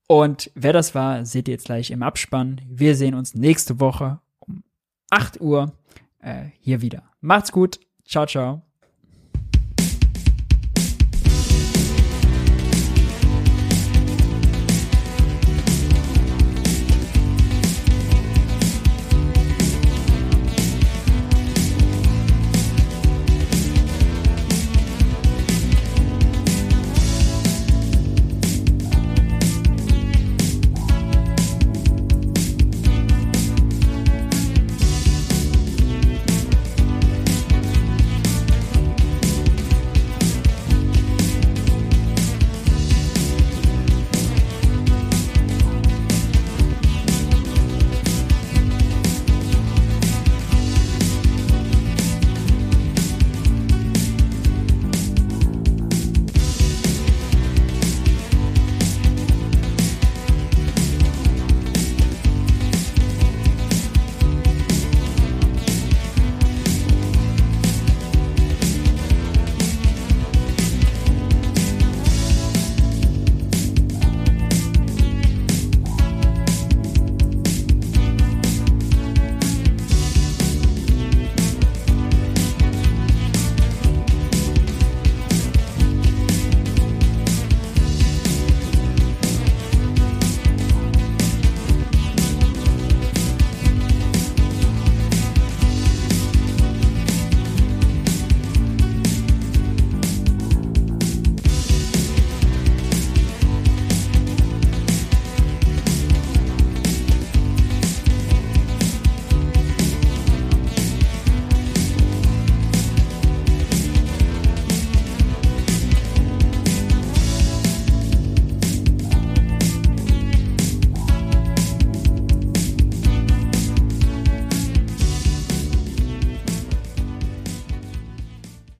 Und 0.07 0.51
wer 0.55 0.73
das 0.73 0.93
war, 0.95 1.25
seht 1.25 1.47
ihr 1.47 1.53
jetzt 1.53 1.65
gleich 1.65 1.91
im 1.91 2.03
Abspann. 2.03 2.61
Wir 2.67 2.95
sehen 2.95 3.15
uns 3.15 3.33
nächste 3.33 3.79
Woche 3.79 4.19
um 4.39 4.63
8 5.09 5.41
Uhr 5.41 5.73
äh, 6.19 6.45
hier 6.59 6.81
wieder. 6.81 7.03
Macht's 7.21 7.51
gut. 7.51 7.79
Ciao, 8.05 8.25
ciao. 8.25 8.68